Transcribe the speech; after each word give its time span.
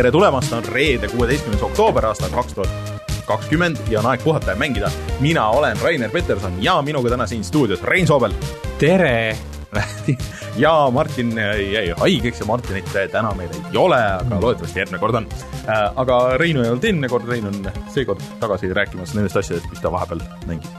tere 0.00 0.10
tulemast, 0.10 0.52
on 0.56 0.64
reede, 0.64 1.08
kuueteistkümnes 1.12 1.60
oktoober 1.62 2.06
aastal 2.08 2.30
kaks 2.32 2.54
tuhat 2.56 3.00
kakskümmend 3.28 3.76
ja 3.92 3.98
on 4.00 4.06
aeg 4.08 4.22
puhata 4.24 4.54
ja 4.54 4.56
mängida. 4.56 4.88
mina 5.20 5.42
olen 5.52 5.76
Rainer 5.82 6.10
Peterson 6.10 6.54
ja 6.64 6.78
minuga 6.82 7.10
täna 7.10 7.26
siin 7.26 7.44
stuudios 7.44 7.82
Rein 7.82 8.06
Soobel. 8.06 8.32
tere 8.78 9.36
ja 10.64 10.72
Martin 10.92 11.36
jäi 11.72 11.92
haigeks 11.96 12.40
ja 12.40 12.46
Martinit 12.46 12.88
täna 13.12 13.34
meil 13.36 13.52
ei 13.52 13.76
ole, 13.76 14.00
aga 14.00 14.40
loodetavasti 14.40 14.80
järgmine 14.80 14.98
kord 14.98 15.14
on. 15.20 15.28
Äh, 15.68 15.92
aga 15.96 16.38
Reinu 16.40 16.64
ei 16.64 16.70
olnud 16.70 16.84
eelmine 16.84 17.08
kord, 17.08 17.28
Rein 17.28 17.46
on 17.46 17.72
seekord 17.92 18.24
tagasi 18.40 18.72
rääkimas 18.72 19.12
nendest 19.14 19.36
asjadest, 19.36 19.68
mis 19.68 19.84
ta 19.84 19.92
vahepeal 19.92 20.24
mängib. 20.48 20.70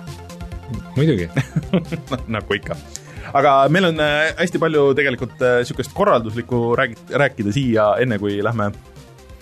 muidugi 0.98 1.30
nagu 2.40 2.58
ikka 2.58 2.80
aga 3.38 3.60
meil 3.70 3.94
on 3.94 4.02
äh, 4.02 4.32
hästi 4.40 4.60
palju 4.66 4.96
tegelikult 4.98 5.38
niisugust 5.38 5.94
korralduslikku 5.94 6.72
räägi-, 6.80 7.04
rääkida 7.14 7.54
siia, 7.54 7.92
enne 8.02 8.18
kui 8.18 8.42
lähme 8.44 8.74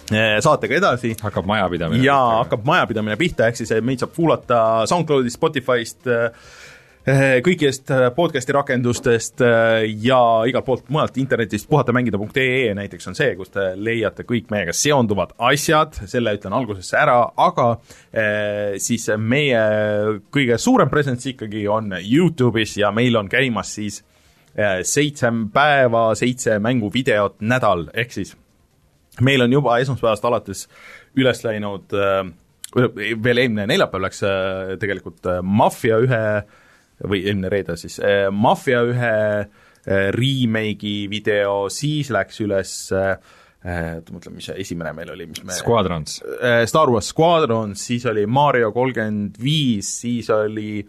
saatega 0.10 0.80
edasi. 0.80 1.16
hakkab 1.22 1.46
majapidamine. 1.50 2.04
jaa, 2.06 2.40
hakkab 2.44 2.66
majapidamine 2.66 3.18
pihta, 3.20 3.50
ehk 3.50 3.60
siis 3.60 3.74
meid 3.86 4.02
saab 4.02 4.16
kuulata 4.16 4.64
SoundCloudist, 4.90 5.38
Spotify'st, 5.38 6.10
kõigist 7.46 7.90
podcast'i 8.16 8.54
rakendustest 8.54 9.42
ja 10.04 10.20
igalt 10.50 10.66
poolt 10.68 10.90
mujalt 10.94 11.16
internetist, 11.18 11.70
puhatamängida.ee 11.70 12.74
näiteks 12.78 13.10
on 13.10 13.18
see, 13.18 13.32
kus 13.40 13.50
te 13.54 13.72
leiate 13.80 14.26
kõik 14.30 14.52
meiega 14.54 14.76
seonduvad 14.76 15.34
asjad, 15.50 15.96
selle 16.12 16.36
ütlen 16.38 16.54
algusesse 16.54 17.00
ära, 17.00 17.22
aga 17.38 17.70
siis 18.78 19.08
meie 19.18 19.64
kõige 20.30 20.60
suurem 20.62 20.92
presence 20.92 21.32
ikkagi 21.32 21.66
on 21.72 21.96
Youtube'is 21.98 22.78
ja 22.82 22.92
meil 22.92 23.18
on 23.18 23.32
käimas 23.32 23.74
siis 23.80 24.04
seitse 24.84 25.32
päeva, 25.54 26.10
seitse 26.20 26.60
mänguvideot 26.62 27.40
nädal, 27.42 27.88
ehk 27.94 28.14
siis 28.20 28.36
meil 29.26 29.44
on 29.46 29.54
juba 29.54 29.78
esmaspäevast 29.82 30.26
alates 30.30 30.66
üles 31.20 31.44
läinud 31.46 31.96
äh, 31.98 32.24
veel 32.76 33.44
eelmine 33.44 33.68
neljapäev 33.70 34.06
läks 34.06 34.24
äh, 34.28 34.76
tegelikult 34.82 35.30
äh, 35.30 35.42
Mafia 35.44 36.00
ühe 36.04 36.24
või 37.00 37.24
eelmine 37.24 37.52
reede 37.52 37.78
siis, 37.80 37.96
Mafia 38.36 38.82
ühe 38.84 39.12
remake'i 39.88 41.06
video, 41.10 41.70
siis 41.72 42.10
läks 42.12 42.42
üles 42.44 42.74
oota, 42.92 44.12
mõtlen, 44.12 44.36
mis 44.36 44.50
see 44.50 44.58
esimene 44.66 44.92
meil 44.98 45.14
oli, 45.14 45.30
mis 45.32 45.40
me 45.48 45.56
Squadrons. 45.56 46.18
Star 46.68 46.92
Wars 46.92 47.14
Squadrons, 47.14 47.86
siis 47.88 48.04
oli 48.12 48.26
Mario 48.28 48.74
kolmkümmend 48.76 49.40
viis, 49.40 49.94
siis 50.04 50.28
oli 50.36 50.84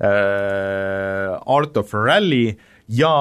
äh, 0.00 1.36
Art 1.56 1.76
of 1.76 1.92
Rally 1.94 2.56
ja 2.90 3.14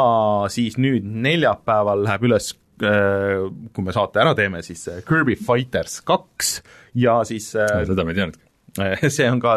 siis 0.52 0.80
nüüd 0.80 1.06
neljapäeval 1.06 2.06
läheb 2.08 2.26
üles 2.30 2.54
kui 2.80 3.86
me 3.86 3.96
saate 3.96 4.22
ära 4.24 4.36
teeme, 4.38 4.62
siis 4.66 4.86
äh, 4.92 5.02
Kirby 5.08 5.36
Fighters 5.40 6.00
kaks 6.08 6.60
ja 7.00 7.20
siis 7.28 7.52
äh, 7.60 7.82
seda 7.88 8.06
ma 8.06 8.14
ei 8.14 8.20
teadnudki. 8.22 8.46
see 9.16 9.26
on 9.28 9.42
ka, 9.42 9.56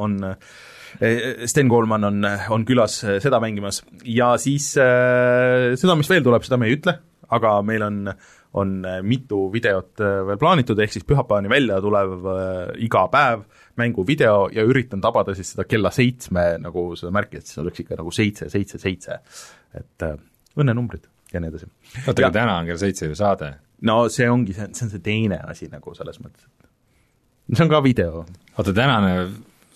on 0.00 0.20
Sten 1.50 1.68
Koolman 1.68 2.06
on, 2.08 2.28
on 2.54 2.62
külas 2.64 3.00
seda 3.20 3.40
mängimas. 3.42 3.82
Ja 4.06 4.30
siis 4.40 4.70
seda, 4.72 5.96
mis 5.98 6.08
veel 6.08 6.24
tuleb, 6.24 6.46
seda 6.46 6.56
me 6.60 6.70
ei 6.70 6.76
ütle, 6.78 6.94
aga 7.36 7.56
meil 7.66 7.84
on, 7.84 7.98
on 8.56 8.76
mitu 9.04 9.42
videot 9.52 10.00
veel 10.00 10.38
plaanitud, 10.40 10.78
ehk 10.80 10.94
siis 10.94 11.04
pühapäevani 11.04 11.50
välja 11.52 11.80
tulev 11.84 12.30
iga 12.86 13.02
päev 13.12 13.42
mänguvideo 13.82 14.46
ja 14.54 14.64
üritan 14.64 15.02
tabada 15.04 15.34
siis 15.36 15.50
seda 15.52 15.66
kella 15.68 15.90
seitsme 15.92 16.46
nagu 16.62 16.86
seda 16.96 17.12
märki, 17.18 17.42
et 17.42 17.50
siis 17.50 17.60
oleks 17.66 17.82
ikka 17.82 17.98
nagu 17.98 18.14
seitse, 18.14 18.48
seitse, 18.54 18.80
seitse, 18.80 19.20
et 19.76 20.08
õnnenumbrid 20.56 21.10
ja 21.32 21.40
nii 21.42 21.52
edasi. 21.52 21.68
oota, 22.06 22.20
aga 22.22 22.30
täna 22.34 22.56
on 22.60 22.70
kell 22.70 22.80
seitse 22.80 23.06
ju 23.06 23.18
saade. 23.18 23.52
no 23.82 23.98
see 24.12 24.28
ongi, 24.30 24.54
see, 24.56 24.68
see 24.72 24.86
on 24.86 24.92
see 24.94 25.04
teine 25.04 25.40
asi 25.44 25.68
nagu 25.72 25.94
selles 25.94 26.20
mõttes, 26.22 26.46
et 26.46 27.56
see 27.56 27.66
on 27.66 27.72
ka 27.72 27.82
video. 27.84 28.24
oota, 28.56 28.74
tänane 28.76 29.14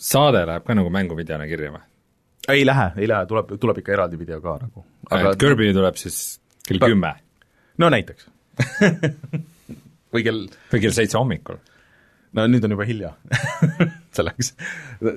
saade 0.00 0.44
läheb 0.47 0.66
ka 0.66 0.77
nagu 0.78 0.93
mänguvideona 0.94 1.49
kirja 1.50 1.72
või? 1.77 1.87
ei 2.49 2.66
lähe, 2.66 2.91
ei 2.97 3.09
lähe, 3.09 3.27
tuleb, 3.31 3.56
tuleb 3.61 3.83
ikka 3.83 3.97
eraldi 3.99 4.19
video 4.19 4.41
ka 4.44 4.59
nagu. 4.62 4.84
aga 5.11 5.34
et 5.34 5.43
Kirby 5.43 5.72
tuleb 5.77 5.99
siis 6.00 6.21
kell 6.66 6.83
kümme? 6.84 7.15
no 7.78 7.91
näiteks 7.93 8.28
või 10.15 10.25
kell 10.27 10.47
või 10.72 10.84
kell 10.84 10.97
seitse 10.97 11.19
hommikul 11.19 11.61
no 12.37 12.47
nüüd 12.50 12.65
on 12.67 12.77
juba 12.77 12.87
hilja 12.88 13.15
selleks. 14.16 14.54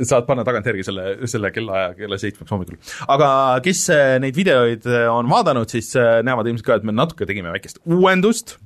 saad 0.10 0.28
panna 0.28 0.46
tagantjärgi 0.48 0.86
selle, 0.88 1.08
selle 1.30 1.52
kellaaja 1.54 1.94
kella 1.98 2.20
seitsmeks 2.22 2.54
hommikul. 2.54 2.78
aga 3.14 3.30
kes 3.66 3.88
äh, 3.94 4.18
neid 4.24 4.38
videoid 4.38 4.86
äh, 4.90 5.08
on 5.12 5.32
vaadanud, 5.32 5.70
siis 5.72 5.94
äh, 6.00 6.20
näevad 6.26 6.50
ilmselt 6.50 6.68
ka, 6.68 6.78
et 6.80 6.88
me 6.88 6.96
natuke 6.96 7.28
tegime 7.30 7.54
väikest 7.54 7.82
uuendust, 7.84 8.58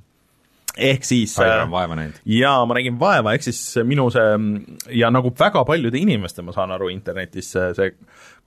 ehk 0.78 1.08
siis 1.08 1.34
Aivar 1.42 1.66
on 1.66 1.74
vaeva 1.74 1.98
näinud. 2.00 2.22
jaa, 2.38 2.60
ma 2.70 2.78
nägin 2.78 3.00
vaeva, 3.02 3.34
ehk 3.38 3.48
siis 3.48 3.62
minu 3.88 4.10
see 4.14 4.38
ja 5.00 5.12
nagu 5.14 5.34
väga 5.40 5.66
paljude 5.68 6.00
inimeste, 6.00 6.46
ma 6.46 6.56
saan 6.56 6.76
aru, 6.76 6.92
internetis 6.94 7.54
see 7.56 7.92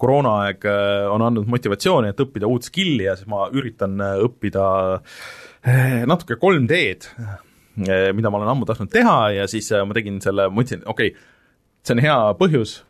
koroonaaeg 0.00 0.64
on 1.12 1.26
andnud 1.26 1.50
motivatsiooni, 1.50 2.14
et 2.14 2.24
õppida 2.24 2.48
uut 2.48 2.64
skill'i 2.64 3.04
ja 3.08 3.18
siis 3.18 3.28
ma 3.28 3.50
üritan 3.52 3.98
õppida 4.00 4.64
natuke 6.08 6.38
3D-d 6.40 7.38
Eh, 7.88 8.10
mida 8.12 8.30
ma 8.30 8.40
olen 8.40 8.50
ammu 8.50 8.66
tahtnud 8.68 8.90
teha 8.92 9.30
ja 9.38 9.46
siis 9.48 9.70
ma 9.86 9.94
tegin 9.96 10.18
selle, 10.22 10.48
mõtlesin, 10.52 10.82
okei 10.90 11.12
okay,, 11.12 11.28
see 11.84 11.96
on 11.96 12.02
hea 12.04 12.16
põhjus, 12.40 12.80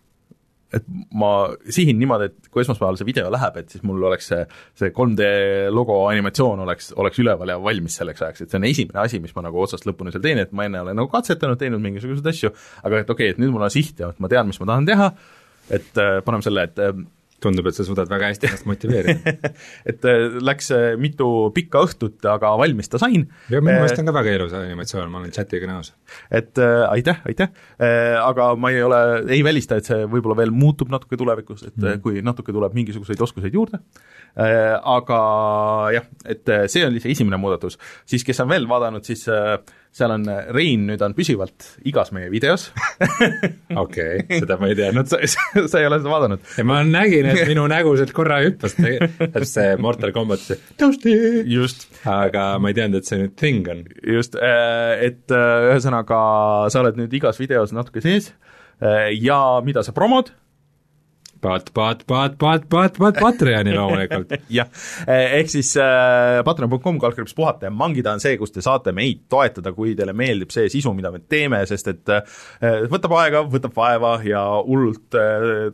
et 0.74 0.84
ma 1.18 1.30
sihin 1.72 1.98
niimoodi, 1.98 2.28
et 2.30 2.50
kui 2.52 2.62
esmaspäeval 2.62 2.98
see 2.98 3.08
video 3.08 3.30
läheb, 3.32 3.56
et 3.58 3.72
siis 3.72 3.82
mul 3.86 4.02
oleks 4.06 4.28
see, 4.30 4.44
see 4.78 4.92
3D 4.94 5.26
logo 5.74 5.96
animatsioon 6.10 6.62
oleks, 6.64 6.92
oleks 7.00 7.18
üleval 7.22 7.50
ja 7.50 7.58
valmis 7.62 7.98
selleks 7.98 8.22
ajaks, 8.22 8.44
et 8.44 8.52
see 8.52 8.60
on 8.60 8.68
esimene 8.68 9.02
asi, 9.02 9.20
mis 9.22 9.34
ma 9.36 9.44
nagu 9.48 9.62
otsast 9.62 9.88
lõpuni 9.88 10.14
seal 10.14 10.24
teen, 10.24 10.42
et 10.44 10.54
ma 10.54 10.68
enne 10.68 10.84
olen 10.84 10.98
nagu 11.00 11.10
katsetanud, 11.10 11.58
teinud 11.60 11.82
mingisuguseid 11.82 12.30
asju, 12.32 12.52
aga 12.84 13.02
et 13.02 13.10
okei 13.10 13.30
okay,, 13.30 13.34
et 13.34 13.42
nüüd 13.42 13.54
mul 13.54 13.66
on 13.66 13.74
siht 13.74 13.98
ja 14.02 14.12
et 14.14 14.22
ma 14.22 14.30
tean, 14.30 14.50
mis 14.50 14.62
ma 14.62 14.70
tahan 14.70 14.86
teha, 14.90 15.10
et 15.80 16.02
äh, 16.02 16.20
paneme 16.26 16.46
selle, 16.46 16.68
et 16.70 16.82
äh, 16.86 16.94
tundub, 17.42 17.68
et 17.70 17.76
sa 17.76 17.86
suudad 17.86 18.10
väga 18.10 18.30
hästi 18.30 18.48
ennast 18.48 18.68
motiveerida 18.68 19.34
et 19.90 20.06
äh, 20.08 20.36
läks 20.44 20.70
äh, 20.76 20.86
mitu 21.00 21.28
pikka 21.56 21.82
õhtut, 21.86 22.18
aga 22.28 22.52
valmis 22.60 22.90
ta 22.92 23.00
sain. 23.02 23.26
ja 23.52 23.62
minu 23.62 23.80
meelest 23.80 23.96
äh, 23.96 24.02
on 24.04 24.10
ka 24.10 24.14
väga 24.16 24.36
ilus 24.38 24.54
animatsioon, 24.56 25.10
ma 25.12 25.20
olen 25.22 25.34
chatiga 25.34 25.70
nõus. 25.70 25.92
et 26.30 26.60
äh, 26.60 26.84
aitäh, 26.90 27.20
aitäh 27.28 27.50
äh,, 27.80 28.16
aga 28.20 28.52
ma 28.60 28.72
ei 28.74 28.82
ole, 28.86 29.02
ei 29.32 29.42
välista, 29.46 29.80
et 29.80 29.90
see 29.90 30.06
võib-olla 30.06 30.38
veel 30.42 30.54
muutub 30.54 30.92
natuke 30.92 31.18
tulevikus, 31.20 31.66
et 31.68 31.76
mm. 31.76 32.04
kui 32.04 32.24
natuke 32.24 32.54
tuleb 32.56 32.76
mingisuguseid 32.76 33.26
oskuseid 33.28 33.56
juurde 33.56 33.80
äh,, 33.80 34.76
aga 34.78 35.20
jah, 35.96 36.08
et 36.24 36.56
see 36.72 36.86
oli 36.86 37.02
see 37.02 37.14
esimene 37.16 37.40
muudatus. 37.40 37.78
siis 38.08 38.26
kes 38.26 38.44
on 38.44 38.50
veel 38.52 38.68
vaadanud, 38.70 39.06
siis 39.06 39.26
äh, 39.30 39.58
seal 39.94 40.12
on, 40.14 40.26
äh, 40.30 40.50
Rein 40.54 40.86
nüüd 40.88 41.02
on 41.02 41.14
püsivalt 41.16 41.66
igas 41.88 42.12
meie 42.14 42.30
videos 42.32 42.68
okei 43.82 44.20
okay,, 44.22 44.40
seda 44.42 44.58
ma 44.60 44.70
ei 44.70 44.76
teadnud 44.78 45.10
sa, 45.10 45.18
sa 45.24 45.80
ei 45.80 45.88
ole 45.88 45.98
seda 46.00 46.12
vaadanud? 46.12 46.44
ma 46.68 46.80
nägin, 46.86 47.30
et 47.32 47.42
minu 47.50 47.66
nägu 47.70 47.96
sealt 47.98 48.14
korra 48.16 48.40
hüppas, 48.44 48.76
see 49.50 49.70
Mortal 49.82 50.14
Combat, 50.16 50.42
see 50.42 50.58
toasty, 50.80 51.14
just. 51.50 51.88
aga 52.08 52.52
ma 52.62 52.70
ei 52.70 52.78
teadnud, 52.78 53.02
et 53.02 53.10
see 53.10 53.18
nüüd 53.22 53.34
thing 53.40 53.70
on. 53.72 53.82
just, 54.06 54.38
äh, 54.38 54.94
et 55.10 55.34
äh, 55.34 55.70
ühesõnaga, 55.72 56.20
sa 56.70 56.84
oled 56.84 57.00
nüüd 57.00 57.18
igas 57.20 57.40
videos 57.42 57.74
natuke 57.76 58.02
sees 58.04 58.32
ja 58.80 59.36
mida 59.60 59.82
sa 59.84 59.92
promod, 59.92 60.30
Pat-, 61.40 61.70
pat-, 61.74 62.04
pat-, 62.06 62.36
pat-, 62.38 62.66
pat-, 62.68 62.98
pat-, 62.98 63.20
Patreoni 63.20 63.72
loomulikult. 63.76 64.34
Jah, 64.58 64.68
ehk 65.08 65.52
siis 65.52 65.72
äh, 65.80 66.40
patreon.com 66.44 67.00
kaldkriips 67.00 67.36
puhata 67.36 67.68
ja 67.68 67.72
mangida 67.74 68.12
on 68.12 68.22
see, 68.22 68.36
kus 68.40 68.52
te 68.54 68.64
saate 68.64 68.92
meid 68.96 69.24
toetada, 69.32 69.72
kui 69.76 69.94
teile 69.98 70.14
meeldib 70.16 70.52
see 70.54 70.68
sisu, 70.72 70.92
mida 70.96 71.12
me 71.14 71.22
teeme, 71.24 71.62
sest 71.70 71.92
et 71.94 72.12
äh, 72.12 72.84
võtab 72.92 73.16
aega, 73.22 73.44
võtab 73.48 73.76
vaeva 73.76 74.18
ja 74.26 74.44
hullult 74.66 75.16
äh, 75.18 75.70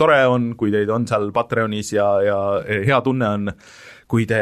tore 0.00 0.20
on, 0.30 0.52
kui 0.58 0.72
teid 0.74 0.90
on 0.92 1.06
seal 1.08 1.30
Patreonis 1.34 1.94
ja, 1.94 2.10
ja 2.24 2.38
hea 2.66 3.00
tunne 3.04 3.30
on, 3.36 3.54
kui 4.10 4.26
te 4.26 4.40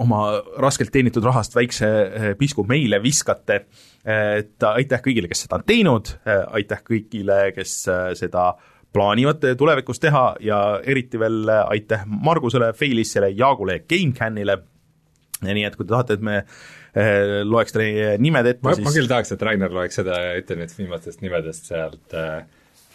oma 0.00 0.24
raskelt 0.62 0.92
teenitud 0.94 1.24
rahast 1.26 1.56
väikse 1.56 1.88
äh, 1.88 2.28
pisku 2.38 2.64
meile 2.68 3.02
viskate, 3.02 3.64
et 4.02 4.64
aitäh 4.66 5.02
kõigile, 5.04 5.28
kes 5.30 5.44
seda 5.44 5.60
on 5.60 5.66
teinud, 5.68 6.14
äh, 6.26 6.44
aitäh 6.58 6.80
kõigile, 6.86 7.44
kes 7.54 7.76
äh, 7.92 8.06
seda 8.18 8.52
plaanivad 8.92 9.44
tulevikus 9.58 10.00
teha 10.02 10.24
ja 10.44 10.58
eriti 10.84 11.20
veel 11.20 11.48
aitäh 11.48 12.04
Margusele, 12.06 12.72
Feilissele, 12.76 13.30
Jaagule 13.36 13.78
ja 13.78 13.84
GameCanile, 13.88 14.58
nii 15.48 15.64
et 15.66 15.76
kui 15.78 15.86
te 15.86 15.94
tahate, 15.94 16.18
et 16.18 16.26
me 16.26 16.36
eh, 16.42 17.40
loeks 17.48 17.74
teie 17.76 18.12
nimed 18.22 18.50
ette, 18.52 18.74
siis 18.76 18.84
ma 18.84 18.94
küll 18.94 19.10
tahaks, 19.10 19.32
et 19.34 19.46
Rainer 19.48 19.72
loeks 19.72 19.98
seda 20.02 20.18
internetis 20.38 20.78
viimastest 20.78 21.24
nimedest 21.24 21.72
sealt 21.72 22.18
äh, 22.18 22.44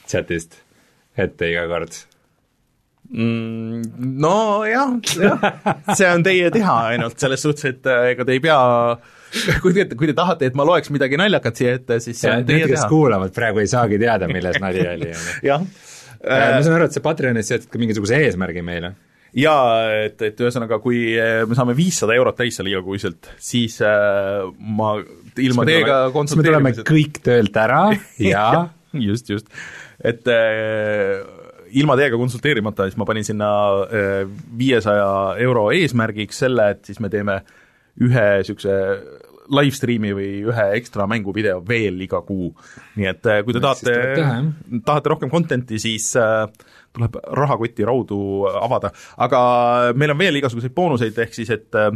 chatist 0.07 0.61
ette 1.17 1.51
iga 1.51 1.65
kord 1.71 1.97
mm,. 3.09 4.17
Nojah, 4.21 4.97
jah, 5.17 5.47
see 5.97 6.09
on 6.11 6.25
teie 6.25 6.51
teha 6.53 6.79
ainult, 6.93 7.17
selles 7.21 7.43
suhtes, 7.43 7.71
et 7.73 7.89
äh, 7.89 8.11
ega 8.13 8.27
te 8.27 8.37
ei 8.37 8.43
pea 8.43 8.59
kui 9.63 9.75
te, 9.75 9.89
kui 9.95 10.09
te 10.09 10.15
tahate, 10.17 10.51
et 10.51 10.55
ma 10.57 10.65
loeks 10.67 10.93
midagi 10.93 11.19
naljakat 11.19 11.59
siia 11.61 11.75
ette, 11.79 11.99
siis 12.03 12.21
see 12.21 12.31
ja, 12.31 12.39
on 12.39 12.47
teie 12.47 12.65
teha. 12.65 12.73
kes 12.75 12.87
kuulavad, 12.91 13.35
praegu 13.35 13.63
ei 13.63 13.69
saagi 13.71 13.99
teada, 14.01 14.29
milles 14.31 14.61
nali 14.63 14.87
oli. 14.95 15.13
jah 15.45 15.67
Äh, 16.23 16.55
ma 16.55 16.63
saan 16.65 16.77
aru, 16.79 16.87
et 16.87 16.95
sa 16.95 17.03
Patreonis 17.05 17.51
sead 17.51 17.67
ka 17.69 17.79
mingisuguse 17.81 18.17
eesmärgi 18.25 18.63
meile. 18.65 18.95
jaa, 19.37 19.65
et, 20.07 20.21
et 20.25 20.39
ühesõnaga, 20.41 20.79
kui 20.81 21.11
äh, 21.19 21.43
me 21.45 21.57
saame 21.57 21.75
viissada 21.77 22.15
eurot 22.17 22.37
täis 22.39 22.57
seal 22.57 22.71
igakuiselt, 22.71 23.29
siis 23.43 23.77
äh, 23.85 24.47
ma 24.57 24.95
ilma 25.37 25.65
teiega 25.67 25.97
siis 26.15 26.39
me 26.39 26.45
tuleme 26.47 26.71
kõik 26.87 27.19
töölt 27.25 27.59
ära 27.61 27.81
ja 28.23 28.47
just, 29.09 29.29
just, 29.29 29.51
et 30.01 30.25
äh, 30.31 31.21
ilma 31.77 31.99
teiega 31.99 32.17
konsulteerimata, 32.17 32.87
siis 32.87 32.97
ma 32.97 33.05
panin 33.05 33.27
sinna 33.27 33.51
viiesaja 34.57 35.37
euro 35.43 35.67
eesmärgiks 35.75 36.39
selle, 36.45 36.71
et 36.73 36.87
siis 36.87 37.03
me 37.03 37.11
teeme 37.13 37.41
ühe 38.01 38.27
niisuguse 38.39 38.77
live 39.53 39.75
stream'i 39.75 40.11
või 40.15 40.29
ühe 40.47 40.65
ekstra 40.77 41.07
mänguvideo 41.09 41.61
veel 41.67 42.01
iga 42.03 42.21
kuu. 42.25 42.49
nii 42.97 43.07
et 43.09 43.29
äh, 43.29 43.43
kui 43.45 43.55
te 43.55 43.61
tahate, 43.63 43.95
tahate 44.85 45.13
rohkem 45.13 45.31
content'i, 45.31 45.79
siis 45.81 46.09
äh, 46.19 46.43
tuleb 46.95 47.17
rahakoti 47.39 47.85
raudu 47.87 48.19
avada, 48.49 48.91
aga 49.23 49.39
meil 49.95 50.13
on 50.15 50.21
veel 50.21 50.41
igasuguseid 50.41 50.75
boonuseid, 50.75 51.17
ehk 51.23 51.37
siis 51.37 51.51
et 51.55 51.79
äh, 51.79 51.91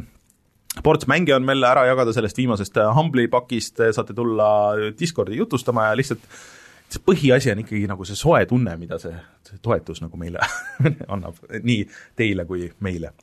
ports 0.83 1.09
mänge 1.12 1.36
on 1.36 1.45
meil 1.48 1.63
ära 1.68 1.86
jagada 1.89 2.13
sellest 2.15 2.39
viimasest 2.39 2.81
äh, 2.81 2.92
Humble'i 2.95 3.31
pakist, 3.31 3.83
saate 3.95 4.15
tulla 4.18 4.50
Discordi 5.00 5.39
jutustama 5.39 5.89
ja 5.89 6.00
lihtsalt 6.00 6.25
see 6.92 7.03
põhiasi 7.07 7.53
on 7.53 7.62
ikkagi 7.63 7.88
nagu 7.88 8.06
see 8.07 8.19
soe 8.19 8.44
tunne, 8.48 8.75
mida 8.80 9.00
see, 9.00 9.13
see 9.48 9.59
toetus 9.63 10.01
nagu 10.03 10.19
meile 10.19 10.44
annab, 11.13 11.39
nii 11.63 11.86
teile 12.19 12.48
kui 12.48 12.68
meile. 12.83 13.13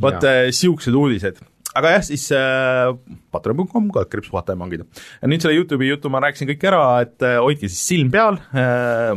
vot 0.00 0.22
niisugused 0.24 0.94
uudised 0.96 1.40
aga 1.78 1.96
jah, 1.96 2.06
siis 2.06 2.28
äh, 2.34 2.92
patreon.com, 3.34 3.90
kaldkriips 3.94 4.32
puhata 4.32 4.56
ja 4.56 4.60
mangida. 4.60 4.86
nüüd 5.26 5.42
selle 5.42 5.58
Youtube'i 5.58 5.92
jutu 5.92 6.12
ma 6.12 6.22
rääkisin 6.24 6.50
kõik 6.52 6.70
ära, 6.72 6.86
et 7.04 7.26
äh, 7.26 7.38
hoidke 7.42 7.70
siis 7.70 7.84
silm 7.92 8.10
peal 8.14 8.40
äh,, 8.54 9.14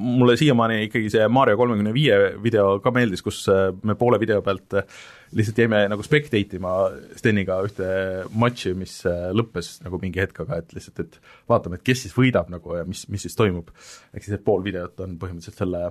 mulle 0.00 0.36
siiamaani 0.38 0.84
ikkagi 0.86 1.10
see 1.10 1.24
Mario 1.32 1.58
kolmekümne 1.58 1.92
viie 1.94 2.16
video 2.42 2.78
ka 2.82 2.92
meeldis, 2.94 3.22
kus 3.26 3.42
äh, 3.50 3.68
me 3.86 3.96
poole 3.98 4.20
video 4.22 4.40
pealt 4.46 4.76
äh, 4.78 5.00
lihtsalt 5.36 5.58
jäime 5.62 5.82
nagu 5.90 6.04
spectate 6.06 6.58
ima 6.58 6.74
Steniga 7.18 7.58
ühte 7.66 7.88
matši, 8.30 8.74
mis 8.78 9.00
äh, 9.08 9.30
lõppes 9.36 9.76
nagu 9.84 10.00
mingi 10.02 10.22
hetk, 10.22 10.42
aga 10.44 10.60
et 10.62 10.74
lihtsalt, 10.76 11.02
et 11.04 11.18
vaatame, 11.50 11.78
et 11.78 11.86
kes 11.86 12.06
siis 12.06 12.14
võidab 12.16 12.50
nagu 12.52 12.78
ja 12.78 12.86
mis, 12.86 13.04
mis 13.10 13.26
siis 13.26 13.36
toimub. 13.38 13.72
ehk 14.14 14.24
siis, 14.24 14.38
et 14.38 14.46
pool 14.46 14.64
videot 14.66 15.04
on 15.04 15.18
põhimõtteliselt 15.20 15.64
selle 15.64 15.90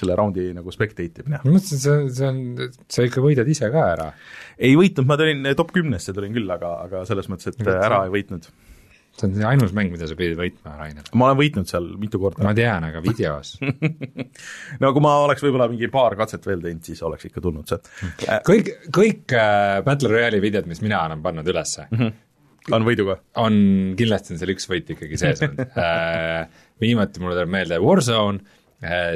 selle 0.00 0.16
raundi 0.18 0.50
nagu 0.56 0.72
spectate 0.74 1.24
imine. 1.24 1.40
ma 1.42 1.56
mõtlesin, 1.56 1.80
see, 1.80 2.06
see 2.18 2.28
on, 2.28 2.70
sa 2.92 3.06
ikka 3.06 3.24
võidad 3.24 3.48
ise 3.50 3.70
ka 3.72 3.88
ära. 3.94 4.12
ei 4.58 4.76
võitnud, 4.78 5.08
ma 5.08 5.18
tulin 5.20 5.52
top 5.58 5.72
kümnesse 5.76 6.14
tulin 6.16 6.34
küll, 6.36 6.48
aga, 6.52 6.76
aga 6.86 7.04
selles 7.08 7.30
mõttes, 7.32 7.52
et 7.52 7.60
Võt, 7.60 7.72
ära 7.74 8.02
ei 8.06 8.12
võitnud. 8.12 8.48
see 9.16 9.28
on 9.28 9.46
ainus 9.48 9.72
mäng, 9.76 9.94
mida 9.94 10.08
sa 10.08 10.18
pidid 10.18 10.36
võitma, 10.40 10.74
Rainer. 10.80 11.08
ma 11.16 11.30
olen 11.30 11.40
võitnud 11.40 11.70
seal 11.70 11.88
mitu 12.00 12.20
korda. 12.22 12.44
ma 12.46 12.52
tean, 12.56 12.88
aga 12.90 13.00
videos 13.04 13.56
no 14.82 14.92
kui 14.92 15.04
ma 15.04 15.16
oleks 15.24 15.46
võib-olla 15.46 15.70
mingi 15.72 15.88
paar 15.92 16.18
katset 16.18 16.44
veel 16.48 16.62
teinud, 16.64 16.84
siis 16.86 17.02
oleks 17.06 17.30
ikka 17.30 17.44
tulnud 17.44 17.72
see. 17.72 17.80
kõik, 18.48 18.70
kõik 18.92 19.36
äh, 19.38 19.80
Battle 19.86 20.12
Royale'i 20.12 20.44
videod, 20.44 20.68
mis 20.70 20.84
mina 20.84 21.06
olen 21.08 21.24
pannud 21.24 21.54
ülesse 21.54 21.88
mm, 21.90 21.98
-hmm 21.98 22.22
on 22.74 22.82
võiduga? 22.82 23.20
on, 23.38 23.56
kindlasti 23.94 24.32
on 24.34 24.40
seal 24.40 24.50
üks 24.50 24.64
võit 24.66 24.88
ikkagi 24.90 25.18
sees 25.20 25.38
olnud 25.46 25.76
äh, 25.78 26.64
viimati 26.82 27.22
mulle 27.22 27.36
tuleb 27.36 27.52
meelde 27.52 27.78
Warzone, 27.78 28.42
Äh, 28.42 28.65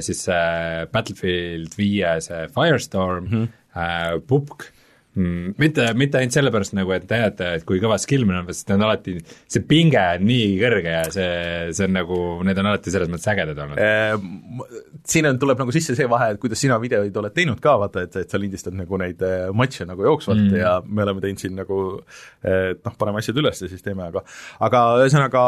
siis 0.00 0.22
see 0.24 0.86
Battlefield 0.92 1.74
viie 1.76 2.14
see 2.24 2.46
Firestorm 2.54 3.26
mm, 3.26 3.48
-hmm. 3.74 4.20
Pupk 4.26 4.70
mm, 5.20 5.54
mitte, 5.60 5.86
mitte 5.98 6.20
ainult 6.20 6.36
sellepärast 6.36 6.74
nagu, 6.78 6.94
et 6.96 7.06
näidata, 7.10 7.52
et 7.58 7.66
kui 7.68 7.80
kõva 7.82 7.98
skill 8.00 8.26
meil 8.28 8.40
on, 8.40 8.48
sest 8.54 8.70
need 8.70 8.80
on 8.80 8.86
alati, 8.88 9.16
see 9.50 9.64
pinge 9.68 10.00
on 10.00 10.26
nii 10.28 10.48
kõrge 10.60 10.94
ja 10.94 11.02
see, 11.12 11.28
see 11.76 11.88
on 11.88 11.96
nagu, 11.98 12.20
need 12.46 12.60
on 12.62 12.70
alati 12.72 12.94
selles 12.94 13.10
mõttes 13.12 13.30
ägedad 13.32 13.60
olnud 13.64 13.80
eee, 13.80 14.70
siin 15.10 15.30
on, 15.30 15.40
tuleb 15.42 15.60
nagu 15.62 15.74
sisse 15.76 15.96
see 15.98 16.08
vahe, 16.10 16.32
et 16.34 16.42
kuidas 16.42 16.62
sina 16.62 16.78
videoid 16.82 17.16
oled 17.22 17.36
teinud 17.36 17.60
ka, 17.62 17.76
vaata, 17.84 18.06
et, 18.08 18.18
et 18.24 18.32
sa 18.32 18.40
lindistad 18.40 18.76
nagu 18.76 19.00
neid 19.00 19.22
äh, 19.26 19.48
matše 19.56 19.86
nagu 19.88 20.06
jooksvalt 20.08 20.46
mm. 20.46 20.58
ja 20.60 20.74
me 20.86 21.04
oleme 21.06 21.24
teinud 21.24 21.44
siin 21.44 21.56
nagu 21.58 21.80
et 22.44 22.80
noh, 22.86 22.96
paneme 22.98 23.20
asjad 23.20 23.38
üles 23.40 23.62
ja 23.62 23.70
siis 23.70 23.84
teeme, 23.84 24.06
aga 24.08 24.24
aga 24.66 24.82
ühesõnaga, 25.04 25.44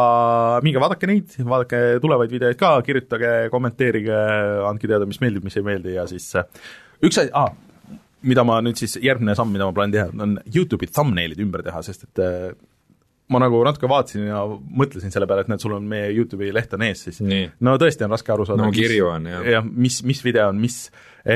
minge 0.64 0.82
vaadake 0.82 1.08
neid, 1.10 1.36
vaadake 1.40 1.82
tulevaid 2.02 2.32
videoid 2.32 2.60
ka, 2.60 2.74
kirjutage, 2.86 3.34
kommenteerige, 3.52 4.22
andke 4.68 4.90
teada, 4.90 5.08
mis 5.08 5.20
meeldib, 5.22 5.46
mis 5.46 5.58
ei 5.58 5.66
meeldi 5.66 5.96
ja 5.96 6.06
siis 6.10 6.28
äh, 6.38 6.48
üks 7.02 7.20
asi 7.22 7.32
ah,, 7.38 7.52
mida 8.26 8.44
ma 8.46 8.58
nüüd 8.64 8.78
siis, 8.80 8.98
järgmine 9.02 9.36
samm, 9.38 9.52
mida 9.54 9.68
ma 9.68 9.76
plaanin 9.76 9.96
teha, 9.96 10.10
on 10.24 10.36
YouTube'i 10.46 10.90
thumbnail'id 10.92 11.40
ümber 11.42 11.64
teha, 11.66 11.82
sest 11.86 12.06
et 12.08 12.22
äh, 12.22 12.52
ma 13.32 13.40
nagu 13.40 13.62
natuke 13.64 13.88
vaatasin 13.88 14.26
ja 14.26 14.42
mõtlesin 14.50 15.12
selle 15.14 15.26
peale, 15.30 15.44
et 15.44 15.50
näed, 15.50 15.62
sul 15.62 15.74
on 15.76 15.86
meie 15.88 16.10
YouTube'i 16.12 16.50
leht 16.54 16.74
on 16.76 16.84
ees, 16.84 17.04
siis 17.06 17.20
Nii. 17.24 17.46
no 17.64 17.74
tõesti 17.80 18.06
on 18.06 18.12
raske 18.12 18.34
aru 18.34 18.46
saada. 18.48 18.66
no 18.66 18.70
on, 19.08 19.28
jah. 19.30 19.46
jah, 19.56 19.66
mis, 19.86 20.00
mis 20.08 20.22
video 20.24 20.48
on 20.52 20.60
mis, 20.62 20.78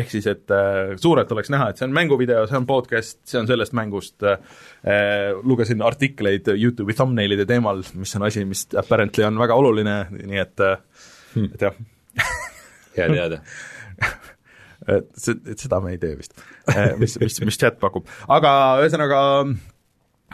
ehk 0.00 0.12
siis, 0.12 0.28
et 0.30 0.54
äh, 0.54 0.94
suurelt 1.00 1.32
oleks 1.32 1.52
näha, 1.54 1.70
et 1.70 1.80
see 1.80 1.88
on 1.88 1.94
mänguvideo, 1.96 2.44
see 2.50 2.58
on 2.58 2.68
podcast, 2.68 3.20
see 3.28 3.40
on 3.40 3.48
sellest 3.50 3.76
mängust 3.76 4.26
äh,, 4.26 4.38
lugesin 5.42 5.84
artikleid 5.86 6.50
YouTube'i 6.54 6.96
thumbnail'ide 6.98 7.48
teemal, 7.48 7.84
mis 7.96 8.16
on 8.18 8.26
asi, 8.28 8.44
mis 8.48 8.66
apparently 8.76 9.26
on 9.28 9.38
väga 9.40 9.58
oluline, 9.58 10.00
nii 10.16 10.42
et 10.42 10.66
äh, 10.66 10.76
hmm. 11.34 11.54
et 11.54 11.68
jah 11.68 11.80
hea 12.96 13.08
teada 13.12 13.40
et 14.86 15.08
see, 15.18 15.36
et 15.50 15.62
seda 15.62 15.80
me 15.82 15.94
ei 15.94 16.00
tee 16.02 16.16
vist, 16.18 16.36
äh, 16.72 16.94
mis, 17.00 17.16
mis, 17.22 17.40
mis 17.48 17.60
chat 17.60 17.78
pakub, 17.82 18.08
aga 18.32 18.52
ühesõnaga 18.84 19.20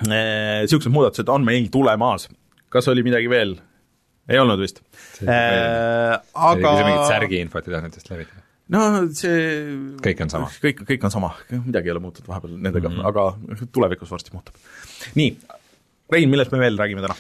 niisugused 0.09 0.91
äh, 0.91 0.95
muudatused 0.95 1.33
on 1.33 1.45
meil 1.47 1.69
tulemas. 1.73 2.29
kas 2.73 2.89
oli 2.89 3.05
midagi 3.07 3.31
veel? 3.33 3.59
ei 4.31 4.39
olnud 4.39 4.61
vist. 4.63 4.79
Äh, 5.27 6.15
aga 6.35 6.77
mingit 6.79 7.09
särgiinfot 7.11 7.69
ei 7.69 7.77
tahtnud 7.77 7.99
vist 7.99 8.13
levitada? 8.13 8.47
no 8.73 8.83
see 9.17 9.41
kõik 10.05 10.23
on 10.25 10.33
sama? 10.33 10.51
kõik, 10.63 10.85
kõik 10.89 11.09
on 11.09 11.15
sama, 11.15 11.33
midagi 11.51 11.91
ei 11.91 11.97
ole 11.97 12.05
muutunud 12.05 12.31
vahepeal 12.31 12.55
nendega 12.57 12.89
mm, 12.89 13.01
-hmm. 13.01 13.09
aga 13.11 13.67
tulevikus 13.75 14.13
varsti 14.13 14.33
muutub. 14.37 14.57
nii, 15.19 15.35
Rein, 16.13 16.29
millest 16.29 16.53
me 16.53 16.61
veel 16.61 16.77
räägime 16.79 17.05
täna? 17.05 17.17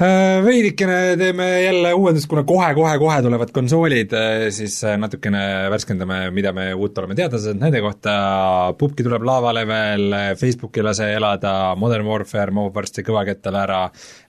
Äh, 0.00 0.40
veidikene 0.40 1.16
teeme 1.20 1.46
jälle 1.60 1.90
uuendust, 1.92 2.24
kuna 2.28 2.40
kohe-kohe-kohe 2.48 3.18
tulevad 3.20 3.50
konsoolid, 3.52 4.14
äh, 4.16 4.46
siis 4.48 4.78
äh, 4.88 4.94
natukene 4.96 5.42
värskendame, 5.68 6.22
mida 6.32 6.54
me 6.56 6.70
uut 6.72 6.96
oleme 7.02 7.12
teada 7.18 7.36
saanud 7.36 7.60
nende 7.60 7.82
kohta, 7.84 8.14
pubki 8.80 9.04
tuleb 9.04 9.26
lavale 9.28 9.66
veel, 9.68 10.16
Facebooki 10.40 10.80
lase 10.80 11.10
elada, 11.18 11.52
Modern 11.76 12.08
Warfare 12.08 12.56
mahub 12.56 12.80
varsti 12.80 13.04
kõvakettale 13.04 13.60
ära, 13.60 13.82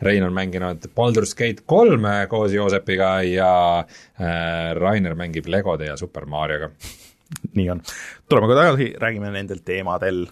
Rein 0.03 0.27
on 0.27 0.35
mänginud 0.35 0.89
Baldur's 0.91 1.31
Gate 1.39 1.63
kolme 1.63 2.17
koos 2.27 2.51
Joosepiga 2.51 3.13
ja 3.29 3.53
Rainer 4.75 5.15
mängib 5.15 5.47
Legode 5.47 5.87
ja 5.87 5.95
Super 5.95 6.27
Marioga. 6.27 6.67
nii 7.55 7.71
on. 7.77 7.79
tuleme 8.27 8.51
kohe 8.51 8.59
tagasi, 8.59 8.91
räägime 8.99 9.31
nendel 9.31 9.63
teemadel 9.63 10.25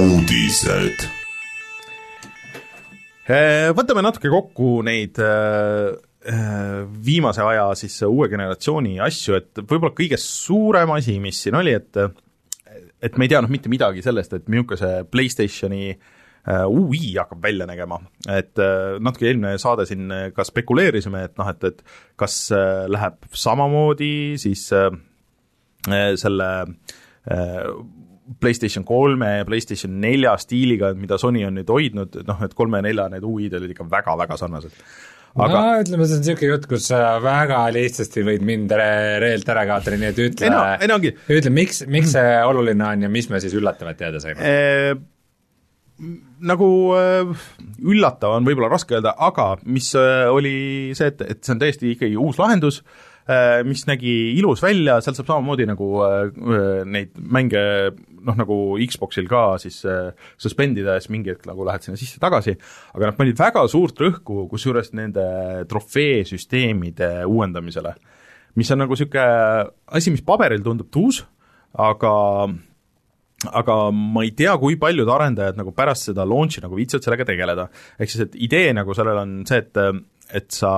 uudised. 0.00 1.04
Äh, 3.28 3.70
võtame 3.76 4.02
natuke 4.04 4.30
kokku 4.32 4.80
neid 4.86 5.18
äh, 5.22 5.92
äh, 6.32 6.80
viimase 7.04 7.44
aja 7.44 7.68
siis 7.78 7.98
uue 8.06 8.30
generatsiooni 8.32 8.98
asju, 9.04 9.36
et 9.38 9.62
võib-olla 9.62 9.92
kõige 9.96 10.18
suurem 10.20 10.94
asi, 10.96 11.18
mis 11.22 11.42
siin 11.44 11.58
oli, 11.60 11.76
et 11.76 12.02
et 13.02 13.16
me 13.18 13.26
ei 13.26 13.32
teadnud 13.32 13.50
mitte 13.50 13.70
midagi 13.70 14.02
sellest, 14.02 14.32
et 14.36 14.50
milline 14.50 14.78
see 14.78 15.04
PlayStationi 15.10 15.86
UI 16.70 17.12
hakkab 17.14 17.42
välja 17.42 17.66
nägema, 17.66 17.98
et 18.30 18.58
natuke 19.02 19.26
eelmine 19.28 19.56
saade 19.62 19.84
siin 19.86 20.06
ka 20.34 20.46
spekuleerisime, 20.46 21.24
et 21.28 21.34
noh, 21.38 21.50
et, 21.50 21.66
et 21.66 21.82
kas 22.18 22.36
läheb 22.90 23.18
samamoodi 23.42 24.38
siis 24.42 24.64
selle 26.22 26.48
PlayStation 28.40 28.84
kolme 28.88 29.28
ja 29.38 29.46
PlayStation 29.48 29.94
nelja 30.02 30.34
stiiliga, 30.40 30.92
mida 30.98 31.18
Sony 31.20 31.44
on 31.46 31.56
nüüd 31.58 31.70
hoidnud, 31.72 32.20
noh, 32.28 32.44
et 32.46 32.54
kolme 32.58 32.80
ja 32.80 32.86
nelja 32.88 33.08
need 33.12 33.26
UI-d 33.26 33.58
olid 33.58 33.74
ikka 33.74 33.86
väga-väga 33.90 34.38
sarnased. 34.40 34.74
aga 35.32 35.52
no 35.52 35.76
ütleme, 35.80 36.06
see 36.08 36.18
on 36.18 36.24
niisugune 36.24 36.50
jutt, 36.50 36.66
kus 36.70 36.88
sa 36.90 36.98
väga 37.24 37.62
lihtsasti 37.72 38.24
võid 38.26 38.44
mind 38.48 38.74
re 38.76 38.90
reelt 39.22 39.48
ära 39.48 39.64
kaotada, 39.68 40.00
nii 40.00 40.10
et 40.10 40.20
ütle, 40.26 40.50
no, 40.52 40.98
ütle, 41.38 41.54
miks, 41.54 41.84
miks 41.88 42.12
see 42.16 42.34
oluline 42.48 42.88
on 42.88 43.06
ja 43.06 43.12
mis 43.12 43.30
me 43.32 43.40
siis 43.42 43.56
üllatavat 43.58 44.00
teada 44.02 44.20
saime 44.22 44.44
e? 44.44 45.00
nagu 46.42 46.68
äh, 46.98 47.48
üllatav 47.80 48.36
on 48.36 48.46
võib-olla 48.48 48.72
raske 48.72 48.96
öelda, 48.98 49.14
aga 49.22 49.54
mis 49.70 49.92
äh, 49.98 50.26
oli 50.32 50.54
see, 50.98 51.12
et, 51.12 51.22
et 51.22 51.40
see 51.44 51.54
on 51.54 51.62
täiesti 51.62 51.92
ikkagi 51.94 52.18
uus 52.18 52.40
lahendus 52.42 52.82
äh,, 53.30 53.60
mis 53.68 53.86
nägi 53.86 54.34
ilus 54.36 54.64
välja, 54.64 54.98
seal 55.04 55.16
saab 55.16 55.30
samamoodi 55.30 55.68
nagu 55.70 55.92
neid 56.88 57.14
mänge 57.16 57.62
noh, 58.26 58.38
nagu 58.38 58.56
Xboxil 58.88 59.28
ka 59.30 59.44
siis 59.62 59.82
äh, 59.88 60.12
suspendida 60.40 60.96
ja 60.96 61.02
siis 61.02 61.12
mingi 61.14 61.32
hetk 61.32 61.46
nagu 61.50 61.66
lähed 61.66 61.84
sinna 61.84 62.00
sisse-tagasi, 62.00 62.56
aga 62.96 63.10
nad 63.10 63.18
panid 63.18 63.38
väga 63.38 63.64
suurt 63.70 64.00
rõhku 64.02 64.46
kusjuures 64.50 64.92
nende 64.98 65.24
trofeesüsteemide 65.70 67.12
uuendamisele, 67.28 67.94
mis 68.58 68.72
on 68.74 68.84
nagu 68.84 68.96
niisugune 68.96 69.26
asi, 69.98 70.14
mis 70.14 70.24
paberil 70.26 70.64
tundub 70.64 70.90
tuus, 70.92 71.22
aga 71.72 72.12
aga 73.50 73.76
ma 73.90 74.22
ei 74.22 74.30
tea, 74.38 74.54
kui 74.60 74.76
paljud 74.78 75.08
arendajad 75.10 75.58
nagu 75.58 75.72
pärast 75.74 76.10
seda 76.10 76.26
launch'i 76.28 76.62
nagu 76.62 76.76
viitsivad 76.78 77.06
sellega 77.06 77.26
tegeleda. 77.26 77.68
ehk 77.98 78.10
siis, 78.12 78.26
et 78.28 78.36
idee 78.46 78.72
nagu 78.76 78.94
sellel 78.94 79.18
on 79.18 79.38
see, 79.48 79.62
et, 79.64 79.80
et 80.30 80.50
sa 80.54 80.72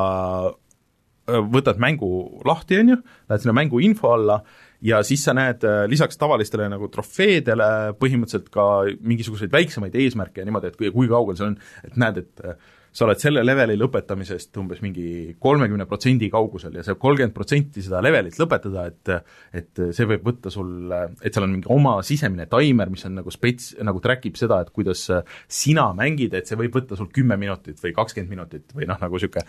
võtad 1.25 1.81
mängu 1.81 2.09
lahti, 2.45 2.79
on 2.81 2.95
ju, 2.95 2.99
lähed 3.31 3.45
sinna 3.45 3.57
mängu 3.57 3.81
info 3.85 4.13
alla 4.15 4.41
ja 4.85 5.01
siis 5.07 5.25
sa 5.25 5.35
näed 5.37 5.65
lisaks 5.89 6.19
tavalistele 6.21 6.69
nagu 6.73 6.91
trofeedele 6.93 7.69
põhimõtteliselt 8.01 8.51
ka 8.53 8.69
mingisuguseid 9.01 9.53
väiksemaid 9.53 9.97
eesmärke 9.97 10.43
ja 10.43 10.49
niimoodi, 10.49 10.73
et 10.73 10.81
kui, 10.81 10.93
kui 10.95 11.11
kaugel 11.11 11.39
see 11.39 11.49
on, 11.49 11.59
et 11.89 12.01
näed, 12.01 12.21
et 12.25 12.45
sa 12.95 13.09
oled 13.09 13.19
selle 13.19 13.43
leveli 13.43 13.75
lõpetamisest 13.79 14.55
umbes 14.61 14.79
mingi 14.85 15.35
kolmekümne 15.43 15.87
protsendi 15.91 16.29
kaugusel 16.31 16.77
ja 16.79 16.85
see 16.87 16.95
kolmkümmend 17.01 17.35
protsenti 17.35 17.83
seda 17.83 18.03
levelit 18.05 18.39
lõpetada, 18.39 18.87
et 18.91 19.13
et 19.55 19.83
see 19.97 20.07
võib 20.09 20.29
võtta 20.29 20.53
sul, 20.55 20.93
et 21.19 21.35
seal 21.35 21.47
on 21.47 21.57
mingi 21.57 21.71
oma 21.75 21.97
sisemine 22.07 22.47
taimer, 22.51 22.93
mis 22.93 23.05
on 23.09 23.19
nagu 23.19 23.35
spets, 23.35 23.73
nagu 23.85 24.03
track 24.05 24.29
ib 24.31 24.39
seda, 24.39 24.61
et 24.63 24.71
kuidas 24.75 25.09
sina 25.51 25.89
mängid, 25.97 26.37
et 26.39 26.51
see 26.51 26.59
võib 26.61 26.79
võtta 26.79 26.99
sul 26.99 27.11
kümme 27.15 27.39
minutit 27.41 27.83
või 27.83 27.95
kakskümmend 27.97 28.37
minutit 28.37 28.77
või 28.77 28.87
noh, 28.91 29.01
nagu 29.03 29.19
niisugune 29.19 29.43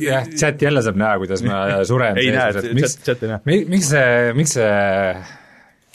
jah, 0.00 0.32
chat 0.36 0.64
jälle 0.64 0.82
saab 0.84 1.00
näha, 1.00 1.20
kuidas 1.20 1.44
ma 1.46 1.60
suren 1.88 2.16
ei 2.22 2.32
näe, 2.32 2.64
miks, 2.76 2.96
chat 3.04 3.24
ei 3.26 3.34
näe. 3.34 3.60
miks 3.76 3.92
see, 3.92 4.32
miks 4.40 4.56
see, 4.56 4.74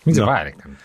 miks 0.06 0.18
see 0.20 0.22
no. 0.22 0.30
vajalik 0.30 0.66
on? 0.70 0.78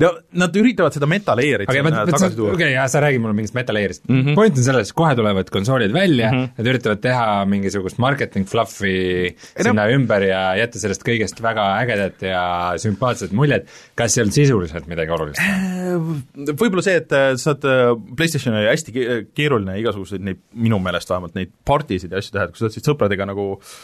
Nad 0.00 0.56
üritavad 0.58 0.94
seda 0.96 1.08
metalayer'it 1.10 1.68
okay, 1.68 1.82
sinna 1.82 2.04
tagasi 2.08 2.36
tuua. 2.38 2.52
okei 2.52 2.68
okay,, 2.68 2.74
jaa, 2.74 2.86
sa 2.90 3.02
räägid 3.04 3.22
mulle 3.22 3.36
mingist 3.38 3.56
metalayer'ist 3.56 4.04
mm. 4.08 4.20
-hmm. 4.20 4.38
point 4.38 4.58
on 4.58 4.66
selles, 4.66 4.92
kohe 4.96 5.14
tulevad 5.18 5.50
konsoolid 5.54 5.94
välja 5.94 6.30
mm, 6.32 6.38
-hmm. 6.38 6.52
nad 6.58 6.70
üritavad 6.72 7.02
teha 7.04 7.26
mingisugust 7.50 7.98
marketing 8.02 8.48
fluff'i 8.50 9.34
sinna 9.38 9.84
no. 9.84 9.88
ümber 9.96 10.26
ja 10.28 10.42
jätta 10.58 10.82
sellest 10.82 11.06
kõigest 11.06 11.42
väga 11.42 11.66
ägedat 11.82 12.22
ja 12.26 12.44
sümpaatset 12.82 13.32
muljet, 13.32 13.70
kas 13.94 14.18
seal 14.18 14.32
sisuliselt 14.34 14.86
midagi 14.90 15.14
olulist 15.14 15.42
on? 15.42 16.22
Äh, 16.44 16.54
võib-olla 16.54 16.84
see, 16.84 16.96
et 17.02 17.12
äh, 17.12 17.34
sa 17.40 17.54
oled, 17.54 17.68
äh, 17.70 17.90
PlayStation 18.16 18.56
oli 18.58 18.70
hästi 18.70 18.94
keeruline 19.34 19.78
igasuguseid 19.82 20.24
neid, 20.24 20.40
minu 20.54 20.78
meelest 20.82 21.10
vähemalt, 21.10 21.34
neid 21.38 21.52
partisid 21.64 22.12
ja 22.12 22.22
asju 22.22 22.34
teha, 22.34 22.48
et 22.48 22.54
kui 22.54 22.62
sa 22.62 22.68
tahtsid 22.68 22.90
sõpradega 22.90 23.28
nagu 23.30 23.52
äh, 23.58 23.76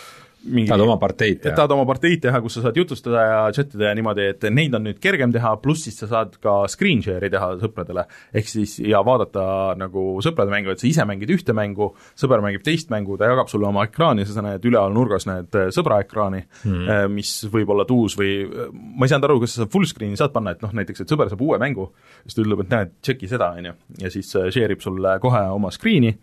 mingi 0.48 0.70
tahad 0.70 0.84
oma 0.86 0.96
parteid 1.00 1.42
teha? 1.42 1.54
tahad 1.56 1.74
oma 1.74 1.84
parteid 1.88 2.22
teha, 2.24 2.40
kus 2.40 2.56
sa 2.56 2.62
saad 2.64 2.78
jutustada 2.80 3.24
ja 3.26 3.40
chat 3.54 3.74
ida 3.76 3.90
ja 3.90 3.96
niimoodi, 3.98 4.26
et 4.32 4.46
neid 4.54 4.74
on 4.76 4.86
nüüd 4.88 5.00
kergem 5.02 5.32
teha, 5.34 5.52
pluss 5.60 5.84
siis 5.86 5.98
sa 6.00 6.08
saad 6.10 6.38
ka 6.42 6.54
screen 6.72 7.02
share'i 7.04 7.30
teha 7.32 7.50
sõpradele, 7.60 8.06
ehk 8.36 8.48
siis 8.48 8.78
ja 8.84 9.02
vaadata 9.06 9.44
nagu 9.80 10.04
sõprade 10.24 10.52
mängu, 10.52 10.72
et 10.72 10.82
sa 10.82 10.88
ise 10.88 11.04
mängid 11.08 11.32
ühte 11.34 11.54
mängu, 11.56 11.90
sõber 12.18 12.44
mängib 12.44 12.64
teist 12.66 12.92
mängu, 12.92 13.18
ta 13.20 13.28
jagab 13.28 13.50
sulle 13.52 13.68
oma 13.68 13.84
ekraani, 13.88 14.24
sa 14.28 14.44
näed 14.46 14.64
üleval 14.70 14.96
nurgas 14.96 15.28
näed 15.28 15.60
äh, 15.60 15.68
sõbra 15.74 16.00
ekraani 16.06 16.42
mm., 16.46 17.12
mis 17.12 17.34
võib 17.52 17.74
olla 17.74 17.84
tuus 17.88 18.16
või 18.18 18.32
ma 18.72 19.04
ei 19.04 19.12
saanud 19.12 19.28
aru, 19.28 19.40
kas 19.44 19.58
sa 19.60 19.68
full 19.70 19.88
screen'i 19.88 20.18
saad 20.20 20.32
panna, 20.34 20.54
et 20.56 20.64
noh, 20.64 20.72
näiteks 20.80 21.04
et 21.04 21.12
sõber 21.12 21.28
saab 21.32 21.44
uue 21.44 21.60
mängu, 21.60 21.90
siis 22.24 22.38
ta 22.38 22.44
ütleb, 22.46 22.64
et 22.64 22.74
näed, 22.74 22.96
tšeki 23.04 23.30
seda, 23.30 23.52
on 23.60 23.70
ju, 23.70 23.76
ja 24.00 24.14
siis 24.16 24.32
äh, 24.40 24.48
share 24.54 24.76
ib 24.76 24.82
sulle 24.84 25.18
kohe 25.20 25.44
oma 25.52 25.72
screen'i, 25.74 26.16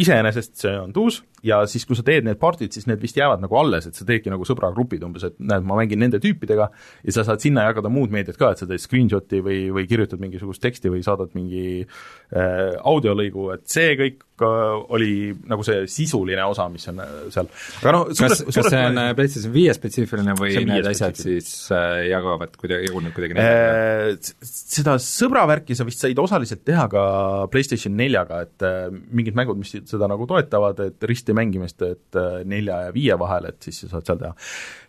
iseenesest 0.00 0.56
see 0.62 0.72
on 0.80 0.92
tuus 0.92 1.20
ja 1.46 1.60
siis, 1.70 1.86
kui 1.88 1.98
sa 1.98 2.04
teed 2.06 2.26
need 2.26 2.40
partid, 2.40 2.74
siis 2.74 2.88
need 2.90 3.00
vist 3.02 3.18
jäävad 3.18 3.42
nagu 3.44 3.58
alles, 3.60 3.88
et 3.88 3.98
sa 3.98 4.06
teedki 4.08 4.32
nagu 4.32 4.46
sõbragrupid 4.48 5.04
umbes, 5.06 5.26
et 5.28 5.36
näed, 5.38 5.66
ma 5.66 5.78
mängin 5.80 6.02
nende 6.02 6.20
tüüpidega 6.22 6.70
ja 6.70 7.16
sa 7.16 7.26
saad 7.26 7.44
sinna 7.44 7.66
jagada 7.68 7.92
muud 7.92 8.12
meediat 8.14 8.38
ka, 8.40 8.52
et 8.52 8.62
sa 8.62 8.68
teed 8.70 8.82
screenshot'i 8.82 9.42
või, 9.44 9.60
või 9.74 9.86
kirjutad 9.90 10.22
mingisugust 10.22 10.62
teksti 10.64 10.92
või 10.92 11.04
saadad 11.06 11.32
mingi 11.38 11.84
äh, 11.84 12.74
audiolõigu, 12.80 13.50
et 13.56 13.66
see 13.70 13.94
kõik 14.00 14.26
oli 14.40 15.34
nagu 15.48 15.64
see 15.66 15.82
sisuline 15.90 16.44
osa, 16.48 16.64
mis 16.72 16.86
on 16.88 17.00
äh, 17.02 17.08
seal. 17.32 17.48
aga 17.82 17.92
noh, 17.92 18.06
kas, 18.16 18.42
kas 18.46 18.68
see 18.72 18.82
on 18.88 19.00
äh, 19.02 19.10
PlayStation 19.18 19.52
viie 19.54 19.74
spetsiifiline 19.76 20.34
või 20.38 20.54
need 20.68 20.88
asjad 20.90 21.18
siis 21.20 21.50
äh, 21.76 22.06
jagavad 22.10 22.54
kuidagi, 22.60 22.88
jagunevad 22.88 23.16
kuidagi 23.16 23.36
äh, 23.42 24.32
seda 24.46 24.96
sõbravärki 25.04 25.76
sa 25.76 25.86
vist 25.88 26.04
said 26.04 26.22
osaliselt 26.22 26.64
teha 26.66 26.86
ka 26.92 27.04
PlayStation 27.52 27.96
neljaga, 27.98 28.42
et 28.46 28.66
äh, 28.66 28.88
mingid 28.90 29.36
mängud, 29.38 29.60
mis 29.60 29.74
seda 29.90 30.08
nagu 30.10 30.28
toetavad, 30.30 30.80
et 30.88 31.08
risti 31.10 31.29
kiiresti 31.30 31.36
mängimist, 31.36 31.82
et 31.82 32.16
äh, 32.16 32.42
nelja 32.44 32.86
ja 32.86 32.94
viie 32.94 33.16
vahel, 33.18 33.48
et 33.50 33.62
siis 33.62 33.80
sa 33.84 33.94
saad 33.94 34.06
seal 34.06 34.20
teha. 34.20 34.34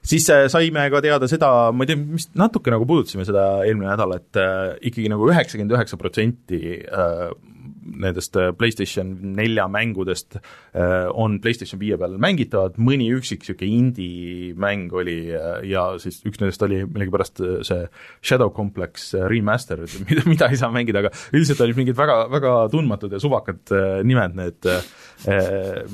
siis 0.02 0.30
äh, 0.30 0.48
saime 0.50 0.90
ka 0.92 1.02
teada 1.02 1.28
seda, 1.28 1.72
ma 1.72 1.84
ei 1.84 1.92
tea, 1.92 2.00
mis 2.00 2.30
natuke 2.36 2.72
nagu 2.72 2.86
puudutasime 2.86 3.26
seda 3.26 3.64
eelmine 3.66 3.92
nädal, 3.92 4.16
et 4.18 4.38
äh, 4.40 4.78
ikkagi 4.82 5.10
nagu 5.12 5.28
üheksakümmend 5.30 5.76
üheksa 5.76 5.98
protsenti 5.98 6.80
nendest 7.82 8.38
PlayStation 8.58 9.14
nelja 9.36 9.68
mängudest 9.72 10.38
on 11.18 11.40
PlayStation 11.42 11.80
viie 11.82 11.98
peal 12.00 12.18
mängitavad, 12.22 12.78
mõni 12.82 13.10
üksik 13.16 13.42
niisugune 13.42 13.80
indie-mäng 13.82 14.94
oli 14.96 15.18
ja 15.68 15.86
siis 16.02 16.22
üks 16.28 16.42
nendest 16.42 16.62
oli 16.66 16.82
millegipärast 16.86 17.42
see 17.68 17.86
Shadow 18.22 18.52
Complex 18.56 19.12
remaster, 19.32 19.84
mida, 20.10 20.26
mida 20.30 20.50
ei 20.52 20.60
saa 20.62 20.72
mängida, 20.74 21.04
aga 21.04 21.14
üldiselt 21.34 21.64
olid 21.66 21.80
mingid 21.82 21.98
väga, 21.98 22.20
väga 22.32 22.56
tundmatud 22.74 23.14
ja 23.16 23.22
suvakad 23.22 23.74
nimed 24.08 24.38
need, 24.38 24.72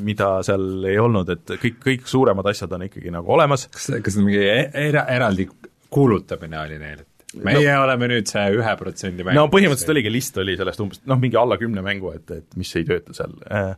mida 0.03 0.31
seal 0.47 0.87
ei 0.87 0.99
olnud, 1.01 1.31
et 1.35 1.57
kõik, 1.57 1.79
kõik 1.83 2.09
suuremad 2.09 2.51
asjad 2.51 2.73
on 2.77 2.87
ikkagi 2.87 3.13
nagu 3.13 3.37
olemas. 3.37 3.67
kas, 3.73 3.91
kas 4.03 4.19
mingi 4.19 4.43
e-, 4.43 4.71
era, 4.87 5.07
eraldi 5.13 5.47
kuulutamine 5.89 6.59
oli 6.59 6.79
neil, 6.81 7.03
et 7.03 7.16
meie 7.45 7.67
no, 7.67 7.83
oleme 7.85 8.09
nüüd 8.13 8.31
see 8.31 8.45
ühe 8.57 8.77
protsendi 8.79 9.25
mäng. 9.25 9.37
no 9.37 9.47
põhimõtteliselt 9.53 9.93
oligi, 9.95 10.13
list 10.13 10.39
oli 10.41 10.57
sellest 10.59 10.81
umbes 10.83 11.03
noh, 11.09 11.19
mingi 11.21 11.39
alla 11.39 11.59
kümne 11.61 11.83
mängu, 11.85 12.13
et, 12.17 12.31
et 12.31 12.57
mis 12.59 12.73
ei 12.79 12.87
tööta 12.87 13.15
seal. 13.17 13.35
Äh, 13.51 13.75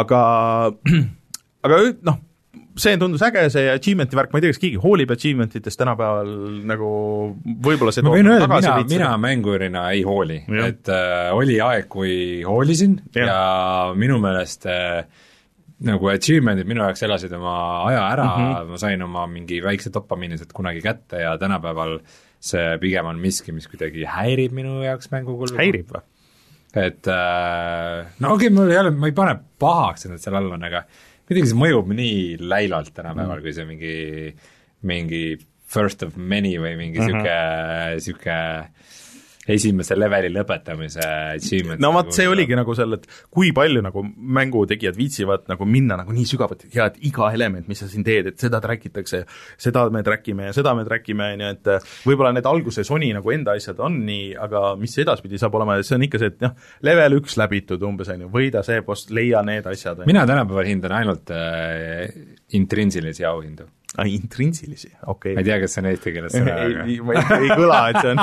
aga, 0.00 0.24
aga 1.66 1.80
noh, 2.08 2.20
see 2.80 2.98
tundus 3.00 3.22
äge, 3.26 3.46
see 3.52 3.70
achievement'i 3.72 4.18
värk, 4.18 4.32
ma 4.32 4.40
ei 4.40 4.44
tea, 4.44 4.54
kas 4.54 4.62
keegi 4.62 4.82
hoolib 4.82 5.14
achievement 5.14 5.56
itest 5.58 5.80
tänapäeval 5.80 6.30
nagu 6.70 6.90
võib-olla 7.66 7.94
see 7.94 8.06
ma 8.06 8.14
võin 8.14 8.30
öelda, 8.30 8.48
mina, 8.50 8.76
mina 8.90 9.10
mängurina 9.20 9.88
ei 9.94 10.04
hooli, 10.06 10.42
et 10.66 10.90
äh, 10.92 11.30
oli 11.36 11.58
aeg, 11.64 11.90
kui 11.92 12.14
hoolisin 12.46 13.00
ja, 13.16 13.26
ja 13.26 13.42
minu 13.98 14.20
meelest 14.22 14.66
äh, 14.70 15.02
nagu 15.86 16.10
achievement'id 16.12 16.68
minu 16.68 16.84
jaoks 16.84 17.04
elasid 17.06 17.32
oma 17.36 17.54
aja 17.88 18.02
ära 18.12 18.26
mm, 18.26 18.48
-hmm. 18.48 18.72
ma 18.72 18.80
sain 18.80 19.02
oma 19.02 19.26
mingi 19.26 19.60
väikse 19.64 19.92
dopamiini 19.94 20.38
sealt 20.38 20.52
kunagi 20.52 20.82
kätte 20.84 21.22
ja 21.22 21.36
tänapäeval 21.38 21.98
see 22.40 22.78
pigem 22.80 23.08
on 23.10 23.20
miski, 23.20 23.52
mis 23.52 23.68
kuidagi 23.70 24.06
häirib 24.08 24.54
minu 24.56 24.80
jaoks 24.84 25.10
mängukulgu. 25.12 25.58
häirib 25.60 25.92
või? 25.92 26.02
et 26.80 27.08
äh, 27.10 28.08
no 28.22 28.34
okei 28.36 28.48
okay,, 28.48 28.54
mul 28.54 28.70
ei 28.70 28.80
ole, 28.80 28.94
ma 28.94 29.10
ei 29.10 29.16
pane 29.16 29.36
pahaks, 29.60 30.06
et 30.06 30.14
nad 30.14 30.22
seal 30.22 30.38
all 30.38 30.52
on, 30.54 30.66
aga 30.68 30.84
kuidagi 31.28 31.50
see 31.50 31.58
mõjub 31.58 31.90
nii 31.94 32.38
läilalt 32.40 32.92
tänapäeval 32.94 33.38
mm., 33.38 33.44
kui 33.44 33.54
see 33.56 33.66
mingi, 33.68 33.94
mingi 34.86 35.24
first 35.70 36.02
of 36.06 36.16
many 36.16 36.56
või 36.62 36.76
mingi 36.78 36.98
niisugune 36.98 37.22
mm 37.22 37.28
-hmm., 37.28 37.98
niisugune 37.98 38.38
esimese 39.48 39.96
leveli 39.96 40.28
lõpetamise 40.34 41.04
achievement. 41.36 41.80
no 41.80 41.92
vot, 41.94 42.10
see 42.12 42.28
oligi 42.28 42.56
nagu 42.58 42.74
seal, 42.76 42.98
et 42.98 43.06
kui 43.32 43.54
palju 43.56 43.80
nagu 43.84 44.02
mängutegijad 44.04 44.98
viitsivad 44.98 45.46
nagu 45.50 45.68
minna 45.68 45.96
nagu 46.02 46.12
nii 46.14 46.26
sügavuti 46.28 46.68
ja 46.74 46.90
et 46.90 47.00
iga 47.08 47.30
element, 47.32 47.68
mis 47.70 47.80
sa 47.80 47.88
siin 47.90 48.04
teed, 48.06 48.32
et 48.32 48.44
seda 48.44 48.60
track 48.60 48.90
itakse, 48.90 49.22
seda 49.60 49.86
me 49.92 50.04
track 50.06 50.28
ime 50.32 50.50
ja 50.50 50.56
seda 50.56 50.74
me 50.76 50.84
track 50.88 51.08
ime, 51.14 51.32
on 51.36 51.44
ju, 51.46 51.54
et 51.56 51.72
võib-olla 52.08 52.34
need 52.36 52.50
alguses 52.50 52.88
Sony 52.90 53.10
nagu 53.16 53.32
enda 53.32 53.56
asjad 53.56 53.80
on 53.84 54.00
nii, 54.04 54.30
aga 54.48 54.74
mis 54.80 54.98
edaspidi 55.00 55.40
saab 55.40 55.56
olema, 55.58 55.78
see 55.86 55.96
on 55.96 56.06
ikka 56.06 56.20
see, 56.20 56.34
et 56.34 56.44
noh, 56.44 56.54
level 56.86 57.20
üks 57.20 57.38
läbitud 57.40 57.88
umbes, 57.88 58.12
on 58.12 58.26
ju, 58.26 58.30
võida 58.32 58.64
see 58.66 58.84
boss, 58.84 59.08
leia 59.14 59.40
need 59.46 59.66
asjad. 59.72 60.04
mina 60.08 60.26
tänapäeval 60.28 60.68
hindan 60.68 60.96
ainult 61.00 61.32
äh, 61.34 62.10
intrinsilisi 62.60 63.24
auhindu 63.24 63.70
aa, 63.96 64.06
intrinsilisi, 64.06 64.92
okei 65.06 65.10
okay.. 65.12 65.34
ma 65.34 65.42
ei 65.42 65.48
tea, 65.48 65.58
kas 65.62 65.74
see 65.74 65.82
on 65.82 65.90
eesti 65.90 66.14
keeles 66.14 66.36
sõna, 66.36 66.54
aga 66.54 66.86
ei, 66.86 66.96
ei, 66.96 66.98
ei 67.40 67.50
kõla, 67.58 67.80
et 67.90 67.98
see 68.00 68.12
on 68.14 68.18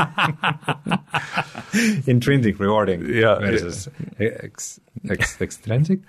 Intrinsic 2.14 2.62
rewarding 2.64 3.06
ja, 3.18 3.36
versus 3.44 3.88
ex, 4.18 4.78
ex, 5.14 5.38
extrinsic? 5.44 6.06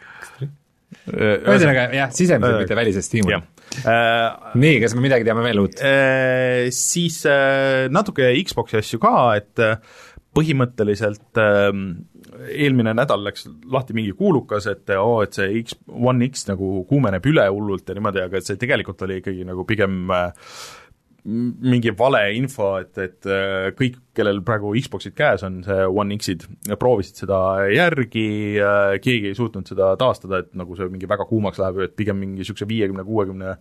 ühesõnaga 1.09 1.88
jah, 1.93 2.11
sisemiselt, 2.15 2.62
mitte 2.62 2.77
välisest 2.79 3.11
stiimul. 3.11 3.35
Uh, 3.83 4.55
nii, 4.57 4.79
kas 4.81 4.95
me 4.97 5.03
midagi 5.05 5.27
teame 5.27 5.43
veel 5.45 5.61
uut 5.61 5.83
uh,? 5.85 6.71
Siis 6.73 7.21
uh, 7.29 7.85
natuke 7.93 8.31
Xbox'i 8.49 8.79
asju 8.81 9.00
ka, 9.03 9.12
et 9.37 9.67
põhimõtteliselt 10.38 11.41
ähm, 11.43 11.85
eelmine 12.47 12.95
nädal 12.97 13.23
läks 13.26 13.47
lahti 13.71 13.97
mingi 13.97 14.14
kuulukas, 14.18 14.68
et 14.71 14.90
oo 14.97 15.18
oh,, 15.18 15.23
et 15.25 15.37
see 15.37 15.62
X, 15.62 15.78
One 15.88 16.28
X 16.28 16.47
nagu 16.50 16.83
kuumeneb 16.88 17.25
üle 17.30 17.47
hullult 17.50 17.88
ja 17.88 17.97
niimoodi, 17.99 18.25
aga 18.25 18.42
see 18.45 18.59
tegelikult 18.61 19.02
oli 19.07 19.21
ikkagi 19.23 19.47
nagu 19.49 19.64
pigem 19.68 20.04
äh, 20.14 20.52
mingi 21.28 21.92
valeinfo, 21.99 22.68
et, 22.83 22.92
et 23.02 23.28
äh, 23.28 23.68
kõik, 23.76 23.99
kellel 24.16 24.40
praegu 24.47 24.71
Xboxid 24.78 25.16
käes 25.18 25.45
on, 25.47 25.61
see 25.66 25.87
One 25.88 26.16
X-id, 26.16 26.47
proovisid 26.80 27.25
seda 27.25 27.40
järgi, 27.75 28.28
äh, 28.62 28.97
keegi 29.04 29.33
ei 29.33 29.38
suutnud 29.38 29.68
seda 29.68 29.92
taastada, 30.00 30.45
et 30.45 30.52
nagu 30.59 30.78
see 30.78 30.88
mingi 30.92 31.11
väga 31.11 31.26
kuumaks 31.28 31.61
läheb, 31.62 31.83
et 31.88 31.97
pigem 31.99 32.21
mingi 32.23 32.42
niisuguse 32.42 32.68
viiekümne, 32.71 33.07
kuuekümne 33.09 33.57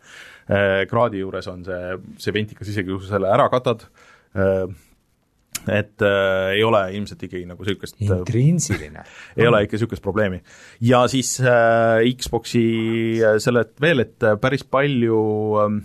kraadi 0.88 1.20
juures 1.20 1.50
on 1.52 1.66
see, 1.68 1.96
see 2.24 2.32
ventikas, 2.36 2.70
isegi 2.72 2.94
kui 2.94 3.04
sa 3.04 3.18
selle 3.18 3.34
ära 3.36 3.50
katad, 3.52 3.84
et 5.66 6.06
äh, 6.06 6.54
ei 6.56 6.64
ole 6.64 6.82
ilmselt 6.96 7.24
ikkagi 7.28 7.46
nagu 7.50 7.66
niisugust 7.66 8.00
äh, 8.00 8.08
intrinsiline 8.08 9.04
ei 9.36 9.48
ole 9.50 9.64
ikka 9.66 9.78
niisugust 9.78 10.04
probleemi. 10.06 10.42
ja 10.82 11.04
siis 11.12 11.38
äh, 11.42 12.06
Xboxi 12.18 12.66
äh, 13.22 13.38
sellelt 13.44 13.76
veel, 13.82 14.06
et 14.06 14.24
äh, 14.24 14.38
päris 14.42 14.66
palju 14.68 15.22
äh, 15.64 15.80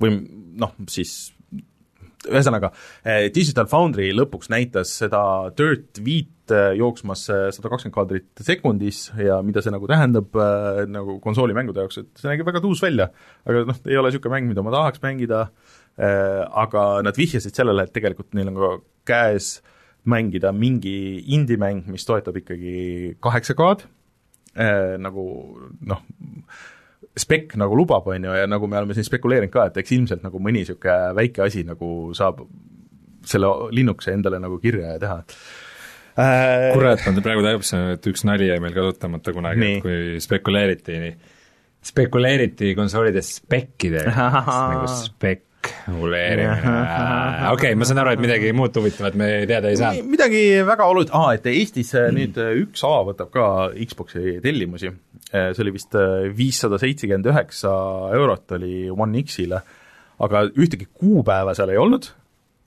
või 0.00 0.18
noh, 0.58 0.74
siis 0.90 1.34
ühesõnaga, 2.24 2.70
eh, 3.04 3.26
Digital 3.34 3.66
Foundry 3.68 4.08
lõpuks 4.16 4.48
näitas 4.48 4.94
seda 5.02 5.20
Dirt 5.58 6.00
viit 6.04 6.30
jooksmas 6.76 7.22
sada 7.24 7.70
kakskümmend 7.72 7.94
kaadrit 7.94 8.42
sekundis 8.44 9.06
ja 9.16 9.38
mida 9.44 9.62
see 9.64 9.72
nagu 9.72 9.88
tähendab 9.88 10.34
äh, 10.36 10.82
nagu 10.88 11.16
konsoolimängude 11.24 11.80
jaoks, 11.80 12.02
et 12.02 12.20
see 12.20 12.28
nägi 12.28 12.44
väga 12.44 12.60
tuus 12.64 12.82
välja. 12.84 13.10
aga 13.48 13.62
noh, 13.70 13.78
ei 13.88 13.96
ole 13.96 14.10
niisugune 14.12 14.34
mäng, 14.36 14.50
mida 14.52 14.64
ma 14.64 14.74
tahaks 14.74 15.00
mängida 15.04 15.46
äh,, 15.46 15.83
aga 15.98 16.84
nad 17.06 17.16
vihjasid 17.18 17.54
sellele, 17.54 17.86
et 17.86 17.94
tegelikult 17.94 18.34
neil 18.34 18.50
on 18.50 18.56
ka 18.58 18.70
käes 19.06 19.58
mängida 20.04 20.52
mingi 20.52 21.22
indie-mäng, 21.32 21.86
mis 21.88 22.04
toetab 22.08 22.36
ikkagi 22.40 23.16
kaheksa 23.24 23.56
K-d 23.56 23.86
äh,, 24.58 24.96
nagu 25.00 25.24
noh, 25.88 26.02
spek 27.16 27.54
nagu 27.60 27.76
lubab, 27.78 28.08
on 28.10 28.26
ju, 28.26 28.34
ja 28.36 28.48
nagu 28.50 28.68
me 28.68 28.80
oleme 28.80 28.96
siin 28.96 29.06
spekuleerinud 29.06 29.52
ka, 29.54 29.68
et 29.70 29.78
eks 29.80 29.94
ilmselt 29.96 30.24
nagu 30.26 30.40
mõni 30.42 30.64
niisugune 30.64 31.14
väike 31.16 31.44
asi 31.46 31.64
nagu 31.66 32.10
saab 32.16 32.42
selle 33.24 33.48
linnukese 33.72 34.12
endale 34.12 34.40
nagu 34.42 34.58
kirja 34.60 34.96
ja 34.96 35.00
teha. 35.00 35.20
Äh,. 36.14 36.72
kurat, 36.76 37.00
ma 37.08 37.22
praegu 37.24 37.42
täpselt, 37.42 37.96
et 37.96 38.10
üks 38.12 38.26
nali 38.28 38.50
jäi 38.50 38.60
meil 38.62 38.74
kasutamata 38.76 39.32
kunagi, 39.34 39.70
et 39.70 39.82
kui 39.82 40.20
spekuleeriti, 40.22 41.00
spekuleeriti 41.84 42.74
konsoolide 42.78 43.24
spekkide 43.24 44.04
nagu 44.74 44.84
spek 44.90 45.48
reguleerimine, 45.86 46.72
okei 47.50 47.52
okay,, 47.52 47.78
ma 47.78 47.86
saan 47.88 48.00
aru, 48.02 48.14
et 48.14 48.22
midagi 48.22 48.50
muud 48.56 48.74
huvitavat 48.78 49.16
me 49.18 49.28
teada 49.50 49.70
ei 49.70 49.78
saanud. 49.80 50.10
midagi 50.10 50.42
väga 50.66 50.88
olulist, 50.90 51.14
aa, 51.16 51.34
et 51.36 51.46
Eestis 51.50 51.94
äh, 51.98 52.10
nüüd 52.14 52.38
äh, 52.40 52.52
üks 52.62 52.84
A 52.86 52.92
võtab 53.08 53.30
ka 53.34 53.46
Xbox'i 53.74 54.38
tellimusi, 54.44 54.92
äh, 55.30 55.52
see 55.54 55.64
oli 55.66 55.74
vist 55.76 55.96
viissada 56.36 56.80
seitsekümmend 56.82 57.30
üheksa 57.32 57.72
eurot 58.16 58.56
oli 58.58 58.84
One 58.92 59.24
X-ile, 59.24 59.62
aga 60.24 60.44
ühtegi 60.52 60.88
kuupäeva 60.92 61.56
seal 61.56 61.74
ei 61.74 61.80
olnud, 61.80 62.10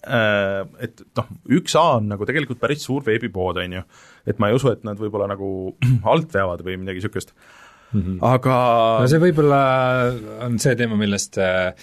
et 0.07 1.01
noh, 1.17 1.31
üks 1.57 1.73
A 1.79 1.85
on 1.97 2.11
nagu 2.11 2.27
tegelikult 2.27 2.59
päris 2.61 2.85
suur 2.85 3.03
veebipood, 3.03 3.57
on 3.59 3.79
ju, 3.79 3.85
et 4.29 4.37
ma 4.39 4.51
ei 4.51 4.55
usu, 4.55 4.69
et 4.71 4.85
nad 4.87 4.99
võib-olla 4.99 5.29
nagu 5.33 5.49
alt 6.13 6.35
veavad 6.35 6.63
või 6.65 6.77
midagi 6.79 7.01
niisugust 7.01 7.33
mm, 7.33 8.01
-hmm. 8.01 8.19
aga 8.21 8.59
no 9.01 9.09
see 9.11 9.23
võib-olla 9.23 9.63
on 10.47 10.59
see 10.61 10.77
teema, 10.79 10.99
millest 10.99 11.39
äh, 11.41 11.73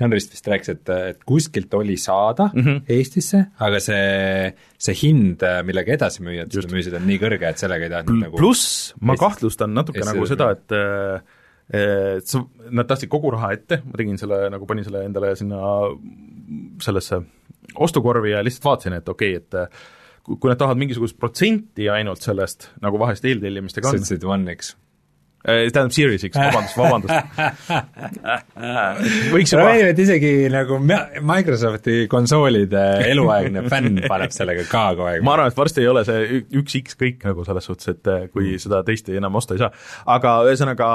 Janrist 0.00 0.32
vist 0.34 0.48
rääkis, 0.48 0.72
et, 0.72 0.92
et 1.12 1.20
kuskilt 1.28 1.74
oli 1.74 1.96
saada 2.00 2.48
mm 2.52 2.62
-hmm. 2.62 2.80
Eestisse, 2.96 3.44
aga 3.60 3.80
see, 3.80 4.54
see 4.78 4.96
hind, 5.02 5.44
millega 5.68 5.94
edasi 5.96 6.24
müüa, 6.24 6.46
et 6.46 6.56
seda 6.56 6.72
müüsid, 6.72 6.96
on 6.98 7.06
nii 7.06 7.20
kõrge, 7.22 7.50
et 7.50 7.62
sellega 7.62 7.88
ei 7.88 7.94
tahtnud 7.96 8.24
nagu 8.26 8.36
pluss 8.40 8.94
ma 9.00 9.16
kahtlustan 9.16 9.74
natuke 9.74 10.00
Eestis 10.02 10.14
nagu 10.14 10.26
seda, 10.26 10.50
et 10.56 10.76
et 11.72 12.26
sa, 12.28 12.42
nad 12.70 12.88
tahtsid 12.88 13.08
kogu 13.08 13.30
raha 13.32 13.52
ette, 13.54 13.80
ma 13.86 13.96
tegin 13.96 14.18
selle, 14.20 14.50
nagu 14.52 14.66
panin 14.68 14.84
selle 14.84 15.04
endale 15.06 15.36
sinna 15.38 15.58
sellesse 16.82 17.22
ostukorvi 17.74 18.34
ja 18.34 18.42
lihtsalt 18.44 18.64
vaatasin, 18.64 18.98
et 18.98 19.08
okei 19.08 19.36
okay,, 19.36 19.62
et 19.62 20.36
kui 20.40 20.50
nad 20.50 20.58
tahavad 20.58 20.78
mingisugust 20.78 21.18
protsenti 21.18 21.88
ainult 21.90 22.22
sellest, 22.22 22.70
nagu 22.82 22.98
vahest 23.00 23.24
eeltellimistega 23.24 23.88
on. 23.88 23.98
sa 23.98 24.02
ütlesid 24.02 24.26
One 24.28 24.54
X 24.54 24.74
tähendab 25.42 25.94
Series 25.94 26.22
X, 26.28 26.38
vabandust, 26.38 26.76
vabandust 26.78 27.18
võiks 29.34 29.52
juba 29.54 29.66
meeldib, 29.66 29.90
et 29.92 30.02
isegi 30.04 30.32
nagu 30.52 30.78
Microsofti 30.82 32.06
konsoolide 32.10 32.84
eluaegne 33.10 33.64
fänn 33.72 34.04
paneb 34.10 34.34
sellega 34.34 34.66
ka 34.70 34.84
kogu 34.92 35.08
aeg. 35.08 35.24
ma 35.26 35.34
arvan, 35.36 35.50
et 35.50 35.58
varsti 35.58 35.82
ei 35.82 35.90
ole 35.90 36.04
see 36.06 36.42
üks 36.60 36.76
X 36.82 36.98
kõik 36.98 37.26
nagu 37.26 37.44
selles 37.46 37.66
suhtes, 37.68 37.90
et 37.92 38.10
äh, 38.10 38.24
kui 38.32 38.52
mm. 38.52 38.62
seda 38.62 38.82
teist 38.86 39.10
enam 39.12 39.38
osta 39.40 39.56
ei 39.56 39.62
saa. 39.62 39.72
aga 40.14 40.34
ühesõnaga, 40.48 40.88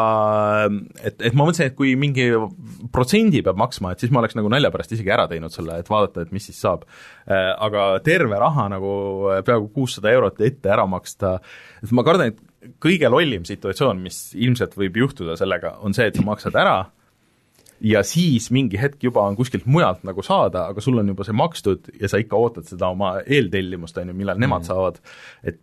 et, 1.01 1.19
et 1.19 1.37
ma 1.37 1.43
mõtlesin, 1.47 1.71
et 1.71 1.77
kui 1.77 1.95
mingi 1.99 2.29
protsendi 2.93 3.43
peab 3.45 3.59
maksma, 3.59 3.93
et 3.93 4.03
siis 4.03 4.13
ma 4.13 4.23
oleks 4.23 4.37
nagu 4.37 4.51
nalja 4.53 4.71
pärast 4.73 4.95
isegi 4.95 5.13
ära 5.13 5.27
teinud 5.31 5.53
selle, 5.53 5.79
et 5.81 5.91
vaadata, 5.91 6.25
et 6.25 6.35
mis 6.35 6.47
siis 6.49 6.59
saab. 6.63 6.85
Äh, 7.27 7.51
aga 7.67 7.89
terve 8.05 8.39
raha 8.39 8.67
nagu 8.71 8.91
peaaegu 9.45 9.71
kuussada 9.75 10.11
eurot 10.13 10.41
ette 10.45 10.71
ära 10.73 10.87
maksta, 10.89 11.37
et 11.83 11.95
ma 11.95 12.05
kardan, 12.07 12.33
et 12.33 12.46
kõige 12.83 13.09
lollim 13.11 13.45
situatsioon, 13.47 13.99
mis 14.01 14.31
ilmselt 14.35 14.75
võib 14.77 14.97
juhtuda 15.03 15.37
sellega, 15.39 15.77
on 15.85 15.95
see, 15.97 16.07
et 16.09 16.17
sa 16.17 16.25
maksad 16.25 16.57
ära 16.57 16.77
ja 17.83 18.01
siis 18.07 18.49
mingi 18.53 18.79
hetk 18.81 19.03
juba 19.05 19.25
on 19.27 19.37
kuskilt 19.37 19.67
mujalt 19.69 20.05
nagu 20.07 20.23
saada, 20.25 20.67
aga 20.71 20.81
sul 20.81 20.97
on 21.01 21.13
juba 21.13 21.25
see 21.27 21.37
makstud 21.37 21.91
ja 22.01 22.09
sa 22.09 22.21
ikka 22.21 22.39
ootad 22.39 22.69
seda 22.69 22.89
oma 22.93 23.17
eeltellimust, 23.21 23.99
on 24.01 24.13
ju, 24.13 24.17
millal 24.17 24.39
nemad 24.41 24.63
mm. 24.63 24.69
saavad, 24.71 24.97
et 25.45 25.61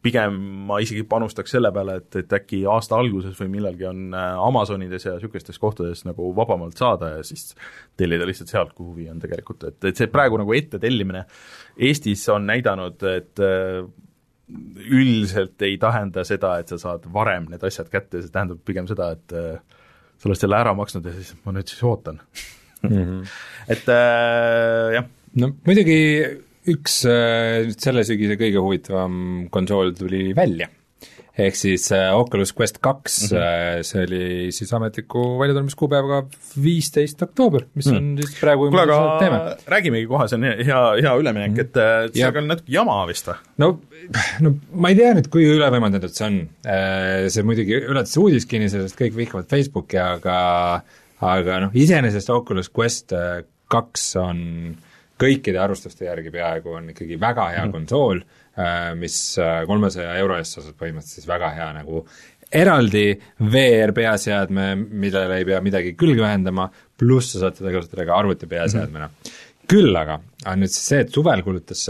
pigem 0.00 0.36
ma 0.68 0.78
isegi 0.80 1.04
panustaks 1.08 1.52
selle 1.54 1.70
peale, 1.76 1.98
et, 2.00 2.16
et 2.22 2.34
äkki 2.38 2.62
aasta 2.72 2.96
alguses 2.96 3.36
või 3.36 3.50
millalgi 3.52 3.86
on 3.88 4.14
äh, 4.16 4.38
Amazonides 4.40 5.04
ja 5.04 5.16
niisugustes 5.16 5.60
kohtades 5.60 6.06
nagu 6.08 6.30
vabamalt 6.36 6.80
saada 6.80 7.14
ja 7.18 7.24
siis 7.26 7.50
tellida 8.00 8.28
lihtsalt 8.28 8.52
sealt, 8.52 8.72
kuhu 8.76 8.94
huvi 8.94 9.10
on 9.12 9.20
tegelikult, 9.20 9.68
et, 9.68 9.78
et 9.92 10.00
see 10.00 10.08
praegu 10.12 10.40
nagu 10.40 10.56
ette 10.56 10.80
tellimine 10.80 11.26
Eestis 11.76 12.24
on 12.32 12.48
näidanud, 12.48 13.04
et 13.12 13.44
äh, 13.44 13.84
üldiselt 14.90 15.62
ei 15.66 15.76
tähenda 15.80 16.24
seda, 16.26 16.56
et 16.60 16.72
sa 16.72 16.78
saad 16.80 17.06
varem 17.12 17.48
need 17.50 17.64
asjad 17.66 17.90
kätte, 17.92 18.22
see 18.22 18.32
tähendab 18.32 18.62
pigem 18.66 18.88
seda, 18.90 19.12
et 19.16 19.36
äh, 19.36 19.80
sa 20.20 20.28
oled 20.28 20.40
selle 20.40 20.58
ära 20.60 20.74
maksnud 20.76 21.06
ja 21.08 21.14
siis 21.16 21.34
ma 21.44 21.54
nüüd 21.56 21.70
siis 21.70 21.82
ootan 21.86 22.20
mm. 22.82 22.90
-hmm. 22.90 23.22
et 23.76 23.88
äh, 23.88 24.94
jah. 24.98 25.08
no 25.40 25.52
muidugi 25.66 26.00
üks 26.70 27.00
äh, 27.08 27.70
selle 27.76 28.04
sügise 28.04 28.36
kõige 28.40 28.60
huvitavam 28.60 29.48
konsool 29.50 29.94
tuli 29.96 30.30
välja 30.36 30.68
ehk 31.40 31.58
siis 31.58 31.86
äh, 31.94 32.10
Oculus 32.16 32.52
Quest 32.56 32.80
kaks 32.82 33.18
mm, 33.30 33.38
-hmm. 33.38 33.82
see 33.86 34.02
oli 34.06 34.52
siis 34.54 34.72
ametliku 34.76 35.22
väljatulemiskuupäevaga 35.40 36.22
viisteist 36.62 37.22
oktoober, 37.22 37.66
mis 37.74 37.86
mm. 37.90 37.96
on 37.96 38.22
siis 38.22 38.40
praegu 38.40 38.68
kuule, 38.68 38.82
aga 38.82 39.56
räägimegi 39.74 40.08
kohe, 40.10 40.28
see 40.28 40.38
on 40.40 40.48
hea, 40.48 40.82
hea 41.02 41.14
üleminek 41.22 41.50
mm, 41.50 41.56
-hmm. 41.56 41.60
et, 41.60 42.10
et 42.10 42.18
sellega 42.18 42.42
on 42.42 42.50
natuke 42.54 42.74
jama 42.74 42.98
vist 43.08 43.30
või? 43.30 43.38
no, 43.64 43.70
no 44.46 44.54
ma 44.72 44.92
ei 44.92 45.00
tea 45.00 45.14
nüüd, 45.16 45.30
kui 45.32 45.46
ülevõimendatud 45.50 46.14
see 46.14 46.26
on. 46.26 46.40
See 47.30 47.42
muidugi 47.46 47.76
ületas 47.78 48.16
uudiskini, 48.20 48.68
sellest 48.72 48.98
kõik 48.98 49.16
vihkavad 49.16 49.48
Facebooki, 49.50 49.98
aga 50.00 50.36
aga 51.20 51.58
noh, 51.66 51.74
iseenesest 51.76 52.30
Oculus 52.32 52.70
Quest 52.72 53.12
kaks 53.70 54.06
on 54.20 54.40
kõikide 55.20 55.58
arvustuste 55.60 56.06
järgi 56.08 56.30
peaaegu 56.32 56.72
on 56.78 56.92
ikkagi 56.94 57.20
väga 57.20 57.48
hea 57.52 57.64
mm. 57.66 57.72
konsool 57.72 58.22
Äh, 58.60 58.96
mis 58.96 59.38
äh, 59.38 59.62
kolmesaja 59.66 60.16
euro 60.18 60.34
eest 60.36 60.56
sa 60.56 60.62
saad 60.64 60.74
põhimõtteliselt 60.74 61.20
siis 61.20 61.28
väga 61.28 61.52
hea 61.54 61.68
nagu 61.76 62.00
eraldi 62.60 63.04
VR 63.52 63.92
peaseadme, 63.94 64.72
millele 64.74 65.36
ei 65.38 65.46
pea 65.46 65.60
midagi 65.62 65.92
külge 65.94 66.24
ühendama, 66.24 66.66
pluss 66.98 67.30
sa 67.30 67.44
saad 67.44 67.60
seda 67.60 67.70
kasutada 67.76 68.08
ka 68.08 68.16
arvuti 68.18 68.48
peaseadmena 68.50 69.06
mm. 69.06 69.14
-hmm. 69.14 69.38
küll 69.70 69.96
aga 69.96 70.18
on 70.50 70.64
nüüd 70.64 70.74
siis 70.74 70.88
see, 70.90 71.00
et 71.06 71.14
suvel 71.14 71.44
kuulutas 71.46 71.84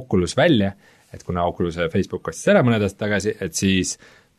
Oculus 0.00 0.36
välja, 0.36 0.72
et 1.14 1.22
kuna 1.22 1.46
Oculus'e 1.46 1.86
Facebook 1.92 2.28
ostis 2.28 2.50
ära 2.50 2.64
mõned 2.66 2.82
aastad 2.82 3.06
tagasi, 3.06 3.36
et 3.40 3.54
siis 3.54 3.94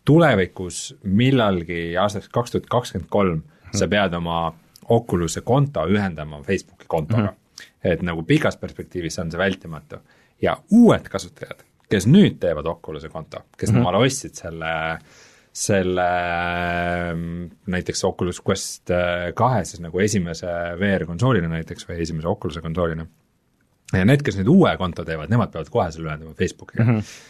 tulevikus 0.05 0.97
millalgi 1.03 1.95
aastaks 1.95 2.27
kaks 2.27 2.57
tuhat 2.57 2.67
kakskümmend 2.75 3.09
kolm 3.09 3.41
sa 3.71 3.87
pead 3.87 4.19
oma 4.19 4.49
Oculus'e 4.89 5.47
konto 5.47 5.87
ühendama 5.87 6.43
Facebooki 6.43 6.85
kontoga 6.91 7.21
mm. 7.21 7.27
-hmm. 7.27 7.40
Et 7.83 8.01
nagu 8.05 8.23
pikas 8.27 8.57
perspektiivis 8.61 9.19
on 9.23 9.31
see 9.31 9.41
vältimatu. 9.41 10.01
Ja 10.41 10.55
uued 10.73 11.07
kasutajad, 11.11 11.63
kes 11.91 12.07
nüüd 12.09 12.39
teevad 12.41 12.69
Oculus'e 12.69 13.09
konto, 13.09 13.43
kes 13.57 13.71
mm 13.71 13.77
-hmm. 13.77 13.81
omale 13.81 14.05
ostsid 14.05 14.37
selle, 14.37 14.73
selle 15.51 16.07
näiteks 17.67 18.03
Oculus 18.03 18.41
Quest 18.47 18.91
äh, 18.91 19.33
kahe 19.35 19.65
siis 19.65 19.81
nagu 19.81 19.99
esimese 19.99 20.47
VR-konsoolina 20.79 21.47
näiteks 21.47 21.89
või 21.89 22.01
esimese 22.01 22.27
Oculus'e 22.27 22.61
konsoolina, 22.61 23.05
ja 23.93 24.05
need, 24.05 24.23
kes 24.25 24.39
nüüd 24.39 24.49
uue 24.51 24.71
konto 24.77 25.05
teevad, 25.05 25.29
nemad 25.29 25.51
peavad 25.51 25.69
kohe 25.69 25.91
selle 25.91 26.09
ühendama 26.09 26.33
Facebookiga. 26.37 26.83
Mm. 26.83 26.97
-hmm 26.97 27.29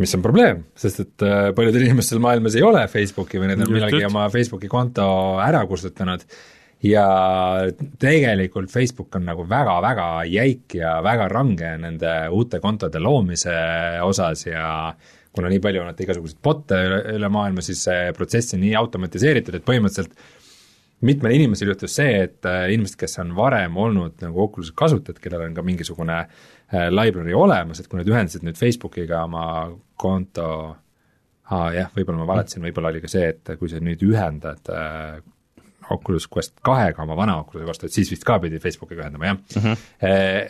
mis 0.00 0.14
on 0.16 0.22
probleem, 0.24 0.64
sest 0.78 1.02
et 1.04 1.22
äh, 1.26 1.50
paljudel 1.54 1.84
inimestel 1.86 2.18
maailmas 2.18 2.56
ei 2.56 2.62
ole 2.64 2.80
Facebooki 2.88 3.38
või 3.38 3.50
need 3.50 3.60
on 3.60 3.72
millalgi 3.74 4.06
oma 4.08 4.24
Facebooki 4.32 4.70
konto 4.72 5.04
ära 5.44 5.60
kustutanud 5.68 6.24
ja 6.82 7.06
tegelikult 8.02 8.70
Facebook 8.70 9.14
on 9.16 9.26
nagu 9.28 9.46
väga-väga 9.48 10.06
jäik 10.26 10.74
ja 10.80 10.96
väga 11.04 11.28
range 11.30 11.76
nende 11.78 12.12
uute 12.34 12.60
kontode 12.60 12.98
loomise 12.98 13.54
osas 14.02 14.46
ja 14.46 14.94
kuna 15.32 15.48
nii 15.48 15.62
palju 15.64 15.80
on 15.80 15.90
vaata 15.90 16.04
igasuguseid 16.04 16.40
bot'e 16.44 16.78
üle, 16.86 17.00
üle 17.16 17.32
maailma, 17.32 17.64
siis 17.64 17.84
see 17.86 18.12
protsess 18.16 18.56
on 18.56 18.60
nii 18.64 18.74
automatiseeritud, 18.82 19.56
et 19.56 19.66
põhimõtteliselt 19.68 20.18
mitmel 21.06 21.34
inimesel 21.34 21.72
juhtus 21.72 21.96
see, 21.98 22.18
et 22.26 22.48
äh, 22.48 22.66
inimesed, 22.74 22.98
kes 23.00 23.18
on 23.22 23.32
varem 23.36 23.78
olnud 23.80 24.20
nagu 24.22 24.44
Oculus'e 24.44 24.74
kasutajad, 24.78 25.18
kellel 25.22 25.46
on 25.48 25.56
ka 25.56 25.64
mingisugune 25.66 26.18
äh, 26.20 26.90
library 26.92 27.34
olemas, 27.34 27.80
et 27.80 27.88
kui 27.90 27.98
nad 27.98 28.10
ühendasid 28.10 28.44
nüüd 28.46 28.60
Facebookiga 28.60 29.24
oma 29.26 29.46
konto 29.98 30.48
ah, 31.52 31.68
jah, 31.74 31.90
võib-olla 31.96 32.22
ma 32.22 32.28
valetasin, 32.34 32.62
võib-olla 32.66 32.92
oli 32.92 33.02
ka 33.02 33.10
see, 33.10 33.32
et 33.32 33.54
kui 33.58 33.70
sa 33.72 33.80
nüüd 33.82 34.04
ühendad 34.06 34.70
äh, 34.72 35.22
Oculus 35.92 36.28
Quest 36.32 36.54
kahega 36.64 37.04
oma 37.04 37.16
vana 37.18 37.38
Oculus'i 37.42 37.68
vastu, 37.68 37.88
et 37.88 37.96
siis 37.96 38.10
vist 38.12 38.26
ka 38.26 38.38
pidi 38.42 38.60
Facebookiga 38.62 39.04
ühendama, 39.04 39.30
jah 39.30 39.38
mm. 39.38 39.62
-hmm. 39.62 39.88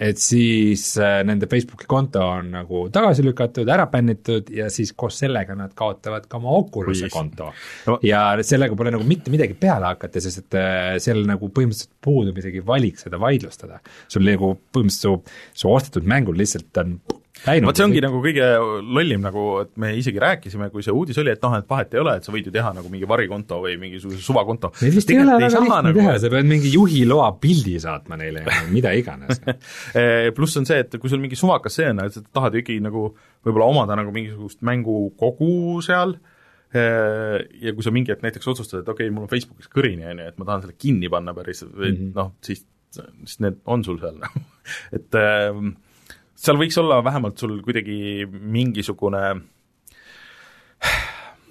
Et 0.08 0.18
siis 0.18 0.96
nende 1.28 1.46
Facebooki 1.50 1.86
konto 1.88 2.22
on 2.24 2.50
nagu 2.56 2.86
tagasi 2.92 3.24
lükatud, 3.26 3.68
ära 3.68 3.86
bännitud 3.90 4.50
ja 4.50 4.70
siis 4.70 4.92
koos 4.92 5.18
sellega 5.22 5.54
nad 5.58 5.74
kaotavad 5.74 6.26
ka 6.28 6.36
oma 6.40 6.56
Oculus'i 6.58 7.10
konto 7.12 7.52
no.. 7.86 7.98
ja 8.02 8.24
sellega 8.42 8.76
pole 8.76 8.94
nagu 8.94 9.04
mitte 9.06 9.30
midagi 9.30 9.54
peale 9.54 9.92
hakata, 9.92 10.20
sest 10.20 10.44
et 10.44 11.02
seal 11.02 11.24
nagu 11.28 11.48
põhimõtteliselt 11.48 11.92
puudub 12.02 12.38
isegi 12.38 12.62
valik 12.66 13.00
seda 13.00 13.20
vaidlustada. 13.20 13.80
sul 14.08 14.26
nagu 14.26 14.54
põhimõtteliselt 14.74 15.02
su, 15.02 15.16
su 15.54 15.72
ostetud 15.72 16.08
mängul 16.08 16.38
lihtsalt 16.38 16.82
on. 16.82 16.96
Vot 17.64 17.78
see 17.78 17.84
ongi 17.86 18.00
nagu 18.04 18.20
kõige 18.22 18.46
lollim 18.84 19.22
nagu, 19.24 19.44
et 19.64 19.70
me 19.80 19.92
isegi 19.98 20.20
rääkisime, 20.22 20.68
kui 20.70 20.84
see 20.84 20.92
uudis 20.94 21.18
oli, 21.18 21.32
et 21.32 21.42
noh, 21.42 21.54
et 21.58 21.66
vahet 21.68 21.94
ei 21.96 22.02
ole, 22.02 22.14
et 22.20 22.26
sa 22.26 22.34
võid 22.34 22.46
ju 22.46 22.52
teha 22.54 22.72
nagu 22.76 22.90
mingi 22.92 23.08
varikonto 23.08 23.58
või 23.64 23.78
mingisuguse 23.80 24.20
suvakonto. 24.22 24.70
Vist 24.82 25.10
ei 25.10 25.18
ole 25.22 25.38
väga 25.40 25.62
lihtne 25.64 25.78
nagu... 25.88 25.98
teha, 25.98 26.14
sa 26.22 26.30
pead 26.32 26.48
mingi 26.48 26.70
juhiloa 26.74 27.30
pildi 27.42 27.78
saatma 27.82 28.18
neile 28.20 28.44
ja 28.44 28.58
mida 28.70 28.92
iganes 28.98 29.40
eh, 29.98 30.28
pluss 30.36 30.60
on 30.60 30.68
see, 30.68 30.82
et 30.84 30.98
kui 31.00 31.10
sul 31.10 31.22
mingi 31.24 31.38
suvakas 31.38 31.80
see 31.80 31.88
on, 31.90 32.04
et 32.04 32.18
sa 32.18 32.22
tahad 32.28 32.54
ju 32.54 32.62
ikkagi 32.62 32.84
nagu 32.84 33.08
võib-olla 33.42 33.70
omada 33.72 33.96
nagu 33.98 34.12
mingisugust 34.14 34.60
mängukogu 34.68 35.80
seal, 35.82 36.18
eh, 36.76 37.38
ja 37.64 37.74
kui 37.74 37.86
sa 37.86 37.94
mingi 37.96 38.12
hetk 38.12 38.26
näiteks 38.26 38.52
otsustad, 38.52 38.84
et 38.84 38.92
okei 38.92 39.08
okay,, 39.08 39.14
mul 39.16 39.26
on 39.26 39.32
Facebookis 39.32 39.72
kõrini, 39.72 40.04
on 40.12 40.20
ju, 40.20 40.28
et 40.30 40.38
ma 40.38 40.50
tahan 40.50 40.66
selle 40.66 40.76
kinni 40.78 41.10
panna 41.10 41.34
päris, 41.34 41.64
või 41.64 41.90
mm 41.90 41.96
-hmm. 41.96 42.12
noh, 42.20 42.36
siis, 42.44 42.66
siis 42.92 43.40
need 43.42 43.58
on 43.64 43.82
sul 43.88 43.98
seal 44.04 44.20
nagu 44.20 44.44
et 45.00 45.18
äh, 45.18 45.64
seal 46.42 46.58
võiks 46.58 46.78
olla 46.82 47.00
vähemalt 47.04 47.38
sul 47.38 47.60
kuidagi 47.64 48.26
mingisugune 48.30 49.22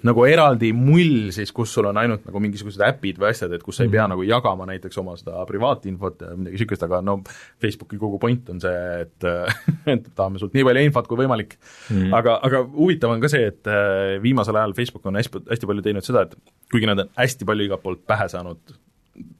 nagu 0.06 0.24
eraldi 0.26 0.72
mull 0.74 1.30
siis, 1.34 1.52
kus 1.54 1.72
sul 1.76 1.86
on 1.88 1.98
ainult 2.00 2.24
nagu 2.26 2.40
mingisugused 2.42 2.82
äpid 2.84 3.20
või 3.22 3.30
asjad, 3.30 3.52
et 3.54 3.62
kus 3.62 3.78
sa 3.78 3.86
ei 3.86 3.90
pea 3.90 4.02
mm 4.02 4.04
-hmm. 4.04 4.14
nagu 4.16 4.26
jagama 4.26 4.66
näiteks 4.66 4.98
oma 4.98 5.14
seda 5.16 5.44
privaatinfot 5.46 6.24
ja 6.26 6.32
midagi 6.36 6.58
niisugust, 6.58 6.82
aga 6.82 7.00
no 7.06 7.20
Facebooki 7.62 7.98
kogu 8.00 8.18
point 8.18 8.50
on 8.50 8.60
see, 8.60 9.02
et 9.06 9.28
et 9.94 10.08
tahame 10.14 10.42
sult 10.42 10.54
nii 10.58 10.66
palju 10.66 10.84
infot 10.88 11.08
kui 11.08 11.22
võimalik 11.22 11.54
mm. 11.56 11.96
-hmm. 11.96 12.14
aga, 12.18 12.38
aga 12.42 12.64
huvitav 12.66 13.14
on 13.14 13.22
ka 13.22 13.30
see, 13.30 13.46
et 13.46 13.66
äh, 13.66 14.22
viimasel 14.22 14.56
ajal 14.56 14.74
Facebook 14.74 15.06
on 15.06 15.16
hästi, 15.16 15.46
hästi 15.50 15.66
palju 15.66 15.82
teinud 15.82 16.04
seda, 16.04 16.26
et 16.26 16.36
kuigi 16.70 16.86
nad 16.86 16.98
on 16.98 17.14
hästi 17.16 17.44
palju 17.44 17.70
igalt 17.70 17.82
poolt 17.82 18.06
pähe 18.06 18.28
saanud 18.28 18.58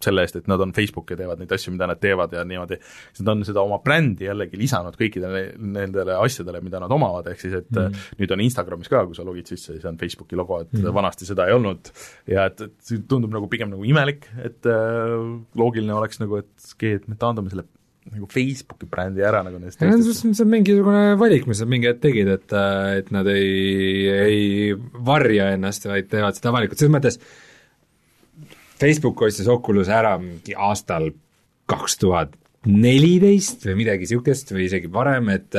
selle 0.03 0.25
eest, 0.27 0.39
et 0.41 0.49
nad 0.51 0.63
on 0.65 0.73
Facebook 0.77 1.11
ja 1.13 1.19
teevad 1.19 1.43
neid 1.43 1.53
asju, 1.55 1.75
mida 1.75 1.89
nad 1.91 2.01
teevad 2.03 2.35
ja 2.37 2.45
niimoodi, 2.49 2.79
siis 3.11 3.25
nad 3.25 3.33
on 3.35 3.45
seda 3.49 3.65
oma 3.65 3.81
brändi 3.85 4.29
jällegi 4.29 4.61
lisanud 4.61 4.97
kõikidele 4.99 5.45
nendele 5.59 6.17
asjadele, 6.23 6.63
mida 6.65 6.81
nad 6.83 6.95
omavad, 6.95 7.29
ehk 7.33 7.45
siis 7.45 7.59
et 7.61 7.71
mm. 7.71 8.01
nüüd 8.23 8.35
on 8.37 8.45
Instagramis 8.47 8.91
ka, 8.93 9.05
kui 9.09 9.19
sa 9.19 9.27
logid 9.27 9.53
sisse, 9.53 9.77
siis 9.77 9.87
on 9.89 10.01
Facebooki 10.01 10.39
logo, 10.39 10.63
et 10.65 10.73
mm. 10.79 10.89
vanasti 10.95 11.29
seda 11.29 11.49
ei 11.49 11.57
olnud 11.59 11.93
ja 12.31 12.49
et, 12.51 12.65
et 12.69 12.75
see 12.89 13.05
tundub 13.09 13.35
nagu 13.35 13.51
pigem 13.53 13.73
nagu 13.73 13.87
imelik, 13.87 14.29
et 14.43 14.71
äh, 14.71 15.15
loogiline 15.59 15.95
oleks 15.99 16.23
nagu, 16.23 16.43
et 16.43 16.75
okei, 16.75 16.99
et 17.01 17.09
me 17.11 17.19
taandame 17.21 17.53
selle 17.53 17.69
nagu 18.11 18.27
Facebooki 18.31 18.89
brändi 18.91 19.23
ära 19.23 19.45
nagu 19.47 19.61
nendest 19.61 19.79
teistest. 19.79 20.25
see 20.25 20.43
on 20.43 20.51
mingisugune 20.51 21.15
valik, 21.21 21.47
mis 21.47 21.61
nad 21.63 21.71
mingi 21.71 21.91
hetk 21.91 22.03
tegid, 22.03 22.31
et, 22.35 22.55
et 22.99 23.13
nad 23.15 23.29
ei, 23.31 24.09
ei 24.11 24.43
varja 25.07 25.53
ennast, 25.55 25.87
vaid 25.91 26.11
teevad 26.11 26.39
seda 26.39 26.51
avalikult, 26.51 26.83
selles 26.83 26.95
mõttes 26.97 27.21
Facebook 28.81 29.23
ostis 29.23 29.49
Oculus'e 29.49 29.95
ära 29.95 30.17
mingi 30.21 30.55
aastal 30.57 31.11
kaks 31.71 31.99
tuhat 32.03 32.39
neliteist 32.69 33.67
või 33.67 33.81
midagi 33.83 34.07
niisugust 34.07 34.53
või 34.55 34.69
isegi 34.69 34.91
varem, 34.93 35.33
et 35.35 35.59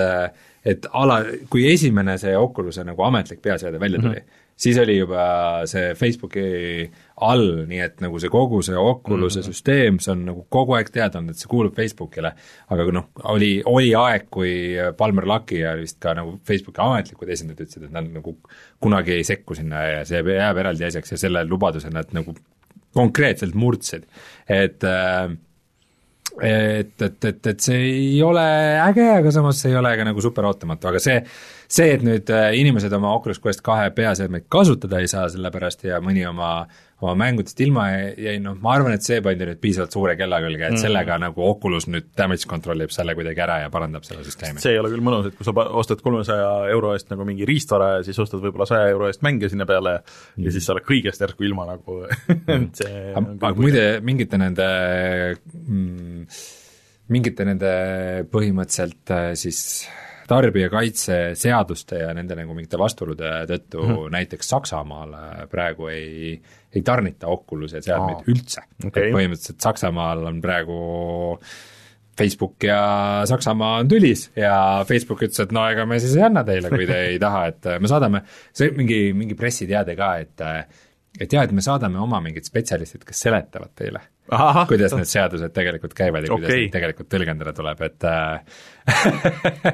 et 0.63 0.85
ala, 0.95 1.17
kui 1.51 1.65
esimene 1.67 2.15
see 2.21 2.37
Oculus'e 2.39 2.85
nagu 2.87 3.03
ametlik 3.03 3.41
peaseade 3.43 3.79
välja 3.79 3.99
tuli 3.99 4.15
mm, 4.15 4.21
-hmm. 4.21 4.45
siis 4.55 4.77
oli 4.79 4.95
juba 4.97 5.25
see 5.67 5.89
Facebooki 5.99 6.45
all, 7.27 7.65
nii 7.67 7.81
et 7.83 7.99
nagu 8.01 8.19
see 8.19 8.31
kogu 8.31 8.61
see 8.63 8.77
Oculus'e 8.77 9.41
mm 9.41 9.43
-hmm. 9.43 9.51
süsteem, 9.51 9.99
see 9.99 10.11
on 10.11 10.23
nagu 10.25 10.45
kogu 10.49 10.77
aeg 10.77 10.89
teada 10.89 11.19
olnud, 11.19 11.35
et 11.35 11.43
see 11.43 11.51
kuulub 11.51 11.75
Facebookile, 11.75 12.31
aga 12.69 12.87
noh, 12.91 13.09
oli, 13.23 13.61
oli 13.65 13.91
aeg, 13.95 14.29
kui 14.31 14.53
Palmer 14.97 15.27
Lucky 15.27 15.59
ja 15.59 15.75
vist 15.75 15.99
ka 15.99 16.13
nagu 16.13 16.39
Facebooki 16.47 16.81
ametlikud 16.81 17.29
esindajad 17.29 17.67
ütlesid, 17.67 17.83
et 17.83 17.91
nad 17.91 18.07
nagu 18.07 18.37
kunagi 18.79 19.11
ei 19.11 19.23
sekku 19.23 19.55
sinna 19.55 19.83
ja 19.83 20.05
see 20.05 20.23
jääb 20.23 20.57
eraldi 20.57 20.85
asjaks 20.85 21.11
ja 21.11 21.17
selle 21.17 21.43
lubaduse 21.43 21.89
nad 21.89 22.07
nagu 22.13 22.35
konkreetselt 22.93 23.55
murdsid, 23.57 24.05
et 24.49 24.83
äh, 24.87 25.33
et, 26.41 27.01
et, 27.01 27.25
et, 27.25 27.47
et 27.47 27.59
see 27.61 27.77
ei 27.77 28.21
ole 28.25 28.43
äge, 28.81 29.05
aga 29.19 29.31
samas 29.33 29.59
see 29.61 29.69
ei 29.69 29.77
ole 29.77 29.91
ka 29.97 30.05
nagu 30.07 30.21
super 30.23 30.47
ootamatu, 30.49 30.89
aga 30.89 31.01
see, 31.03 31.19
see, 31.67 31.91
et 31.93 32.05
nüüd 32.05 32.31
äh, 32.33 32.47
inimesed 32.57 32.93
oma 32.97 33.11
Oculus 33.13 33.41
Quest 33.43 33.61
kahe 33.65 33.91
peaseadmeid 33.93 34.47
kasutada 34.51 35.01
ei 35.03 35.11
saa 35.11 35.27
selle 35.29 35.51
pärast 35.53 35.85
ja 35.85 36.01
mõni 36.01 36.25
oma 36.29 36.55
oma 37.03 37.13
mängudest 37.19 37.59
ilma 37.65 37.85
jäi, 37.91 38.37
noh, 38.43 38.55
ma 38.63 38.73
arvan, 38.77 38.95
et 38.95 39.05
see 39.05 39.19
pandi 39.23 39.47
nüüd 39.49 39.59
piisavalt 39.63 39.95
suure 39.95 40.15
kella 40.19 40.39
külge, 40.43 40.69
et 40.69 40.75
mm. 40.75 40.81
sellega 40.81 41.17
nagu 41.21 41.45
Oculus 41.45 41.87
nüüd 41.91 42.09
damage 42.17 42.47
control 42.49 42.85
ib 42.85 42.93
selle 42.95 43.15
kuidagi 43.17 43.43
ära 43.45 43.59
ja 43.65 43.71
parandab 43.73 44.07
selle 44.07 44.25
süsteemi. 44.27 44.63
see 44.63 44.75
ei 44.75 44.81
ole 44.81 44.91
küll 44.93 45.05
mõnus, 45.05 45.29
et 45.29 45.37
kui 45.37 45.47
sa 45.47 45.55
ostad 45.81 46.03
kolmesaja 46.05 46.51
euro 46.73 46.93
eest 46.97 47.11
nagu 47.13 47.27
mingi 47.27 47.47
riistvara 47.49 47.97
ja 47.97 48.05
siis 48.07 48.19
ostad 48.23 48.43
võib-olla 48.43 48.67
saja 48.69 48.91
euro 48.93 49.09
eest 49.11 49.25
mänge 49.25 49.51
sinna 49.51 49.67
peale 49.69 49.99
mm. 49.99 50.45
ja 50.47 50.55
siis 50.55 50.67
sa 50.67 50.75
oled 50.75 50.87
kõigest 50.87 51.23
järsku 51.25 51.47
ilma 51.47 51.67
nagu 51.73 51.99
mm. 52.07 52.69
see 52.79 53.03
aga, 53.19 53.53
muide, 53.59 53.85
mingite 54.05 54.39
nende 54.41 54.69
mm, 55.51 56.39
mingite 57.13 57.45
nende 57.47 57.75
põhimõtteliselt 58.31 59.13
äh, 59.13 59.29
siis 59.39 59.59
tarbijakaitseseaduste 60.27 61.99
ja 61.99 62.11
nende 62.15 62.37
nagu 62.39 62.55
mingite 62.55 62.79
vastuolude 62.79 63.31
tõttu 63.49 63.83
mm 63.83 63.89
-hmm. 63.95 64.11
näiteks 64.15 64.49
Saksamaal 64.49 65.15
praegu 65.51 65.87
ei, 65.91 66.39
ei 66.73 66.81
tarnita 66.85 67.29
Oculus'e 67.31 67.83
seadmeid 67.85 68.25
üldse. 68.31 68.65
Okay.. 68.85 69.09
et 69.09 69.15
põhimõtteliselt 69.15 69.61
Saksamaal 69.63 70.25
on 70.29 70.41
praegu 70.43 70.79
Facebook 72.17 72.63
ja 72.67 73.23
Saksamaa 73.25 73.79
on 73.81 73.89
tülis 73.89 74.27
ja 74.37 74.85
Facebook 74.87 75.23
ütles, 75.25 75.39
et 75.41 75.53
no 75.55 75.65
ega 75.69 75.85
me 75.89 75.97
siis 76.01 76.15
ei 76.17 76.25
anna 76.27 76.43
teile, 76.45 76.69
kui 76.69 76.85
te 76.89 76.99
ei 77.09 77.19
taha, 77.21 77.45
et 77.49 77.69
me 77.81 77.89
saadame, 77.89 78.21
see 78.53 78.69
mingi, 78.77 78.99
mingi 79.17 79.37
pressiteade 79.37 79.95
ka, 79.97 80.11
et 80.21 80.43
et 81.19 81.33
jah, 81.33 81.45
et 81.45 81.53
me 81.53 81.61
saadame 81.65 82.01
oma 82.01 82.21
mingid 82.23 82.47
spetsialistid, 82.49 83.05
kes 83.07 83.25
seletavad 83.27 83.73
teile 83.77 84.01
kuidas 84.69 84.93
need 84.95 85.09
seadused 85.09 85.51
tegelikult 85.53 85.93
käivad 85.97 86.23
ja 86.23 86.31
okay. 86.31 86.45
kuidas 86.45 86.55
neid 86.55 86.71
tegelikult 86.71 87.09
tõlgendada 87.11 87.51
tuleb, 87.55 87.81
et 87.83 88.05
äh, 88.07 88.61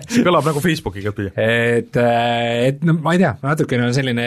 see 0.09 0.23
kõlab 0.25 0.47
nagu 0.49 0.63
Facebooki 0.63 1.03
käpi. 1.05 1.27
et, 1.37 1.99
äh, 2.01 2.71
et 2.71 2.81
no 2.85 2.95
ma 2.97 3.13
ei 3.13 3.21
tea, 3.21 3.35
natukene 3.45 3.85
on 3.85 3.93
selline 3.95 4.25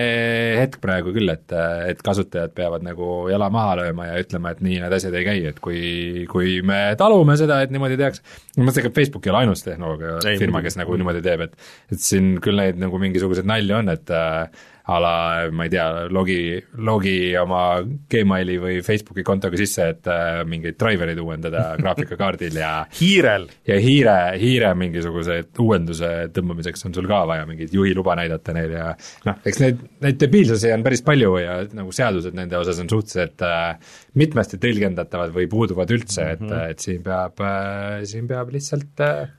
hetk 0.61 0.79
praegu 0.85 1.15
küll, 1.17 1.33
et, 1.35 1.47
äh, 1.51 1.89
et 1.91 2.03
kasutajad 2.07 2.55
peavad 2.55 2.87
nagu 2.87 3.27
jala 3.33 3.51
maha 3.53 3.81
lööma 3.83 4.13
ja 4.13 4.23
ütlema, 4.23 4.55
et 4.55 4.63
nii 4.63 4.79
need 4.85 4.99
asjad 4.99 5.19
ei 5.19 5.27
käi, 5.27 5.45
et 5.51 5.59
kui, 5.65 5.83
kui 6.31 6.61
me 6.67 6.85
talume 7.01 7.37
seda, 7.41 7.59
et 7.67 7.75
niimoodi 7.75 7.99
tehakse, 7.99 8.23
ma 8.57 8.69
mõtlen, 8.69 8.93
et 8.93 9.01
Facebook 9.03 9.27
ei 9.27 9.35
ole 9.35 9.43
ainus 9.43 9.67
tehnoloogiafirma, 9.67 10.63
kes 10.63 10.79
nagu 10.79 11.01
niimoodi 11.03 11.25
teeb, 11.27 11.49
et 11.49 11.59
et 11.93 12.01
siin 12.03 12.37
küll 12.43 12.63
neid 12.63 12.79
nagu 12.81 12.99
mingisuguseid 13.03 13.49
nalju 13.49 13.81
on, 13.83 13.91
et 13.93 14.15
äh, 14.15 14.71
a 14.85 14.99
la 14.99 15.49
ma 15.55 15.65
ei 15.65 15.71
tea, 15.71 16.07
logi, 16.11 16.59
logi 16.83 17.35
oma 17.39 17.83
Gmaili 17.83 18.57
või 18.59 18.81
Facebooki 18.83 19.23
kontoga 19.27 19.59
sisse, 19.61 19.89
et 19.95 20.09
äh, 20.11 20.43
mingeid 20.49 20.79
driver'id 20.81 21.21
uuendada 21.23 21.69
graafikakaardil 21.83 22.59
ja 22.59 22.73
hiirel. 22.99 23.47
ja 23.69 23.79
hiire, 23.83 24.17
hiire 24.43 24.73
mingisuguse 24.79 25.39
uuenduse 25.63 26.11
tõmbamiseks 26.35 26.89
on 26.89 26.97
sul 26.97 27.07
ka 27.11 27.23
vaja 27.31 27.47
mingit 27.47 27.75
juhiluba 27.75 28.17
näidata 28.19 28.55
neile 28.57 28.79
ja 28.79 28.89
noh, 29.29 29.39
eks 29.47 29.63
neid, 29.63 29.85
neid 30.03 30.19
debiilsusi 30.21 30.73
on 30.75 30.87
päris 30.87 31.05
palju 31.07 31.37
ja 31.43 31.61
nagu 31.79 31.95
seadused 31.95 32.35
nende 32.35 32.59
osas 32.59 32.81
on 32.83 32.91
suhteliselt 32.91 33.47
äh, 33.47 33.77
mitmesti 34.19 34.59
tõlgendatavad 34.63 35.31
või 35.37 35.47
puuduvad 35.51 35.95
üldse, 35.95 36.33
et 36.35 36.43
mm, 36.43 36.51
-hmm. 36.51 36.75
et 36.75 36.83
siin 36.83 37.07
peab 37.07 37.39
äh,, 37.47 38.03
siin 38.09 38.27
peab 38.31 38.51
lihtsalt 38.55 39.07
äh, 39.07 39.31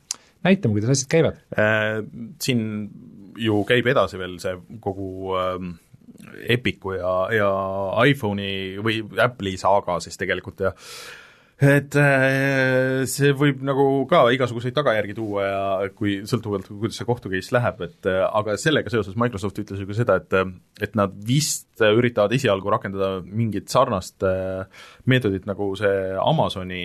näitama, 0.44 0.78
kuidas 0.78 0.96
asjad 0.96 1.12
käivad 1.12 1.42
äh,. 1.58 2.00
Siin 2.44 2.64
ju 3.38 3.64
käib 3.68 3.88
edasi 3.94 4.20
veel 4.22 4.38
see 4.42 4.56
kogu 4.84 5.36
ähm, 5.40 5.74
Epicu 6.48 6.94
ja, 6.96 7.14
ja 7.34 7.50
iPhone'i 8.06 8.80
või 8.84 9.02
Apple'i 9.22 9.58
saaga 9.60 10.00
siis 10.04 10.18
tegelikult 10.20 10.64
ja 10.64 10.74
et 11.64 11.96
äh, 12.00 13.04
see 13.10 13.32
võib 13.38 13.62
nagu 13.66 13.86
ka 14.10 14.24
igasuguseid 14.36 14.76
tagajärgi 14.76 15.16
tuua 15.18 15.44
ja 15.46 15.90
kui 15.96 16.16
sõltuvalt, 16.28 16.68
kuidas 16.70 16.98
see 17.00 17.08
kohtu 17.08 17.32
case 17.32 17.54
läheb, 17.56 17.82
et 17.86 18.10
äh, 18.10 18.22
aga 18.26 18.56
sellega 18.60 18.92
seoses 18.92 19.18
Microsoft 19.20 19.62
ütles 19.64 19.82
ju 19.82 19.88
ka 19.90 19.98
seda, 19.98 20.18
et 20.22 20.84
et 20.84 20.98
nad 21.00 21.14
vist 21.28 21.84
üritavad 21.84 22.34
esialgu 22.36 22.72
rakendada 22.74 23.22
mingit 23.24 23.72
sarnast 23.72 24.26
äh, 24.28 24.66
meetodit, 25.10 25.48
nagu 25.50 25.72
see 25.80 26.14
Amazoni 26.22 26.84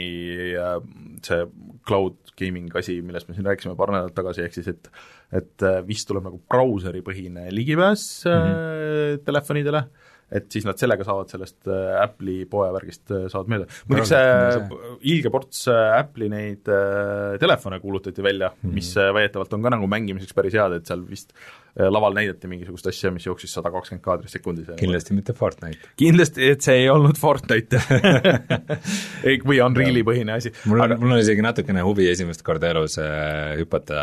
see 1.27 1.41
cloud 1.89 2.35
gaming 2.39 2.73
asi, 2.79 3.01
millest 3.03 3.29
me 3.29 3.37
siin 3.37 3.49
rääkisime 3.49 3.77
paar 3.79 3.95
nädalat 3.95 4.17
tagasi, 4.17 4.45
ehk 4.47 4.59
siis 4.59 4.75
et 4.75 4.93
et 5.29 5.65
vist 5.85 6.07
tuleb 6.09 6.25
nagu 6.25 6.39
brauseripõhine 6.49 7.51
ligipääs 7.53 8.05
mm 8.25 8.45
-hmm. 8.45 9.25
telefonidele 9.27 9.83
et 10.29 10.49
siis 10.53 10.67
nad 10.69 10.77
sellega 10.81 11.07
saavad 11.07 11.31
sellest 11.33 11.71
äh, 11.73 11.95
Apple'i 12.03 12.43
poevärgist 12.51 13.13
äh, 13.15 13.27
saavad 13.33 13.53
mööda. 13.53 13.69
muideks 13.89 14.11
see 14.13 14.81
ilge 15.15 15.33
ports 15.33 15.63
äh, 15.73 15.95
Apple'i 15.97 16.29
neid 16.33 16.69
telefone 17.41 17.81
kuulutati 17.81 18.25
välja 18.25 18.51
mm, 18.53 18.59
-hmm. 18.61 18.75
mis 18.75 18.93
väidetavalt 18.97 19.57
on 19.57 19.65
ka 19.65 19.73
nagu 19.77 19.89
mängimiseks 19.89 20.37
päris 20.37 20.59
head, 20.59 20.77
et 20.77 20.91
seal 20.91 21.05
vist 21.09 21.33
laval 21.79 22.15
näidati 22.17 22.49
mingisugust 22.51 22.89
asja, 22.91 23.11
mis 23.15 23.27
jooksis 23.27 23.53
sada 23.55 23.71
kakskümmend 23.75 24.03
kaadrit 24.05 24.33
sekundis. 24.33 24.71
kindlasti 24.79 25.15
mitte 25.15 25.35
Fortnite. 25.37 25.93
kindlasti, 26.01 26.51
et 26.55 26.65
see 26.65 26.83
ei 26.83 26.89
olnud 26.91 27.19
Fortnite 27.21 27.81
või 29.49 29.61
Unreali 29.65 30.03
põhine 30.07 30.37
asi. 30.39 30.53
mul 30.67 30.81
on 30.81 30.87
aga..., 30.87 30.99
mul 31.03 31.17
on 31.17 31.23
isegi 31.23 31.45
natukene 31.45 31.85
huvi 31.87 32.09
esimest 32.11 32.43
korda 32.47 32.73
elus 32.73 32.99
äh, 33.03 33.55
hüpata 33.61 34.03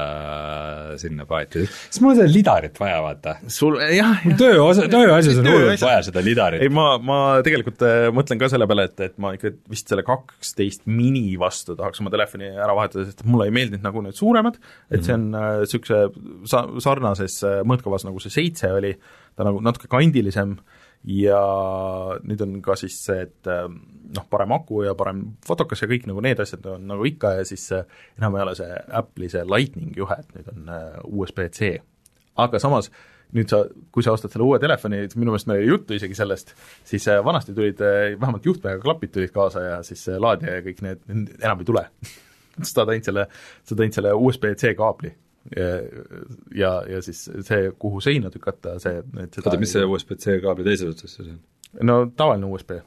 sinna 1.02 1.28
paati, 1.30 1.66
sest 1.68 2.02
mul 2.04 2.14
on 2.14 2.20
seda 2.22 2.32
lidarit 2.32 2.80
vaja, 2.80 3.02
vaata. 3.06 3.36
sul, 3.52 3.80
jah, 3.82 4.24
jah. 4.24 4.38
töö 4.40 4.62
osa, 4.64 4.88
tööasjas 4.92 5.42
on 5.42 5.50
hullult 5.52 5.86
vaja 5.86 6.06
seda 6.10 6.24
lidarit. 6.26 6.64
ei, 6.66 6.72
ma, 6.74 6.88
ma 7.02 7.20
tegelikult 7.46 7.84
äh, 7.86 8.08
mõtlen 8.16 8.42
ka 8.42 8.50
selle 8.52 8.70
peale, 8.72 8.88
et, 8.92 9.06
et 9.10 9.18
ma 9.22 9.34
ikka 9.36 9.54
vist 9.72 9.92
selle 9.92 10.06
kaksteist 10.08 10.86
mini 10.90 11.28
vastu 11.42 11.76
tahaks 11.78 12.04
oma 12.04 12.14
telefoni 12.14 12.52
ära 12.54 12.76
vahetada, 12.78 13.08
sest 13.10 13.26
mulle 13.28 13.50
ei 13.50 13.56
meeldinud 13.56 13.86
nagu 13.86 14.04
need 14.06 14.18
suuremad, 14.18 14.60
et 14.94 15.06
see 15.06 15.16
on 15.18 15.28
niisuguse 15.36 16.02
äh, 16.08 16.20
sa-, 16.50 16.68
sarnases 16.84 17.40
äh, 17.44 17.62
mõõtkavas, 17.68 18.06
nagu 18.08 18.22
see 18.24 18.34
seitse 18.34 18.72
oli, 18.74 18.94
ta 19.36 19.48
nagu 19.48 19.62
natuke 19.64 19.90
kandilisem 19.92 20.56
ja 21.06 21.40
nüüd 22.26 22.42
on 22.46 22.60
ka 22.66 22.78
siis 22.80 22.98
see, 23.08 23.26
et 23.28 23.50
äh, 23.52 23.66
noh, 23.70 24.28
parem 24.32 24.56
aku 24.56 24.86
ja 24.88 24.96
parem 24.98 25.24
fotokas 25.46 25.84
ja 25.84 25.90
kõik 25.92 26.08
nagu 26.10 26.24
need 26.26 26.40
asjad 26.42 26.66
on 26.72 26.88
nagu 26.90 27.06
ikka 27.06 27.36
ja 27.40 27.48
siis 27.48 27.66
äh, 27.76 27.86
enam 28.20 28.38
ei 28.38 28.46
ole 28.46 28.56
see 28.58 28.80
Apple'i 29.02 29.30
see 29.32 29.44
Lightning 29.46 29.98
juhe, 29.98 30.18
et 30.22 30.38
nüüd 30.38 30.54
on 30.54 30.72
USB-C. 31.12 31.76
aga 32.42 32.62
samas 32.62 32.90
nüüd 33.36 33.52
sa, 33.52 33.64
kui 33.92 34.06
sa 34.06 34.14
ostad 34.16 34.32
selle 34.32 34.46
uue 34.46 34.60
telefoni, 34.62 35.02
minu 35.18 35.34
meelest 35.34 35.50
meil 35.50 35.64
oli 35.64 35.72
juttu 35.72 35.96
isegi 35.98 36.16
sellest, 36.18 36.54
siis 36.88 37.08
vanasti 37.26 37.56
tulid, 37.58 37.82
vähemalt 38.22 38.46
juhtmega 38.46 38.80
klapid 38.84 39.12
tulid 39.16 39.34
kaasa 39.36 39.64
ja 39.66 39.82
siis 39.84 40.06
laadija 40.22 40.60
ja 40.60 40.64
kõik 40.66 40.82
need, 40.86 41.04
enam 41.42 41.62
ei 41.62 41.68
tule 41.68 41.86
sa 42.72 42.86
tõid 42.88 43.08
selle, 43.08 43.28
sa 43.66 43.78
tõid 43.78 43.98
selle 43.98 44.14
USB-C 44.16 44.76
kaabli 44.80 45.12
ja, 45.54 46.72
ja 46.90 47.02
siis 47.06 47.26
see, 47.46 47.72
kuhu 47.80 48.02
seina 48.02 48.32
tükata, 48.34 48.80
see 48.82 49.02
oota, 49.02 49.58
mis 49.62 49.76
see 49.76 49.86
USB-C 49.86 50.40
kaabli 50.44 50.66
teises 50.66 50.96
otsas 50.96 51.18
siis 51.20 51.34
on? 51.34 51.42
no 51.86 51.98
tavaline 52.18 52.50
USB. 52.50 52.80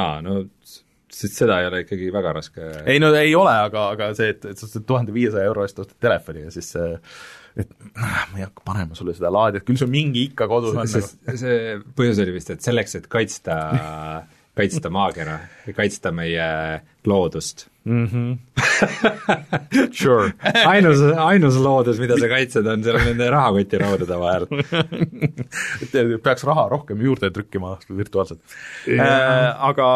aa, 0.00 0.18
no 0.24 0.40
siis 1.12 1.36
seda 1.36 1.60
ei 1.60 1.68
ole 1.68 1.84
ikkagi 1.84 2.10
väga 2.14 2.34
raske 2.40 2.72
ei 2.82 2.98
no 3.02 3.12
ei 3.14 3.34
ole, 3.38 3.54
aga, 3.68 3.86
aga 3.94 4.10
see, 4.18 4.32
et, 4.34 4.48
et 4.54 4.58
sa 4.58 4.80
tuhande 4.80 5.14
viiesaja 5.14 5.46
euro 5.50 5.66
eest 5.66 5.78
ostad 5.84 5.98
telefoni 6.02 6.46
ja 6.48 6.52
siis 6.54 6.72
see 6.74 6.90
et 7.62 7.72
ah, 8.00 8.28
ma 8.32 8.40
ei 8.40 8.46
hakka 8.46 8.64
panema 8.64 8.96
sulle 8.96 9.14
seda 9.14 9.30
laadijat, 9.32 9.66
küll 9.68 9.78
sul 9.78 9.90
mingi 9.92 10.26
ikka 10.30 10.48
kodus 10.50 10.74
on 10.74 10.88
see, 10.88 11.80
põhjus 11.98 12.22
oli 12.24 12.38
vist, 12.38 12.54
et 12.54 12.64
selleks, 12.64 12.96
et 12.98 13.10
kaitsta 13.12 13.58
kaitsta 14.56 14.90
maakera 14.92 15.38
ja 15.66 15.74
kaitsta 15.76 16.12
meie 16.14 16.46
loodust 17.08 17.68
mm. 17.84 18.06
-hmm. 18.06 18.38
Sure. 19.92 20.32
ainus, 20.66 21.00
ainus 21.18 21.56
loodus, 21.56 21.98
mida 22.02 22.16
sa 22.18 22.28
kaitsed, 22.30 22.66
on 22.66 22.84
seal 22.84 22.98
nende 23.06 23.28
rahakotiraudude 23.30 24.18
vahel 24.22 24.46
et 25.82 26.22
peaks 26.24 26.46
raha 26.48 26.68
rohkem 26.72 27.02
juurde 27.06 27.30
trükkima 27.34 27.76
virtuaalselt 27.88 28.40
äh,. 28.88 29.66
aga 29.70 29.90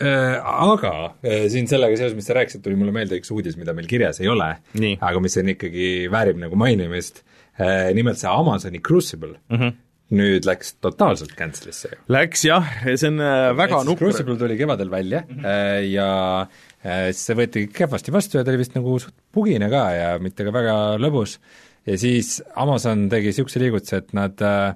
äh, 0.00 0.36
aga 0.42 0.92
siin 1.22 1.70
sellega 1.70 1.96
seoses, 1.96 2.18
mis 2.18 2.28
sa 2.28 2.36
rääkisid, 2.38 2.62
tuli 2.64 2.78
mulle 2.78 2.94
meelde 2.94 3.18
üks 3.20 3.32
uudis, 3.34 3.58
mida 3.60 3.74
meil 3.76 3.88
kirjas 3.90 4.20
ei 4.22 4.30
ole, 4.32 4.52
aga 5.00 5.24
mis 5.24 5.40
on 5.40 5.54
ikkagi, 5.56 5.88
väärib 6.12 6.38
nagu 6.42 6.58
mainimist 6.58 7.24
äh,, 7.58 7.90
nimelt 7.96 8.22
see 8.22 8.30
Amazoni 8.30 8.82
Crucible 8.82 9.36
mm. 9.48 9.58
-hmm 9.58 9.82
nüüd 10.06 10.44
läks 10.46 10.76
totaalselt 10.78 11.32
cancel'isse 11.34 11.88
ju. 11.90 11.96
Läks 12.14 12.44
jah, 12.46 12.68
see 12.86 13.08
on 13.08 13.18
väga 13.58 13.80
nukker. 13.82 14.04
Crucible 14.04 14.36
tuli 14.38 14.54
kevadel 14.54 14.90
välja 14.90 15.24
mm 15.26 15.40
-hmm. 15.40 15.80
ja 15.90 16.10
äh, 16.42 16.46
see 16.84 17.36
võeti 17.38 17.66
kehvasti 17.72 18.12
vastu 18.14 18.38
ja 18.38 18.44
ta 18.44 18.52
oli 18.52 18.60
vist 18.62 18.76
nagu 18.76 18.98
suht 19.02 19.14
bugine 19.34 19.68
ka 19.72 19.84
ja 19.94 20.08
mitte 20.22 20.46
ka 20.46 20.52
väga 20.54 20.76
lõbus. 21.02 21.38
ja 21.86 21.98
siis 21.98 22.40
Amazon 22.54 23.08
tegi 23.08 23.32
niisuguse 23.32 23.62
liigutuse, 23.62 24.02
et 24.02 24.12
nad 24.16 24.42
uh, 24.44 24.74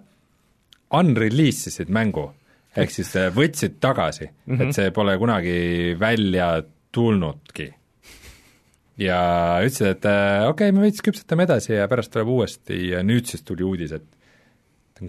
unrelease 0.96 1.70
isid 1.70 1.90
mängu, 1.92 2.30
ehk 2.76 2.90
siis 2.94 3.12
võtsid 3.34 3.78
tagasi 3.80 4.26
mm, 4.26 4.54
-hmm. 4.54 4.68
et 4.68 4.74
see 4.74 4.90
pole 4.90 5.18
kunagi 5.18 5.96
välja 6.00 6.62
tulnudki. 6.92 7.74
ja 8.98 9.20
ütlesid, 9.64 9.86
et 9.86 10.04
okei 10.04 10.48
okay,, 10.50 10.72
me 10.72 10.86
veits 10.86 11.02
küpsetame 11.02 11.46
edasi 11.46 11.72
ja 11.72 11.88
pärast 11.88 12.12
tuleb 12.12 12.28
uuesti 12.28 12.90
ja 12.90 13.02
nüüd 13.02 13.26
siis 13.26 13.42
tuli 13.42 13.62
uudis, 13.64 13.92
et 13.92 14.19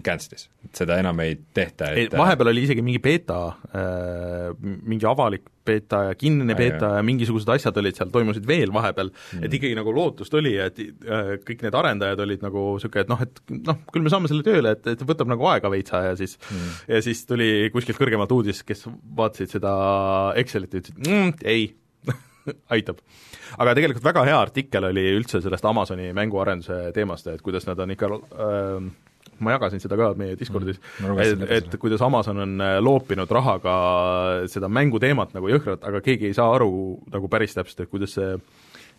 cancel'is, 0.00 0.46
seda 0.72 0.96
enam 1.02 1.18
ei 1.24 1.34
tehta, 1.54 1.90
et 1.98 2.14
vahepeal 2.16 2.52
oli 2.52 2.64
isegi 2.64 2.84
mingi 2.84 3.00
beeta 3.02 3.38
äh,, 3.76 4.52
mingi 4.62 5.04
avalik 5.08 5.50
beeta 5.66 6.00
ja 6.08 6.14
kinnine 6.18 6.56
beeta 6.58 6.94
ja 6.96 7.02
mingisugused 7.06 7.50
asjad 7.54 7.76
olid 7.78 7.98
seal, 7.98 8.10
toimusid 8.14 8.46
veel 8.48 8.72
vahepeal 8.74 9.12
mm., 9.12 9.44
et 9.46 9.56
ikkagi 9.58 9.76
nagu 9.78 9.94
lootust 9.94 10.34
oli, 10.38 10.54
et 10.62 10.80
äh, 10.80 11.34
kõik 11.44 11.66
need 11.66 11.76
arendajad 11.78 12.24
olid 12.24 12.46
nagu 12.46 12.64
niisugune, 12.78 13.04
et 13.04 13.12
noh, 13.12 13.22
et 13.26 13.42
noh, 13.68 13.84
küll 13.92 14.06
me 14.06 14.12
saame 14.12 14.30
selle 14.32 14.46
tööle, 14.46 14.74
et, 14.76 14.88
et 14.94 15.04
võtab 15.06 15.30
nagu 15.30 15.46
aega 15.52 15.70
veitsa 15.72 16.02
ja 16.08 16.16
siis 16.18 16.38
mm. 16.40 16.80
ja 16.94 17.02
siis 17.04 17.22
tuli 17.28 17.52
kuskilt 17.74 18.00
kõrgemalt 18.00 18.32
uudis, 18.34 18.64
kes 18.66 18.86
vaatasid 18.88 19.58
seda 19.58 19.76
Excelit 20.40 20.74
ja 20.74 20.82
ütlesid 20.82 21.06
mm, 21.06 21.36
ei 21.52 21.70
aitab. 22.74 22.98
aga 23.58 23.76
tegelikult 23.78 24.04
väga 24.06 24.26
hea 24.26 24.40
artikkel 24.40 24.90
oli 24.90 25.06
üldse 25.14 25.42
sellest 25.44 25.66
Amazoni 25.68 26.10
mänguarenduse 26.16 26.84
teemast, 26.96 27.28
et 27.30 27.44
kuidas 27.44 27.68
nad 27.68 27.80
on 27.82 27.94
ikka 27.94 28.10
äh, 28.10 28.92
ma 29.44 29.56
jagasin 29.56 29.82
seda 29.82 29.98
ka 29.98 30.12
meie 30.18 30.36
Discordis 30.38 30.80
mm,, 30.80 31.20
et, 31.22 31.44
et 31.58 31.78
kuidas 31.80 32.02
Amazon 32.04 32.42
on 32.44 32.64
äh, 32.64 32.76
loopinud 32.82 33.30
rahaga 33.30 33.76
seda 34.50 34.70
mänguteemat 34.72 35.34
nagu 35.36 35.50
jõhkralt, 35.52 35.84
aga 35.88 36.02
keegi 36.04 36.30
ei 36.30 36.36
saa 36.36 36.52
aru 36.56 36.72
nagu 37.12 37.30
päris 37.32 37.56
täpselt, 37.56 37.84
et 37.84 37.92
kuidas 37.92 38.16
see 38.18 38.34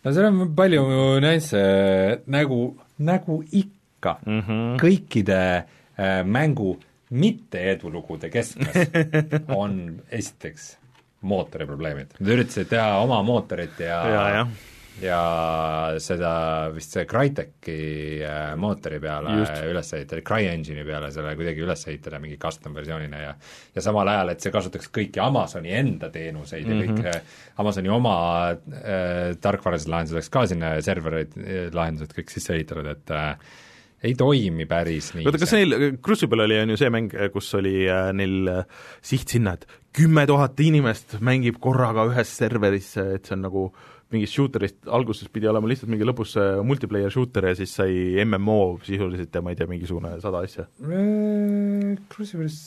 no 0.04 0.14
seal 0.16 0.30
on 0.30 0.56
palju 0.58 0.86
nüansse, 1.24 1.64
nagu, 2.34 2.62
nagu 3.00 3.40
ikka 3.52 4.18
mm 4.26 4.42
-hmm. 4.42 4.76
kõikide 4.84 5.42
äh, 5.64 6.22
mängu 6.26 6.78
mitte 7.14 7.62
edulugude 7.72 8.30
keskmes 8.34 8.90
on 9.62 10.02
esiteks 10.12 10.78
mootori 11.24 11.66
probleemid. 11.66 12.16
Nad 12.20 12.30
üritasid 12.36 12.68
teha 12.74 13.00
oma 13.00 13.22
mootorit 13.24 13.80
ja, 13.80 14.00
ja, 14.10 14.24
ja 14.36 14.48
ja 15.02 15.96
seda 16.02 16.34
vist 16.74 16.94
see 16.94 17.06
Crytek'i 17.10 17.78
äh, 18.26 18.54
mootori 18.60 19.00
peale 19.02 19.34
Just. 19.40 19.64
üles 19.70 19.90
ehitada, 19.98 20.22
CryEngine'i 20.26 20.86
peale 20.86 21.10
selle 21.14 21.34
kuidagi 21.40 21.66
üles 21.66 21.88
ehitada 21.90 22.20
mingi 22.22 22.38
custom 22.42 22.76
versioonina 22.78 23.24
ja 23.24 23.34
ja 23.74 23.84
samal 23.86 24.12
ajal, 24.14 24.34
et 24.34 24.46
see 24.46 24.54
kasutaks 24.54 24.92
kõiki 24.94 25.22
Amazoni 25.24 25.74
enda 25.74 26.12
teenuseid 26.14 26.68
mm 26.68 26.72
-hmm. 26.72 26.82
ja 26.82 26.88
kõik 26.88 27.00
mhm. 27.00 27.08
äh, 27.08 27.60
Amazoni 27.64 27.90
oma 27.90 28.16
äh, 28.52 29.36
tarkvaralised 29.42 29.90
lahendused 29.90 30.20
oleks 30.20 30.30
ka 30.30 30.48
sinna 30.48 30.76
servereid, 30.82 31.38
äh, 31.38 31.70
lahendused 31.74 32.14
kõik 32.14 32.30
sisse 32.30 32.54
ehitatud, 32.54 32.88
et 32.94 33.12
äh, 33.12 33.38
ei 34.04 34.16
toimi 34.20 34.66
päris 34.66 35.14
nii. 35.16 35.26
oota, 35.26 35.40
kas 35.40 35.56
neil, 35.56 35.98
Crucible 36.04 36.44
oli, 36.44 36.60
on 36.60 36.70
ju 36.70 36.78
see 36.78 36.92
mäng, 36.94 37.16
kus 37.34 37.54
oli 37.56 37.88
äh, 37.90 38.12
neil 38.14 38.52
äh, 38.52 38.66
siht 39.02 39.30
sinna, 39.30 39.54
et 39.54 39.66
kümme 39.94 40.26
tuhat 40.28 40.60
inimest 40.60 41.18
mängib 41.22 41.60
korraga 41.64 42.06
ühes 42.12 42.38
serveris, 42.38 42.98
et 42.98 43.26
see 43.26 43.38
on 43.38 43.46
nagu 43.48 43.66
äh, 43.70 43.93
mingist 44.16 44.38
shooter'ist 44.38 44.88
alguses 45.00 45.32
pidi 45.34 45.50
olema 45.50 45.70
lihtsalt 45.72 45.92
mingi 45.92 46.08
lõpus 46.08 46.38
multiplayer 46.66 47.14
shooter 47.14 47.50
ja 47.52 47.58
siis 47.58 47.74
sai 47.80 48.24
MMO 48.26 48.78
sisuliselt 48.86 49.34
ja 49.34 49.44
ma 49.44 49.54
ei 49.54 49.60
tea, 49.60 49.70
mingisugune 49.70 50.16
sada 50.24 50.44
asja. 50.46 50.68
Crucibles 52.14 52.62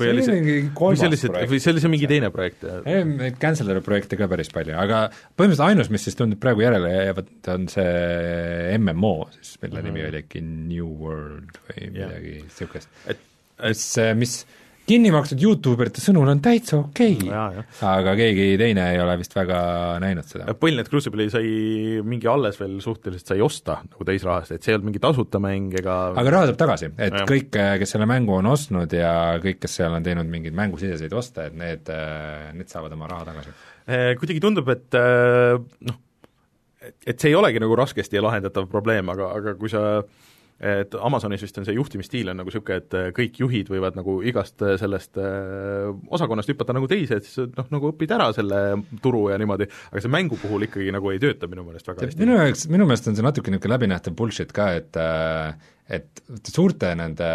või 0.00 0.10
oli 0.14 0.24
see, 0.24 0.36
või 0.76 0.98
see 0.98 1.08
oli 1.08 1.18
see, 1.20 1.30
või 1.50 1.60
see 1.60 1.72
oli 1.74 1.82
see 1.82 1.92
mingi 1.92 2.08
teine 2.10 2.30
projekt? 2.34 2.64
ei, 2.88 3.02
neid 3.06 3.38
cancel'e 3.42 3.82
projekte 3.84 4.18
ka 4.20 4.28
päris 4.30 4.50
palju, 4.54 4.76
aga 4.80 5.02
põhimõtteliselt 5.10 5.66
ainus, 5.66 5.90
mis 5.92 6.06
siis 6.06 6.18
tundub 6.18 6.40
praegu 6.42 6.64
järele 6.64 6.92
jäävat, 6.92 7.32
on 7.54 7.66
see 7.72 8.78
MMO, 8.78 9.14
siis 9.36 9.58
mille 9.62 9.80
mm 9.80 9.82
-hmm. 9.82 9.90
nimi 9.90 10.06
oli 10.08 10.22
äkki 10.24 10.44
New 10.46 10.94
World 11.04 11.60
või 11.68 11.90
midagi 11.90 12.34
yeah. 12.36 12.46
niisugust. 12.46 12.88
et, 13.06 13.20
et 13.58 13.68
mis, 13.68 13.84
mis 14.22 14.36
kinni 14.90 15.12
makstud 15.14 15.42
Youtuberite 15.42 16.02
sõnul 16.02 16.30
on 16.32 16.40
täitsa 16.42 16.80
okei 16.80 17.16
okay., 17.22 17.62
aga 17.86 18.14
keegi 18.18 18.46
teine 18.60 18.88
ei 18.94 19.00
ole 19.02 19.14
vist 19.20 19.34
väga 19.36 19.60
näinud 20.02 20.26
seda. 20.26 20.54
põhiline, 20.58 20.84
et 20.84 20.90
Crucible'i 20.90 21.30
sai 21.32 21.50
mingi 22.06 22.30
alles 22.30 22.58
veel 22.60 22.78
suhteliselt 22.82 23.32
sai 23.34 23.44
osta 23.44 23.80
nagu 23.84 24.06
täisrahast, 24.08 24.54
et 24.56 24.64
see 24.64 24.74
ei 24.74 24.78
olnud 24.78 24.90
mingi 24.90 25.02
tasuta 25.02 25.42
mäng 25.42 25.76
ega 25.78 25.98
aga 26.10 26.34
raha 26.34 26.50
tuleb 26.50 26.60
tagasi, 26.64 26.90
et 26.98 27.18
ja. 27.20 27.26
kõik, 27.28 27.50
kes 27.82 27.96
selle 27.96 28.08
mängu 28.10 28.34
on 28.40 28.50
ostnud 28.50 28.94
ja 28.96 29.12
kõik, 29.42 29.60
kes 29.62 29.78
seal 29.80 29.94
on 29.96 30.06
teinud 30.06 30.30
mingeid 30.30 30.56
mängusiseseid 30.58 31.14
oste, 31.20 31.50
et 31.50 31.58
need, 31.60 31.92
need 32.56 32.72
saavad 32.72 32.96
oma 32.96 33.10
raha 33.10 33.28
tagasi. 33.30 33.54
Eh, 33.90 34.08
kuidagi 34.18 34.42
tundub, 34.42 34.70
et 34.74 34.98
noh, 35.86 36.00
et 36.80 37.14
see 37.14 37.30
ei 37.30 37.38
olegi 37.38 37.62
nagu 37.62 37.78
raskesti 37.78 38.22
lahendatav 38.22 38.66
probleem, 38.70 39.08
aga, 39.12 39.30
aga 39.38 39.54
kui 39.60 39.70
sa 39.70 39.84
äh, 40.00 40.29
et 40.60 40.94
Amazonis 41.00 41.40
vist 41.40 41.56
on 41.56 41.64
see 41.64 41.76
juhtimisstiil 41.76 42.28
on 42.28 42.36
nagu 42.40 42.50
niisugune, 42.50 42.82
et 42.82 42.96
äh, 42.98 43.08
kõik 43.16 43.40
juhid 43.40 43.70
võivad 43.72 43.96
nagu 43.96 44.18
igast 44.28 44.60
äh, 44.64 44.74
sellest 44.80 45.16
äh, 45.20 45.88
osakonnast 46.12 46.52
hüpata 46.52 46.76
nagu 46.76 46.88
teise, 46.90 47.16
et 47.16 47.28
siis 47.28 47.48
noh, 47.56 47.70
nagu 47.72 47.92
õpid 47.94 48.12
ära 48.12 48.28
selle 48.36 48.60
turu 49.00 49.26
ja 49.32 49.40
niimoodi, 49.40 49.70
aga 49.90 50.04
see 50.04 50.12
mängu 50.12 50.36
puhul 50.40 50.68
ikkagi 50.68 50.92
nagu 50.92 51.14
ei 51.14 51.22
tööta 51.22 51.48
minu 51.48 51.64
meelest 51.64 51.88
väga 51.88 52.04
hästi. 52.04 52.20
minu 52.20 52.36
jaoks, 52.36 52.66
minu 52.72 52.88
meelest 52.88 53.08
on 53.08 53.16
see 53.16 53.24
natuke 53.26 53.54
niisugune 53.54 53.76
läbinähtav 53.76 54.16
bullshit 54.18 54.52
ka, 54.56 54.68
et 54.82 55.00
et 55.90 56.22
suurte 56.46 56.92
nende, 56.94 57.30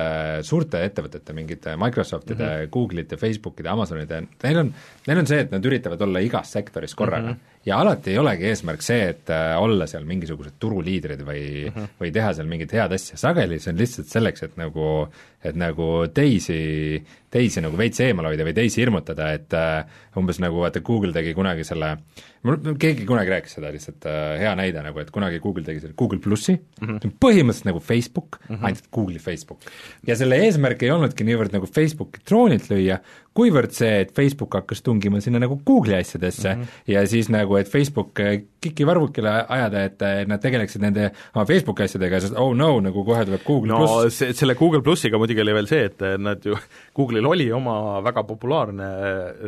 suurte 0.47 0.79
ettevõtete, 0.87 1.33
mingite 1.35 1.75
Microsoftide 1.79 2.43
mm, 2.43 2.61
-hmm. 2.61 2.71
Google'ite, 2.71 3.19
Facebookide, 3.19 3.69
Amazonide, 3.69 4.21
neil 4.43 4.61
on, 4.63 4.71
neil 5.07 5.19
on 5.19 5.27
see, 5.27 5.41
et 5.43 5.51
nad 5.51 5.65
üritavad 5.65 6.01
olla 6.01 6.23
igas 6.23 6.55
sektoris 6.55 6.95
korraga 6.95 7.33
mm. 7.33 7.33
-hmm 7.33 7.53
ja 7.65 7.79
alati 7.81 8.13
ei 8.13 8.19
olegi 8.21 8.45
eesmärk 8.51 8.83
see, 8.85 9.07
et 9.09 9.29
äh, 9.33 9.55
olla 9.57 9.87
seal 9.89 10.05
mingisugused 10.07 10.57
turuliidrid 10.61 11.21
või 11.25 11.43
mm, 11.65 11.73
-hmm. 11.73 11.93
või 12.01 12.11
teha 12.13 12.33
seal 12.37 12.49
mingit 12.49 12.73
head 12.77 12.93
asja, 12.93 13.17
sageli 13.17 13.59
see 13.59 13.73
on 13.73 13.79
lihtsalt 13.81 14.11
selleks, 14.11 14.45
et 14.45 14.57
nagu, 14.61 14.89
et 15.43 15.57
nagu 15.57 15.87
teisi, 16.13 16.59
teisi 17.35 17.63
nagu 17.63 17.77
veits 17.79 18.01
eemal 18.05 18.29
hoida 18.29 18.47
või 18.47 18.55
teisi 18.57 18.81
hirmutada, 18.81 19.31
et 19.35 19.55
äh, 19.57 19.99
umbes 20.19 20.39
nagu 20.43 20.61
vaata, 20.63 20.81
Google 20.85 21.13
tegi 21.15 21.35
kunagi 21.37 21.65
selle, 21.67 21.91
mul, 22.47 22.59
keegi 22.81 23.07
kunagi 23.09 23.33
rääkis 23.33 23.57
seda 23.57 23.71
lihtsalt 23.75 24.07
äh,, 24.09 24.37
hea 24.43 24.53
näide 24.59 24.83
nagu, 24.85 25.01
et 25.03 25.11
kunagi 25.15 25.41
Google 25.43 25.65
tegi 25.67 25.83
selle 25.83 25.97
Google 25.99 26.21
plussi 26.23 26.55
mm, 26.55 26.87
-hmm. 26.87 27.01
see 27.03 27.11
on 27.11 27.17
põhimõtteliselt 27.27 27.69
nagu 27.71 27.83
Facebook 27.83 28.39
mm, 28.39 28.55
-hmm. 28.55 28.65
ainult 28.69 28.89
Google'i 28.97 29.21
Facebook. 29.21 29.67
ja 30.07 30.15
selle 30.15 30.39
eesmärk 30.45 30.83
ei 30.83 30.93
olnudki 30.95 31.27
niivõrd 31.27 31.55
nagu 31.55 31.67
Facebooki 31.67 32.23
troonilt 32.23 32.69
lüüa, 32.71 32.99
kuivõrd 33.35 33.73
see, 33.75 34.01
et 34.05 34.11
Facebook 34.15 34.55
hakkas 34.55 34.83
tungima 34.85 35.19
sinna 35.23 35.41
nagu 35.43 35.57
Google'i 35.67 35.99
asjadesse 35.99 36.53
mm 36.53 36.61
-hmm. 36.61 36.83
ja 36.93 37.05
siis 37.07 37.29
nagu, 37.29 37.57
et 37.59 37.69
Facebook 37.71 38.19
äh, 38.19 38.41
kiki 38.61 38.87
varvukile 38.87 39.33
ajada, 39.49 39.83
et 39.83 40.27
nad 40.27 40.41
tegeleksid 40.41 40.81
nende 40.81 41.09
oma 41.35 41.45
Facebooki 41.45 41.83
asjadega, 41.83 42.19
sest 42.19 42.37
oh 42.37 42.53
no, 42.55 42.79
nagu 42.81 43.03
kohe 43.05 43.25
tuleb 43.25 43.43
Google 43.45 43.73
no 43.73 43.77
pluss. 43.77 44.23
selle 44.31 44.55
Google 44.55 44.81
plussiga 44.81 45.17
muidugi 45.17 45.41
oli 45.41 45.53
veel 45.53 45.67
see, 45.67 45.85
et 45.85 46.01
nad 46.17 46.45
ju, 46.45 46.57
Google'il 46.95 47.25
oli 47.25 47.51
oma 47.51 48.01
väga 48.03 48.23
populaarne 48.23 48.89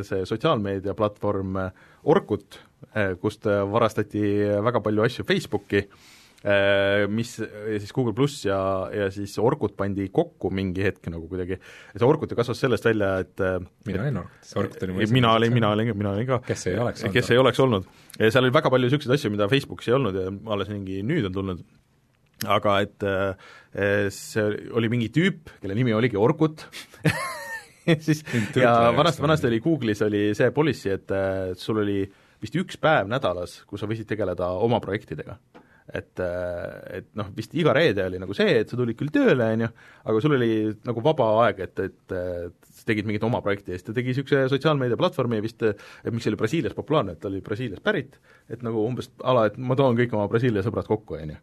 see 0.03 0.25
sotsiaalmeedia 0.25 0.93
platvorm 0.93 1.57
Orkut, 2.03 2.59
kust 3.21 3.45
varastati 3.71 4.21
väga 4.63 4.79
palju 4.79 5.03
asju 5.03 5.25
Facebooki 5.25 5.87
mis 7.09 7.31
siis 7.39 7.93
Google 7.95 8.13
pluss 8.15 8.45
ja, 8.45 8.57
ja 8.93 9.07
siis 9.13 9.33
Orkut 9.41 9.73
pandi 9.77 10.05
kokku 10.13 10.51
mingi 10.53 10.83
hetk 10.85 11.09
nagu 11.09 11.25
kuidagi, 11.29 11.57
see 11.95 12.05
Orkut 12.05 12.31
ju 12.31 12.37
kasvas 12.37 12.61
sellest 12.61 12.85
välja, 12.85 13.09
et 13.23 13.41
mina 13.89 14.03
olin 14.05 14.21
Orkutis, 14.21 14.53
Orkut 14.61 14.85
oli 14.85 14.93
mu 14.93 15.07
mina 15.17 15.33
olin, 15.33 15.55
mina 15.55 15.71
olin, 15.73 15.91
mina 15.97 16.13
olin 16.13 16.29
ka. 16.29 16.39
kes 16.45 16.67
ei 16.69 16.77
oleks 16.77 17.03
olnud. 17.03 17.15
kes 17.17 17.31
ei 17.33 17.41
oleks 17.41 17.63
olnud. 17.65 17.89
ja 18.19 18.29
seal 18.29 18.45
oli 18.45 18.53
väga 18.59 18.71
palju 18.73 18.87
niisuguseid 18.87 19.17
asju, 19.17 19.33
mida 19.33 19.49
Facebookis 19.49 19.89
ei 19.89 19.97
olnud 19.97 20.21
ja 20.21 20.29
alles 20.53 20.71
mingi 20.71 21.01
nüüd 21.09 21.27
on 21.31 21.35
tulnud, 21.39 21.65
aga 22.45 22.77
et 22.85 23.09
see 24.13 24.47
oli 24.77 24.93
mingi 24.93 25.09
tüüp, 25.17 25.51
kelle 25.61 25.77
nimi 25.77 25.97
oligi 25.97 26.21
Orkut. 26.21 26.67
Siis 28.03 28.19
ja 28.59 28.91
vanasti, 28.91 29.21
vanasti 29.23 29.47
oli 29.47 29.61
Google'is 29.63 30.01
oli 30.03 30.25
see 30.35 30.51
policy, 30.51 30.91
et 30.91 31.13
sul 31.55 31.79
oli 31.85 32.01
vist 32.43 32.57
üks 32.59 32.75
päev 32.83 33.07
nädalas, 33.07 33.61
kus 33.63 33.79
sa 33.79 33.87
võisid 33.87 34.09
tegeleda 34.09 34.49
oma 34.59 34.81
projektidega 34.83 35.37
et, 35.95 36.19
et 36.19 37.07
noh, 37.15 37.29
vist 37.35 37.53
iga 37.55 37.71
reede 37.75 38.03
oli 38.09 38.19
nagu 38.19 38.35
see, 38.35 38.57
et 38.61 38.71
sa 38.71 38.79
tulid 38.79 38.97
küll 38.99 39.11
tööle, 39.13 39.45
on 39.55 39.63
ju, 39.63 39.69
aga 40.11 40.23
sul 40.23 40.35
oli 40.35 40.49
nagu 40.87 41.03
vaba 41.05 41.29
aeg, 41.45 41.61
et, 41.63 41.83
et, 41.85 42.15
et 42.17 42.73
sa 42.79 42.89
tegid 42.89 43.07
mingit 43.07 43.23
oma 43.27 43.39
projekti 43.45 43.71
ja 43.71 43.79
siis 43.79 43.87
ta 43.87 43.95
tegi 43.95 44.11
niisuguse 44.11 44.43
sotsiaalmeediaplatvormi 44.51 45.39
vist, 45.45 45.63
et 45.63 46.11
miks 46.11 46.27
see 46.27 46.33
oli 46.33 46.41
Brasiilias 46.41 46.75
populaarne, 46.77 47.15
et 47.15 47.23
ta 47.23 47.31
oli 47.31 47.41
Brasiiliast 47.45 47.85
pärit, 47.85 48.19
et 48.51 48.65
nagu 48.67 48.83
umbes 48.83 49.09
ala, 49.23 49.47
et 49.47 49.57
ma 49.57 49.79
toon 49.79 49.97
kõik 49.99 50.17
oma 50.17 50.27
Brasiilia 50.31 50.65
sõbrad 50.65 50.89
kokku, 50.91 51.21
on 51.21 51.35
ju. 51.35 51.41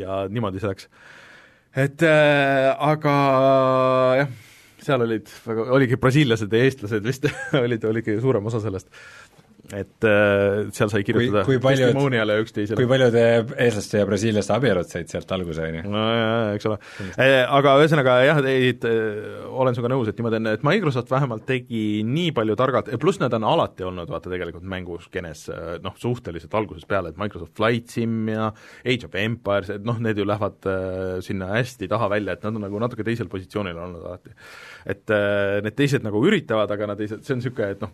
ja 0.00 0.24
niimoodi 0.32 0.62
see 0.62 0.72
läks. 0.72 0.90
et 1.76 2.08
äh, 2.08 2.72
aga 2.72 3.16
jah, 4.22 4.34
seal 4.86 5.02
olid 5.04 5.30
väga, 5.44 5.66
oligi 5.76 5.98
brasiillased 6.00 6.52
ja 6.52 6.64
eestlased 6.64 7.04
vist 7.06 7.26
olid, 7.64 7.84
oligi 7.88 8.16
suurem 8.22 8.48
osa 8.48 8.60
sellest 8.64 8.88
et 9.74 10.06
äh, 10.06 10.68
seal 10.74 10.90
sai 10.92 11.02
kirjutada 11.06 11.42
kui, 11.46 11.56
kui 11.56 11.62
paljud, 11.64 11.88
testimoniale 11.90 12.36
üksteisele. 12.42 12.78
kui 12.78 12.86
paljud 12.90 13.16
eestlaste 13.18 13.98
ja 13.98 14.06
brasiillaste 14.06 14.54
abielud 14.54 14.90
said 14.90 15.10
sealt 15.10 15.32
alguse, 15.34 15.64
on 15.66 15.78
ju? 15.80 15.82
no 15.90 16.04
jaa, 16.06 16.36
eks 16.54 16.68
ole. 16.70 16.78
Äh, 17.18 17.34
aga 17.58 17.74
ühesõnaga 17.80 18.14
jah, 18.22 18.40
et 18.52 18.86
äh, 18.86 19.48
olen 19.50 19.74
sinuga 19.76 19.90
nõus, 19.90 20.10
et 20.10 20.20
niimoodi 20.20 20.38
on, 20.38 20.50
et 20.52 20.66
Microsoft 20.66 21.10
vähemalt 21.10 21.46
tegi 21.48 21.82
nii 22.06 22.30
palju 22.36 22.58
targalt, 22.60 22.92
pluss 23.02 23.20
nad 23.22 23.34
on 23.38 23.48
alati 23.50 23.88
olnud 23.88 24.12
vaata 24.12 24.30
tegelikult 24.32 24.66
mänguskenes 24.76 25.46
noh, 25.82 25.98
suhteliselt 25.98 26.54
algusest 26.58 26.86
peale, 26.90 27.10
et 27.10 27.20
Microsoft 27.20 27.56
Flight 27.58 27.90
Sim 27.90 28.30
ja 28.30 28.52
Age 28.86 29.10
of 29.10 29.18
Empires, 29.18 29.74
et 29.74 29.86
noh, 29.86 29.98
need 30.02 30.22
ju 30.22 30.28
lähevad 30.28 30.70
äh, 30.70 31.18
sinna 31.26 31.50
hästi 31.56 31.90
taha 31.90 32.10
välja, 32.14 32.38
et 32.38 32.46
nad 32.46 32.54
on 32.54 32.68
nagu 32.68 32.86
natuke 32.86 33.06
teisel 33.06 33.30
positsioonil 33.32 33.82
olnud 33.88 34.06
alati. 34.06 34.36
et 34.86 35.10
need 35.66 35.74
teised 35.74 36.04
nagu 36.06 36.20
üritavad, 36.22 36.70
aga 36.70 36.92
nad 36.92 37.00
ei, 37.02 37.10
see 37.10 37.34
on 37.34 37.40
niisugune, 37.40 37.74
et 37.74 37.82
noh, 37.82 37.90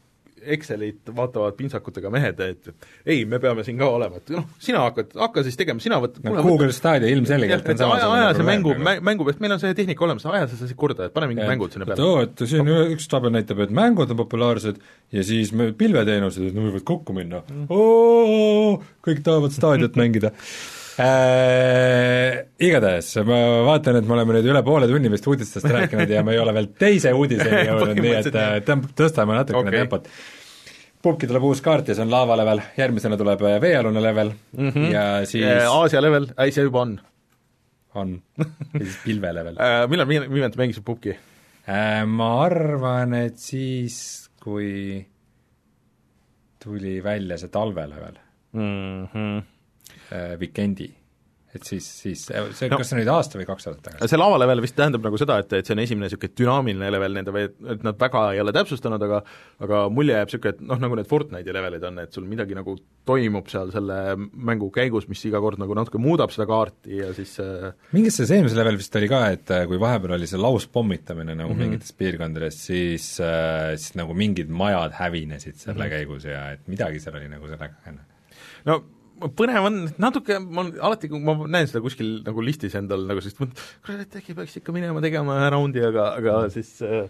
Excelit 0.54 1.10
vaatavad 1.16 1.54
pintsakutega 1.58 2.10
mehed, 2.12 2.40
et 2.44 2.70
ei, 3.06 3.24
me 3.28 3.38
peame 3.42 3.64
siin 3.66 3.78
ka 3.80 3.88
olema, 3.94 4.18
et 4.20 4.32
noh, 4.34 4.48
sina 4.62 4.82
hakkad, 4.86 5.14
hakka 5.20 5.44
siis 5.46 5.58
tegema, 5.60 5.82
sina 5.82 6.00
võt-. 6.02 6.18
no 6.26 6.44
Google 6.44 6.72
Stadia 6.74 7.10
ilmselgelt 7.12 7.68
on 7.72 7.80
sama 7.80 7.98
aja, 7.98 8.10
aja 8.18 8.34
see 8.38 8.48
mängu, 8.48 8.74
mängu 8.82 9.28
pealt, 9.28 9.40
meil 9.44 9.56
on 9.56 9.62
see 9.62 9.78
tehnika 9.78 10.06
olemas, 10.08 10.26
aja 10.30 10.50
sa 10.50 10.58
siis 10.60 10.76
korda, 10.78 11.08
et 11.08 11.16
pane 11.16 11.30
mingid 11.30 11.48
mängud 11.48 11.74
sinna 11.74 11.88
peale. 11.88 12.06
oo, 12.06 12.26
et 12.26 12.44
siin 12.50 12.68
üks 12.96 13.08
tabel 13.12 13.34
näitab, 13.34 13.64
et 13.66 13.74
mängud 13.74 14.12
on 14.12 14.20
populaarsed 14.24 14.82
ja 15.14 15.26
siis 15.26 15.54
me, 15.56 15.70
pilveteenused, 15.76 16.50
et 16.50 16.56
need 16.56 16.70
võivad 16.70 16.86
kokku 16.92 17.16
minna 17.16 17.42
mm.. 17.46 18.86
kõik 19.06 19.24
tahavad 19.26 19.54
Stadiat 19.54 19.98
mängida 20.00 20.34
Äh, 21.00 22.42
igatahes, 22.60 23.14
ma 23.24 23.38
vaatan, 23.64 23.96
et 23.96 24.08
me 24.08 24.16
oleme 24.18 24.34
nüüd 24.36 24.48
üle 24.52 24.60
poole 24.66 24.88
tunni 24.90 25.08
vist 25.12 25.24
uudistest 25.30 25.64
rääkinud 25.72 26.10
ja 26.12 26.20
me 26.26 26.34
ei 26.34 26.40
ole 26.42 26.52
veel 26.52 26.68
teise 26.76 27.14
uudiseni 27.16 27.62
jõudnud 27.70 28.00
nii 28.02 28.12
et 28.18 28.28
äh, 28.36 28.56
tõmb-, 28.66 28.90
tõstame 28.98 29.38
natukene 29.38 29.70
okay. 29.70 29.84
tempot. 29.86 30.10
pubki 31.02 31.30
tuleb 31.30 31.46
uus 31.48 31.62
kaart 31.64 31.88
ja 31.88 31.96
see 31.96 32.04
on 32.04 32.12
laava 32.12 32.36
level, 32.42 32.60
järgmisena 32.76 33.16
tuleb 33.20 33.44
äh, 33.48 33.56
veealune 33.62 34.02
level 34.04 34.34
mm 34.34 34.68
-hmm. 34.68 34.90
ja 34.92 35.06
siis 35.28 35.64
Aasia 35.70 36.02
level, 36.04 36.28
ei 36.44 36.52
see 36.52 36.66
juba 36.68 36.84
on. 36.84 36.98
on, 37.94 38.12
ja 38.36 38.84
siis 38.84 38.98
pilve 39.04 39.32
level 39.32 39.56
millal 39.94 40.08
viimati 40.08 40.60
mängisid 40.60 40.84
pubki? 40.84 41.16
Ma 42.06 42.28
arvan, 42.42 43.14
et 43.14 43.38
siis, 43.38 44.28
kui 44.42 45.06
tuli 46.58 47.00
välja 47.04 47.38
see 47.38 47.48
talvelevel 47.48 48.18
mm. 48.52 49.06
-hmm 49.06 49.36
äh, 49.38 49.61
Vikendi 50.40 50.90
et 51.52 51.66
siis, 51.68 51.84
siis 51.84 52.22
see 52.30 52.68
no,, 52.70 52.78
kas 52.80 52.88
see 52.88 52.96
on 52.96 53.00
nüüd 53.02 53.10
aasta 53.12 53.36
või 53.36 53.46
kaks 53.48 53.66
aastat 53.68 53.82
tagasi? 53.84 54.08
see 54.08 54.20
lava 54.20 54.38
level 54.40 54.62
vist 54.64 54.76
tähendab 54.78 55.04
nagu 55.04 55.18
seda, 55.20 55.36
et, 55.42 55.52
et 55.58 55.68
see 55.68 55.74
on 55.76 55.82
esimene 55.82 56.08
niisugune 56.08 56.32
dünaamiline 56.40 56.88
level 56.94 57.16
nende 57.18 57.34
või 57.34 57.44
et 57.74 57.84
nad 57.84 57.98
väga 58.00 58.22
ei 58.32 58.40
ole 58.40 58.54
täpsustanud, 58.56 59.04
aga 59.04 59.18
aga 59.66 59.80
mulje 59.92 60.16
jääb 60.16 60.30
niisugune, 60.30 60.54
et 60.56 60.62
noh, 60.70 60.80
nagu 60.80 60.96
need 60.98 61.10
Fortnite'i 61.10 61.56
levelid 61.56 61.84
on, 61.88 62.00
et 62.06 62.16
sul 62.16 62.24
midagi 62.30 62.56
nagu 62.56 62.76
toimub 63.08 63.50
seal 63.52 63.72
selle 63.74 63.98
mängu 64.16 64.70
käigus, 64.72 65.08
mis 65.10 65.24
iga 65.28 65.42
kord 65.44 65.60
nagu 65.60 65.76
natuke 65.76 66.00
muudab 66.00 66.32
seda 66.32 66.48
kaarti 66.48 67.02
ja 67.02 67.10
siis 67.16 67.34
äh... 67.44 67.68
mingis 67.92 68.16
selles 68.16 68.32
eelmises 68.38 68.56
level 68.56 68.80
vist 68.80 68.96
oli 69.02 69.12
ka, 69.12 69.22
et 69.36 69.52
äh, 69.52 69.66
kui 69.68 69.80
vahepeal 69.82 70.16
oli 70.16 70.30
see 70.30 70.40
lauspommitamine 70.40 71.36
nagu 71.36 71.52
mm 71.52 71.58
-hmm. 71.58 71.74
mingites 71.74 71.92
piirkondades, 72.00 72.64
siis 72.70 73.12
äh, 73.20 73.74
siis 73.76 73.92
nagu 74.00 74.16
mingid 74.16 74.48
majad 74.48 74.96
hävinesid 74.96 75.60
selle 75.60 75.76
mm 75.76 75.84
-hmm. 75.84 75.94
käigus 75.98 76.24
ja 76.24 76.50
et 76.56 76.66
midagi 76.66 77.00
seal 77.00 77.20
oli 77.20 77.28
nagu 77.28 77.48
sellega 77.48 77.96
no 78.64 78.80
põnev 79.38 79.68
on, 79.68 79.78
natuke, 80.02 80.38
ma 80.42 80.64
alati, 80.88 81.10
kui 81.12 81.20
ma 81.22 81.34
näen 81.44 81.68
seda 81.70 81.82
kuskil 81.84 82.10
nagu 82.26 82.44
listis 82.44 82.76
endal 82.78 83.06
nagu 83.08 83.22
siis 83.24 83.36
mõtlen, 83.38 83.62
kurat, 83.86 84.16
äkki 84.20 84.36
peaks 84.38 84.58
ikka 84.60 84.74
minema 84.74 85.02
tegema 85.04 85.38
ühe 85.40 85.50
raundi, 85.54 85.84
aga, 85.86 86.08
aga 86.20 86.36
siis 86.54 86.74
äh, 86.86 87.06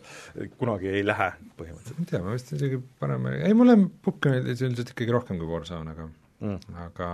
kunagi 0.61 0.93
ei 0.93 1.05
lähe 1.07 1.31
põhimõtteliselt. 1.61 1.99
ma 1.99 2.05
ei 2.05 2.13
tea, 2.13 2.23
ma 2.27 2.37
vist 2.37 2.55
isegi 2.59 2.81
parem, 3.03 3.29
ei 3.35 3.57
mulle 3.59 3.79
puhk 4.05 4.31
üldiselt 4.33 4.95
ikkagi 4.95 5.17
rohkem 5.17 5.41
kui 5.41 5.51
Warzone, 5.51 5.97
aga 5.97 6.09
mm., 6.09 6.79
aga 6.89 7.11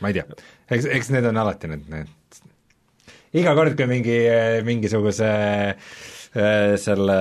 ma 0.00 0.12
ei 0.12 0.20
tea, 0.20 0.26
eks, 0.70 0.90
eks 0.98 1.12
need 1.16 1.28
on 1.30 1.40
alati 1.44 1.72
need, 1.72 1.88
need 1.92 2.40
iga 3.40 3.54
kord, 3.56 3.76
kui 3.78 3.86
mingi, 3.90 4.20
mingisuguse 4.66 5.30
Äh, 5.30 5.76
selle 6.30 7.14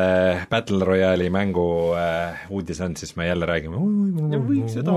Battle 0.51 0.85
Royale'i 0.85 1.31
mängu 1.33 1.63
äh, 1.97 2.43
uudis 2.53 2.77
on, 2.85 2.93
siis 2.99 3.15
me 3.17 3.25
jälle 3.25 3.47
räägime 3.49 3.79
võiks 4.45 4.75
seda 4.77 4.93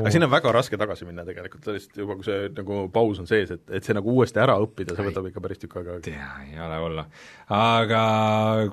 aga 0.00 0.10
sinna 0.10 0.26
on 0.26 0.32
väga 0.32 0.54
raske 0.56 0.78
tagasi 0.80 1.06
minna 1.06 1.22
tegelikult, 1.26 1.68
lihtsalt 1.76 2.00
juba 2.02 2.16
kui 2.18 2.26
see 2.26 2.48
nagu 2.56 2.80
paus 2.94 3.20
on 3.22 3.30
sees, 3.30 3.52
et, 3.54 3.62
et 3.78 3.86
see 3.86 3.94
nagu 3.94 4.16
uuesti 4.16 4.42
ära 4.42 4.56
õppida, 4.64 4.96
see 4.98 5.06
võtab 5.06 5.30
ikka 5.30 5.44
päris 5.44 5.62
tükk 5.62 5.78
aega. 5.78 6.00
tea, 6.02 6.32
ei 6.48 6.58
ole 6.58 6.80
hullu. 6.82 7.06
aga 7.54 8.02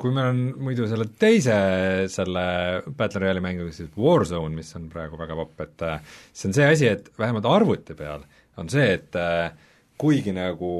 kui 0.01 0.15
meil 0.15 0.31
on 0.33 0.41
muidu 0.69 0.89
selle 0.89 1.05
teise, 1.21 1.59
selle 2.09 2.47
Battle 2.89 3.27
Royale'i 3.27 3.45
mänguga, 3.45 3.75
siis 3.77 3.93
Warzone, 3.93 4.55
mis 4.57 4.73
on 4.79 4.89
praegu 4.89 5.21
väga 5.21 5.37
popp, 5.37 5.65
et 5.67 5.85
äh, 5.85 6.01
see 6.33 6.49
on 6.49 6.57
see 6.57 6.73
asi, 6.73 6.89
et 6.89 7.13
vähemalt 7.21 7.45
arvuti 7.45 7.93
peal 7.99 8.25
on 8.57 8.73
see, 8.73 8.89
et 8.97 9.21
kuigi 9.99 10.33
nagu 10.33 10.73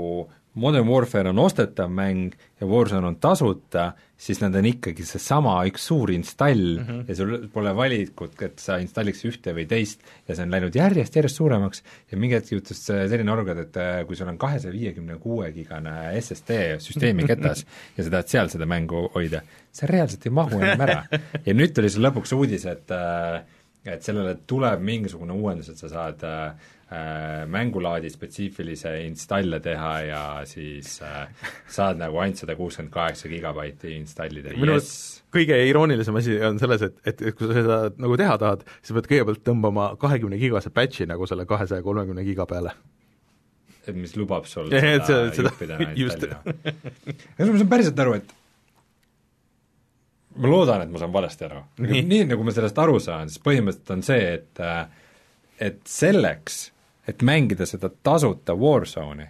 Modern 0.60 0.88
Warfare 0.90 1.32
on 1.32 1.40
ostetav 1.40 1.92
mäng 1.92 2.34
ja 2.60 2.68
Warzone 2.68 3.08
on 3.08 3.16
tasuta, 3.22 3.94
siis 4.20 4.42
nad 4.42 4.56
on 4.60 4.68
ikkagi 4.68 5.06
seesama 5.08 5.56
üks 5.70 5.86
suur 5.88 6.12
install 6.12 6.80
mm 6.80 6.86
-hmm. 6.86 7.04
ja 7.08 7.16
sul 7.16 7.48
pole 7.54 7.76
valikut, 7.76 8.42
et 8.42 8.60
sa 8.60 8.78
installiks 8.84 9.24
ühte 9.26 9.54
või 9.56 9.66
teist 9.68 10.02
ja 10.28 10.36
see 10.36 10.44
on 10.44 10.52
läinud 10.52 10.76
järjest-järjest 10.76 11.40
suuremaks 11.40 11.84
ja 12.12 12.18
mingi 12.18 12.36
hetk 12.36 12.52
juhtus 12.52 12.84
selline 12.86 13.32
olukord, 13.32 13.64
et 13.66 13.78
äh, 13.78 14.06
kui 14.08 14.16
sul 14.16 14.28
on 14.28 14.38
kahesaja 14.38 14.74
viiekümne 14.74 15.16
kuue 15.20 15.52
gigane 15.52 16.22
SSD 16.22 16.80
süsteemi 16.80 17.24
ketas 17.24 17.66
ja 17.98 18.04
sa 18.04 18.10
tahad 18.10 18.28
seal 18.28 18.50
seda 18.50 18.66
mängu 18.66 19.08
hoida, 19.16 19.42
see 19.72 19.88
reaalselt 19.88 20.26
ei 20.26 20.32
mahu 20.32 20.60
enam 20.60 20.82
ära. 20.82 21.04
ja 21.46 21.54
nüüd 21.54 21.74
tuli 21.74 21.90
sul 21.90 22.04
lõpuks 22.04 22.36
uudis, 22.36 22.66
et 22.66 22.92
äh, 22.92 23.42
et 23.88 24.04
sellele 24.04 24.36
tuleb 24.48 24.82
mingisugune 24.84 25.36
uuendus, 25.36 25.70
et 25.72 25.80
sa 25.80 25.90
saad 25.92 26.24
äh, 26.28 26.36
äh, 26.50 26.78
mängulaadi 27.54 28.10
spetsiifilise 28.10 28.92
installe 29.06 29.60
teha 29.62 29.92
ja 30.08 30.22
siis 30.50 30.96
äh, 31.06 31.28
saad 31.70 32.00
nagu 32.02 32.18
ainult 32.18 32.40
sada 32.42 32.56
kuuskümmend 32.58 32.90
kaheksa 32.94 33.30
gigabaiti 33.30 33.92
installida, 34.00 34.56
jess. 34.58 35.20
kõige 35.34 35.58
iroonilisem 35.70 36.18
asi 36.18 36.40
on 36.48 36.58
selles, 36.62 36.82
et, 36.88 36.96
et, 37.06 37.22
et 37.30 37.36
kui 37.38 37.46
sa 37.52 37.54
seda 37.60 37.78
nagu 38.02 38.18
teha 38.18 38.38
tahad, 38.42 38.64
siis 38.82 38.96
pead 38.98 39.10
kõigepealt 39.12 39.44
tõmbama 39.46 39.92
kahekümne 40.02 40.40
gigase 40.42 40.72
patch'i 40.74 41.06
nagu 41.10 41.28
selle 41.30 41.46
kahesaja 41.50 41.86
kolmekümne 41.86 42.26
giga 42.26 42.48
peale. 42.50 42.74
et 43.88 43.96
mis 43.96 44.16
lubab 44.18 44.46
sul 44.50 44.74
Ja, 44.74 44.82
et 44.98 45.06
seda, 45.06 45.30
seda- 45.34 45.54
juppida 45.54 45.78
seda- 45.78 45.94
just. 45.98 46.26
installida. 46.26 46.42
kusjuures 47.38 47.54
ma 47.54 47.62
saan 47.62 47.72
päriselt 47.76 48.02
aru, 48.06 48.18
et 48.18 48.34
ma 50.40 50.48
loodan, 50.52 50.84
et 50.86 50.92
ma 50.94 51.00
saan 51.02 51.14
valesti 51.14 51.46
aru. 51.48 51.62
Nii. 51.86 52.02
nii 52.08 52.26
nagu 52.34 52.44
ma 52.48 52.54
sellest 52.56 52.78
aru 52.82 52.98
saan, 53.04 53.30
siis 53.32 53.42
põhimõtteliselt 53.46 53.94
on 53.98 54.04
see, 54.10 54.28
et 54.40 54.66
et 55.60 55.80
selleks, 55.92 56.60
et 57.10 57.26
mängida 57.26 57.68
seda 57.70 57.90
tasuta 58.04 58.56
Warzone'i, 58.58 59.28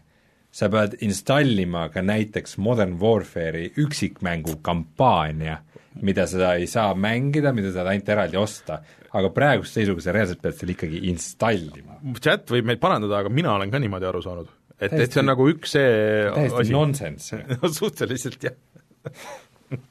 sa 0.52 0.70
pead 0.74 0.98
installima 1.06 1.88
ka 1.94 2.02
näiteks 2.02 2.58
Modern 2.62 2.98
Warfare'i 3.02 3.70
üksikmängu 3.80 4.58
kampaania, 4.66 5.60
mida 6.02 6.26
sa 6.30 6.56
ei 6.58 6.68
saa 6.70 6.94
mängida, 6.98 7.54
mida 7.54 7.70
sa 7.70 7.80
saad 7.80 7.92
ainult 7.94 8.16
eraldi 8.16 8.40
osta. 8.40 8.82
aga 9.10 9.30
praeguse 9.34 9.74
seisuga 9.74 10.04
sa 10.06 10.14
reaalselt 10.14 10.42
pead 10.42 10.54
selle 10.58 10.74
ikkagi 10.76 11.00
installima. 11.10 11.98
chat 12.22 12.50
võib 12.54 12.68
meid 12.70 12.82
parandada, 12.82 13.24
aga 13.24 13.30
mina 13.34 13.56
olen 13.56 13.72
ka 13.72 13.82
niimoodi 13.82 14.06
aru 14.06 14.22
saanud. 14.22 14.50
et, 14.80 14.94
et 14.94 15.12
see 15.12 15.22
on 15.22 15.30
nagu 15.32 15.48
üks 15.50 15.76
see 15.78 15.94
täiesti 16.36 16.74
nonsense, 16.74 17.44
no 17.54 17.72
suhteliselt 17.74 18.50
jah. 18.50 18.58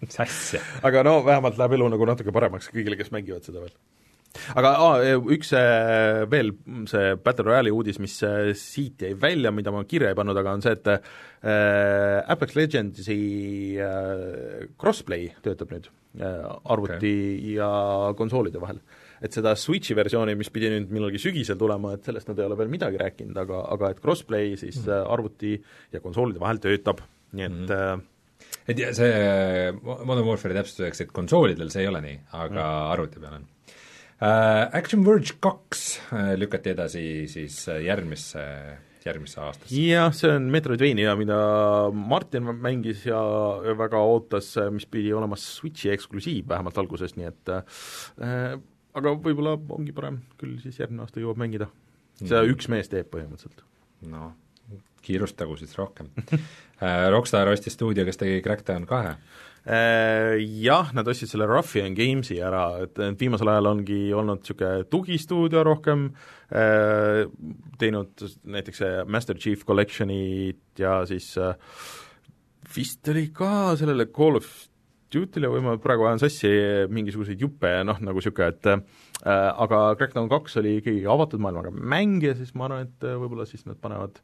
mis 0.00 0.20
asja. 0.22 0.62
aga 0.82 1.02
no 1.06 1.20
vähemalt 1.26 1.58
läheb 1.58 1.78
elu 1.78 1.90
nagu 1.94 2.10
natuke 2.12 2.34
paremaks 2.34 2.70
kõigile, 2.74 2.98
kes 2.98 3.14
mängivad 3.14 3.46
seda 3.46 3.62
veel. 3.62 3.74
Aga 4.58 4.72
aa, 4.84 5.16
üks 5.34 5.52
äh, 5.56 6.24
veel 6.30 6.52
see 6.90 7.16
Battle 7.24 7.46
Royale'i 7.48 7.72
uudis, 7.74 7.98
mis 8.02 8.16
äh, 8.26 8.52
siit 8.58 9.02
jäi 9.04 9.14
välja, 9.18 9.52
mida 9.54 9.72
ma 9.74 9.84
kirja 9.88 10.12
ei 10.12 10.18
pannud, 10.18 10.38
aga 10.38 10.54
on 10.56 10.64
see, 10.64 10.74
et 10.76 10.90
äh, 10.92 12.30
Apex 12.34 12.56
Legendsi 12.58 13.18
äh, 13.82 14.68
crossplay 14.80 15.30
töötab 15.44 15.74
nüüd 15.74 15.90
äh, 16.20 16.44
arvuti 16.64 17.12
okay. 17.12 17.54
ja 17.56 17.70
konsoolide 18.18 18.62
vahel. 18.62 18.80
et 19.18 19.34
seda 19.34 19.56
Switchi 19.58 19.96
versiooni, 19.98 20.36
mis 20.38 20.52
pidi 20.54 20.70
nüüd 20.70 20.92
millalgi 20.94 21.18
sügisel 21.22 21.58
tulema, 21.58 21.96
et 21.96 22.06
sellest 22.06 22.28
nad 22.30 22.38
ei 22.38 22.46
ole 22.46 22.58
veel 22.60 22.70
midagi 22.70 23.00
rääkinud, 23.00 23.36
aga, 23.42 23.64
aga 23.74 23.90
et 23.90 24.02
crossplay 24.04 24.54
siis 24.56 24.78
mm 24.78 24.92
-hmm. 24.92 25.12
arvuti 25.16 25.56
ja 25.92 26.00
konsoolide 26.00 26.40
vahel 26.40 26.62
töötab, 26.62 27.02
nii 27.32 27.44
et 27.44 27.52
mm 27.52 27.66
-hmm. 27.66 28.02
et 28.68 28.94
see 28.94 29.72
Modern 29.82 30.26
Warfare'i 30.26 30.54
täpsustuseks, 30.54 31.00
et 31.00 31.12
konsoolidel 31.12 31.70
see 31.70 31.82
ei 31.82 31.88
ole 31.88 32.00
nii, 32.00 32.18
aga 32.32 32.62
mm. 32.62 32.92
arvuti 32.92 33.20
peal 33.20 33.34
on. 33.40 33.46
Action 34.20 35.04
Verge 35.06 35.36
kaks 35.42 35.84
uh, 36.10 36.32
lükati 36.38 36.72
edasi 36.74 37.02
siis 37.30 37.60
uh, 37.70 37.78
järgmisse, 37.84 38.42
järgmisse 39.04 39.40
aastasse. 39.44 39.76
jah, 39.78 40.10
see 40.16 40.32
on 40.34 40.48
Metroidvania, 40.50 41.14
mida 41.20 41.38
Martin 41.94 42.48
mängis 42.58 43.04
ja 43.06 43.20
väga 43.78 44.00
ootas, 44.02 44.50
mis 44.74 44.88
pidi 44.90 45.12
olema 45.14 45.38
Switchi 45.38 45.92
eksklusiiv 45.94 46.48
vähemalt 46.50 46.80
alguses, 46.82 47.14
nii 47.18 47.30
et 47.30 47.54
äh, 47.54 48.58
aga 48.98 49.14
võib-olla 49.14 49.54
ongi 49.76 49.94
parem, 49.94 50.22
küll 50.40 50.58
siis 50.62 50.80
järgmine 50.82 51.06
aasta 51.06 51.22
jõuab 51.22 51.38
mängida. 51.40 51.70
seda 52.18 52.42
Mm. 52.42 52.54
üks 52.56 52.68
mees 52.72 52.90
teeb 52.90 53.10
põhimõtteliselt. 53.14 53.62
noh, 54.10 54.32
kiirustagu 55.02 55.56
siis 55.60 55.76
rohkem. 55.78 56.10
Rockstar 57.14 57.48
ostis 57.50 57.74
stuudio, 57.78 58.04
kes 58.06 58.18
tegi 58.20 58.42
Crackdown 58.42 58.86
kahe. 58.86 59.14
Äh, 59.68 60.38
Jah, 60.62 60.94
nad 60.96 61.08
ostsid 61.10 61.28
selle 61.28 61.44
Ruffian 61.44 61.92
Gamesi 61.92 62.38
ära, 62.40 62.86
et 62.86 62.96
viimasel 63.20 63.50
ajal 63.52 63.68
ongi 63.68 63.98
olnud 64.16 64.40
niisugune 64.40 64.86
tugistuudio 64.88 65.60
rohkem, 65.66 66.06
äh, 66.48 67.26
teinud 67.76 68.24
näiteks 68.48 68.80
Master 69.12 69.36
Chief 69.36 69.66
Collectionit 69.68 70.80
ja 70.80 71.02
siis 71.10 71.34
äh, 71.36 71.52
vist 72.72 73.12
oli 73.12 73.26
ka 73.34 73.76
sellele 73.76 74.08
Call 74.08 74.40
of 74.40 74.48
Duty'le 75.12 75.52
või 75.52 75.60
ma 75.64 75.76
praegu 75.80 76.08
ajan 76.08 76.24
sassi 76.24 76.48
mingisuguseid 76.88 77.40
juppe 77.44 77.68
ja 77.76 77.84
noh, 77.84 78.00
nagu 78.00 78.22
niisugune, 78.22 78.48
et 78.56 78.72
äh, 78.72 78.82
aga 79.28 79.84
Crackdown 80.00 80.32
kaks 80.32 80.62
oli 80.62 80.78
ikkagi 80.80 81.04
avatud 81.04 81.44
maailmaga 81.44 81.76
mäng 81.76 82.24
ja 82.24 82.32
siis 82.40 82.56
ma 82.56 82.70
arvan, 82.70 82.88
et 82.88 83.04
võib-olla 83.20 83.44
siis 83.48 83.68
nad 83.68 83.76
panevad 83.84 84.22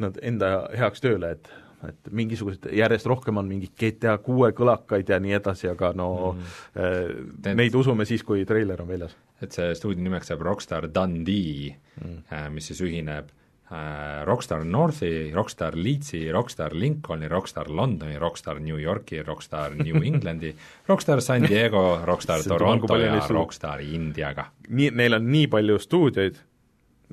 nad 0.00 0.20
enda 0.24 0.54
heaks 0.76 1.00
tööle, 1.04 1.36
et 1.36 1.48
et 1.88 2.10
mingisugused, 2.14 2.68
järjest 2.72 3.08
rohkem 3.10 3.40
on 3.40 3.48
mingeid 3.48 3.74
GTA 3.78 4.16
kuue 4.22 4.52
kõlakaid 4.56 5.08
ja 5.10 5.18
nii 5.22 5.36
edasi, 5.38 5.68
aga 5.72 5.92
no 5.98 6.08
mm. 6.32 6.56
äh, 6.78 7.52
neid 7.58 7.74
usume 7.78 8.06
siis, 8.08 8.24
kui 8.26 8.46
treiler 8.48 8.82
on 8.84 8.90
väljas. 8.90 9.16
et 9.42 9.54
see 9.54 9.74
stuudio 9.74 10.04
nimeks 10.04 10.30
saab 10.30 10.44
Rockstar 10.46 10.88
Dundee 10.94 11.72
mm., 12.00 12.52
mis 12.54 12.70
siis 12.70 12.82
ühineb 12.86 13.32
äh, 13.72 14.24
Rockstar 14.28 14.64
Northi, 14.64 15.32
Rockstar 15.34 15.76
Leedsi, 15.76 16.22
Rockstar 16.32 16.74
Lincolni, 16.74 17.28
Rockstar 17.28 17.70
Londoni, 17.70 18.18
Rockstar 18.18 18.60
New 18.60 18.78
Yorki, 18.78 19.22
Rockstar 19.22 19.74
New 19.74 20.02
Englandi, 20.08 20.54
Rockstar 20.88 21.22
San 21.22 21.48
Diego, 21.48 22.00
Rockstar 22.04 22.44
nagu 22.44 22.48
Toronto 22.48 22.92
palju 22.92 23.06
ja 23.06 23.20
stu- 23.20 23.38
Rockstar 23.38 23.82
Indiaga. 23.82 24.50
nii, 24.68 24.90
neil 24.90 25.18
on 25.18 25.30
nii 25.32 25.48
palju 25.52 25.78
stuudioid, 25.82 26.38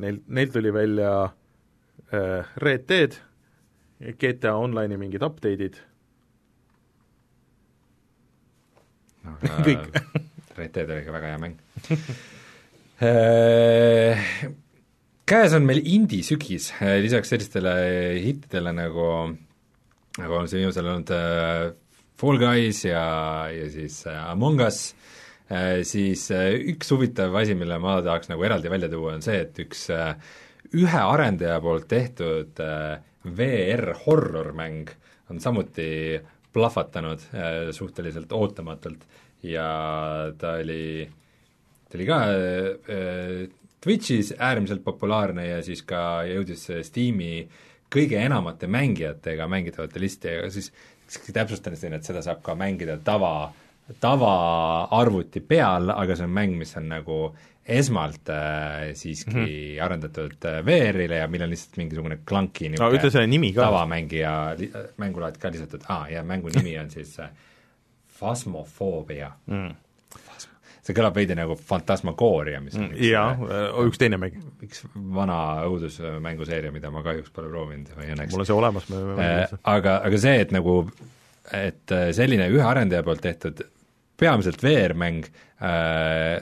neil, 0.03 0.21
neil 0.27 0.53
tuli 0.53 0.73
välja 0.73 1.15
äh, 2.13 2.53
Red 2.57 2.85
Dead, 2.89 3.17
GTA 3.99 4.55
Online'i 4.55 4.97
mingid 4.99 5.23
update'id, 5.25 5.79
Kõik. 9.65 9.99
Red 10.57 10.73
Dead 10.75 10.89
oli 10.89 11.03
ikka 11.03 11.15
väga 11.15 11.31
hea 11.33 11.41
mäng. 11.41 11.55
Äh, 12.99 14.31
käes 15.29 15.55
on 15.55 15.67
meil 15.67 15.79
indie-sügis, 15.87 16.71
lisaks 17.03 17.31
sellistele 17.31 17.75
hittidele 18.19 18.73
nagu, 18.75 19.05
nagu 20.19 20.39
on 20.39 20.49
see 20.51 20.59
viimasel 20.59 20.89
olnud 20.91 21.13
äh, 21.15 21.69
Fall 22.19 22.41
Guys 22.41 22.83
ja, 22.83 23.03
ja 23.53 23.69
siis 23.71 24.01
äh, 24.09 24.19
Among 24.33 24.65
Us. 24.65 24.81
Äh,, 25.49 25.81
siis 25.87 26.27
äh, 26.35 26.51
üks 26.73 26.91
huvitav 26.93 27.33
asi, 27.39 27.55
mille 27.57 27.79
ma 27.81 28.01
tahaks 28.05 28.29
nagu 28.29 28.43
eraldi 28.45 28.69
välja 28.69 28.91
tuua, 28.91 29.15
on 29.15 29.23
see, 29.25 29.39
et 29.47 29.63
üks 29.63 29.87
äh, 29.95 30.11
ühe 30.75 31.05
arendaja 31.15 31.57
poolt 31.63 31.87
tehtud 31.89 32.59
äh, 32.61 32.99
VR 33.25 33.93
horror-mäng 34.05 34.91
on 35.29 35.39
samuti 35.39 36.19
plahvatanud 36.53 37.23
äh, 37.33 37.71
suhteliselt 37.75 38.31
ootamatult. 38.31 39.05
Ja 39.43 39.69
ta 40.37 40.57
oli, 40.59 41.07
ta 41.89 41.97
oli 41.97 42.05
ka 42.07 42.19
äh, 42.25 43.49
Twitch'is 43.79 44.33
äärmiselt 44.35 44.83
populaarne 44.83 45.47
ja 45.47 45.59
siis 45.63 45.85
ka 45.87 46.25
jõudis 46.27 46.65
Steam'i 46.83 47.45
kõige 47.89 48.19
enamate 48.19 48.67
mängijatega 48.67 49.47
mängitavate 49.47 50.01
listi 50.03 50.33
siis 50.51 50.73
siis 51.09 51.33
täpsustan 51.33 51.77
siin, 51.77 51.93
et 51.97 52.05
seda 52.05 52.21
saab 52.25 52.41
ka 52.45 52.55
mängida 52.57 52.97
tava, 53.03 53.51
tavaarvuti 54.01 55.41
peal, 55.41 55.91
aga 55.93 56.17
see 56.17 56.27
on 56.27 56.35
mäng, 56.35 56.57
mis 56.59 56.75
on 56.77 56.89
nagu 56.91 57.19
esmalt 57.69 58.29
äh, 58.29 58.93
siiski 58.93 59.33
mm 59.33 59.43
-hmm. 59.45 59.83
arendatud 59.85 60.45
äh, 60.45 60.61
VR-ile 60.65 61.21
ja 61.21 61.27
millel 61.27 61.49
on 61.49 61.53
lihtsalt 61.53 61.77
mingisugune 61.77 62.19
clunky 62.27 62.69
no 62.69 62.89
ütle 62.93 63.11
selle 63.11 63.27
nimi 63.27 63.53
ka. 63.53 63.67
tavamängija 63.67 64.55
li- 64.57 64.71
mängulaad 64.97 65.37
ka 65.37 65.51
lisatud, 65.51 65.85
aa 65.87 66.01
ah, 66.01 66.11
ja 66.11 66.23
mängu 66.23 66.49
nimi 66.55 66.77
on 66.79 66.89
siis 66.89 67.19
äh, 67.19 67.29
Phasmophobia 68.19 69.31
mm. 69.47 69.71
see 70.83 70.95
kõlab 70.97 71.15
veidi 71.15 71.35
nagu 71.37 71.55
Fantasmagooria, 71.55 72.59
mis 72.63 72.75
on 72.75 72.89
üks, 72.89 73.05
jaa, 73.11 73.31
äh, 73.31 73.81
üks 73.85 74.01
teine 74.01 74.17
mäng. 74.17 74.37
üks 74.65 74.83
vana 74.95 75.39
õudusmänguseeria, 75.69 76.71
mida 76.75 76.91
ma 76.91 77.03
kahjuks 77.05 77.31
pole 77.35 77.51
proovinud 77.51 77.91
või 77.97 78.13
õnneks 78.15 78.33
mul 78.33 78.45
on 78.45 78.49
see 78.49 78.57
olemas, 78.57 78.89
me 78.89 79.03
võime 79.03 79.13
äh, 79.13 79.17
mängida 79.19 79.49
seda. 79.53 79.63
aga, 79.75 79.97
aga 80.09 80.23
see, 80.25 80.39
et 80.45 80.55
nagu, 80.55 80.79
et 81.53 81.95
äh, 81.95 82.09
selline 82.17 82.49
ühe 82.49 82.65
arendaja 82.65 83.05
poolt 83.05 83.21
tehtud 83.21 83.61
peamiselt 84.19 84.63
VR-mäng 84.63 85.29
äh, 85.61 86.41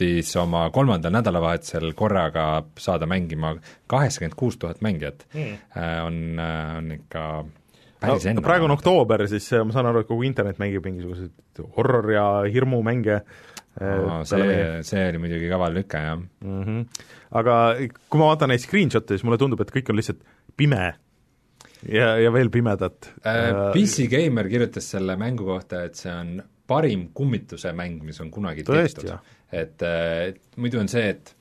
suutis 0.00 0.32
oma 0.40 0.68
kolmandal 0.72 1.12
nädalavahetusel 1.12 1.92
korraga 1.94 2.64
saada 2.78 3.06
mängima 3.06 3.54
kaheksakümmend 3.90 4.36
kuus 4.36 4.56
tuhat 4.58 4.80
mängijat 4.80 5.26
mm. 5.34 5.56
äh, 5.76 6.06
on, 6.06 6.40
on 6.76 6.92
ikka 6.92 7.24
päris 8.00 8.24
no, 8.24 8.30
enne. 8.30 8.44
praegu 8.44 8.64
on 8.64 8.76
oktoober, 8.76 9.26
siis 9.28 9.50
äh, 9.52 9.64
ma 9.64 9.74
saan 9.76 9.90
aru, 9.90 10.02
et 10.02 10.08
kogu 10.08 10.24
internet 10.24 10.60
mängib 10.62 10.86
mingisuguseid 10.88 11.64
horror- 11.76 12.12
ja 12.14 12.26
hirmumänge 12.48 13.20
no, 13.80 14.22
see, 14.24 14.80
see 14.86 15.04
oli 15.12 15.20
muidugi 15.22 15.52
kaval 15.52 15.76
lüke, 15.76 16.00
jah 16.00 16.16
mm. 16.16 16.62
-hmm. 16.64 17.06
aga 17.42 17.60
kui 18.08 18.22
ma 18.22 18.32
vaatan 18.32 18.54
neid 18.54 18.64
screenshot'e, 18.64 19.16
siis 19.16 19.26
mulle 19.26 19.40
tundub, 19.40 19.60
et 19.60 19.72
kõik 19.74 19.92
on 19.92 20.00
lihtsalt 20.00 20.24
pime 20.56 20.94
ja, 21.88 22.14
ja 22.20 22.32
veel 22.32 22.50
pimedat 22.50 23.12
äh,. 23.20 23.68
PC 23.76 24.08
Gamer 24.10 24.48
kirjutas 24.48 24.90
selle 24.96 25.16
mängu 25.20 25.44
kohta, 25.44 25.84
et 25.84 26.00
see 26.00 26.12
on 26.14 26.40
parim 26.70 27.08
kummituse 27.14 27.74
mäng, 27.76 28.04
mis 28.06 28.22
on 28.22 28.30
kunagi 28.30 28.62
Tõesti, 28.66 29.02
tehtud 29.02 29.38
et 29.52 29.82
äh, 29.82 30.34
muidu 30.56 30.80
on 30.80 30.88
see, 30.90 31.10
et 31.10 31.32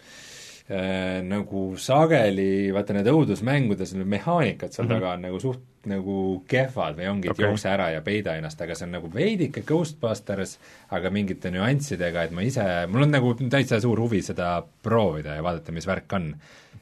äh, 0.69 1.19
nagu 1.25 1.71
sageli, 1.79 2.69
vaata 2.75 2.95
need 2.97 3.09
õudusmängudes 3.11 3.95
need 3.97 4.09
mehaanikad 4.09 4.73
seal 4.73 4.87
mm 4.87 4.91
-hmm. 4.91 4.99
taga 4.99 5.13
on 5.13 5.27
nagu 5.27 5.39
suht 5.39 5.65
nagu 5.89 6.43
kehvad 6.47 6.97
või 6.97 7.07
ongi, 7.07 7.29
et 7.29 7.37
okay. 7.37 7.45
jookse 7.45 7.69
ära 7.71 7.89
ja 7.93 8.01
peida 8.03 8.33
ennast, 8.35 8.61
aga 8.61 8.75
see 8.75 8.85
on 8.85 8.97
nagu 8.97 9.09
veidike 9.13 9.61
Ghostbusters, 9.61 10.57
aga 10.91 11.09
mingite 11.09 11.51
nüanssidega, 11.51 12.23
et 12.23 12.31
ma 12.35 12.41
ise, 12.41 12.65
mul 12.87 13.05
on 13.05 13.11
nagu 13.11 13.33
täitsa 13.39 13.79
suur 13.79 13.99
huvi 13.99 14.21
seda 14.21 14.57
proovida 14.83 15.37
ja 15.37 15.43
vaadata, 15.43 15.71
mis 15.71 15.87
värk 15.87 16.13
on. 16.13 16.35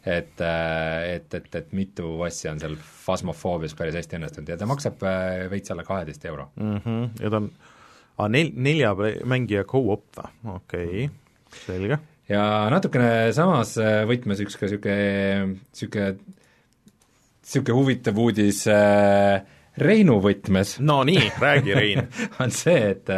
et, 0.07 0.41
et, 1.13 1.33
et, 1.33 1.55
et 1.55 1.71
mitu 1.73 2.21
asja 2.23 2.51
on 2.51 2.59
seal 2.59 2.75
Phasmophoobias 3.05 3.75
päris 3.75 3.95
hästi 3.95 4.15
õnnestunud 4.15 4.49
ja 4.49 4.57
ta 4.57 4.65
maksab 4.65 5.03
äh, 5.03 5.49
veits 5.51 5.71
alla 5.71 5.83
kaheteist 5.83 6.25
euro. 6.25 6.49
mm. 6.55 6.77
-hmm. 6.77 7.09
ja 7.21 7.29
ta 7.29 7.37
on 7.37 7.51
ah, 8.18 8.30
nel-, 8.32 8.53
nelja 8.53 8.93
mängija 9.26 9.65
go-op 9.70 10.20
või? 10.20 10.36
okei 10.57 11.07
okay., 11.07 11.09
selge 11.63 12.01
ja 12.32 12.41
natukene 12.72 13.32
samas 13.36 13.76
äh, 13.82 14.01
võtmes 14.07 14.41
üks 14.43 14.57
ka 14.59 14.68
niisugune, 14.68 15.53
niisugune, 15.72 16.18
niisugune 17.45 17.78
huvitav 17.78 18.20
uudis 18.24 18.65
äh, 18.72 19.39
Reinu 19.78 20.15
võtmes 20.24 20.80
no 20.82 21.03
nii, 21.05 21.28
räägi, 21.38 21.74
Rein 21.78 22.07
on 22.41 22.53
see, 22.53 22.78
et, 22.95 23.11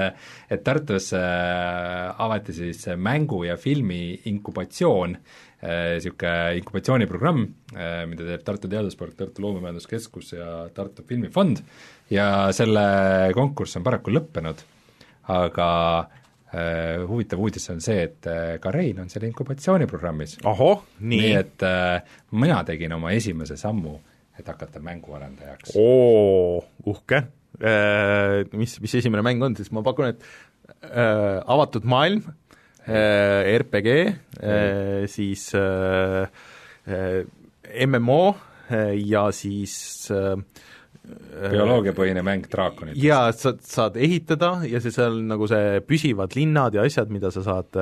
et 0.52 0.64
Tartus 0.66 1.14
äh, 1.16 2.10
avati 2.20 2.56
siis 2.58 2.84
mängu- 3.00 3.45
ja 3.47 3.56
filmi 3.58 4.20
inkubatsioon, 4.30 5.16
niisugune 5.60 6.34
inkubatsiooniprogramm, 6.60 7.41
mida 8.08 8.28
teeb 8.28 8.43
Tartu 8.47 8.70
Teaduspark, 8.72 9.16
Tartu 9.20 9.43
Loomemajanduskeskus 9.43 10.34
ja 10.38 10.52
Tartu 10.76 11.04
Filmifond 11.08 11.60
ja 12.12 12.28
selle 12.56 12.86
konkurss 13.36 13.76
on 13.76 13.84
paraku 13.84 14.14
lõppenud, 14.16 14.64
aga 15.30 15.69
äh, 16.53 17.05
huvitav 17.07 17.41
uudis 17.43 17.69
on 17.73 17.82
see, 17.84 18.03
et 18.07 18.30
äh, 18.30 18.57
ka 18.61 18.73
Rein 18.73 19.01
on 19.03 19.09
seal 19.11 19.27
inkubatsiooniprogrammis. 19.30 20.39
ahoh, 20.49 20.86
nii, 20.99 21.21
nii 21.23 21.34
et 21.39 21.65
äh, 21.67 22.19
mina 22.32 22.61
tegin 22.67 22.95
oma 22.97 23.13
esimese 23.15 23.57
sammu, 23.59 23.97
et 24.39 24.47
hakata 24.47 24.82
mänguarendajaks. 24.84 25.75
oo, 25.80 26.59
uhke 26.89 27.23
äh, 27.61 28.45
mis, 28.57 28.77
mis 28.82 28.99
esimene 29.01 29.25
mäng 29.25 29.43
on 29.45 29.57
siis, 29.59 29.71
ma 29.75 29.84
pakun, 29.86 30.13
et 30.13 30.23
äh, 30.84 31.39
avatud 31.45 31.88
maailm 31.89 32.23
äh,, 32.88 33.57
RPG 33.59 33.89
äh,, 34.41 35.07
siis 35.11 35.51
äh, 35.53 36.25
äh, 36.89 37.86
MMO 37.86 38.36
äh, 38.71 38.95
ja 38.97 39.30
siis 39.32 40.09
äh, 40.11 40.38
bioloogiapõhine 41.39 42.24
mäng 42.26 42.47
Draakonid. 42.51 42.97
jaa, 42.99 43.32
sa 43.36 43.53
saad 43.64 43.97
ehitada 43.99 44.51
ja 44.68 44.82
see 44.84 44.93
seal 44.93 45.20
nagu 45.30 45.47
see 45.49 45.80
püsivad 45.88 46.36
linnad 46.38 46.76
ja 46.78 46.86
asjad, 46.88 47.12
mida 47.14 47.32
sa 47.34 47.43
saad, 47.45 47.80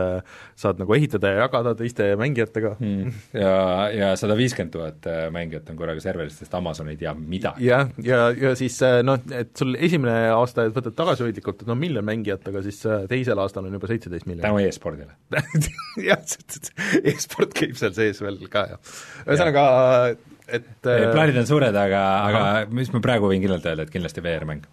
saad 0.57 0.81
nagu 0.81 0.95
ehitada 0.97 1.33
ja 1.33 1.45
jagada 1.45 1.73
teiste 1.79 2.09
mängijatega 2.19 2.75
mm.. 2.79 3.15
ja, 3.37 3.55
ja 3.93 4.11
sada 4.19 4.37
viiskümmend 4.37 4.73
tuhat 4.73 5.09
äh, 5.09 5.27
mängijat 5.33 5.69
on 5.71 5.79
korraga 5.79 6.03
serveris, 6.03 6.37
sest 6.41 6.53
Amazon 6.57 6.91
ei 6.91 6.99
tea 6.99 7.13
midagi. 7.17 7.67
jah, 7.67 7.89
ja, 7.97 8.17
ja, 8.17 8.49
ja 8.49 8.55
siis 8.59 8.79
noh, 9.05 9.19
et 9.35 9.53
sul 9.57 9.75
esimene 9.75 10.31
aasta 10.35 10.67
võtad 10.73 10.95
tagasihoidlikult, 10.97 11.63
et 11.63 11.71
noh, 11.71 11.77
miljon 11.79 12.05
mängijat, 12.07 12.47
aga 12.51 12.63
siis 12.65 12.81
äh, 12.87 13.05
teisel 13.11 13.39
aastal 13.43 13.67
on 13.67 13.77
juba 13.77 13.89
seitseteist 13.91 14.29
miljonit. 14.29 14.47
tänu 14.47 14.63
e-spordile. 14.63 15.13
jah, 16.09 16.23
e-sport 17.03 17.55
käib 17.57 17.77
seal 17.79 17.95
sees 17.97 18.21
veel 18.23 18.39
ka 18.51 18.65
ja 18.73 18.81
ühesõnaga, 19.25 19.67
et 20.47 20.87
äh, 20.87 21.05
plaanid 21.11 21.37
on 21.41 21.47
suured, 21.49 21.75
aga, 21.75 22.01
aga 22.27 22.41
mis 22.73 22.91
ma 22.93 23.01
praegu 23.03 23.29
võin 23.31 23.41
kindlalt 23.43 23.65
öelda, 23.67 23.85
et 23.87 23.93
kindlasti 23.93 24.23
VR-mäng. 24.23 24.67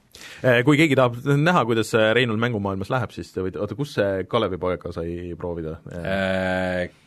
äh, 0.46 0.60
kui 0.66 0.78
keegi 0.78 0.96
tahab 0.98 1.18
näha, 1.24 1.64
kuidas 1.68 1.90
äh, 1.98 2.12
Reinul 2.16 2.38
mängumaailmas 2.42 2.92
läheb, 2.94 3.14
siis 3.16 3.32
te 3.34 3.42
võite, 3.44 3.60
oota, 3.62 3.76
kus 3.78 3.96
see 3.98 4.26
Kalevipoega 4.30 4.92
sai 4.94 5.32
proovida? 5.38 5.76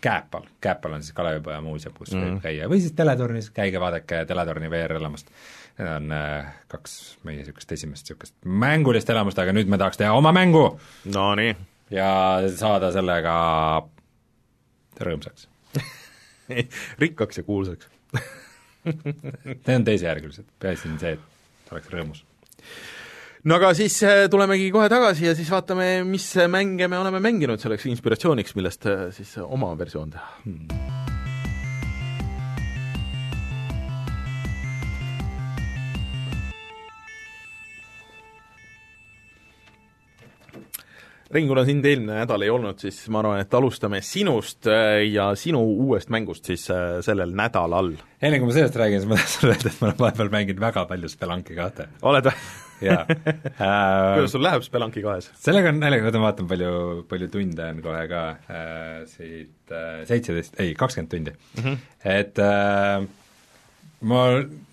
Kääpal, 0.04 0.50
Kääpal 0.64 0.98
on 0.98 1.06
siis 1.06 1.16
Kalevipoja 1.18 1.62
muuseum, 1.66 1.96
kus 1.98 2.12
mm. 2.12 2.20
Mhm. 2.20 2.34
võib 2.34 2.44
käia 2.48 2.72
või 2.72 2.84
siis 2.84 2.96
teletornis, 2.98 3.50
käige 3.56 3.82
vaadake 3.84 4.26
teletorni 4.30 4.72
VR-elamust. 4.74 5.32
Need 5.78 5.90
on 5.94 6.14
äh, 6.16 6.54
kaks 6.72 6.94
meie 7.28 7.38
niisugust 7.38 7.72
esimest 7.76 8.08
niisugust 8.08 8.34
mängulist 8.44 9.10
elamust, 9.14 9.38
aga 9.40 9.54
nüüd 9.54 9.70
me 9.70 9.78
tahaks 9.78 10.00
teha 10.02 10.16
oma 10.18 10.32
mängu 10.34 10.72
Nonii, 11.14 11.54
ja 11.94 12.10
saada 12.58 12.90
sellega 12.96 13.38
rõõmsaks. 14.98 15.48
rikkaks 17.04 17.38
ja 17.42 17.46
kuulsaks. 17.46 17.90
Need 19.68 19.74
on 19.76 19.88
teisejärgulised, 19.88 20.48
peaasi 20.62 20.92
on 20.92 21.02
see, 21.02 21.18
et 21.18 21.74
oleks 21.74 21.92
rõõmus. 21.94 22.24
no 23.48 23.60
aga 23.60 23.74
siis 23.78 23.98
äh, 24.08 24.26
tulemegi 24.32 24.70
kohe 24.76 24.90
tagasi 24.92 25.30
ja 25.30 25.36
siis 25.38 25.52
vaatame, 25.54 25.92
mis 26.08 26.30
mänge 26.52 26.90
me 26.92 27.02
oleme 27.02 27.22
mänginud 27.24 27.64
selleks 27.64 27.88
inspiratsiooniks, 27.92 28.58
millest 28.60 28.90
äh, 28.90 29.08
siis 29.16 29.38
oma 29.44 29.74
versioon 29.80 30.16
teha 30.16 30.34
hmm.. 30.46 31.07
Rein, 41.28 41.48
kuna 41.50 41.66
sind 41.68 41.86
eelmine 41.86 42.22
nädal 42.22 42.46
ei 42.46 42.52
olnud, 42.54 42.78
siis 42.80 43.02
ma 43.12 43.20
arvan, 43.20 43.42
et 43.44 43.56
alustame 43.58 44.00
sinust 44.06 44.70
äh, 44.72 45.02
ja 45.10 45.34
sinu 45.36 45.60
uuest 45.88 46.12
mängust 46.14 46.48
siis 46.48 46.70
äh, 46.72 47.02
sellel 47.04 47.34
nädalal. 47.36 47.92
enne 48.22 48.40
kui 48.40 48.48
ma 48.48 48.56
sellest 48.56 48.80
räägin, 48.80 49.04
siis 49.04 49.10
ma 49.10 49.18
tahan 49.18 49.34
sulle 49.34 49.58
öelda, 49.58 49.74
et 49.74 49.82
ma 49.82 49.90
olen 49.90 50.00
vahepeal 50.06 50.32
mänginud 50.38 50.64
väga 50.64 50.86
palju 50.88 51.12
Spelunki 51.12 51.58
kahte. 51.58 51.90
oled 52.08 52.30
või? 52.30 52.48
jaa 52.88 53.04
kuidas 53.10 54.30
äh, 54.30 54.32
sul 54.32 54.46
läheb 54.46 54.64
Spelunki 54.64 55.04
kahes? 55.04 55.30
sellega 55.44 55.74
on 55.74 55.84
naljaga, 55.84 56.14
ma 56.16 56.30
vaatan, 56.30 56.48
palju, 56.54 56.72
palju 57.12 57.30
tunde 57.36 57.70
on 57.74 57.84
kohe 57.84 58.08
ka 58.14 58.24
äh, 58.48 58.98
siit 59.12 59.76
äh, 59.76 60.02
seitseteist, 60.08 60.60
ei, 60.64 60.74
kakskümmend 60.80 61.12
tundi 61.12 61.36
mm. 61.36 61.64
-hmm. 61.64 61.86
et 62.08 62.40
äh, 62.40 63.04
ma 64.08 64.26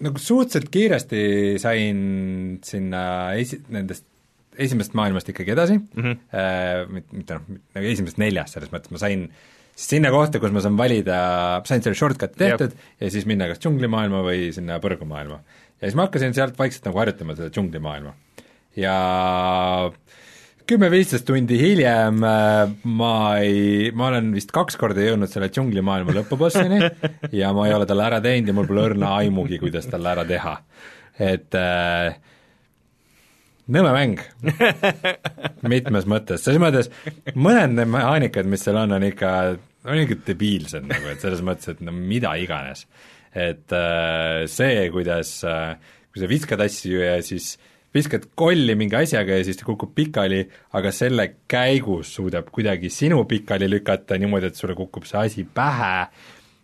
nagu 0.07 0.22
suhteliselt 0.22 0.70
kiiresti 0.70 1.22
sain 1.59 2.59
sinna 2.62 3.05
esi-, 3.40 3.64
nendest 3.74 4.07
esimesest 4.59 4.94
maailmast 4.98 5.28
ikkagi 5.32 5.55
edasi 5.55 5.78
mm. 5.78 6.02
-hmm. 6.02 6.16
äh, 6.34 7.02
mitte, 7.18 7.38
noh, 7.38 7.61
nagu 7.76 7.90
esimesest 7.90 8.20
neljast 8.22 8.57
selles 8.57 8.72
mõttes, 8.72 8.92
ma 8.94 9.02
sain 9.02 9.28
sinna 9.74 10.11
kohta, 10.14 10.38
kus 10.42 10.55
ma 10.55 10.62
saan 10.62 10.78
valida, 10.78 11.18
sain 11.66 11.82
selle 11.82 11.98
shortcut'i 11.98 12.38
tehtud 12.38 12.74
yep. 12.74 12.90
ja 13.02 13.11
siis 13.11 13.26
minna 13.26 13.48
kas 13.50 13.62
džunglimaailma 13.62 14.22
või 14.26 14.50
sinna 14.55 14.78
põrgumaailma. 14.82 15.40
ja 15.80 15.88
siis 15.88 15.98
ma 15.98 16.07
hakkasin 16.07 16.36
sealt 16.36 16.59
vaikselt 16.59 16.86
nagu 16.88 17.02
harjutama 17.02 17.36
seda 17.38 17.50
džunglimaailma. 17.55 18.14
ja 18.78 18.94
kümme-viisteist 20.70 21.26
tundi 21.28 21.59
hiljem 21.61 22.22
äh, 22.24 22.70
ma 22.84 23.14
ei, 23.42 23.90
ma 23.92 24.09
olen 24.12 24.30
vist 24.36 24.55
kaks 24.55 24.78
korda 24.80 25.02
jõudnud 25.05 25.32
selle 25.32 25.50
džunglimaailma 25.52 26.14
lõpubossini 26.20 26.78
ja 27.40 27.50
ma 27.57 27.66
ei 27.68 27.74
ole 27.76 27.88
talle 27.90 28.07
ära 28.07 28.22
teinud 28.24 28.52
ja 28.52 28.57
mul 28.57 28.70
pole 28.70 28.86
õrna 28.92 29.16
aimugi, 29.18 29.59
kuidas 29.62 29.90
talle 29.90 30.14
ära 30.14 30.24
teha. 30.28 30.55
et 31.18 31.59
äh, 31.59 32.14
nõme 33.73 33.93
mäng 33.95 34.23
mitmes 35.75 36.09
mõttes, 36.11 36.45
selles 36.45 36.61
mõttes 36.62 36.91
mõned 37.35 37.77
need 37.79 37.91
mehaanikad, 37.93 38.49
mis 38.51 38.65
seal 38.67 38.81
on, 38.83 38.97
on 38.99 39.07
ikka, 39.09 39.35
on 39.89 40.03
ikka 40.03 40.21
debiilsed 40.29 40.89
nagu, 40.89 41.09
et 41.12 41.25
selles 41.25 41.45
mõttes, 41.47 41.73
et 41.73 41.85
no 41.85 41.95
mida 41.95 42.35
iganes. 42.41 42.87
et 43.35 43.73
äh, 43.75 44.45
see, 44.51 44.89
kuidas 44.95 45.37
äh,, 45.49 45.77
kui 46.12 46.23
sa 46.23 46.31
viskad 46.31 46.61
asju 46.62 47.01
ja 47.03 47.17
siis 47.27 47.57
viskad 47.95 48.29
kolli 48.39 48.75
mingi 48.79 48.97
asjaga 48.99 49.39
ja 49.39 49.47
siis 49.47 49.59
ta 49.59 49.67
kukub 49.67 49.95
pikali, 49.95 50.45
aga 50.75 50.93
selle 50.95 51.29
käigus 51.51 52.15
suudab 52.19 52.51
kuidagi 52.55 52.91
sinu 52.91 53.25
pikali 53.31 53.69
lükata 53.71 54.19
niimoodi, 54.19 54.51
et 54.51 54.59
sulle 54.59 54.77
kukub 54.79 55.07
see 55.09 55.21
asi 55.21 55.45
pähe 55.47 56.07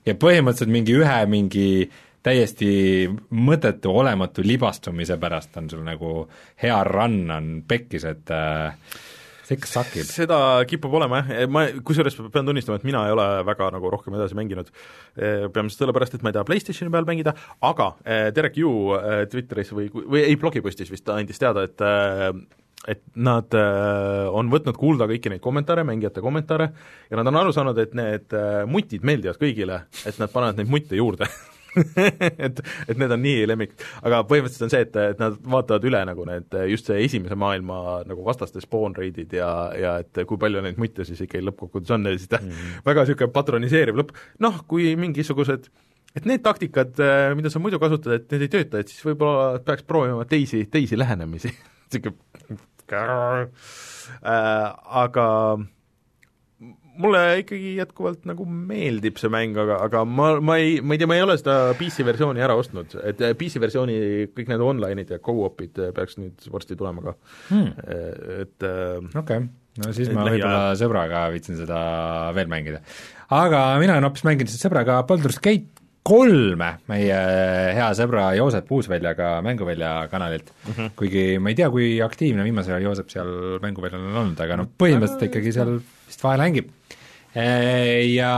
ja 0.06 0.14
põhimõtteliselt 0.18 0.72
mingi 0.74 0.96
ühe 0.98 1.18
mingi 1.30 1.68
täiesti 2.22 2.72
mõttetu, 3.32 3.92
olematu 4.02 4.44
libastumise 4.44 5.16
pärast 5.20 5.56
on 5.60 5.70
sul 5.72 5.84
nagu 5.86 6.26
hea 6.62 6.82
run 6.84 7.22
on 7.32 7.48
pekkis, 7.68 8.04
et 8.10 8.34
äh, 8.34 8.74
see 9.50 9.58
ikka 9.58 9.70
sakib. 9.70 10.06
seda 10.06 10.38
kipub 10.68 10.94
olema 11.00 11.22
jah, 11.24 11.48
ma 11.50 11.64
kusjuures 11.86 12.16
pean 12.30 12.46
tunnistama, 12.46 12.78
et 12.78 12.86
mina 12.86 13.02
ei 13.08 13.14
ole 13.14 13.26
väga 13.48 13.70
nagu 13.74 13.90
rohkem 13.92 14.16
edasi 14.18 14.38
mänginud, 14.38 14.70
peamiselt 15.16 15.84
sellepärast, 15.84 16.16
et 16.16 16.24
ma 16.24 16.32
ei 16.32 16.38
taha 16.38 16.48
PlayStationi 16.48 16.94
peal 16.94 17.08
mängida, 17.08 17.34
aga 17.66 17.90
eh, 18.04 18.30
Derek 18.36 18.60
Yu 18.60 18.72
eh, 18.96 19.26
Twitteris 19.32 19.74
või, 19.76 19.90
või 19.90 20.24
ei, 20.24 20.38
blogipostis 20.40 20.90
vist 20.92 21.06
ta 21.08 21.18
andis 21.18 21.42
teada, 21.42 21.66
et 21.66 21.86
eh, 21.86 22.32
et 22.88 23.02
nad 23.20 23.52
on 23.52 24.48
võtnud 24.48 24.78
kuulda 24.80 25.04
kõiki 25.04 25.28
neid 25.28 25.42
kommentaare, 25.44 25.82
mängijate 25.84 26.22
kommentaare, 26.24 26.70
ja 27.10 27.18
nad 27.18 27.28
on 27.28 27.36
aru 27.36 27.52
saanud, 27.52 27.76
et 27.76 27.92
need 27.92 28.32
mutid 28.72 29.04
meeldivad 29.04 29.36
kõigile, 29.36 29.82
et 30.08 30.16
nad 30.16 30.32
panevad 30.32 30.56
neid 30.56 30.72
mutte 30.72 30.96
juurde 30.96 31.28
et, 32.46 32.62
et 32.88 32.96
need 32.98 33.12
on 33.14 33.22
nii 33.22 33.44
lemmik, 33.50 33.76
aga 34.02 34.22
põhimõtteliselt 34.28 34.66
on 34.66 34.72
see, 34.72 34.86
et, 34.86 34.96
et 35.14 35.20
nad 35.22 35.36
vaatavad 35.54 35.86
üle 35.90 36.00
nagu 36.08 36.26
need 36.28 36.56
just 36.72 36.90
see 36.90 37.04
esimese 37.04 37.38
maailma 37.38 38.00
nagu 38.08 38.24
vastaste 38.26 38.62
spawn 38.64 38.96
rate'id 38.96 39.36
ja, 39.38 39.50
ja 39.78 39.94
et 40.04 40.22
kui 40.26 40.40
palju 40.40 40.64
neid 40.64 40.80
mutte 40.80 41.06
siis 41.08 41.22
ikkagi 41.26 41.44
lõppkokkuvõttes 41.46 41.94
on. 41.96 42.08
Ja 42.10 42.16
siis 42.18 42.32
ta 42.32 42.40
mm 42.42 42.50
-hmm. 42.50 42.82
väga 42.90 43.06
niisugune 43.06 43.32
patroniseeriv 43.34 44.02
lõpp, 44.02 44.16
noh, 44.38 44.62
kui 44.66 44.94
mingisugused 44.96 45.70
et 46.16 46.26
need 46.26 46.42
taktikad, 46.42 46.98
mida 47.38 47.50
sa 47.52 47.62
muidu 47.62 47.78
kasutad, 47.78 48.16
et 48.16 48.32
need 48.34 48.46
ei 48.46 48.52
tööta, 48.56 48.80
et 48.80 48.88
siis 48.90 49.04
võib-olla 49.06 49.60
peaks 49.64 49.86
proovima 49.86 50.24
teisi, 50.24 50.64
teisi 50.70 50.98
lähenemisi. 50.98 51.52
Niisugune 51.90 52.16
äh, 52.90 54.66
aga 55.04 55.26
mulle 57.00 57.22
ikkagi 57.42 57.74
jätkuvalt 57.78 58.26
nagu 58.28 58.46
meeldib 58.46 59.20
see 59.20 59.32
mäng, 59.32 59.56
aga, 59.60 59.80
aga 59.86 60.04
ma, 60.08 60.32
ma 60.44 60.58
ei, 60.60 60.78
ma 60.82 60.96
ei 60.96 61.02
tea, 61.02 61.10
ma 61.10 61.18
ei 61.18 61.24
ole 61.26 61.38
seda 61.40 61.56
PC 61.78 62.06
versiooni 62.08 62.44
ära 62.44 62.56
ostnud, 62.60 62.96
et 63.04 63.22
PC 63.40 63.62
versiooni 63.62 63.96
kõik 64.34 64.52
need 64.52 64.66
online'id 64.66 65.14
ja 65.14 65.20
go-op'id 65.24 65.80
peaks 65.96 66.20
nüüd 66.20 66.50
varsti 66.52 66.78
tulema 66.78 67.04
ka 67.08 67.16
hmm. 67.50 67.72
et 68.44 68.68
okei 68.68 69.20
okay., 69.22 69.48
no 69.80 69.92
siis 69.96 70.10
ma 70.14 70.26
võib-olla 70.28 70.72
sõbraga 70.78 71.26
viitsin 71.34 71.58
seda 71.60 71.80
veel 72.36 72.50
mängida. 72.50 72.80
aga 73.34 73.66
mina 73.82 73.96
olen 73.96 74.08
hoopis 74.08 74.26
mänginud 74.26 74.52
sõbraga 74.54 75.02
Baldur's 75.08 75.40
Gate 75.42 75.80
kolme 76.06 76.70
meie 76.88 77.16
hea 77.76 77.88
sõbra 77.96 78.30
Joosep 78.38 78.70
Uusväljaga 78.72 79.38
Mänguvälja 79.44 80.08
kanalilt 80.12 80.50
mm, 80.50 80.72
-hmm. 80.72 80.90
kuigi 80.96 81.24
ma 81.38 81.52
ei 81.52 81.58
tea, 81.58 81.70
kui 81.70 82.00
aktiivne 82.02 82.44
viimasel 82.46 82.76
ajal 82.76 82.88
Joosep 82.88 83.10
seal 83.12 83.32
Mänguväljal 83.62 84.06
on 84.08 84.20
olnud, 84.24 84.40
aga 84.40 84.56
noh, 84.62 84.70
põhimõtteliselt 84.80 85.28
ikkagi 85.28 85.52
seal 85.52 85.74
vist 86.08 86.24
vahel 86.24 86.44
mängib. 86.46 86.70
Ja 87.34 88.32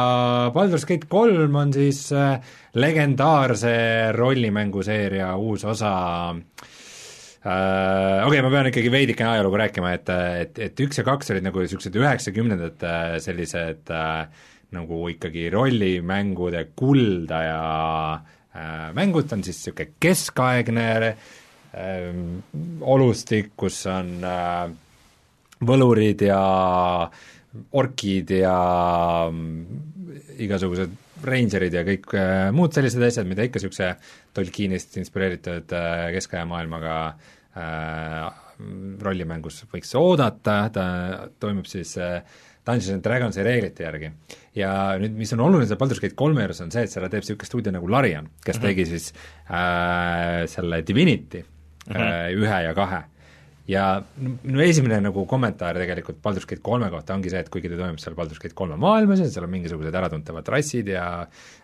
Baldur's 0.53 0.85
Gate 0.85 1.09
kolm 1.09 1.55
on 1.57 1.73
siis 1.73 2.05
äh, 2.13 2.43
legendaarse 2.77 3.73
rollimänguseeria 4.13 5.33
uus 5.41 5.65
osa. 5.65 5.95
Uh, 7.43 8.21
okei 8.23 8.39
okay,, 8.39 8.43
ma 8.45 8.51
pean 8.53 8.69
ikkagi 8.71 8.91
veidikene 8.93 9.33
ajalugu 9.33 9.59
rääkima, 9.59 9.97
et, 9.97 10.11
et, 10.15 10.59
et 10.69 10.83
üks 10.85 11.01
ja 11.01 11.03
kaks 11.09 11.33
olid 11.35 11.43
nagu 11.43 11.59
niisugused 11.59 11.97
üheksakümnendate 11.99 12.93
sellised 13.25 13.91
äh, 13.91 14.29
nagu 14.77 15.01
ikkagi 15.13 15.49
rollimängude 15.53 16.69
kuldaja 16.79 17.59
äh, 18.15 18.93
mängud, 18.95 19.33
on 19.35 19.43
siis 19.45 19.59
niisugune 19.59 19.97
keskaegne 20.01 20.87
äh, 21.09 21.17
olustik, 22.81 23.53
kus 23.59 23.83
on 23.91 24.15
äh, 24.23 24.71
võlurid 25.63 26.25
ja 26.27 26.43
orkid 27.77 28.31
ja 28.35 28.57
mm, 29.29 29.81
igasugused 30.43 30.95
reingerid 31.27 31.75
ja 31.77 31.83
kõik 31.87 32.15
äh, 32.19 32.51
muud 32.55 32.75
sellised 32.75 33.03
asjad, 33.07 33.29
mida 33.29 33.45
ikka 33.47 33.61
niisuguse 33.61 33.93
Tolkienist 34.35 34.97
inspireeritud 35.01 35.75
äh, 35.77 36.07
keskaja 36.17 36.47
maailmaga 36.49 36.95
äh, 37.55 38.41
rollimängus 39.03 39.63
võiks 39.73 39.93
oodata, 39.99 40.57
ta 40.73 40.87
toimub 41.43 41.67
siis 41.67 41.97
Dungeons 42.63 42.93
and 42.95 43.03
Dragonsi 43.03 43.43
reeglite 43.43 43.83
järgi. 43.83 44.11
ja 44.55 44.73
nüüd, 45.03 45.17
mis 45.19 45.33
on 45.35 45.43
oluline 45.43 45.67
seal 45.67 45.81
Baldur's 45.81 46.03
Gate 46.03 46.19
kolme 46.19 46.45
juures, 46.45 46.61
on 46.63 46.71
see, 46.75 46.85
et 46.87 46.93
selle 46.93 47.11
teeb 47.11 47.25
niisugune 47.25 47.49
stuudio 47.49 47.73
nagu 47.75 47.91
Larian, 47.91 48.29
kes 48.45 48.59
mm 48.59 48.63
-hmm. 48.63 48.69
tegi 48.69 48.87
siis 48.87 49.13
äh, 49.51 50.47
selle 50.47 50.83
Divinity 50.87 51.43
mm 51.43 51.95
-hmm. 51.95 52.39
ühe 52.39 52.63
ja 52.69 52.75
kahe. 52.75 53.03
Ja 53.71 53.85
minu 54.19 54.63
esimene 54.65 54.99
nagu 55.05 55.23
kommentaar 55.31 55.79
tegelikult 55.79 56.19
Baldur's 56.23 56.49
Gate 56.49 56.63
kolme 56.65 56.89
kohta 56.91 57.15
ongi 57.15 57.31
see, 57.31 57.43
et 57.45 57.51
kuigi 57.53 57.71
ta 57.71 57.79
toimub 57.79 58.01
seal 58.03 58.17
Baldur's 58.19 58.41
Gate 58.43 58.57
kolme 58.59 58.79
maailmas 58.81 59.23
ja 59.23 59.29
seal 59.31 59.47
on 59.47 59.53
mingisugused 59.53 59.99
äratuntavad 60.01 60.49
rassid 60.51 60.91
ja 60.91 61.05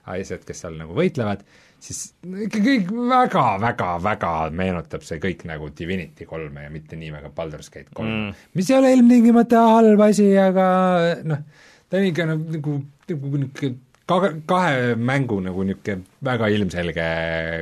asjad, 0.08 0.44
kes 0.46 0.62
seal 0.62 0.78
nagu 0.78 0.94
võitlevad, 0.96 1.42
siis 1.82 2.04
ikka 2.46 2.62
kõik 2.62 2.92
väga-väga-väga 3.10 4.32
meenutab 4.54 5.06
see 5.06 5.18
kõik 5.22 5.42
nagu 5.50 5.72
Divinity 5.74 6.28
kolme 6.28 6.68
ja 6.68 6.70
mitte 6.74 6.98
nii 7.00 7.10
väga 7.16 7.32
Baldur's 7.34 7.72
Gate 7.74 7.90
kolm 7.90 8.12
mm., 8.12 8.46
mis 8.58 8.70
ei 8.70 8.78
ole 8.78 8.94
ilmtingimata 8.94 9.66
halb 9.74 10.06
asi, 10.06 10.30
aga 10.38 10.68
noh, 11.26 11.42
ta 11.90 11.98
on 11.98 12.08
ikka 12.12 12.30
nagu, 12.30 12.48
nagu, 12.54 12.78
nagu 13.10 13.34
niisugune 13.42 13.76
kahe, 14.08 14.30
kahe 14.48 14.94
mängu 14.96 15.38
nagu 15.44 15.64
niisugune 15.68 16.04
väga 16.24 16.48
ilmselge 16.54 17.08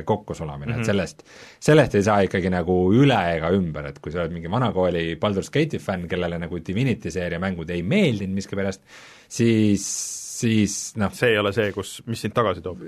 kokkusulamine 0.07 0.71
mm, 0.71 0.73
-hmm. 0.73 0.79
et 0.79 0.85
mhm. 0.85 0.89
sellest, 0.91 1.23
sellest 1.59 1.95
ei 1.95 2.05
saa 2.07 2.19
ikkagi 2.27 2.51
nagu 2.53 2.77
üle 2.93 3.19
ega 3.37 3.51
ümber, 3.55 3.89
et 3.91 3.99
kui 3.99 4.11
sa 4.11 4.23
oled 4.23 4.35
mingi 4.35 4.51
vanakooli 4.51 5.17
Baldur's 5.21 5.51
Gate'i 5.53 5.81
fänn, 5.83 6.07
kellele 6.07 6.39
nagu 6.39 6.61
Divinity 6.67 7.11
seeria 7.11 7.39
mängud 7.39 7.69
ei 7.69 7.83
meeldinud 7.83 8.39
miskipärast, 8.39 8.81
siis 9.27 9.87
siis 10.37 10.73
noh 11.01 11.13
see 11.17 11.33
ei 11.33 11.39
ole 11.41 11.51
see, 11.55 11.71
kus, 11.73 11.97
mis 12.05 12.21
sind 12.21 12.35
tagasi 12.37 12.61
toob? 12.65 12.83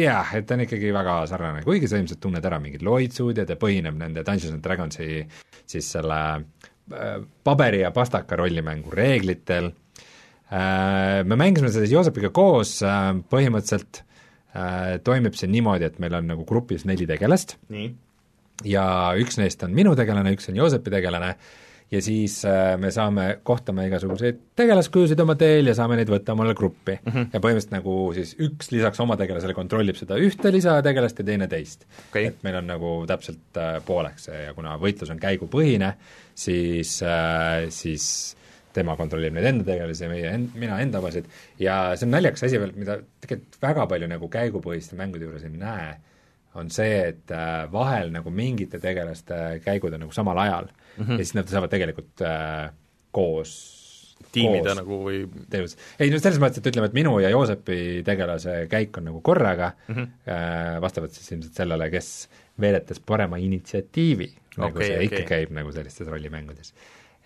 jah, 0.00 0.34
et 0.38 0.46
ta 0.48 0.56
on 0.56 0.64
ikkagi 0.64 0.92
väga 0.94 1.18
sarnane, 1.30 1.64
kuigi 1.66 1.90
sa 1.90 2.00
ilmselt 2.00 2.22
tunned 2.22 2.48
ära 2.48 2.60
mingid 2.62 2.84
loitsud 2.86 3.42
ja 3.42 3.46
ta 3.48 3.58
põhineb 3.60 3.98
nende 4.00 4.24
Dungeons 4.26 4.56
and 4.56 4.64
Dragonsi 4.64 5.08
siis 5.68 5.90
selle 5.96 6.20
äh, 6.38 7.18
paberi 7.44 7.82
ja 7.84 7.92
pastaka 7.94 8.38
rollimängu 8.40 8.94
reeglitel 8.94 9.70
me 10.52 11.36
mängisime 11.38 11.70
seda 11.72 11.86
siis 11.86 11.94
Joosepiga 11.94 12.28
koos 12.34 12.74
äh,, 12.84 13.10
põhimõtteliselt 13.32 14.02
äh, 14.52 14.98
toimib 15.04 15.36
see 15.38 15.48
niimoodi, 15.48 15.88
et 15.88 16.00
meil 16.02 16.18
on 16.18 16.28
nagu 16.34 16.46
grupis 16.48 16.86
neli 16.88 17.08
tegelast 17.08 17.56
nii. 17.72 17.90
ja 18.68 18.84
üks 19.20 19.40
neist 19.40 19.64
on 19.64 19.72
minu 19.76 19.96
tegelane, 19.98 20.34
üks 20.36 20.50
on 20.52 20.58
Joosepi 20.60 20.92
tegelane 20.92 21.36
ja 21.92 22.00
siis 22.02 22.38
äh, 22.48 22.74
me 22.80 22.90
saame, 22.92 23.26
kohtame 23.44 23.84
igasuguseid 23.88 24.38
tegelaskujusid 24.56 25.20
oma 25.24 25.36
teel 25.40 25.68
ja 25.68 25.74
saame 25.76 25.98
neid 25.98 26.10
võtta 26.12 26.32
omale 26.36 26.54
gruppi 26.56 26.94
mm. 26.96 27.12
-hmm. 27.12 27.30
ja 27.34 27.40
põhimõtteliselt 27.40 27.76
nagu 27.76 27.96
siis 28.16 28.34
üks 28.40 28.72
lisaks 28.72 29.00
oma 29.04 29.16
tegelasele 29.20 29.56
kontrollib 29.56 29.98
seda 30.00 30.16
ühte 30.20 30.52
lisategelast 30.54 31.20
ja 31.20 31.26
teine 31.28 31.48
teist 31.52 31.84
okay.. 32.08 32.30
et 32.30 32.44
meil 32.46 32.60
on 32.62 32.70
nagu 32.72 32.94
täpselt 33.08 33.60
äh, 33.60 33.76
pooleks 33.86 34.30
ja 34.32 34.54
kuna 34.56 34.78
võitlus 34.80 35.12
on 35.12 35.20
käigupõhine, 35.20 35.94
siis 36.34 36.98
äh,, 37.04 37.68
siis 37.68 38.06
tema 38.76 38.96
kontrollib 38.98 39.34
neid 39.36 39.48
enda 39.50 39.66
tegelasi 39.66 40.06
ja 40.06 40.12
meie 40.12 40.30
end-, 40.36 40.54
mina 40.58 40.78
enda 40.82 41.02
omasid 41.02 41.28
ja 41.60 41.96
see 41.96 42.08
on 42.08 42.16
naljakas 42.16 42.46
asi 42.48 42.60
veel, 42.62 42.72
mida 42.76 42.98
tegelikult 43.24 43.60
väga 43.62 43.86
palju 43.90 44.08
nagu 44.14 44.30
käigupõhiste 44.32 44.98
mängude 44.98 45.28
juures 45.28 45.44
ei 45.48 45.52
näe, 45.56 45.92
on 46.58 46.70
see, 46.72 46.96
et 47.12 47.32
äh, 47.34 47.66
vahel 47.72 48.12
nagu 48.14 48.32
mingite 48.34 48.80
tegelaste 48.82 49.60
käigud 49.64 49.94
on 49.96 50.06
nagu 50.06 50.16
samal 50.16 50.40
ajal 50.44 50.68
mm 50.72 51.04
-hmm. 51.04 51.12
ja 51.12 51.24
siis 51.24 51.36
nad 51.38 51.52
saavad 51.52 51.72
tegelikult 51.72 52.24
äh, 52.26 52.72
koos 53.12 53.82
tiimida 54.32 54.74
nagu 54.76 54.98
või 55.04 55.24
tegevus, 55.50 55.76
ei 56.00 56.10
no 56.12 56.18
selles 56.22 56.40
mõttes, 56.42 56.60
et 56.60 56.68
ütleme, 56.70 56.88
et 56.88 56.96
minu 56.96 57.14
ja 57.22 57.30
Joosepi 57.32 58.02
tegelase 58.06 58.66
käik 58.70 58.96
on 58.98 59.08
nagu 59.10 59.20
korraga 59.20 59.72
mm, 59.88 59.94
-hmm. 59.94 60.08
äh, 60.28 60.80
vastavalt 60.80 61.12
siis 61.12 61.32
ilmselt 61.32 61.58
sellele, 61.60 61.90
kes 61.90 62.28
veeretas 62.60 63.00
parema 63.00 63.36
initsiatiivi 63.36 64.28
okay,, 64.28 64.64
nagu 64.64 64.82
see 64.82 64.96
okay. 64.96 65.08
ikka 65.08 65.22
käib 65.28 65.54
nagu 65.56 65.72
sellistes 65.72 66.08
rollimängudes. 66.08 66.74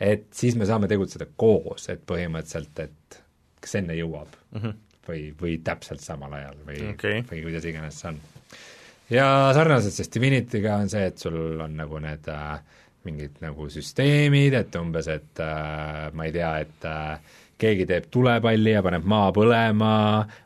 Et 0.01 0.27
siis 0.37 0.57
me 0.57 0.67
saame 0.69 0.89
tegutseda 0.91 1.29
koos, 1.37 1.89
et 1.93 2.03
põhimõtteliselt, 2.07 2.85
et 2.85 3.21
kes 3.63 3.79
enne 3.81 3.97
jõuab 3.99 4.29
mm 4.53 4.61
-hmm. 4.61 4.81
või, 5.09 5.23
või 5.41 5.59
täpselt 5.65 6.05
samal 6.05 6.33
ajal 6.39 6.59
või 6.67 6.81
okay., 6.93 7.23
või 7.31 7.43
kuidas 7.49 7.65
iganes 7.65 8.01
see 8.01 8.09
on. 8.13 8.21
ja 9.11 9.29
sarnaselt 9.55 9.95
siis 9.95 10.13
Divinity'ga 10.15 10.77
on 10.83 10.89
see, 10.93 11.07
et 11.07 11.19
sul 11.19 11.61
on 11.61 11.77
nagu 11.77 11.99
need 11.99 12.29
äh, 12.29 12.61
mingid 13.07 13.41
nagu 13.41 13.69
süsteemid, 13.71 14.55
et 14.55 14.75
umbes, 14.81 15.09
et 15.09 15.41
äh, 15.41 16.13
ma 16.13 16.27
ei 16.27 16.33
tea, 16.35 16.53
et 16.67 16.87
äh, 16.91 17.36
keegi 17.61 17.87
teeb 17.89 18.09
tulepalli 18.13 18.75
ja 18.75 18.83
paneb 18.85 19.07
maa 19.09 19.31
põlema, 19.35 19.93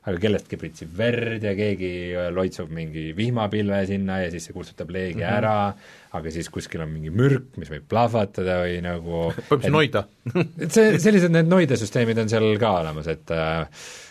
aga 0.06 0.20
kellestki 0.22 0.58
pritsib 0.60 0.92
verd 0.98 1.42
ja 1.46 1.54
keegi 1.58 1.92
loitsub 2.34 2.70
mingi 2.74 3.10
vihmapilve 3.16 3.80
sinna 3.88 4.20
ja 4.22 4.28
siis 4.32 4.46
see 4.48 4.56
kustutab 4.56 4.92
leegi 4.94 5.18
mm 5.18 5.24
-hmm. 5.24 5.38
ära, 5.38 5.56
aga 6.18 6.34
siis 6.34 6.50
kuskil 6.50 6.84
on 6.84 6.92
mingi 6.92 7.10
mürk, 7.10 7.56
mis 7.56 7.70
võib 7.70 7.88
plahvatada 7.90 8.60
või 8.64 8.78
nagu 8.84 9.24
põhimõtteliselt 9.34 9.74
noida 9.74 10.04
et 10.64 10.70
see, 10.70 10.98
sellised 11.02 11.34
need 11.34 11.50
noidesüsteemid 11.50 12.18
on 12.22 12.30
seal 12.30 12.50
ka 12.62 12.74
olemas, 12.80 13.10
et 13.10 13.30
äh, 13.34 13.66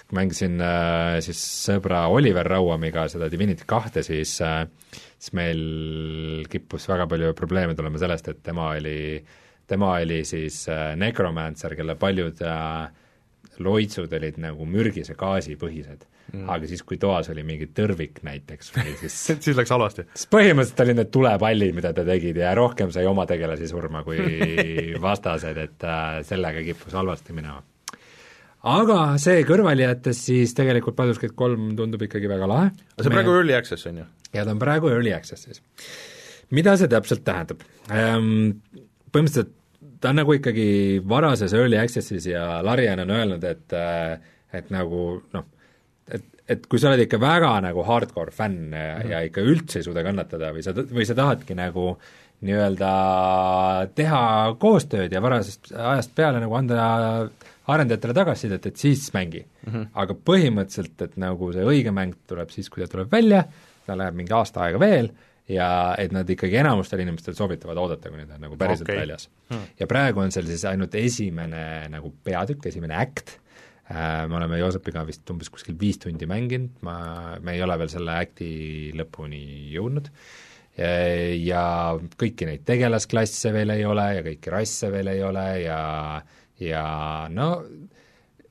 kui 0.08 0.20
mängisin 0.20 0.60
äh, 0.62 1.20
siis 1.24 1.39
sõbra 1.68 2.08
Oliver 2.12 2.47
Rauamiga 2.47 3.08
seda 3.08 3.32
Divinity 3.32 3.64
kahte, 3.68 4.04
siis 4.04 4.41
äh, 4.41 4.66
siis 5.20 5.36
meil 5.36 6.45
kippus 6.50 6.88
väga 6.89 7.08
palju 7.12 7.36
probleeme 7.38 7.76
tulema 7.76 8.00
sellest, 8.02 8.32
et 8.32 8.41
tema 8.43 8.72
oli, 8.78 9.20
tema 9.70 9.95
oli 9.99 10.24
siis 10.28 10.63
äh, 10.72 10.93
necromancer, 10.99 11.76
kelle 11.78 11.95
paljud 11.99 12.41
äh, 12.45 12.89
loitsud 13.63 14.13
olid 14.20 14.39
nagu 14.41 14.65
mürgise 14.70 15.15
gaasi 15.20 15.55
põhised 15.59 16.05
mm.. 16.34 16.45
aga 16.49 16.70
siis, 16.70 16.84
kui 16.88 16.99
toas 17.01 17.30
oli 17.34 17.43
mingi 17.47 17.70
tõrvik 17.76 18.22
näiteks 18.26 18.74
või 18.76 18.93
siis 19.01 19.17
siis 19.45 19.57
läks 19.57 19.74
halvasti? 19.74 20.05
siis 20.13 20.30
põhimõtteliselt 20.32 20.86
olid 20.86 21.01
need 21.01 21.11
tulepallid, 21.15 21.76
mida 21.78 21.93
ta 21.95 22.05
tegid 22.07 22.39
ja 22.41 22.53
rohkem 22.57 22.93
sai 22.95 23.07
oma 23.09 23.28
tegelasi 23.30 23.70
surma 23.72 24.03
kui 24.07 24.22
vastased, 25.07 25.59
et 25.65 25.88
äh, 25.88 26.22
sellega 26.28 26.63
kippus 26.67 26.95
halvasti 26.97 27.36
minema 27.36 27.61
aga 28.70 28.99
see 29.22 29.43
kõrvale 29.47 29.86
jättes, 29.86 30.24
siis 30.28 30.53
tegelikult 30.57 30.97
Gate 30.99 31.36
kolm 31.36 31.74
tundub 31.78 32.01
ikkagi 32.03 32.28
väga 32.28 32.47
lahe. 32.49 32.72
aga 32.72 33.03
see 33.03 33.11
on 33.11 33.15
praegu 33.15 33.36
early 33.38 33.55
access, 33.55 33.88
on 33.88 34.03
ju? 34.03 34.09
ja 34.34 34.45
ta 34.45 34.55
on 34.55 34.59
praegu 34.59 34.91
early 34.91 35.13
access'is. 35.15 35.61
mida 36.51 36.78
see 36.78 36.91
täpselt 36.91 37.26
tähendab 37.28 37.65
ähm,? 37.91 38.59
Põhimõtteliselt 39.09 39.55
ta 40.00 40.10
on 40.14 40.22
nagu 40.22 40.34
ikkagi 40.36 40.68
varases 41.08 41.54
early 41.54 41.80
access'is 41.80 42.30
ja 42.32 42.60
Larian 42.66 43.04
on 43.04 43.16
öelnud, 43.16 43.43
et 43.43 43.76
äh, 43.76 44.20
et 44.54 44.72
nagu 44.74 45.04
noh, 45.34 45.45
et, 46.10 46.26
et 46.50 46.66
kui 46.70 46.82
sa 46.82 46.89
oled 46.91 47.04
ikka 47.06 47.20
väga 47.22 47.52
nagu 47.68 47.84
hardcore 47.86 48.34
fänn 48.34 48.74
ja, 48.74 48.95
mm 48.95 49.04
-hmm. 49.04 49.12
ja 49.12 49.22
ikka 49.28 49.41
üldse 49.41 49.80
ei 49.80 49.86
suuda 49.86 50.04
kannatada 50.04 50.52
või 50.56 50.64
sa, 50.66 50.74
või 50.74 51.06
sa 51.06 51.16
tahadki 51.16 51.56
nagu 51.56 51.97
nii-öelda 52.41 52.89
teha 53.95 54.56
koostööd 54.60 55.12
ja 55.12 55.22
varasest 55.22 55.74
ajast 55.76 56.16
peale 56.16 56.39
nagu 56.39 56.56
anda 56.56 57.30
arendajatele 57.70 58.14
tagasisidet, 58.14 58.66
et 58.66 58.78
siis 58.78 59.14
mängi 59.14 59.43
mm. 59.43 59.74
-hmm. 59.74 59.88
aga 59.93 60.14
põhimõtteliselt, 60.14 61.02
et 61.02 61.18
nagu 61.18 61.52
see 61.54 61.66
õige 61.66 61.91
mäng 61.91 62.16
tuleb 62.28 62.50
siis, 62.50 62.70
kui 62.70 62.82
ta 62.84 62.88
tuleb 62.88 63.12
välja, 63.12 63.43
ta 63.86 63.97
läheb 63.97 64.16
mingi 64.16 64.34
aasta 64.34 64.64
aega 64.64 64.80
veel 64.80 65.12
ja 65.50 65.70
et 65.97 66.14
nad 66.16 66.30
ikkagi 66.30 66.60
enamustel 66.62 67.04
inimestel 67.04 67.38
soovitavad 67.38 67.78
oodata, 67.82 68.12
kuni 68.14 68.28
ta 68.30 68.38
on 68.38 68.47
nagu 68.47 68.58
päriselt 68.60 68.88
okay. 68.88 69.02
väljas 69.02 69.30
hmm. 69.50 69.70
ja 69.80 69.88
praegu 69.89 70.24
on 70.24 70.34
seal 70.34 70.50
siis 70.50 70.66
ainult 70.70 70.95
esimene 71.00 71.64
nagu 71.93 72.12
peatükk, 72.24 72.70
esimene 72.70 72.97
äkt, 73.02 73.38
me 73.89 74.38
oleme 74.38 74.60
Joosepiga 74.62 75.02
vist 75.08 75.30
umbes 75.34 75.50
kuskil 75.50 75.78
viis 75.80 75.97
tundi 76.02 76.28
mänginud, 76.30 76.78
ma, 76.86 77.00
me 77.41 77.58
ei 77.58 77.64
ole 77.66 77.80
veel 77.82 77.89
selle 77.89 78.20
äkti 78.22 78.50
lõpuni 78.97 79.41
jõudnud, 79.74 80.12
ja 80.80 81.64
kõiki 82.20 82.47
neid 82.47 82.62
tegelasklasse 82.68 83.52
veel 83.56 83.74
ei 83.74 83.88
ole 83.89 84.06
ja 84.20 84.26
kõiki 84.28 84.54
rasse 84.54 84.91
veel 84.93 85.10
ei 85.16 85.24
ole 85.26 85.47
ja 85.64 85.80
ja 86.60 86.84
no 87.34 87.50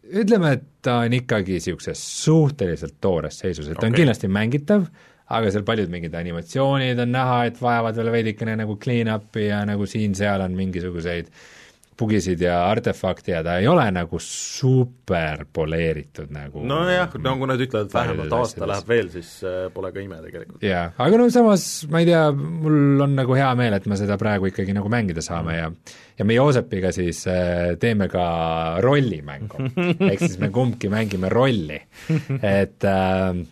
ütleme, 0.09 0.55
et 0.57 0.67
ta 0.85 1.03
on 1.05 1.15
ikkagi 1.17 1.59
niisuguses 1.59 2.01
suhteliselt 2.25 2.97
toores 3.01 3.39
seisus, 3.43 3.69
et 3.69 3.77
ta 3.77 3.85
okay. 3.85 3.93
on 3.93 3.97
kindlasti 3.97 4.31
mängitav, 4.33 4.87
aga 5.29 5.53
seal 5.53 5.67
paljud 5.69 5.93
mingid 5.93 6.17
animatsioonid 6.17 7.05
on 7.05 7.15
näha, 7.15 7.39
et 7.51 7.61
vajavad 7.63 8.01
veel 8.01 8.13
veidikene 8.15 8.57
nagu 8.63 8.79
clean-up'i 8.81 9.49
ja 9.51 9.63
nagu 9.69 9.87
siin-seal 9.89 10.45
on 10.45 10.57
mingisuguseid 10.59 11.33
bugisid 11.99 12.41
ja 12.41 12.61
artefakte 12.69 13.33
ja 13.33 13.41
ta 13.43 13.57
ei 13.59 13.67
ole 13.67 13.85
nagu 13.91 14.21
super 14.23 15.43
poleeritud 15.53 16.31
nagu 16.35 16.63
nojah, 16.67 17.11
no 17.25 17.35
kui 17.41 17.49
nad 17.51 17.65
ütlevad, 17.65 17.89
et 17.89 17.97
vähemalt 17.97 18.35
aasta 18.37 18.45
asjades. 18.45 18.71
läheb 18.71 18.93
veel, 18.93 19.11
siis 19.17 19.33
äh, 19.43 19.57
pole 19.75 19.91
ka 19.95 20.03
ime 20.05 20.21
tegelikult. 20.23 20.63
jaa, 20.63 20.85
aga 20.95 21.19
no 21.19 21.27
samas 21.35 21.67
ma 21.91 22.03
ei 22.05 22.09
tea, 22.09 22.23
mul 22.39 23.03
on 23.03 23.19
nagu 23.19 23.35
hea 23.39 23.51
meel, 23.59 23.79
et 23.81 23.91
me 23.91 23.99
seda 23.99 24.19
praegu 24.21 24.51
ikkagi 24.53 24.77
nagu 24.77 24.93
mängida 24.93 25.25
saame 25.27 25.59
ja 25.59 25.73
ja 26.19 26.27
me 26.27 26.39
Joosepiga 26.39 26.95
siis 26.95 27.25
äh, 27.31 27.75
teeme 27.83 28.09
ka 28.11 28.25
rollimängu. 28.85 29.69
ehk 30.13 30.23
siis 30.23 30.39
me 30.43 30.53
kumbki 30.55 30.91
mängime 30.93 31.31
rolli. 31.33 31.83
et 32.43 32.87
äh, 32.87 33.43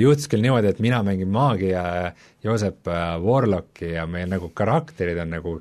juhtus 0.00 0.28
küll 0.28 0.42
niimoodi, 0.44 0.68
et 0.68 0.80
mina 0.84 1.00
mängin 1.06 1.30
maagi 1.32 1.70
ja 1.72 2.12
Joosep 2.44 2.88
äh, 2.88 3.16
Warlocki 3.24 3.94
ja 3.94 4.06
meie 4.06 4.28
nagu 4.28 4.50
karakterid 4.54 5.18
on 5.22 5.32
nagu 5.32 5.54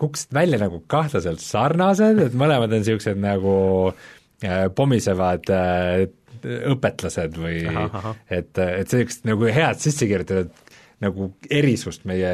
kukkusid 0.00 0.34
välja 0.34 0.58
nagu 0.62 0.82
kahtlaselt 0.90 1.42
sarnased, 1.44 2.18
et 2.24 2.36
mõlemad 2.36 2.72
on 2.72 2.80
niisugused 2.82 3.20
nagu 3.20 3.56
äh, 3.92 4.66
pommisevad 4.74 5.52
äh, 5.52 6.06
õpetlased 6.44 7.38
või 7.40 7.62
Ahah, 7.70 8.00
ahah. 8.00 8.16
et, 8.28 8.58
et 8.58 8.90
sellist 8.90 9.24
nagu 9.28 9.48
head 9.48 9.80
sisse 9.80 10.08
kirjutatud 10.08 10.63
nagu 11.04 11.28
erisust 11.52 12.06
meie 12.08 12.30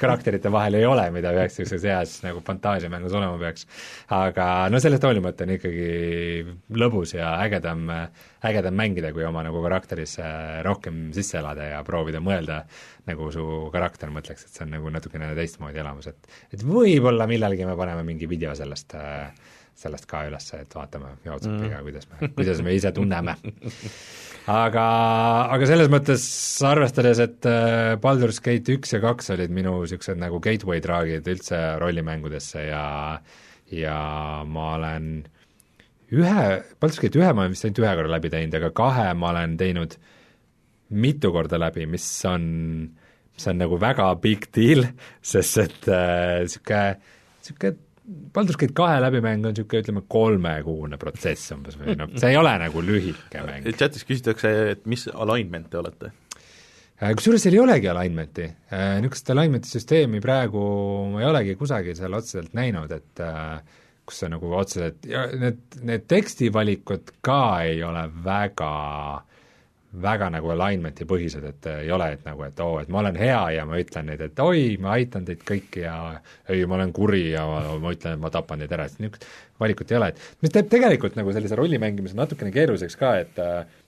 karakterite 0.00 0.50
vahel 0.52 0.78
ei 0.80 0.86
ole, 0.88 1.06
mida 1.14 1.32
peaks 1.36 1.60
niisuguses 1.60 1.86
heas 1.90 2.14
nagu 2.24 2.42
fantaasiamängus 2.46 3.16
olema 3.16 3.38
peaks. 3.40 3.66
aga 4.16 4.46
no 4.72 4.80
sellest 4.82 5.06
hoolimata 5.06 5.46
on 5.46 5.54
ikkagi 5.56 5.88
lõbus 6.82 7.16
ja 7.16 7.34
ägedam, 7.44 7.86
ägedam 8.46 8.78
mängida, 8.78 9.12
kui 9.16 9.26
oma 9.28 9.44
nagu 9.46 9.62
karakterisse 9.64 10.26
rohkem 10.66 11.10
sisse 11.16 11.40
elada 11.40 11.70
ja 11.74 11.82
proovida 11.86 12.22
mõelda, 12.24 12.62
nagu 13.06 13.30
su 13.34 13.44
karakter 13.74 14.12
mõtleks, 14.14 14.46
et 14.46 14.56
see 14.56 14.66
on 14.66 14.74
nagu 14.76 14.90
natukene 14.92 15.32
teistmoodi 15.38 15.82
elamus, 15.82 16.10
et 16.12 16.56
et 16.56 16.64
võib-olla 16.66 17.28
millalgi 17.30 17.68
me 17.68 17.76
paneme 17.78 18.04
mingi 18.06 18.28
video 18.30 18.54
sellest 18.56 18.96
äh, 18.98 19.30
sellest 19.76 20.08
ka 20.08 20.22
üles, 20.28 20.46
et 20.56 20.72
vaatame 20.72 21.12
Jootsepiga 21.26 21.80
mm., 21.80 21.84
kuidas 21.84 22.08
me, 22.08 22.30
kuidas 22.38 22.62
me 22.64 22.74
ise 22.76 22.92
tunneme. 22.96 23.34
aga, 24.64 24.86
aga 25.52 25.68
selles 25.68 25.90
mõttes 25.92 26.24
arvestades, 26.64 27.20
et 27.22 27.48
äh, 27.50 27.92
Baldur's 28.00 28.40
Gate 28.44 28.76
üks 28.76 28.94
ja 28.96 29.02
kaks 29.04 29.34
olid 29.36 29.52
minu 29.52 29.76
niisugused 29.82 30.20
nagu 30.20 30.40
gateway 30.44 30.80
traagid 30.84 31.28
üldse 31.28 31.60
rollimängudesse 31.82 32.68
ja 32.70 32.84
ja 33.74 33.98
ma 34.48 34.66
olen 34.78 35.08
ühe, 36.14 36.44
Baldur's 36.80 37.02
Gate 37.02 37.20
ühe 37.20 37.32
ma 37.32 37.44
olen 37.44 37.56
vist 37.56 37.68
ainult 37.68 37.82
ühe 37.84 37.96
korra 38.00 38.14
läbi 38.16 38.32
teinud, 38.32 38.56
aga 38.60 38.72
kahe 38.80 39.08
ma 39.18 39.32
olen 39.34 39.58
teinud 39.60 39.98
mitu 40.96 41.32
korda 41.34 41.58
läbi, 41.60 41.84
mis 41.90 42.06
on, 42.30 42.44
mis 43.34 43.50
on 43.50 43.58
nagu 43.60 43.76
väga 43.82 44.12
big 44.22 44.48
deal, 44.56 44.86
sest 45.34 45.60
et 45.66 45.90
niisugune 45.90 46.86
äh, 46.94 47.18
niisugune 47.42 47.85
Baldur's 48.06 48.58
Gate 48.60 48.74
kahe 48.76 49.00
läbimäng 49.02 49.42
on 49.42 49.50
niisugune, 49.54 49.82
ütleme, 49.82 50.02
kolmekuune 50.10 50.98
protsess 51.00 51.50
umbes 51.56 51.78
või 51.80 51.96
noh, 51.98 52.12
see 52.14 52.30
ei 52.30 52.38
ole 52.38 52.52
nagu 52.62 52.82
lühike 52.84 53.42
mäng. 53.42 53.66
chatis 53.78 54.06
küsitakse, 54.06 54.52
et 54.76 54.86
mis 54.86 55.08
alignment 55.10 55.66
te 55.72 55.80
olete? 55.80 56.12
Äh, 56.96 57.12
kusjuures 57.18 57.42
seal 57.44 57.58
ei 57.58 57.60
olegi 57.64 57.90
alignment'i, 57.90 58.46
niisugust 59.02 59.32
alignment'i 59.34 59.72
süsteemi 59.72 60.22
praegu 60.24 60.62
ma 61.12 61.24
ei 61.24 61.28
olegi 61.32 61.56
kusagil 61.58 61.98
seal 61.98 62.14
otseselt 62.16 62.54
näinud, 62.56 62.94
et 62.94 63.24
äh, 63.24 63.58
kus 64.06 64.22
see 64.22 64.30
nagu 64.30 64.52
otseselt, 64.54 65.02
ja 65.10 65.26
need, 65.34 65.58
need 65.84 66.06
tekstivalikud 66.08 67.16
ka 67.26 67.40
ei 67.66 67.82
ole 67.84 68.06
väga 68.24 68.70
väga 70.02 70.28
nagu 70.32 70.50
alignment'i 70.52 71.06
põhised, 71.08 71.44
et 71.48 71.68
ei 71.72 71.90
ole, 71.94 72.10
et 72.16 72.26
nagu, 72.26 72.44
et 72.46 72.60
oo, 72.64 72.78
et 72.82 72.90
ma 72.92 73.00
olen 73.02 73.16
hea 73.20 73.40
ja 73.56 73.64
ma 73.68 73.80
ütlen 73.80 74.10
nüüd, 74.10 74.22
et 74.28 74.42
oi, 74.44 74.64
ma 74.82 74.94
aitan 74.96 75.24
teid 75.28 75.42
kõiki 75.46 75.86
ja 75.86 75.96
ei, 76.52 76.64
ma 76.68 76.78
olen 76.78 76.92
kuri 76.96 77.24
ja 77.32 77.46
ma, 77.48 77.62
ma 77.82 77.94
ütlen, 77.94 78.18
et 78.18 78.22
ma 78.22 78.32
tapan 78.34 78.62
teid 78.62 78.76
ära, 78.76 78.88
et 78.88 79.00
niisugust 79.00 79.26
valikut 79.60 79.92
ei 79.92 79.98
ole, 80.00 80.12
et 80.12 80.44
mis 80.44 80.52
teeb 80.52 80.68
tegelikult 80.72 81.16
nagu 81.16 81.32
sellise 81.32 81.56
rolli 81.58 81.80
mängimise 81.80 82.18
natukene 82.18 82.52
keeruliseks 82.54 82.98
ka, 83.00 83.16
et 83.24 83.42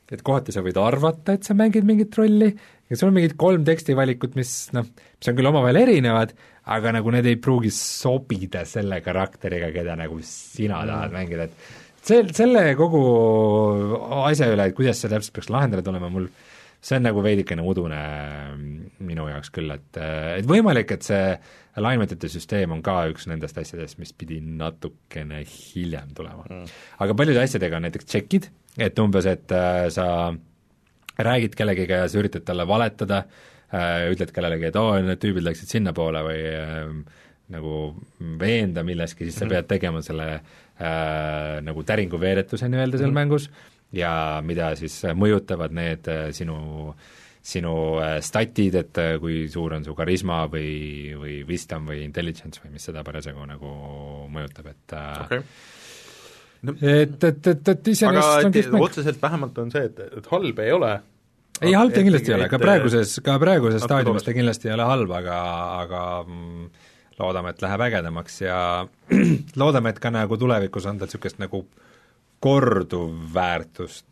et 0.09 0.23
kohati 0.25 0.55
sa 0.55 0.63
võid 0.65 0.79
arvata, 0.81 1.35
et 1.37 1.45
sa 1.45 1.53
mängid 1.53 1.85
mingit 1.85 2.15
rolli, 2.17 2.49
ja 2.89 2.97
sul 2.97 3.11
on 3.11 3.19
mingid 3.19 3.35
kolm 3.41 3.67
tekstivalikut, 3.69 4.39
mis 4.39 4.53
noh, 4.73 4.87
mis 4.89 5.29
on 5.29 5.37
küll 5.37 5.51
omavahel 5.51 5.83
erinevad, 5.83 6.33
aga 6.73 6.95
nagu 6.97 7.13
need 7.13 7.29
ei 7.29 7.37
pruugi 7.41 7.73
sobida 7.75 8.65
selle 8.69 9.03
karakteriga, 9.05 9.69
keda 9.75 9.99
nagu 10.01 10.17
sina 10.25 10.81
tahad 10.89 11.13
mängida, 11.13 11.49
et 11.49 11.77
see, 12.03 12.23
selle 12.37 12.75
kogu 12.79 13.03
asja 14.29 14.51
üle, 14.53 14.69
et 14.69 14.77
kuidas 14.77 15.01
see 15.03 15.11
täpselt 15.13 15.35
peaks 15.39 15.51
lahendatud 15.53 15.91
olema, 15.93 16.11
mul 16.13 16.29
see 16.81 16.97
on 16.99 17.03
nagu 17.09 17.23
veidikene 17.25 17.65
udune 17.67 17.99
minu 19.03 19.27
jaoks 19.29 19.51
küll, 19.55 19.71
et, 19.75 19.99
et 20.39 20.47
võimalik, 20.47 20.93
et 20.95 21.03
see 21.07 21.25
alignment'ite 21.79 22.31
süsteem 22.31 22.73
on 22.75 22.83
ka 22.87 23.01
üks 23.11 23.27
nendest 23.31 23.59
asjadest, 23.59 23.99
mis 23.99 24.13
pidi 24.15 24.39
natukene 24.43 25.43
hiljem 25.47 26.15
tulema 26.15 26.47
mm.. 26.47 26.65
aga 27.05 27.19
paljude 27.19 27.43
asjadega 27.43 27.79
on 27.79 27.87
näiteks 27.87 28.09
tšekid, 28.11 28.49
et 28.79 28.99
umbes, 29.03 29.27
et 29.31 29.55
äh, 29.55 29.87
sa 29.95 30.09
räägid 31.19 31.55
kellegiga 31.59 32.05
ja 32.05 32.09
sa 32.11 32.19
üritad 32.23 32.47
talle 32.47 32.67
valetada 32.71 33.25
äh,, 33.25 34.07
ütled 34.13 34.31
kellelegi, 34.35 34.71
et 34.71 34.79
oo, 34.79 34.95
need 35.03 35.23
tüübid 35.23 35.47
läksid 35.47 35.75
sinnapoole 35.75 36.23
või 36.27 36.45
äh, 36.51 37.25
nagu 37.49 37.75
veenda 38.39 38.83
milleski, 38.85 39.25
siis 39.27 39.39
sa 39.41 39.47
Mhm. 39.47 39.55
pead 39.55 39.69
tegema 39.71 40.03
selle 40.05 40.41
äh, 40.81 41.59
nagu 41.65 41.85
täringuveeretuse 41.85 42.69
nii-öelda 42.69 42.99
seal 42.99 43.11
Mhm. 43.11 43.21
mängus 43.21 43.51
ja 43.93 44.43
mida 44.45 44.75
siis 44.77 45.01
mõjutavad 45.17 45.73
need 45.73 46.09
äh, 46.09 46.29
sinu 46.37 46.95
sinu 47.49 47.75
äh, 48.03 48.19
statid, 48.25 48.77
et 48.77 49.01
äh, 49.01 49.17
kui 49.23 49.47
suur 49.49 49.77
on 49.79 49.85
su 49.87 49.95
karisma 49.97 50.43
või, 50.53 51.15
või 51.17 51.37
wisdom 51.49 51.87
või 51.89 52.03
intelligence 52.05 52.61
või 52.65 52.75
mis 52.77 52.89
seda 52.89 53.05
parasjagu 53.07 53.47
nagu 53.49 53.71
mõjutab, 54.33 54.73
et 54.75 54.97
äh, 54.97 55.21
okay. 55.25 55.45
no, 56.69 56.75
et, 56.83 57.17
et, 57.31 57.53
et, 57.55 57.71
et 57.75 57.93
iseenesest 57.95 58.51
on 58.51 58.57
kihvt 58.59 58.75
mäng. 58.75 58.89
otseselt 58.89 59.23
vähemalt 59.23 59.63
on 59.65 59.73
see, 59.73 59.87
et, 59.89 60.03
et 60.21 60.29
halb 60.35 60.61
ei 60.65 60.75
ole. 60.77 60.93
ei, 61.63 61.73
halb 61.73 61.95
ta 61.95 62.05
kindlasti 62.05 62.35
ei 62.35 62.39
ole, 62.41 62.51
ka 62.53 62.61
praeguses, 62.63 63.17
ka 63.25 63.39
praeguses 63.41 63.87
staadiumis 63.87 64.29
ta 64.29 64.37
kindlasti 64.37 64.69
ei 64.69 64.77
ole 64.77 64.91
halb, 64.93 65.17
aga, 65.23 65.41
aga 65.87 66.05
mm, 66.27 66.69
loodame, 67.21 67.51
et 67.55 67.63
läheb 67.63 67.81
ägedamaks 67.89 68.41
ja 68.45 68.59
loodame, 69.61 69.91
et 69.95 69.99
ka 70.03 70.11
nagu 70.15 70.37
tulevikus 70.41 70.87
on 70.87 70.99
tal 71.01 71.09
niisugust 71.11 71.39
nagu 71.43 71.65
korduvväärtust 72.45 74.07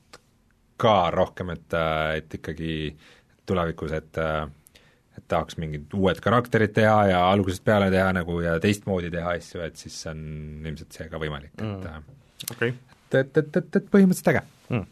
ka 0.77 0.97
rohkem, 1.15 1.51
et, 1.57 1.77
et 2.17 2.35
ikkagi 2.41 2.73
tulevikus, 3.47 3.93
et 3.97 4.19
et 5.17 5.25
tahaks 5.33 5.57
mingid 5.57 5.95
uued 5.97 6.19
karakterid 6.21 6.75
teha 6.77 6.97
ja 7.09 7.21
algusest 7.31 7.63
peale 7.65 7.87
teha 7.91 8.11
nagu 8.13 8.35
ja 8.45 8.59
teistmoodi 8.61 9.09
teha 9.15 9.31
asju, 9.39 9.63
et 9.65 9.79
siis 9.81 9.95
on 10.11 10.19
ilmselt 10.67 10.93
see 10.93 11.07
ka 11.09 11.21
võimalik, 11.23 11.55
et 11.57 11.65
Mm. 11.65 12.05
okei 12.53 12.75
et, 12.75 13.15
et, 13.23 13.39
et, 13.39 13.57
et, 13.57 13.77
et 13.81 13.87
põhimõtteliselt 13.91 14.29
äge. 14.35 14.43
mm. 14.69 14.85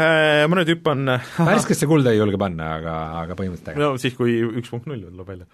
Äh, 0.00 0.46
ma 0.48 0.56
nüüd 0.58 0.70
hüppan 0.72 1.04
värskesse 1.46 1.86
kulda 1.90 2.10
ei 2.14 2.18
julge 2.18 2.38
panna, 2.40 2.72
aga, 2.80 2.96
aga 3.20 3.36
põhimõtteliselt 3.38 3.74
äge. 3.76 3.82
no 3.84 3.92
siis, 4.02 4.14
kui 4.18 4.34
üks 4.42 4.70
punkt 4.72 4.86
null 4.90 5.02
tuleb 5.06 5.30
välja. 5.30 5.46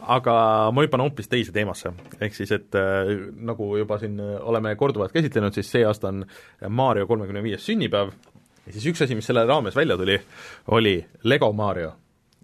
Aga 0.00 0.36
ma 0.74 0.84
hüppan 0.84 1.02
hoopis 1.04 1.30
teise 1.32 1.52
teemasse, 1.54 1.92
ehk 2.20 2.34
siis 2.36 2.52
et 2.56 2.76
äh, 2.78 3.12
nagu 3.48 3.68
juba 3.80 3.98
siin 4.02 4.18
äh, 4.20 4.36
oleme 4.44 4.74
korduvalt 4.76 5.14
käsitlenud, 5.14 5.54
siis 5.56 5.70
see 5.72 5.84
aasta 5.88 6.10
on 6.12 6.24
Mario 6.68 7.06
kolmekümne 7.08 7.42
viies 7.44 7.64
sünnipäev 7.66 8.12
ja 8.66 8.74
siis 8.74 8.88
üks 8.92 9.04
asi, 9.06 9.16
mis 9.18 9.28
selle 9.28 9.46
raames 9.48 9.76
välja 9.76 9.96
tuli, 9.96 10.18
oli 10.76 10.98
Lego 11.24 11.52
Mario 11.56 11.94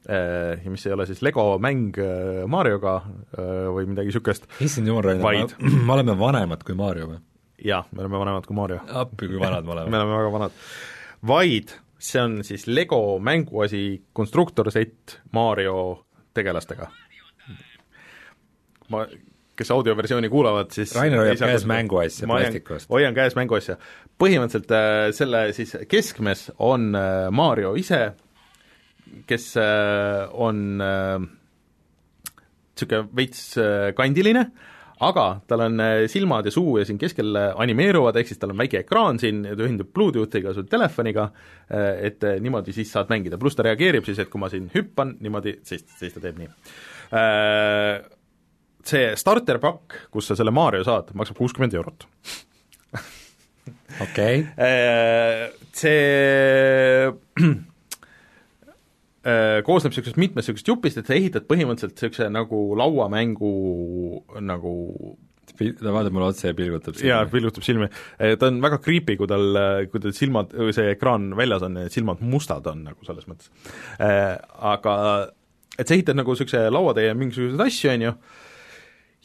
äh, 0.09 0.63
ja 0.65 0.73
mis 0.73 0.87
ei 0.87 0.97
ole 0.97 1.07
siis 1.11 1.21
Lego 1.23 1.59
mäng 1.63 1.99
äh, 2.01 2.47
Marioga 2.49 3.01
või 3.37 3.85
midagi 3.91 4.13
niisugust, 4.13 4.49
issand 4.65 4.89
jumal, 4.89 5.05
Rainer, 5.11 5.25
Vaid. 5.25 5.57
me 5.87 5.97
oleme 5.99 6.17
vanemad 6.19 6.65
kui 6.67 6.79
Mario 6.79 7.13
või? 7.13 7.23
jaa, 7.63 7.85
me 7.93 8.05
oleme 8.05 8.25
vanemad 8.25 8.49
kui 8.49 8.57
Mario. 8.57 8.81
appi, 8.89 9.29
kui 9.29 9.41
vanad 9.41 9.67
me 9.67 9.69
me 9.75 9.81
oleme. 9.81 9.97
oleme 10.01 10.19
väga 10.19 10.35
vanad. 10.39 10.61
vaid 11.29 11.77
see 12.03 12.23
on 12.23 12.41
siis 12.45 12.67
Lego 12.67 13.19
mänguasi 13.23 14.03
konstruktorsett 14.13 15.21
Mario 15.33 16.07
tegelastega. 16.35 16.89
Ma, 18.93 19.07
kes 19.59 19.71
audioversiooni 19.75 20.31
kuulavad, 20.33 20.73
siis 20.75 20.95
Rainer 20.97 21.23
hoiab 21.23 21.41
käes 21.43 21.67
mänguasja 21.69 22.29
plastikust. 22.29 22.91
hoian 22.91 23.15
käes 23.17 23.37
mänguasja. 23.37 23.77
põhimõtteliselt 24.23 24.75
äh, 24.77 25.13
selle 25.17 25.47
siis 25.57 25.77
keskmes 25.89 26.51
on 26.63 26.93
äh, 26.97 27.29
Mario 27.35 27.75
ise, 27.79 28.13
kes 29.29 29.53
äh, 29.61 30.29
on 30.33 30.81
niisugune 32.73 33.03
veits 33.15 33.43
kandiline, 33.95 34.47
aga 35.05 35.27
tal 35.47 35.61
on 35.67 35.83
silmad 36.11 36.47
ja 36.49 36.53
suu 36.55 36.79
ja 36.81 36.87
siin 36.89 36.99
keskel 36.99 37.37
animeeruvad, 37.37 38.17
ehk 38.17 38.31
siis 38.31 38.41
tal 38.41 38.55
on 38.55 38.59
väike 38.63 38.81
ekraan 38.83 39.21
siin 39.23 39.45
ja 39.45 39.53
ta 39.59 39.67
ühendub 39.67 39.93
Bluetoothiga 39.95 40.55
su 40.57 40.65
telefoniga, 40.71 41.29
et 42.09 42.25
niimoodi 42.41 42.75
siis 42.75 42.91
saad 42.97 43.13
mängida, 43.13 43.39
pluss 43.39 43.59
ta 43.59 43.67
reageerib 43.69 44.09
siis, 44.09 44.19
et 44.25 44.33
kui 44.33 44.41
ma 44.43 44.49
siin 44.51 44.71
hüppan 44.73 45.15
niimoodi, 45.21 45.59
siis, 45.69 45.85
siis 46.01 46.17
ta 46.17 46.25
teeb 46.25 46.41
nii 46.41 46.51
see 48.89 49.13
starterpakk, 49.19 50.09
kus 50.15 50.31
sa 50.31 50.39
selle 50.39 50.55
Mario 50.55 50.85
saad, 50.87 51.13
maksab 51.19 51.39
kuuskümmend 51.39 51.75
eurot 51.79 52.09
okei 54.01 54.41
okay.. 54.41 54.47
Äh, 54.57 55.51
see 55.73 57.11
äh, 59.27 59.63
koosneb 59.67 59.93
niisugusest 59.93 60.21
mitmest 60.21 60.49
niisugusest 60.49 60.71
jupist, 60.73 61.01
et 61.01 61.09
sa 61.09 61.17
ehitad 61.17 61.49
põhimõtteliselt 61.51 61.99
niisuguse 61.99 62.31
nagu 62.33 62.63
lauamängu 62.79 63.53
nagu 64.41 64.73
ta 65.53 65.93
vaatab 65.93 66.15
mulle 66.15 66.31
otsa 66.33 66.49
ja 66.49 66.57
pilgutab 66.57 66.97
silmi. 66.97 67.11
jaa, 67.11 67.27
pilgutab 67.29 67.65
silmi. 67.67 67.87
Äh, 68.17 68.35
ta 68.41 68.49
on 68.49 68.63
väga 68.65 68.79
creepy, 68.83 69.19
kui 69.21 69.29
tal, 69.31 69.47
kui 69.93 70.01
tal 70.03 70.15
silmad, 70.17 70.55
see 70.75 70.95
ekraan 70.95 71.33
väljas 71.39 71.67
on 71.67 71.77
ja 71.83 71.93
silmad 71.93 72.23
mustad 72.25 72.67
on 72.73 72.87
nagu 72.89 73.01
selles 73.07 73.29
mõttes. 73.29 73.53
Aga 74.73 74.95
et 75.79 75.89
sa 75.89 75.97
ehitad 75.97 76.17
nagu 76.19 76.33
niisuguse 76.33 76.65
lauatäie 76.73 77.13
mingisuguseid 77.19 77.67
asju, 77.67 77.93
on 77.93 78.07
ju, 78.07 78.15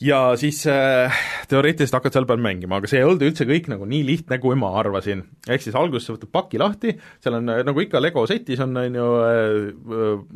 ja 0.02 0.20
siis 0.38 0.60
äh, 0.70 1.14
teoreetiliselt 1.50 1.98
hakkad 1.98 2.14
seal 2.14 2.28
peal 2.30 2.41
mängima, 2.43 2.78
aga 2.78 2.89
see 2.89 3.00
ei 3.02 3.08
olnud 3.08 3.24
üldse 3.26 3.48
kõik 3.50 3.70
nagu 3.72 3.88
nii 3.89 4.04
lihtne, 4.06 4.38
kui 4.43 4.58
ma 4.60 4.70
arvasin. 4.80 5.24
ehk 5.50 5.64
siis 5.64 5.78
alguses 5.78 6.06
sa 6.06 6.14
võtad 6.14 6.32
paki 6.34 6.62
lahti, 6.62 6.93
seal 7.24 7.39
on 7.39 7.50
nagu 7.50 7.82
ikka 7.82 8.02
Lego 8.04 8.28
setis 8.30 8.62
on, 8.64 8.78
on 8.78 9.00
ju 9.00 9.08
äh,, 9.26 10.28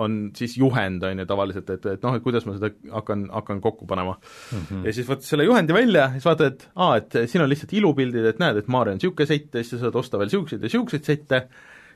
on 0.00 0.18
siis 0.36 0.58
juhend, 0.58 1.02
on 1.06 1.22
ju, 1.22 1.26
tavaliselt, 1.28 1.72
et, 1.72 1.88
et 1.94 2.04
noh, 2.04 2.14
et 2.16 2.24
kuidas 2.24 2.46
ma 2.46 2.54
seda 2.58 2.70
hakkan, 2.92 3.26
hakkan 3.32 3.64
kokku 3.64 3.88
panema 3.90 4.14
mm. 4.18 4.60
-hmm. 4.60 4.84
ja 4.86 4.94
siis 4.94 5.08
võtad 5.08 5.26
selle 5.26 5.48
juhendi 5.48 5.74
välja, 5.74 6.10
siis 6.12 6.28
vaatad, 6.28 6.54
et 6.54 6.68
aa, 6.76 6.96
et 7.00 7.18
siin 7.32 7.44
on 7.44 7.50
lihtsalt 7.50 7.72
ilupildid, 7.72 8.28
et 8.32 8.38
näed, 8.38 8.60
et 8.60 8.68
Maarja 8.68 8.94
on 8.94 9.00
niisugune 9.00 9.26
sett 9.26 9.54
ja 9.54 9.64
siis 9.64 9.74
sa 9.76 9.86
saad 9.86 9.98
osta 9.98 10.20
veel 10.20 10.30
niisuguseid 10.30 10.60
ja 10.60 10.68
niisuguseid 10.68 11.04
sette, 11.04 11.42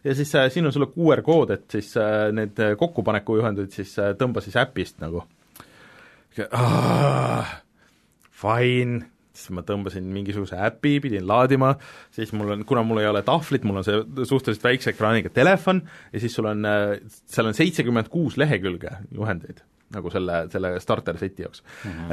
ja 0.04 0.14
siis 0.14 0.34
äh, 0.34 0.50
siin 0.50 0.66
on 0.66 0.72
sulle 0.72 0.90
QR 0.96 1.22
kood, 1.22 1.50
et 1.50 1.70
siis 1.70 1.96
äh, 1.96 2.32
need 2.32 2.60
kokkupanekujuhendid 2.78 3.72
siis 3.72 3.98
äh, 3.98 4.14
tõmba 4.18 4.42
siis 4.44 4.56
äpist 4.60 5.00
nagu 5.04 5.24
fine, 8.44 9.02
siis 9.34 9.50
ma 9.54 9.64
tõmbasin 9.66 10.06
mingisuguse 10.14 10.58
äpi, 10.68 10.96
pidin 11.04 11.26
laadima, 11.26 11.74
siis 12.14 12.32
mul 12.36 12.54
on, 12.54 12.64
kuna 12.68 12.84
mul 12.86 13.02
ei 13.02 13.10
ole 13.10 13.22
tahvlit, 13.26 13.66
mul 13.66 13.80
on 13.82 13.86
see 13.86 14.00
suhteliselt 14.30 14.66
väikse 14.66 14.94
ekraaniga 14.94 15.32
telefon 15.34 15.82
ja 16.12 16.22
siis 16.22 16.34
sul 16.36 16.50
on, 16.50 16.66
seal 17.10 17.50
on 17.50 17.56
seitsekümmend 17.56 18.10
kuus 18.12 18.38
lehekülge 18.40 18.92
juhendeid 19.14 19.64
nagu 19.94 20.10
selle, 20.10 20.44
selle 20.50 20.72
starter 20.82 21.18
seti 21.20 21.44
jaoks 21.44 21.62
mm. 21.62 21.90
-hmm. 21.90 22.08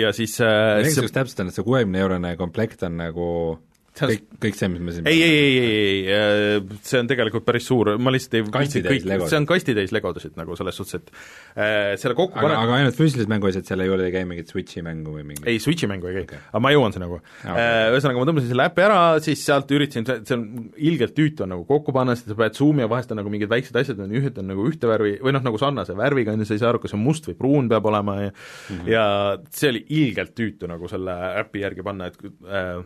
Ja 0.00 0.12
siis 0.16 0.38
mingisugust 0.40 1.14
täpselt 1.14 1.40
on, 1.40 1.50
et 1.50 1.56
see 1.56 1.66
kuuekümne 1.66 2.00
eurone 2.00 2.36
komplekt 2.40 2.82
on 2.88 2.96
nagu 2.96 3.26
kõik, 3.92 4.22
kõik 4.40 4.56
see, 4.56 4.68
mis 4.72 4.82
me 4.82 4.94
siin 4.94 5.08
ei, 5.10 5.18
ei, 5.20 5.32
ei, 5.36 5.56
ei, 5.62 5.96
ei, 6.16 6.78
see 6.86 7.00
on 7.02 7.08
tegelikult 7.10 7.44
päris 7.44 7.66
suur, 7.68 7.92
ma 8.00 8.12
lihtsalt 8.14 8.38
ei 8.38 8.44
kastitäis 8.54 9.04
kõik, 9.04 9.24
see 9.28 9.38
on 9.38 9.48
kastitäis 9.48 9.92
legodasid 9.92 10.38
nagu 10.38 10.56
selles 10.56 10.78
suhtes, 10.80 11.02
et 11.02 11.10
äh, 11.12 11.92
selle 12.00 12.16
kokku 12.16 12.40
aga, 12.40 12.56
aga 12.64 12.78
ainult 12.78 12.96
füüsilised 12.96 13.28
mänguasjad, 13.32 13.66
selle 13.68 13.86
juurde 13.88 14.06
ei 14.08 14.14
käi 14.14 14.24
mingit 14.28 14.52
Switchi 14.52 14.84
mängu 14.86 15.18
või 15.18 15.26
mingit 15.28 15.48
ei, 15.50 15.60
Switchi 15.62 15.90
mängu 15.90 16.08
ei 16.08 16.22
käi. 16.22 16.24
Okay., 16.24 16.40
aga 16.48 16.62
ma 16.64 16.72
jõuan 16.72 16.96
sinna 16.96 17.10
kohe 17.10 17.20
okay.. 17.20 17.52
Äh, 17.52 17.90
ühesõnaga, 17.92 18.22
ma 18.22 18.30
tõmbasin 18.30 18.52
selle 18.54 18.68
äpi 18.72 18.86
ära, 18.86 19.02
siis 19.26 19.44
sealt 19.50 19.76
üritasin, 19.76 20.08
see 20.08 20.38
on 20.38 20.46
ilgelt 20.92 21.16
tüütu 21.18 21.44
on 21.44 21.52
nagu 21.52 21.68
kokku 21.68 21.94
panna, 21.96 22.16
sest 22.16 22.32
sa 22.32 22.38
pead 22.38 22.56
zoom'i 22.56 22.86
ja 22.86 22.88
vahest 22.92 23.12
on 23.12 23.20
nagu 23.20 23.32
mingid 23.32 23.52
väiksed 23.52 23.76
asjad 23.82 24.00
on 24.00 24.16
ühed 24.16 24.40
on 24.40 24.48
nagu 24.54 24.64
ühte 24.70 24.88
värvi 24.88 25.18
või 25.20 25.36
noh, 25.36 25.44
nagu 25.44 25.60
sarnase 25.60 25.96
värviga, 25.98 26.32
on 26.32 26.40
ju, 26.40 26.48
sa 26.48 26.56
ei 26.56 26.64
saa 26.64 26.72
aru, 26.72 26.80
kas 26.80 26.94
see 26.94 27.00
on 27.00 27.04
must 27.04 27.28
või 27.28 27.36
pruun 27.36 27.68
peab 27.68 27.92
olema 27.92 28.16
ja 28.22 28.32
mm 28.32 28.72
-hmm. 28.72 28.88
ja 28.88 29.04
see 29.52 29.74
oli 29.74 29.84
ilgelt 30.00 30.32
tüütu 30.38 30.70
nagu 30.70 30.88
selle 30.88 31.18
äpi 31.44 31.66
järgi 31.66 31.84
panna, 31.84 32.08
et 32.08 32.18
äh, 32.48 32.80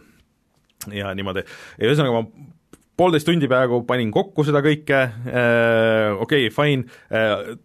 ja 1.01 1.15
niimoodi, 1.17 1.47
ja 1.81 1.89
ühesõnaga 1.89 2.21
ma 2.21 2.53
poolteist 2.97 3.29
tundi 3.29 3.49
peaaegu 3.51 3.83
panin 3.89 4.13
kokku 4.15 4.45
seda 4.47 4.63
kõike 4.65 5.01
äh,, 5.03 6.13
okei 6.21 6.49
okay,, 6.49 6.53
fine 6.55 6.87
äh,, 7.13 7.57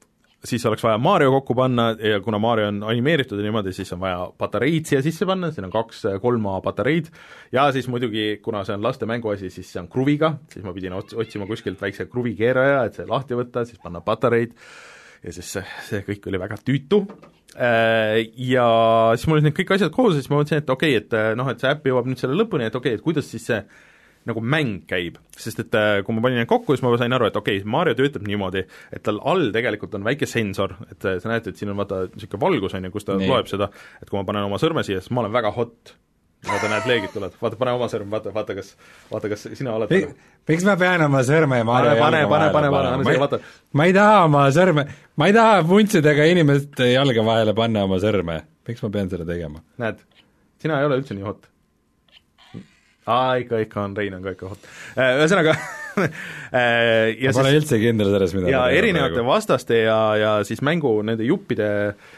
siis 0.46 0.66
oleks 0.66 0.84
vaja 0.84 0.98
Mario 0.98 1.32
kokku 1.32 1.56
panna 1.56 1.92
ja 2.00 2.20
kuna 2.24 2.40
Mario 2.42 2.68
on 2.72 2.84
animeeritud 2.84 3.40
ja 3.40 3.46
niimoodi, 3.46 3.74
siis 3.74 3.94
on 3.94 4.02
vaja 4.02 4.26
patareid 4.38 4.90
siia 4.90 5.02
sisse 5.06 5.26
panna, 5.30 5.52
siin 5.54 5.68
on 5.68 5.74
kaks 5.74 6.06
3A 6.24 6.62
patareid, 6.66 7.12
ja 7.54 7.68
siis 7.72 7.88
muidugi, 7.92 8.40
kuna 8.44 8.64
see 8.66 8.76
on 8.78 8.84
laste 8.84 9.10
mänguasi, 9.10 9.52
siis 9.54 9.70
see 9.72 9.82
on 9.84 9.90
kruviga, 9.92 10.34
siis 10.52 10.66
ma 10.66 10.74
pidin 10.76 10.98
ots-, 10.98 11.18
otsima 11.18 11.48
kuskilt 11.50 11.82
väikse 11.82 12.08
kruvikeeraja, 12.10 12.86
et 12.88 12.98
see 12.98 13.10
lahti 13.10 13.38
võtta, 13.38 13.66
siis 13.70 13.82
panna 13.84 14.02
patareid, 14.06 14.58
ja 15.24 15.36
siis 15.36 15.54
see, 15.58 15.68
see 15.90 16.02
kõik 16.08 16.28
oli 16.32 16.42
väga 16.42 16.58
tüütu, 16.66 17.06
Äh, 17.52 18.32
ja 18.40 18.66
siis 19.20 19.28
mul 19.28 19.38
olid 19.38 19.50
need 19.50 19.56
kõik 19.58 19.74
asjad 19.76 19.92
koos 19.92 20.16
ja 20.16 20.22
siis 20.22 20.32
ma 20.32 20.38
mõtlesin, 20.40 20.62
et 20.62 20.70
okei 20.72 20.94
okay,, 20.96 21.04
et 21.04 21.16
äh, 21.20 21.32
noh, 21.36 21.50
et 21.52 21.60
see 21.60 21.68
äpp 21.68 21.90
jõuab 21.90 22.06
nüüd 22.08 22.22
selle 22.22 22.38
lõpuni, 22.40 22.70
et 22.70 22.78
okei 22.78 22.94
okay,, 22.94 23.00
et 23.02 23.04
kuidas 23.04 23.28
siis 23.28 23.44
see 23.50 23.58
nagu 24.30 24.44
mäng 24.46 24.86
käib, 24.88 25.18
sest 25.36 25.60
et 25.64 25.76
äh, 25.76 25.98
kui 26.06 26.16
ma 26.16 26.24
panin 26.24 26.40
need 26.40 26.48
kokku, 26.48 26.78
siis 26.78 26.84
ma 26.86 26.94
sain 27.02 27.12
aru, 27.18 27.28
et 27.28 27.36
okei 27.36 27.60
okay,, 27.60 27.72
Mario 27.74 27.98
töötab 27.98 28.24
niimoodi, 28.30 28.64
et 28.94 29.04
tal 29.04 29.20
all 29.28 29.50
tegelikult 29.52 29.98
on 30.00 30.08
väike 30.08 30.30
sensor, 30.30 30.78
et 30.94 31.04
sa 31.04 31.32
näed, 31.34 31.50
et 31.52 31.60
siin 31.60 31.74
on 31.74 31.82
vaata 31.82 32.06
niisugune 32.14 32.44
valgus, 32.46 32.78
on 32.78 32.88
ju, 32.88 32.94
kus 32.94 33.10
ta 33.10 33.20
nee. 33.20 33.28
loeb 33.28 33.52
seda, 33.52 33.68
et 34.00 34.08
kui 34.08 34.22
ma 34.22 34.24
panen 34.30 34.48
oma 34.48 34.62
sõrme 34.62 34.86
siia, 34.88 35.04
siis 35.04 35.12
ma 35.12 35.26
olen 35.26 35.36
väga 35.36 35.52
hot 35.58 35.96
vaata, 36.48 36.70
näed, 36.72 36.88
leegid 36.90 37.14
tulevad, 37.14 37.36
vaata, 37.42 37.58
pane 37.60 37.74
oma 37.76 37.88
sõrm, 37.92 38.10
vaata, 38.12 38.34
vaata, 38.34 38.56
kas, 38.58 38.74
vaata, 39.12 39.30
kas 39.32 39.46
sina 39.58 39.76
oled 39.76 39.92
Mik, 39.94 40.16
miks 40.50 40.66
ma 40.68 40.76
pean 40.80 41.04
oma 41.06 41.22
sõrme 41.28 41.62
Maarja 41.68 41.94
pane, 42.00 42.24
pane, 42.30 42.32
pane, 42.32 42.50
pane, 42.56 42.72
pane, 42.74 43.04
pane, 43.04 43.20
vaata. 43.22 43.42
ma 43.78 43.88
ei 43.90 43.96
taha 43.98 44.18
oma 44.26 44.48
sõrme, 44.56 44.88
ma 45.22 45.30
ei 45.30 45.38
taha 45.38 45.62
vuntsidega 45.70 46.26
inimeste 46.32 46.92
jalge 46.94 47.26
vahele 47.28 47.54
panna 47.58 47.86
oma 47.90 48.02
sõrme. 48.02 48.42
miks 48.68 48.82
ma 48.86 48.92
pean 48.94 49.12
seda 49.14 49.28
tegema? 49.28 49.62
näed, 49.82 50.02
sina 50.64 50.80
ei 50.82 50.90
ole 50.90 51.02
üldse 51.02 51.18
nii 51.18 51.28
hot. 51.28 51.46
aa, 53.06 53.36
ikka, 53.44 53.62
ikka 53.68 53.86
on, 53.86 53.94
Rein 53.98 54.18
on 54.18 54.26
ka 54.26 54.34
ikka 54.34 54.50
hot. 54.56 54.72
Äh, 54.96 55.20
ühesõnaga 55.20 55.54
äh, 56.02 57.12
ja 57.22 57.36
ma 57.36 57.38
pole 57.38 57.54
üldse 57.60 57.78
kindel 57.82 58.10
selles, 58.16 58.34
mida 58.40 58.50
ja 58.50 58.66
erinevate 58.74 59.20
praegu. 59.20 59.30
vastaste 59.30 59.84
ja, 59.84 60.02
ja 60.18 60.34
siis 60.48 60.66
mängu 60.66 60.98
nende 61.06 61.28
juppide 61.28 61.70
äh, 61.92 62.18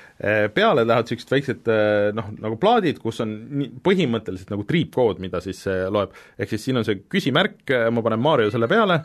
peale 0.53 0.85
lähevad 0.85 1.09
niisugused 1.09 1.33
väiksed 1.33 1.73
eh, 1.73 2.11
noh, 2.15 2.29
nagu 2.43 2.59
plaadid, 2.61 3.01
kus 3.01 3.23
on 3.25 3.33
põhimõtteliselt 3.83 4.53
nagu 4.53 4.65
triipkood, 4.69 5.19
mida 5.23 5.41
siis 5.43 5.65
loeb. 5.89 6.13
ehk 6.37 6.53
siis 6.53 6.69
siin 6.69 6.79
on 6.79 6.87
see 6.87 7.01
küsimärk, 7.09 7.63
ma 7.91 8.05
panen 8.05 8.21
Mario 8.23 8.53
selle 8.53 8.69
peale 8.71 9.01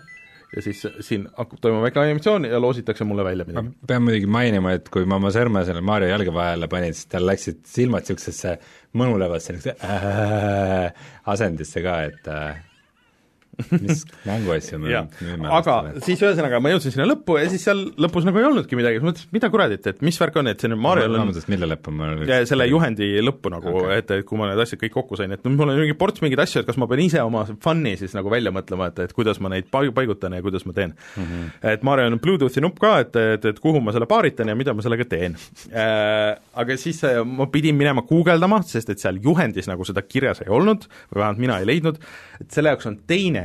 ja 0.57 0.63
siis 0.65 0.81
siin 1.05 1.27
hakkab 1.37 1.61
toimuma 1.61 1.85
väike 1.85 2.01
animatsioon 2.01 2.45
ja 2.49 2.61
loositakse 2.61 3.05
mulle 3.05 3.25
välja 3.25 3.45
midagi. 3.45 3.69
ma 3.69 3.89
pean 3.89 4.03
muidugi 4.03 4.27
mainima, 4.27 4.73
et 4.79 4.89
kui 4.93 5.05
ma 5.05 5.19
oma 5.21 5.33
sõrme 5.35 5.65
selle 5.69 5.83
Mario 5.85 6.09
jalge 6.09 6.33
vahele 6.35 6.69
panin, 6.73 6.95
siis 6.97 7.11
tal 7.13 7.27
läksid 7.29 7.61
silmad 7.69 8.07
niisugusesse 8.07 8.55
mõnulevasse 8.99 9.57
niisugusesse 9.57 9.93
äh, 9.93 11.11
asendisse 11.35 11.85
ka, 11.85 11.99
et 12.09 12.33
äh, 12.33 12.63
mis 13.73 14.05
mänguasju 14.29 14.79
me 14.83 15.03
müüme. 15.19 15.51
aga 15.59 15.77
siis 16.05 16.21
ühesõnaga 16.23 16.61
ma 16.63 16.73
jõudsin 16.73 16.95
sinna 16.95 17.09
lõppu 17.11 17.39
ja 17.41 17.49
siis 17.51 17.65
seal 17.67 17.81
lõpus 17.99 18.27
nagu 18.27 18.41
ei 18.41 18.47
olnudki 18.49 18.79
midagi, 18.79 19.01
siis 19.01 19.07
mõtlesin, 19.09 19.31
mida 19.35 19.51
kuradit, 19.53 19.89
et 19.91 20.03
mis 20.07 20.19
värk 20.21 20.39
on, 20.41 20.51
et 20.53 20.63
see 20.63 20.71
nüüd 20.71 20.83
Mariol 20.85 21.19
on 21.19 21.33
mille 21.51 21.71
lõppu 21.75 21.95
ma 21.95 22.11
selle 22.49 22.69
juhendi 22.71 23.11
lõppu 23.25 23.53
nagu 23.55 23.75
okay., 23.83 24.03
et, 24.03 24.13
et 24.19 24.27
kui 24.29 24.41
ma 24.41 24.51
need 24.51 24.63
asjad 24.63 24.81
kõik 24.83 24.95
kokku 24.95 25.19
sain, 25.19 25.35
et 25.35 25.45
noh, 25.45 25.57
mul 25.59 25.75
on 25.75 25.81
mingi 25.83 25.97
ports 25.99 26.23
mingeid 26.25 26.45
asju, 26.45 26.63
et 26.63 26.71
kas 26.71 26.79
ma 26.81 26.89
pean 26.91 27.03
ise 27.03 27.23
oma 27.25 27.45
fun'i 27.65 27.97
siis 28.01 28.15
nagu 28.17 28.33
välja 28.33 28.53
mõtlema, 28.55 28.91
et, 28.93 29.03
et 29.09 29.17
kuidas 29.17 29.43
ma 29.43 29.53
neid 29.53 29.71
paigutan 29.73 30.39
ja 30.39 30.45
kuidas 30.45 30.67
ma 30.69 30.77
teen 30.77 30.95
mm. 30.95 31.25
-hmm. 31.25 31.51
et 31.75 31.87
Mariol 31.87 32.15
on 32.15 32.23
Bluetoothi 32.23 32.63
nupp 32.65 32.79
ka, 32.83 32.99
et, 33.05 33.17
et, 33.35 33.51
et 33.53 33.61
kuhu 33.63 33.83
ma 33.83 33.95
selle 33.97 34.07
paaritan 34.11 34.49
ja 34.49 34.57
mida 34.59 34.75
ma 34.75 34.85
sellega 34.85 35.09
teen 35.09 35.37
äh,. 35.73 36.37
Aga 36.59 36.75
siis 36.77 36.99
äh, 37.07 37.21
ma 37.23 37.47
pidin 37.47 37.77
minema 37.79 38.03
guugeldama, 38.03 38.61
sest 38.67 38.91
et 38.91 38.99
seal 39.03 39.21
juhendis 39.23 39.69
nagu 39.71 39.85
seda 39.87 40.03
kirjas 40.03 40.43
ei 40.43 40.51
olnud, 40.51 40.89
või 41.13 41.21
vähemalt 41.21 41.43
mina 41.43 41.59
ei 41.63 41.69
leidnud, 41.69 42.01
et 42.43 42.51
selle 42.55 42.73
jaoks 42.73 42.89
on 42.91 42.99
teine 43.07 43.45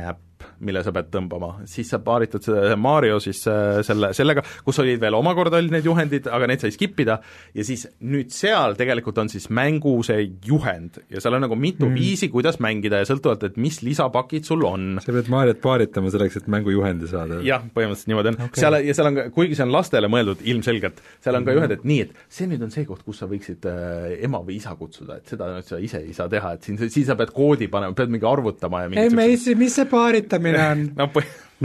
mille 0.66 0.82
sa 0.84 0.92
pead 0.94 1.10
tõmbama, 1.14 1.50
siis 1.70 1.90
sa 1.92 2.00
paaritad 2.04 2.44
seda 2.44 2.76
Mario 2.80 3.20
siis 3.22 3.42
äh, 3.50 3.80
selle, 3.86 4.12
sellega, 4.16 4.44
kus 4.64 4.80
olid 4.82 5.00
veel 5.02 5.16
omakorda 5.18 5.60
olid 5.60 5.74
need 5.74 5.88
juhendid, 5.88 6.28
aga 6.32 6.48
need 6.50 6.64
sai 6.64 6.72
skip 6.74 6.98
ida, 7.04 7.18
ja 7.54 7.66
siis 7.66 7.86
nüüd 8.04 8.32
seal 8.34 8.76
tegelikult 8.78 9.18
on 9.22 9.30
siis 9.32 9.48
mängu 9.54 9.96
see 10.06 10.26
juhend 10.46 11.00
ja 11.12 11.22
seal 11.22 11.38
on 11.38 11.44
nagu 11.46 11.58
mitu 11.58 11.88
mm. 11.88 11.98
viisi, 11.98 12.30
kuidas 12.32 12.60
mängida 12.64 13.02
ja 13.02 13.08
sõltuvalt, 13.08 13.46
et 13.48 13.58
mis 13.60 13.80
lisapakid 13.84 14.48
sul 14.48 14.64
on. 14.68 14.98
sa 15.04 15.14
pead 15.14 15.30
Mariot 15.32 15.60
paaritama 15.64 16.12
selleks, 16.12 16.40
et 16.40 16.50
mängujuhendi 16.52 17.10
saada? 17.10 17.40
jah, 17.46 17.64
põhimõtteliselt 17.74 18.12
niimoodi 18.12 18.32
on 18.32 18.40
okay., 18.48 18.62
seal, 18.64 18.78
ja 18.84 18.96
seal 18.96 19.10
on 19.10 19.18
ka, 19.20 19.26
kuigi 19.34 19.58
see 19.58 19.66
on 19.66 19.74
lastele 19.74 20.10
mõeldud 20.12 20.44
ilmselgelt, 20.54 21.02
seal 21.24 21.38
on 21.38 21.46
ka 21.46 21.52
mm. 21.52 21.60
juhend, 21.60 21.76
et 21.78 21.86
nii, 21.88 22.08
et 22.08 22.34
see 22.38 22.48
nüüd 22.50 22.64
on 22.66 22.72
see 22.74 22.86
koht, 22.88 23.04
kus 23.06 23.22
sa 23.22 23.28
võiksid 23.30 23.68
äh, 23.70 24.16
ema 24.26 24.40
või 24.44 24.58
isa 24.60 24.74
kutsuda, 24.78 25.20
et 25.20 25.34
seda 25.34 25.50
nüüd 25.52 25.68
sa 25.68 25.80
ise 25.82 26.02
ei 26.04 26.14
saa 26.16 26.30
teha, 26.32 26.54
et 26.56 26.66
siin, 26.66 26.80
siis 26.84 27.08
sa 27.08 27.16
pead 27.18 27.32
koodi 27.34 27.68
panema, 27.72 27.96
pead 27.96 28.12
mingi 28.12 28.28
arvutama 28.28 28.84
ja 28.84 28.92
ei, 29.04 29.12
mis, 29.14 29.46
mis 29.58 29.78
see 29.78 29.88
paaritamine 29.90 30.53
on 30.54 30.86
no, 30.96 31.08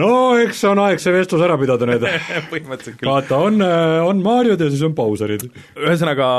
no 0.01 0.11
eks 0.41 0.63
on 0.69 0.83
aeg 0.85 1.01
see 1.03 1.15
vestlus 1.15 1.45
ära 1.45 1.57
pidada 1.61 1.89
nüüd 1.89 2.05
põhimõtteliselt 2.51 2.99
küll. 2.99 3.09
vaata, 3.09 3.39
on, 3.49 3.63
on 4.09 4.21
Mariod 4.25 4.61
ja 4.61 4.69
siis 4.71 4.85
on 4.85 4.95
Bowserid. 4.97 5.49
ühesõnaga 5.79 6.29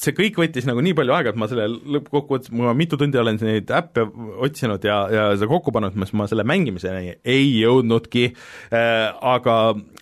see 0.00 0.14
kõik 0.16 0.38
võttis 0.40 0.66
nagu 0.68 0.82
nii 0.84 0.94
palju 0.96 1.14
aega, 1.14 1.32
et 1.32 1.38
ma 1.40 1.48
selle 1.50 1.66
lõppkokkuvõttes, 1.96 2.52
ma 2.56 2.72
mitu 2.76 2.98
tundi 3.00 3.18
olen 3.20 3.38
neid 3.42 3.70
äppe 3.74 4.04
otsinud 4.46 4.84
ja, 4.86 4.98
ja 5.12 5.24
seda 5.34 5.48
kokku 5.50 5.74
pannud, 5.74 5.96
mis 6.00 6.14
ma 6.16 6.26
selle 6.30 6.44
mängimiseni 6.48 7.16
ei 7.18 7.48
jõudnudki 7.58 8.28
äh,, 8.30 9.10
aga 9.32 9.56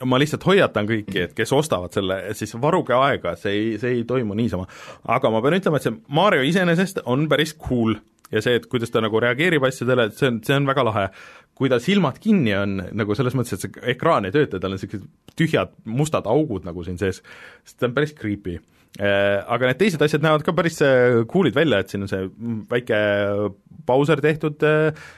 ma 0.08 0.20
lihtsalt 0.20 0.46
hoiatan 0.48 0.88
kõiki, 0.90 1.24
et 1.26 1.34
kes 1.36 1.54
ostavad 1.56 1.96
selle, 1.96 2.20
siis 2.38 2.54
varuge 2.60 2.94
aega, 2.98 3.34
see 3.40 3.56
ei, 3.56 3.72
see 3.80 3.96
ei 3.96 4.04
toimu 4.08 4.36
niisama. 4.38 4.68
aga 5.08 5.32
ma 5.34 5.42
pean 5.44 5.58
ütlema, 5.58 5.80
et 5.80 5.88
see 5.88 5.98
Mario 6.14 6.46
iseenesest 6.46 7.02
on 7.08 7.26
päris 7.30 7.56
cool 7.56 7.96
ja 8.32 8.42
see, 8.44 8.56
et 8.60 8.66
kuidas 8.70 8.92
ta 8.94 9.02
nagu 9.04 9.20
reageerib 9.22 9.64
asjadele, 9.68 10.08
et 10.08 10.18
see 10.18 10.30
on, 10.30 10.40
see 10.44 10.56
on 10.56 10.66
väga 10.68 10.86
lahe. 10.88 11.10
kui 11.58 11.66
tal 11.66 11.80
silmad 11.82 12.20
kinni 12.22 12.52
on, 12.54 12.76
nagu 12.94 13.14
selles 13.18 13.34
mõttes, 13.34 13.56
et 13.56 13.64
see 13.64 13.86
ekraan 13.90 14.28
ei 14.28 14.34
tööta, 14.34 14.60
tal 14.62 14.70
on 14.70 14.78
niisugused 14.78 15.08
tühjad 15.38 15.72
mustad 15.90 16.28
augud 16.30 16.68
nagu 16.68 16.84
siin 16.86 17.00
sees, 17.00 17.18
siis 17.64 17.78
ta 17.78 17.88
on 17.88 17.96
päris 17.96 18.14
creepy 18.14 18.60
Äh, 18.98 19.44
aga 19.46 19.68
need 19.68 19.78
teised 19.78 20.02
asjad 20.02 20.24
näevad 20.24 20.42
ka 20.42 20.54
päris 20.56 20.80
äh, 20.82 21.20
cool'id 21.30 21.54
välja, 21.54 21.82
et 21.82 21.92
siin 21.92 22.02
on 22.02 22.10
see 22.10 22.24
väike 22.70 22.96
Bowser 23.88 24.22
tehtud 24.24 24.64
äh, 24.66 25.08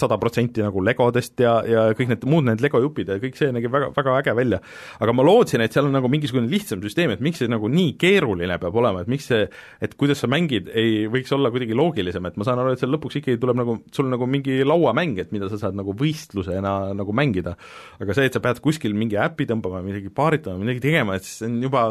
sada 0.00 0.18
protsenti 0.20 0.62
nagu 0.64 0.82
legodest 0.84 1.40
ja, 1.42 1.56
ja 1.68 1.86
kõik 1.96 2.12
need 2.12 2.26
muud 2.30 2.46
need 2.48 2.62
lego 2.64 2.80
jupid 2.82 3.10
ja 3.14 3.18
kõik 3.22 3.38
see 3.38 3.50
nägi 3.54 3.70
väga, 3.72 3.90
väga 3.96 4.18
äge 4.20 4.36
välja. 4.36 4.60
aga 5.00 5.16
ma 5.16 5.26
lootsin, 5.26 5.64
et 5.64 5.74
seal 5.74 5.88
on 5.88 5.96
nagu 5.96 6.10
mingisugune 6.12 6.50
lihtsam 6.50 6.82
süsteem, 6.84 7.14
et 7.14 7.24
miks 7.24 7.42
see 7.42 7.50
nagu 7.50 7.68
nii 7.70 7.94
keeruline 8.00 8.58
peab 8.62 8.78
olema, 8.80 9.04
et 9.04 9.10
miks 9.10 9.28
see, 9.32 9.44
et 9.84 9.96
kuidas 10.00 10.22
sa 10.22 10.30
mängid, 10.30 10.70
ei 10.74 11.04
võiks 11.10 11.32
olla 11.34 11.52
kuidagi 11.54 11.76
loogilisem, 11.76 12.26
et 12.28 12.38
ma 12.40 12.46
saan 12.46 12.62
aru, 12.62 12.74
et 12.74 12.82
seal 12.82 12.92
lõpuks 12.94 13.20
ikkagi 13.20 13.40
tuleb 13.42 13.60
nagu, 13.60 13.78
sul 13.94 14.10
nagu 14.12 14.28
mingi 14.30 14.60
lauamäng, 14.66 15.18
et 15.22 15.34
mida 15.34 15.50
sa 15.52 15.60
saad 15.60 15.78
nagu 15.78 15.96
võistlusena 15.98 16.94
nagu 16.96 17.16
mängida. 17.16 17.56
aga 18.00 18.16
see, 18.16 18.28
et 18.30 18.36
sa 18.36 18.42
pead 18.44 18.62
kuskil 18.64 18.96
mingi 18.96 19.18
äpi 19.20 19.48
tõmbama, 19.50 19.82
midagi 19.84 20.12
paaritama, 20.14 20.60
midagi 20.62 20.82
tegema, 20.84 21.16
et 21.18 21.26
siis 21.26 21.42
see 21.42 21.50
on 21.50 21.62
juba 21.64 21.88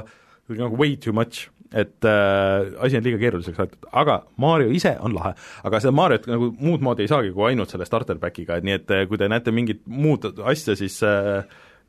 nagu 0.50 0.78
way 0.80 0.96
too 0.98 1.14
much, 1.16 1.50
et 1.74 2.06
äh, 2.06 2.84
asi 2.86 2.98
on 2.98 3.04
liiga 3.06 3.20
keeruliseks 3.22 3.60
aetud, 3.64 3.86
aga 3.92 4.20
Mario 4.38 4.72
ise 4.76 4.96
on 5.02 5.16
lahe. 5.16 5.34
aga 5.64 5.80
seda 5.82 5.94
Mariot 5.96 6.28
nagu 6.30 6.52
muud 6.60 6.82
moodi 6.86 7.06
ei 7.06 7.12
saagi, 7.12 7.34
kui 7.34 7.44
ainult 7.50 7.74
selle 7.74 7.88
starter 7.90 8.18
pack'iga, 8.22 8.60
et 8.60 8.68
nii 8.68 8.78
et 8.78 8.94
äh, 8.94 9.06
kui 9.10 9.18
te 9.22 9.30
näete 9.32 9.52
mingit 9.56 9.82
muud 9.90 10.22
asja, 10.44 10.74
siis 10.80 11.00
äh, 11.08 11.44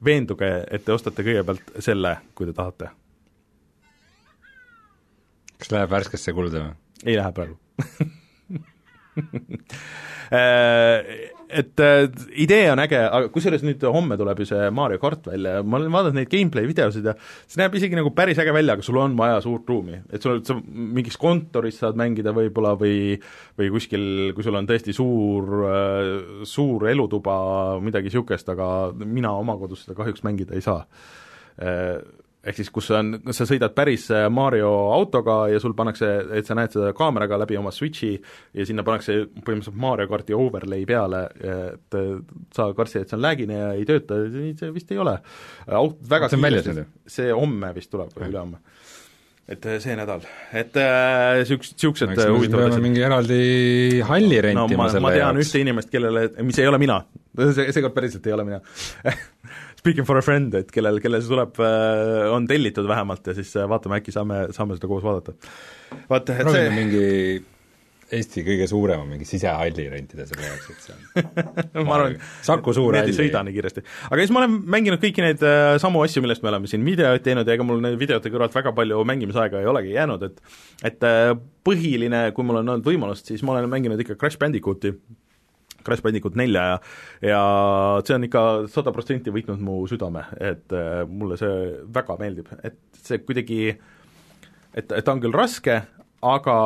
veenduge, 0.05 0.51
et 0.71 0.85
te 0.85 0.95
ostate 0.95 1.27
kõigepealt 1.27 1.67
selle, 1.85 2.13
kui 2.35 2.49
te 2.49 2.55
tahate. 2.57 2.87
kas 5.59 5.69
läheb 5.73 5.91
värskesse 5.93 6.31
kulda 6.37 6.59
või? 6.65 6.75
ei 7.05 7.15
lähe 7.19 7.33
praegu 7.37 7.57
äh, 10.33 10.99
et 11.55 11.83
äh, 11.83 12.07
idee 12.45 12.67
on 12.73 12.83
äge, 12.83 12.99
aga 13.05 13.29
kusjuures 13.35 13.63
nüüd 13.67 13.83
homme 13.95 14.19
tuleb 14.21 14.43
ju 14.43 14.49
see 14.49 14.71
Mario 14.75 15.01
kart 15.03 15.29
välja 15.31 15.59
ja 15.59 15.65
ma 15.67 15.79
olen 15.79 15.93
vaadanud 15.95 16.19
neid 16.19 16.31
gameplay 16.33 16.67
videosid 16.69 17.07
ja 17.07 17.15
see 17.21 17.61
näeb 17.61 17.77
isegi 17.79 17.99
nagu 17.99 18.11
päris 18.17 18.41
äge 18.43 18.55
välja, 18.55 18.77
aga 18.77 18.87
sul 18.87 18.99
on 19.03 19.17
vaja 19.19 19.41
suurt 19.45 19.69
ruumi. 19.71 20.01
et 20.11 20.23
sul, 20.23 20.43
sa 20.47 20.57
mingis 20.59 21.19
kontoris 21.21 21.79
saad 21.83 21.99
mängida 22.01 22.35
võib-olla 22.37 22.75
või 22.81 23.19
või 23.59 23.71
kuskil, 23.77 24.07
kui 24.35 24.47
sul 24.47 24.59
on 24.59 24.69
tõesti 24.69 24.95
suur, 24.97 25.55
äh, 25.69 26.11
suur 26.49 26.89
elutuba, 26.91 27.37
midagi 27.85 28.11
niisugust, 28.11 28.51
aga 28.51 28.67
mina 29.05 29.33
oma 29.39 29.57
kodus 29.61 29.87
seda 29.87 29.97
kahjuks 29.99 30.27
mängida 30.27 30.59
ei 30.59 30.65
saa 30.65 30.83
äh, 31.63 32.03
ehk 32.45 32.59
siis 32.59 32.71
kus 32.75 32.91
on, 32.95 33.15
sa 33.35 33.47
sõidad 33.49 33.75
päris 33.77 34.07
äh, 34.13 34.27
Mario 34.33 34.71
autoga 34.95 35.45
ja 35.53 35.61
sul 35.63 35.75
pannakse, 35.77 36.11
et 36.37 36.49
sa 36.49 36.57
näed 36.59 36.75
seda 36.77 36.93
kaameraga 36.97 37.39
läbi 37.41 37.59
oma 37.61 37.73
Switchi 37.75 38.13
ja 38.15 38.67
sinna 38.69 38.85
pannakse 38.87 39.25
põhimõtteliselt 39.37 39.81
Mario 39.87 40.09
karti 40.11 40.37
overlay 40.37 40.87
peale, 40.89 41.25
et 41.41 41.99
äh, 42.01 42.15
sa 42.55 42.71
kartsid, 42.77 43.05
et 43.05 43.13
see 43.13 43.19
on 43.19 43.25
lag'ine 43.25 43.61
ja 43.61 43.73
ei 43.79 43.89
tööta, 43.89 44.21
see 44.61 44.73
vist 44.75 44.93
ei 44.93 45.01
ole. 45.03 45.19
aut-, 45.69 46.01
väga 46.11 46.31
see 46.31 46.41
on 46.41 46.49
väljas 46.49 46.71
nüüd 46.71 46.85
ju? 46.85 46.89
see 47.17 47.33
homme 47.33 47.75
vist 47.77 47.93
tuleb 47.93 48.13
või 48.17 48.31
ülehomme 48.33 48.63
et 49.45 49.67
äh, 49.69 49.77
see 49.83 49.93
nädal, 49.97 50.25
et 50.57 50.77
äh, 50.81 51.43
siuks-, 51.49 51.75
siuksed 51.81 52.15
huvitavad 52.17 52.71
asjad. 52.71 52.85
mingi 52.85 53.03
eraldi 53.05 54.01
halli 54.09 54.41
rentima 54.41 54.73
no, 54.73 54.81
ma, 54.81 54.89
selle 54.93 55.05
ma 55.05 55.13
tean 55.13 55.37
jaoks. 55.37 55.51
ühte 55.51 55.61
inimest, 55.61 55.91
kellele, 55.93 56.25
mis 56.49 56.61
ei 56.63 56.69
ole 56.71 56.81
mina, 56.81 57.03
see, 57.59 57.69
seekord 57.77 57.97
päriselt 57.97 58.27
ei 58.31 58.37
ole 58.37 58.47
mina 58.49 58.63
Speaking 59.85 60.07
for 60.09 60.17
a 60.17 60.25
friend, 60.25 60.55
et 60.57 60.71
kellel, 60.73 60.97
kellel 61.05 61.21
see 61.21 61.29
tuleb, 61.29 61.59
äh, 61.61 62.23
on 62.33 62.47
tellitud 62.49 62.87
vähemalt 62.89 63.27
ja 63.29 63.35
siis 63.37 63.51
äh, 63.61 63.67
vaatame, 63.69 63.99
äkki 64.01 64.15
saame, 64.15 64.47
saame 64.57 64.79
seda 64.79 64.89
koos 64.89 65.03
vaadata. 65.05 65.35
vaata, 66.09 66.39
et 66.41 66.53
see 66.55 66.71
mingi 66.73 67.03
Eesti 68.15 68.43
kõige 68.45 68.67
suurema 68.69 69.05
mingi 69.09 69.27
sisehalli 69.29 69.85
rentida 69.93 70.25
selle 70.29 70.47
jaoks, 70.47 70.71
et 70.71 70.87
see 70.87 70.97
on 71.83 71.87
ma 71.89 71.99
arvan, 71.99 72.17
Saku 72.45 72.73
suur 72.77 72.97
hall 72.97 73.11
ei 73.11 73.17
sõida 73.17 73.43
nii 73.45 73.55
kiiresti. 73.57 73.85
aga 74.09 74.19
siis 74.21 74.33
ma 74.35 74.43
olen 74.43 74.55
mänginud 74.75 75.03
kõiki 75.03 75.25
neid 75.25 75.45
äh, 75.45 75.75
samu 75.83 76.01
asju, 76.05 76.23
millest 76.25 76.45
me 76.45 76.53
oleme 76.53 76.71
siin 76.71 76.85
videoid 76.87 77.25
teinud 77.25 77.49
ja 77.49 77.57
ega 77.57 77.67
mul 77.67 77.85
nende 77.85 78.01
videote 78.01 78.33
kõrvalt 78.33 78.57
väga 78.57 78.73
palju 78.77 79.03
mängimisaega 79.09 79.61
ei 79.61 79.69
olegi 79.69 79.93
jäänud, 79.97 80.25
et 80.29 80.41
et 80.93 81.09
äh, 81.09 81.35
põhiline, 81.67 82.27
kui 82.37 82.49
mul 82.49 82.63
on 82.63 82.75
olnud 82.77 82.89
võimalust, 82.89 83.29
siis 83.33 83.45
ma 83.45 83.57
olen 83.57 83.69
mänginud 83.73 84.01
ikka 84.05 84.19
Crash 84.21 84.41
Bandicooti, 84.41 84.95
Crash 85.85 86.05
Bandicoot 86.05 86.37
nelja 86.41 86.65
ja 86.73 86.79
ja 87.29 87.41
see 88.07 88.17
on 88.17 88.27
ikka 88.29 88.43
sada 88.73 88.93
protsenti 88.95 89.33
võitnud 89.35 89.63
mu 89.65 89.83
südame, 89.91 90.27
et 90.41 90.73
äh, 90.75 91.03
mulle 91.09 91.39
see 91.41 91.75
väga 91.95 92.19
meeldib, 92.21 92.51
et 92.65 92.79
see 93.01 93.21
kuidagi 93.25 93.61
et, 93.71 94.85
et 94.85 95.03
ta 95.05 95.15
on 95.15 95.23
küll 95.23 95.35
raske, 95.35 95.81
aga 96.25 96.59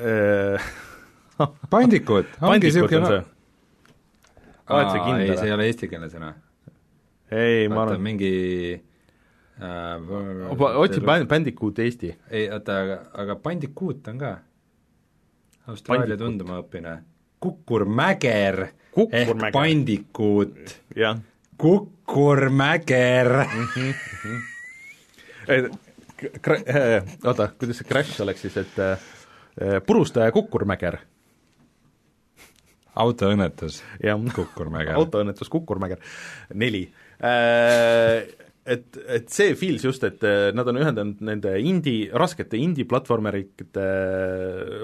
äh, 0.00 0.72
Bandicoot, 1.72 2.36
ongi 2.40 2.68
niisugune 2.68 3.22
oled 4.70 4.90
sa 4.90 5.04
kindel? 5.04 5.28
ei, 5.28 5.36
see 5.36 5.48
ei 5.50 5.54
ole 5.56 5.68
eestikeelne 5.70 6.10
sõna. 6.12 6.32
ei, 7.34 7.68
ma 7.68 7.84
arvan 7.84 8.04
mingi 8.04 8.34
äh, 9.60 10.14
otsi 10.84 11.02
Bandicoot 11.04 11.82
Eesti. 11.84 12.14
ei, 12.30 12.48
oota, 12.52 12.80
aga, 12.84 13.00
aga 13.24 13.38
Bandicoot 13.44 14.12
on 14.12 14.22
ka 14.22 14.36
Austraalia 15.72 16.16
tunduma 16.20 16.60
õppine 17.44 18.68
Kukurmäger 18.94 19.12
ehk 19.12 19.52
Pandikuut. 19.52 20.80
Kukurmäger 21.56 23.28
mm. 23.54 23.66
-hmm. 23.74 24.40
oota, 27.24 27.48
kuidas 27.58 27.76
see 27.78 27.88
crash 27.88 28.20
oleks 28.22 28.40
siis, 28.42 28.56
et 28.56 28.78
äh, 28.78 28.98
purustaja 29.86 30.32
Kukurmäger? 30.32 30.96
autoõnnetus, 32.94 33.82
Kukurmäger. 34.34 34.94
autoõnnetus 34.94 35.48
Kukurmäger, 35.48 35.98
neli 36.54 36.92
äh, 37.24 38.22
et, 38.66 38.98
et 39.06 39.28
see 39.28 39.54
feels 39.54 39.84
just, 39.84 40.04
et 40.04 40.22
nad 40.54 40.68
on 40.68 40.76
ühendanud 40.76 41.20
nende 41.20 41.58
indie, 41.60 42.10
raskete 42.12 42.56
indie 42.56 42.84
platvormerite, 42.84 43.64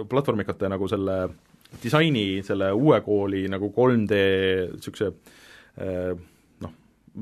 platvormikate 0.09 0.69
nagu 0.69 0.89
selle 0.89 1.29
disaini 1.83 2.43
selle 2.47 2.73
uue 2.77 3.01
kooli 3.05 3.47
nagu 3.51 3.71
3D 3.77 4.19
niisuguse 4.75 5.11
eh, 5.11 6.13
noh, 6.65 6.73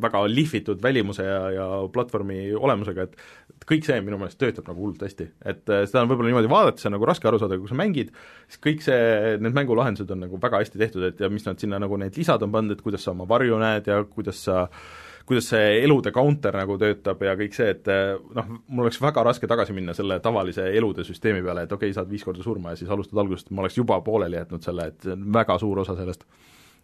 väga 0.05 0.22
lihvitud 0.30 0.82
välimuse 0.82 1.26
ja, 1.26 1.40
ja 1.55 1.66
platvormi 1.92 2.40
olemusega, 2.57 3.09
et 3.09 3.66
kõik 3.68 3.88
see 3.88 3.99
minu 4.05 4.20
meelest 4.20 4.40
töötab 4.40 4.70
nagu 4.70 4.80
hullult 4.84 5.05
hästi. 5.05 5.28
et 5.44 5.74
eh, 5.74 5.84
seda 5.88 6.05
on 6.05 6.12
võib-olla 6.12 6.32
niimoodi 6.32 6.53
vaadates 6.53 6.88
on 6.88 6.96
nagu 6.96 7.09
raske 7.09 7.28
aru 7.28 7.40
saada, 7.42 7.61
kui 7.61 7.70
sa 7.70 7.78
mängid, 7.78 8.14
siis 8.49 8.62
kõik 8.64 8.86
see, 8.86 9.36
need 9.42 9.57
mängulahendused 9.57 10.14
on 10.14 10.24
nagu 10.26 10.40
väga 10.42 10.62
hästi 10.64 10.80
tehtud, 10.84 11.11
et 11.11 11.20
ja 11.20 11.32
mis 11.32 11.46
nad 11.49 11.61
sinna 11.61 11.80
nagu 11.82 12.01
need 12.01 12.16
lisad 12.18 12.42
on 12.46 12.55
pandud, 12.55 12.78
et 12.78 12.84
kuidas 12.84 13.05
sa 13.07 13.14
oma 13.16 13.28
varju 13.28 13.61
näed 13.61 13.92
ja 13.92 14.03
kuidas 14.09 14.46
sa 14.49 14.64
äh, 14.66 14.88
kuidas 15.28 15.50
see 15.52 15.80
elude 15.84 16.12
counter 16.14 16.56
nagu 16.56 16.78
töötab 16.80 17.22
ja 17.26 17.34
kõik 17.38 17.56
see, 17.56 17.72
et 17.74 17.90
eh, 17.92 18.14
noh, 18.38 18.52
mul 18.68 18.86
oleks 18.86 19.00
väga 19.02 19.24
raske 19.28 19.50
tagasi 19.50 19.76
minna 19.76 19.94
selle 19.96 20.20
tavalise 20.24 20.68
elude 20.78 21.04
süsteemi 21.06 21.42
peale, 21.44 21.66
et 21.66 21.74
okei 21.74 21.90
okay,, 21.90 21.96
saad 21.96 22.08
viis 22.10 22.24
korda 22.26 22.44
surma 22.44 22.72
ja 22.72 22.80
siis 22.80 22.92
alustad 22.92 23.20
algusest, 23.20 23.52
ma 23.52 23.64
oleks 23.64 23.76
juba 23.78 24.00
pooleli 24.04 24.40
jätnud 24.40 24.64
selle, 24.64 24.88
et 24.92 25.04
see 25.04 25.16
on 25.16 25.28
väga 25.34 25.58
suur 25.60 25.84
osa 25.84 25.98
sellest. 25.98 26.24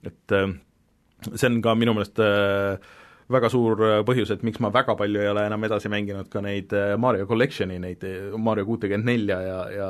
et 0.05 0.36
eh, 0.36 0.53
see 1.32 1.49
on 1.49 1.62
ka 1.64 1.74
minu 1.78 1.97
meelest 1.97 2.20
äh, 2.20 2.92
väga 3.32 3.49
suur 3.49 3.80
põhjus, 4.05 4.34
et 4.34 4.42
miks 4.45 4.61
ma 4.61 4.68
väga 4.72 4.92
palju 4.99 5.22
ei 5.22 5.30
ole 5.30 5.47
enam 5.49 5.62
edasi 5.64 5.88
mänginud 5.88 6.28
ka 6.28 6.42
neid 6.45 6.74
Mario 7.01 7.24
Collection'i, 7.30 7.78
neid 7.80 8.05
Mario 8.36 8.66
kuutekümmet 8.68 9.09
nelja 9.09 9.38
ja, 9.40 9.61
ja 9.72 9.86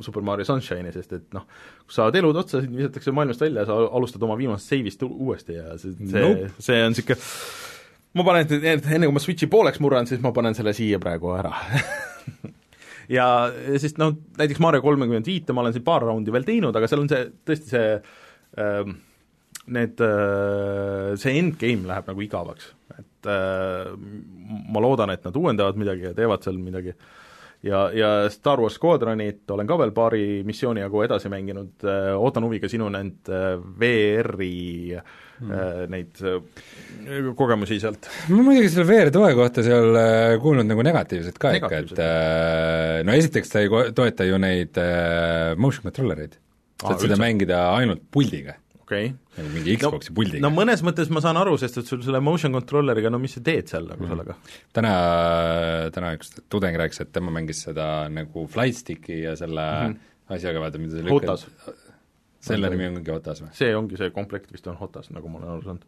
Super 0.00 0.24
Mario 0.24 0.48
Sunshine'i, 0.48 0.94
sest 0.94 1.12
et 1.18 1.26
noh, 1.36 1.44
kui 1.84 1.98
saad 1.98 2.16
elud 2.16 2.40
otsa, 2.40 2.62
sind 2.64 2.78
visatakse 2.80 3.12
maailmast 3.12 3.44
välja 3.44 3.66
ja 3.66 3.68
sa 3.68 3.76
alustad 4.00 4.24
oma 4.24 4.38
viimasest 4.40 4.72
save'ist 4.72 5.04
uuesti 5.10 5.58
ja 5.58 5.76
see, 5.76 5.92
see 6.00 6.24
nope., 6.24 6.54
see 6.56 6.80
on 6.86 6.96
niisugune 6.96 7.68
ma 8.18 8.26
panen, 8.26 8.56
enne 8.74 9.06
kui 9.06 9.14
ma 9.14 9.22
Switchi 9.22 9.48
pooleks 9.50 9.80
murran, 9.82 10.08
siis 10.08 10.22
ma 10.24 10.32
panen 10.34 10.56
selle 10.58 10.74
siia 10.76 11.00
praegu 11.02 11.34
ära. 11.36 11.54
Ja 13.10 13.24
siis 13.82 13.96
noh, 13.98 14.12
näiteks 14.38 14.60
Mario 14.62 14.84
kolmekümmend 14.84 15.26
viite 15.26 15.50
ma 15.50 15.64
olen 15.64 15.74
siin 15.74 15.82
paar 15.82 16.04
raundi 16.06 16.30
veel 16.30 16.44
teinud, 16.46 16.76
aga 16.78 16.86
seal 16.86 17.00
on 17.02 17.08
see, 17.10 17.24
tõesti 17.48 17.72
see 17.72 17.88
äh, 18.62 18.92
need 19.74 20.02
äh,, 20.06 21.16
see 21.18 21.34
endgame 21.40 21.90
läheb 21.90 22.10
nagu 22.12 22.22
igavaks, 22.22 22.68
et 22.94 23.30
äh, 23.34 23.90
ma 24.70 24.84
loodan, 24.84 25.10
et 25.10 25.26
nad 25.26 25.40
uuendavad 25.42 25.80
midagi 25.80 26.06
ja 26.06 26.14
teevad 26.14 26.46
seal 26.46 26.60
midagi 26.62 26.94
ja, 27.66 27.80
ja 27.94 28.10
Star 28.32 28.60
Wars 28.62 28.76
Squadronit 28.78 29.50
olen 29.50 29.68
ka 29.68 29.78
veel 29.80 29.94
paari 29.96 30.24
missiooni 30.46 30.82
jagu 30.84 31.02
edasi 31.04 31.30
mänginud, 31.32 31.86
ootan 32.16 32.46
huviga 32.46 32.70
sinu 32.70 32.88
neid 32.92 33.30
VR-i 33.82 34.52
mm. 34.96 35.52
neid 35.92 36.22
kogemusi 37.36 37.80
sealt. 37.82 38.08
ma 38.30 38.44
muidugi 38.46 38.72
selle 38.72 38.88
VR 38.88 39.12
toe 39.14 39.32
kohta 39.38 39.64
seal 39.66 40.00
kuulnud 40.42 40.68
nagu 40.70 40.86
negatiivset 40.86 41.40
ka 41.40 41.54
ikka, 41.58 41.82
et 41.84 43.04
no 43.06 43.18
esiteks 43.18 43.52
ta 43.52 43.64
ei 43.64 43.92
toeta 43.96 44.28
ju 44.28 44.40
neid 44.40 44.80
motion 45.60 45.90
controller 45.90 46.26
eid 46.26 46.40
saad 46.80 47.04
seda 47.04 47.20
mängida 47.20 47.62
ainult 47.76 48.06
puldiga 48.12 48.56
okei 48.90 49.12
okay.. 49.12 49.38
nagu 49.38 49.52
mingi 49.54 49.76
Xbox'i 49.78 50.10
no, 50.10 50.16
puldiga. 50.18 50.42
no 50.44 50.50
mõnes 50.54 50.82
mõttes 50.86 51.10
ma 51.14 51.22
saan 51.22 51.38
aru, 51.40 51.54
sest 51.60 51.80
et 51.80 51.90
sul 51.90 52.02
selle 52.04 52.20
motion 52.24 52.54
controller'iga, 52.56 53.12
no 53.12 53.20
mis 53.22 53.36
sa 53.38 53.44
teed 53.46 53.70
seal 53.70 53.86
nagu 53.90 54.02
mm. 54.02 54.10
sellega? 54.14 54.36
täna, 54.76 54.94
täna 55.94 56.12
üks 56.18 56.34
tudeng 56.50 56.78
rääkis, 56.80 57.04
et 57.04 57.12
tema 57.14 57.32
mängis 57.34 57.62
seda 57.68 57.86
nagu 58.12 58.46
flightstick'i 58.50 59.22
ja 59.22 59.36
selle 59.38 59.66
mm 59.70 59.94
-hmm. 59.94 60.34
asjaga, 60.36 60.64
vaata, 60.66 60.82
mida 60.82 60.98
sa 60.98 61.06
lükkad 61.06 61.46
selle 62.40 62.70
nimi 62.72 62.88
on 62.88 62.98
mingi 62.98 63.12
Hotas 63.12 63.42
või? 63.44 63.52
see 63.56 63.72
ongi 63.76 64.00
see 64.00 64.12
komplekt 64.16 64.52
vist 64.52 64.66
on 64.70 64.78
Hotas, 64.80 65.10
nagu 65.14 65.28
ma 65.28 65.40
olen 65.40 65.52
aru 65.54 65.66
saanud. 65.68 65.84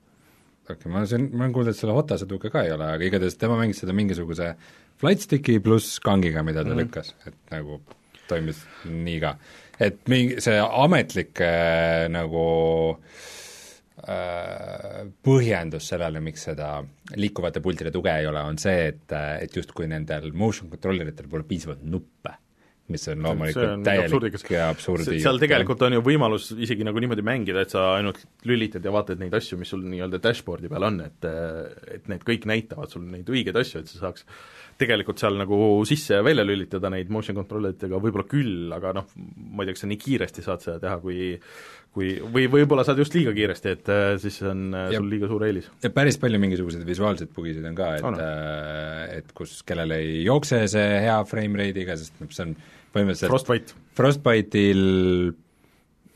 okei 0.67 0.77
okay,, 0.77 0.93
ma 0.93 1.05
siin, 1.09 1.31
ma 1.33 1.47
olen 1.47 1.57
kuulnud, 1.57 1.73
et 1.73 1.81
selle 1.81 1.97
Hotase 1.97 2.29
tuuke 2.31 2.53
ka 2.53 2.67
ei 2.67 2.75
ole, 2.77 2.93
aga 2.99 3.09
igatahes 3.09 3.39
tema 3.41 3.59
mängis 3.61 3.83
seda 3.83 3.97
mingisuguse 3.97 4.55
flightstick'i 5.03 5.59
pluss 5.65 5.99
kangiga, 6.01 6.45
mida 6.47 6.63
ta 6.63 6.71
mm 6.71 6.77
-hmm. 6.77 6.85
lükkas, 6.85 7.15
et 7.27 7.35
nagu 7.51 7.81
toimis 8.29 8.63
nii 8.85 9.21
ka 9.21 9.37
et 9.81 10.09
mingi 10.13 10.41
see 10.45 10.59
ametlik 10.61 11.41
äh, 11.45 12.09
nagu 12.13 12.45
äh, 14.03 15.03
põhjendus 15.25 15.89
sellele, 15.93 16.21
miks 16.25 16.49
seda 16.51 16.75
liikuvate 17.17 17.63
pultide 17.65 17.93
tuge 17.95 18.13
ei 18.15 18.29
ole, 18.29 18.43
on 18.45 18.59
see, 18.61 18.93
et, 18.93 19.17
et 19.17 19.57
justkui 19.57 19.89
nendel 19.91 20.33
motion 20.33 20.71
controller 20.73 21.13
itel 21.13 21.31
pole 21.33 21.47
piisavalt 21.49 21.85
nuppe 21.87 22.39
mis 22.93 23.05
on 23.09 23.23
loomulikult 23.25 23.85
täielik 23.87 24.49
ja 24.51 24.67
absurdi 24.73 25.21
seal 25.23 25.39
tegelikult 25.43 25.85
on 25.87 25.97
ju 25.97 26.03
võimalus 26.05 26.51
isegi 26.53 26.87
nagu 26.87 27.03
niimoodi 27.03 27.25
mängida, 27.27 27.65
et 27.65 27.75
sa 27.75 27.93
ainult 27.99 28.21
lülitad 28.49 28.85
ja 28.85 28.93
vaatad 28.95 29.23
neid 29.23 29.35
asju, 29.39 29.59
mis 29.61 29.71
sul 29.73 29.85
nii-öelda 29.87 30.21
dashboard'i 30.23 30.71
peal 30.73 30.89
on, 30.89 31.01
et 31.07 31.29
et 31.29 32.11
need 32.11 32.27
kõik 32.27 32.49
näitavad 32.51 32.93
sul 32.93 33.07
neid 33.07 33.31
õigeid 33.31 33.59
asju, 33.63 33.83
et 33.83 33.93
sa 33.93 34.07
saaks 34.07 34.27
tegelikult 34.81 35.21
seal 35.23 35.37
nagu 35.39 35.57
sisse 35.89 36.17
ja 36.19 36.25
välja 36.25 36.45
lülitada 36.47 36.91
neid 36.93 37.11
motion 37.13 37.37
controlleritega 37.39 38.01
võib-olla 38.03 38.27
küll, 38.29 38.73
aga 38.75 38.95
noh, 38.97 39.13
ma 39.17 39.63
ei 39.63 39.71
tea, 39.71 39.77
kas 39.77 39.85
sa 39.85 39.91
nii 39.91 40.01
kiiresti 40.01 40.45
saad 40.45 40.65
seda 40.65 40.81
teha, 40.83 40.99
kui 41.03 41.31
kui, 41.93 42.15
või 42.35 42.47
võib-olla 42.51 42.85
saad 42.87 43.01
just 43.03 43.15
liiga 43.17 43.35
kiiresti, 43.37 43.75
et 43.77 43.91
äh, 43.93 44.15
siis 44.23 44.39
on 44.49 44.65
äh, 44.77 44.89
ja, 44.95 45.01
sul 45.01 45.11
liiga 45.13 45.29
suur 45.31 45.45
eelis. 45.47 45.69
ja 45.85 45.93
päris 45.95 46.19
palju 46.21 46.41
mingisuguseid 46.43 46.87
visuaalseid 46.89 47.33
bugisid 47.37 47.67
on 47.69 47.79
ka, 47.79 47.91
et 47.99 48.07
oh, 48.07 48.15
no. 48.15 48.25
Äh, 48.25 49.19
et 49.21 49.33
kus, 49.37 49.59
kellel 49.69 49.93
ei 49.99 50.23
jookse 50.25 50.65
see 50.73 50.99
hea 51.05 51.19
frame 51.29 51.61
rate'iga, 51.61 51.97
sest 52.01 52.17
noh, 52.23 52.33
see 52.33 52.49
on 52.49 52.57
põhimõtteliselt 52.93 53.33
Frostbite. 53.33 53.81
Frostbite'il, 53.99 54.85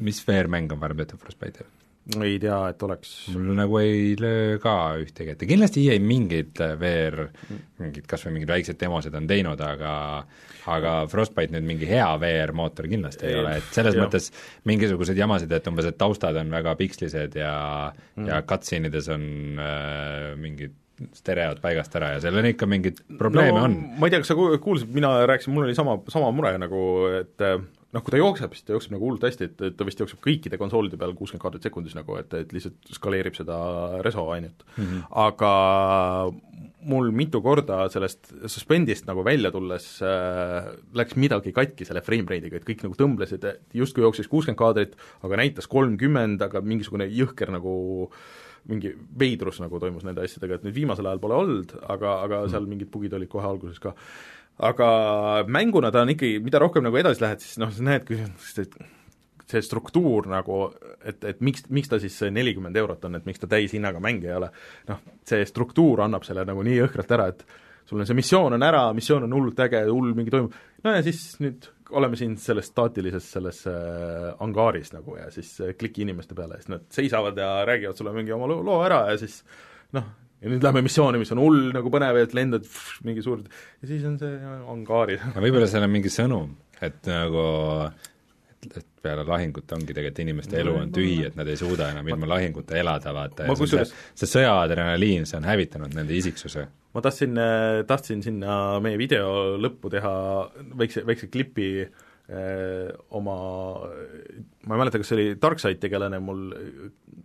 mis 0.07 0.23
VR-mäng 0.25 0.73
on 0.73 0.81
varem 0.83 1.05
tehtud 1.05 1.21
Frostbite'il? 1.23 1.69
Ei 2.23 2.37
tea, 2.39 2.59
et 2.71 2.83
oleks 2.87 3.13
mul 3.35 3.57
nagu 3.59 3.79
ei 3.81 4.15
löö 4.21 4.61
ka 4.63 4.75
ühtegi 5.03 5.33
ette, 5.33 5.49
kindlasti 5.49 5.83
EA 5.89 5.99
mingeid 6.03 6.61
VR, 6.79 7.27
mingid 7.83 8.07
kas 8.11 8.27
või 8.27 8.37
mingid 8.37 8.53
väiksed 8.53 8.79
demosid 8.79 9.17
on 9.19 9.27
teinud, 9.31 9.63
aga 9.65 9.95
aga 10.71 10.95
Frostbite 11.11 11.55
nüüd 11.55 11.67
mingi 11.67 11.89
hea 11.91 12.07
VR-mootor 12.23 12.89
kindlasti 12.91 13.27
ei, 13.27 13.35
ei 13.35 13.43
ole, 13.43 13.57
et 13.61 13.69
selles 13.75 13.97
jah. 13.97 14.07
mõttes 14.07 14.31
mingisuguseid 14.69 15.19
jamasid, 15.19 15.53
et 15.55 15.71
umbes, 15.71 15.91
et 15.91 15.99
taustad 15.99 16.39
on 16.39 16.51
väga 16.55 16.75
pikslised 16.79 17.39
ja 17.39 17.55
mm. 17.91 18.27
ja 18.31 18.43
cutscene 18.47 18.91
ides 18.91 19.11
on 19.15 19.25
äh, 19.63 20.35
mingid 20.41 20.75
stereod 21.17 21.59
paigast 21.61 21.95
ära 21.99 22.15
ja 22.15 22.21
seal 22.25 22.39
on 22.41 22.49
ikka 22.49 22.69
mingeid 22.71 23.03
probleeme 23.19 23.59
no, 23.59 23.67
on. 23.69 23.75
ma 23.99 24.09
ei 24.09 24.15
tea, 24.15 24.23
kas 24.23 24.33
sa 24.33 24.37
kuulsid, 24.63 24.89
mina 24.95 25.13
rääkisin, 25.29 25.53
mul 25.53 25.67
oli 25.67 25.77
sama, 25.77 25.99
sama 26.13 26.31
mure 26.35 26.55
nagu, 26.63 26.85
et 27.19 27.49
noh, 27.97 28.05
kui 28.05 28.13
ta 28.13 28.21
jookseb, 28.21 28.55
siis 28.55 28.67
ta 28.67 28.77
jookseb 28.77 28.95
nagu 28.95 29.09
hullult 29.09 29.25
hästi, 29.27 29.49
et, 29.51 29.65
ta 29.79 29.89
vist 29.89 30.01
jookseb 30.03 30.21
kõikide 30.25 30.61
konsoolide 30.61 30.99
peal 31.01 31.15
kuuskümmend 31.17 31.43
kaadrit 31.43 31.67
sekundis 31.67 31.97
nagu, 31.97 32.19
et, 32.21 32.33
et 32.37 32.55
lihtsalt 32.55 32.93
skaleerib 32.99 33.37
seda 33.39 33.59
reso 34.05 34.27
ainult 34.35 34.67
mm. 34.77 34.85
-hmm. 34.85 35.05
aga 35.27 35.53
mul 36.87 37.11
mitu 37.15 37.41
korda 37.43 37.81
sellest 37.91 38.31
suspendist 38.53 39.09
nagu 39.09 39.25
välja 39.27 39.51
tulles 39.55 39.89
äh, 40.07 40.71
läks 40.95 41.17
midagi 41.19 41.53
katki 41.57 41.87
selle 41.89 42.03
frame 42.07 42.29
rate'iga, 42.31 42.61
et 42.61 42.69
kõik 42.69 42.85
nagu 42.87 42.99
tõmblesid, 42.99 43.47
et 43.49 43.79
justkui 43.81 44.05
jooksis 44.07 44.31
kuuskümmend 44.31 44.61
kaadrit, 44.61 44.97
aga 45.27 45.41
näitas 45.43 45.67
kolmkümmend, 45.71 46.43
aga 46.47 46.63
mingisugune 46.63 47.09
jõhker 47.11 47.51
nagu 47.55 47.75
mingi 48.67 48.93
veidrus 49.19 49.61
nagu 49.63 49.79
toimus 49.83 50.07
nende 50.07 50.25
asjadega, 50.27 50.59
et 50.59 50.65
nüüd 50.67 50.75
viimasel 50.75 51.07
ajal 51.07 51.21
pole 51.23 51.37
olnud, 51.39 51.75
aga, 51.87 52.17
aga 52.27 52.41
seal 52.49 52.65
mhm. 52.65 52.73
mingid 52.75 52.91
bugid 52.91 53.15
olid 53.15 53.31
kohe 53.31 53.47
alguses 53.47 53.79
ka 53.83 53.95
aga 54.59 54.91
mänguna 55.53 55.91
ta 55.93 56.05
on 56.05 56.15
ikkagi, 56.15 56.41
mida 56.45 56.61
rohkem 56.63 56.87
nagu 56.87 56.97
edasi 57.01 57.25
lähed, 57.25 57.43
siis 57.45 57.59
noh, 57.61 57.73
sa 57.75 57.85
näedki, 57.85 58.21
see 59.47 59.63
struktuur 59.63 60.27
nagu, 60.31 60.63
et, 61.05 61.21
et 61.29 61.45
miks, 61.45 61.67
miks 61.75 61.93
ta 61.93 62.01
siis 62.03 62.17
nelikümmend 62.35 62.77
eurot 62.81 63.05
on, 63.09 63.19
et 63.19 63.29
miks 63.29 63.43
ta 63.43 63.51
täishinnaga 63.51 64.01
mäng 64.03 64.25
ei 64.27 64.35
ole, 64.35 64.51
noh, 64.89 65.05
see 65.29 65.45
struktuur 65.49 66.03
annab 66.07 66.27
selle 66.27 66.47
nagu 66.49 66.65
nii 66.67 66.81
jõhkralt 66.81 67.15
ära, 67.19 67.29
et 67.35 67.47
sul 67.87 68.03
on 68.03 68.09
see 68.09 68.19
missioon 68.19 68.57
on 68.57 68.67
ära, 68.67 68.89
missioon 68.97 69.29
on 69.29 69.37
hullult 69.37 69.63
äge, 69.63 69.85
hull 69.87 70.17
mingi 70.17 70.35
toimub, 70.35 70.57
no 70.83 70.95
ja 70.97 71.05
siis 71.07 71.23
nüüd 71.45 71.71
oleme 71.95 72.19
siin 72.19 72.35
selles 72.41 72.67
staatilises 72.73 73.29
selles 73.37 73.63
äh, 73.71 74.33
angaaris 74.43 74.91
nagu 74.95 75.15
ja 75.21 75.29
siis 75.31 75.53
äh, 75.63 75.75
kliki 75.79 76.03
inimeste 76.03 76.35
peale 76.35 76.57
ja 76.57 76.65
siis 76.65 76.73
nad 76.73 76.87
seisavad 76.91 77.39
ja 77.39 77.51
räägivad 77.69 77.99
sulle 77.99 78.15
mingi 78.17 78.35
oma 78.35 78.49
loo 78.51 78.81
ära 78.83 79.05
ja 79.13 79.19
siis 79.21 79.43
noh, 79.95 80.09
ja 80.43 80.53
nüüd 80.53 80.67
lähme 80.67 80.83
missiooni, 80.87 81.21
mis 81.23 81.33
on 81.35 81.41
hull 81.43 81.71
nagu 81.75 81.93
põnev, 81.93 82.19
et 82.23 82.35
lendad 82.37 82.67
pff, 82.67 83.01
mingi 83.07 83.25
suur 83.25 83.43
ja 83.47 83.89
siis 83.89 84.05
on 84.09 84.19
see 84.21 84.37
angaaris. 84.73 85.25
aga 85.33 85.45
võib-olla 85.45 85.71
seal 85.71 85.87
on 85.87 85.95
mingi 85.95 86.13
sõnum, 86.13 86.53
et 86.81 86.99
nagu 87.11 87.45
et, 88.67 88.83
peale 89.07 89.23
lahingut 89.27 89.71
ongi 89.77 89.95
tegelikult 89.95 90.25
inimeste 90.25 90.59
elu 90.59 90.73
on 90.81 90.91
tühi, 90.95 91.21
et 91.29 91.37
nad 91.39 91.49
ei 91.49 91.59
suuda 91.61 91.93
enam 91.95 92.09
ilma 92.11 92.33
lahinguta 92.35 92.75
elada, 92.79 93.13
vaata, 93.15 93.47
ja 93.47 93.57
see, 93.61 93.85
see 94.19 94.33
sõjaadrenaliin, 94.33 95.29
see 95.29 95.39
on 95.39 95.47
hävitanud 95.47 95.95
nende 95.95 96.17
isiksuse. 96.17 96.67
ma 96.97 97.05
tahtsin, 97.05 97.39
tahtsin 97.87 98.25
sinna 98.25 98.59
meie 98.83 98.99
video 98.99 99.55
lõppu 99.63 99.93
teha 99.93 100.13
väikse, 100.83 101.05
väikse 101.07 101.31
klipi 101.31 101.71
äh, 101.85 101.89
Äh, 101.89 102.06
oma, 102.27 103.35
ma 104.67 104.75
ei 104.75 104.81
mäleta, 104.81 104.99
kas 104.99 105.13
see 105.13 105.17
oli 105.19 105.27
Darkside 105.39 105.79
tegelane 105.79 106.19
mul, 106.19 106.41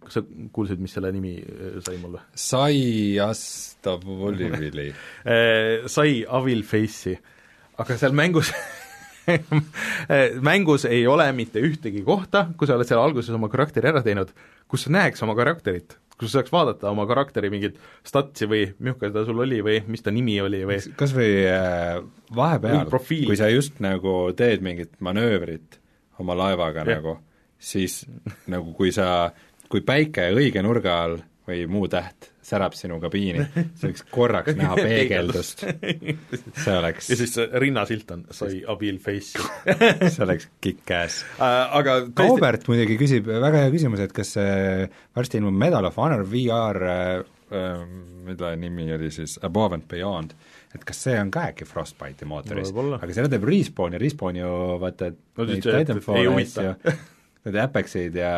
kas 0.03 0.19
sa 0.19 0.23
kuulsid, 0.53 0.81
mis 0.83 0.93
selle 0.93 1.09
nimi 1.15 1.39
äh, 1.41 1.79
sai 1.81 1.97
mul 2.01 2.17
või? 2.17 2.25
sai 2.37 2.83
Astavolivili 3.25 4.91
äh, 5.25 5.87
sai 5.89 6.21
Avil 6.29 6.61
Face'i, 6.67 7.15
aga 7.81 7.97
seal 7.97 8.13
mängus 8.17 8.53
mängus 10.49 10.85
ei 10.89 11.03
ole 11.07 11.27
mitte 11.37 11.61
ühtegi 11.63 12.03
kohta, 12.05 12.47
kui 12.57 12.69
sa 12.69 12.77
oled 12.77 12.89
seal 12.89 13.01
alguses 13.01 13.35
oma 13.35 13.49
karakteri 13.51 13.91
ära 13.91 14.01
teinud, 14.05 14.31
kus 14.71 14.87
sa 14.87 14.95
näeks 14.97 15.21
oma 15.25 15.35
karakterit 15.37 15.97
kus 16.21 16.35
saaks 16.35 16.53
vaadata 16.53 16.91
oma 16.91 17.07
karakteri 17.09 17.49
mingit 17.49 17.79
statsi 18.05 18.45
või 18.49 18.67
milline 18.77 19.09
ta 19.13 19.23
sul 19.25 19.41
oli 19.41 19.61
või 19.65 19.79
mis 19.89 20.05
ta 20.05 20.13
nimi 20.13 20.37
oli 20.43 20.61
või 20.69 20.77
kas 20.99 21.15
või 21.17 21.31
äh, 21.49 21.97
vahepeal, 22.37 22.91
kui 23.09 23.37
sa 23.39 23.49
just 23.49 23.81
nagu 23.81 24.15
teed 24.37 24.61
mingit 24.65 24.99
manöövrit 25.01 25.79
oma 26.21 26.37
laevaga 26.37 26.85
ja. 26.85 26.99
nagu, 26.99 27.17
siis 27.57 28.03
nagu 28.51 28.75
kui 28.77 28.93
sa, 28.93 29.31
kui 29.71 29.81
päike 29.85 30.29
õige 30.35 30.61
nurga 30.61 30.99
all 31.07 31.17
või 31.49 31.65
muu 31.71 31.89
täht 31.89 32.30
särab 32.45 32.75
sinu 32.77 32.97
kabiini, 33.01 33.45
sa 33.77 33.87
võiks 33.89 34.05
korraks 34.11 34.55
näha 34.57 34.77
peegeldust. 34.79 35.63
see 35.63 36.77
oleks 36.77 37.11
ja 37.11 37.17
siis 37.19 37.35
rinnasilt 37.61 38.13
on 38.15 38.23
sai 38.33 38.61
abil 38.69 38.97
face 39.03 39.41
see 40.13 40.23
oleks 40.25 40.49
kick-ass 40.63 41.25
uh,. 41.37 41.75
aga 41.79 41.99
tõesti... 42.07 42.15
Kaubert 42.21 42.65
muidugi 42.71 42.97
küsib, 43.01 43.29
väga 43.29 43.65
hea 43.65 43.73
küsimus, 43.73 44.01
et 44.05 44.15
kas 44.15 44.33
äh, 44.41 44.87
varsti 45.17 45.41
ilmub 45.41 45.57
Medal 45.57 45.89
of 45.89 45.99
Honor 46.01 46.25
VR 46.29 46.81
äh, 46.87 47.03
äh, 47.53 47.83
mille 48.25 48.55
nimi 48.61 48.87
oli 48.95 49.11
siis 49.13 49.37
Above 49.45 49.77
and 49.77 49.85
Beyond, 49.89 50.33
et 50.75 50.85
kas 50.87 51.03
see 51.05 51.17
on 51.19 51.29
ka 51.33 51.49
äkki 51.51 51.67
Frostbite'i 51.69 52.29
mootoris, 52.29 52.73
aga 52.73 53.11
selle 53.13 53.29
teeb 53.31 53.45
Respawn 53.49 53.97
ja 53.97 54.01
Respawn 54.01 54.41
ju 54.41 54.55
vaata 54.81 55.11
no, 55.13 55.45
neid 55.45 55.67
Titanfalli 55.67 56.33
asju, 56.41 56.73
need 57.45 57.61
Apexid 57.65 58.17
ja 58.17 58.33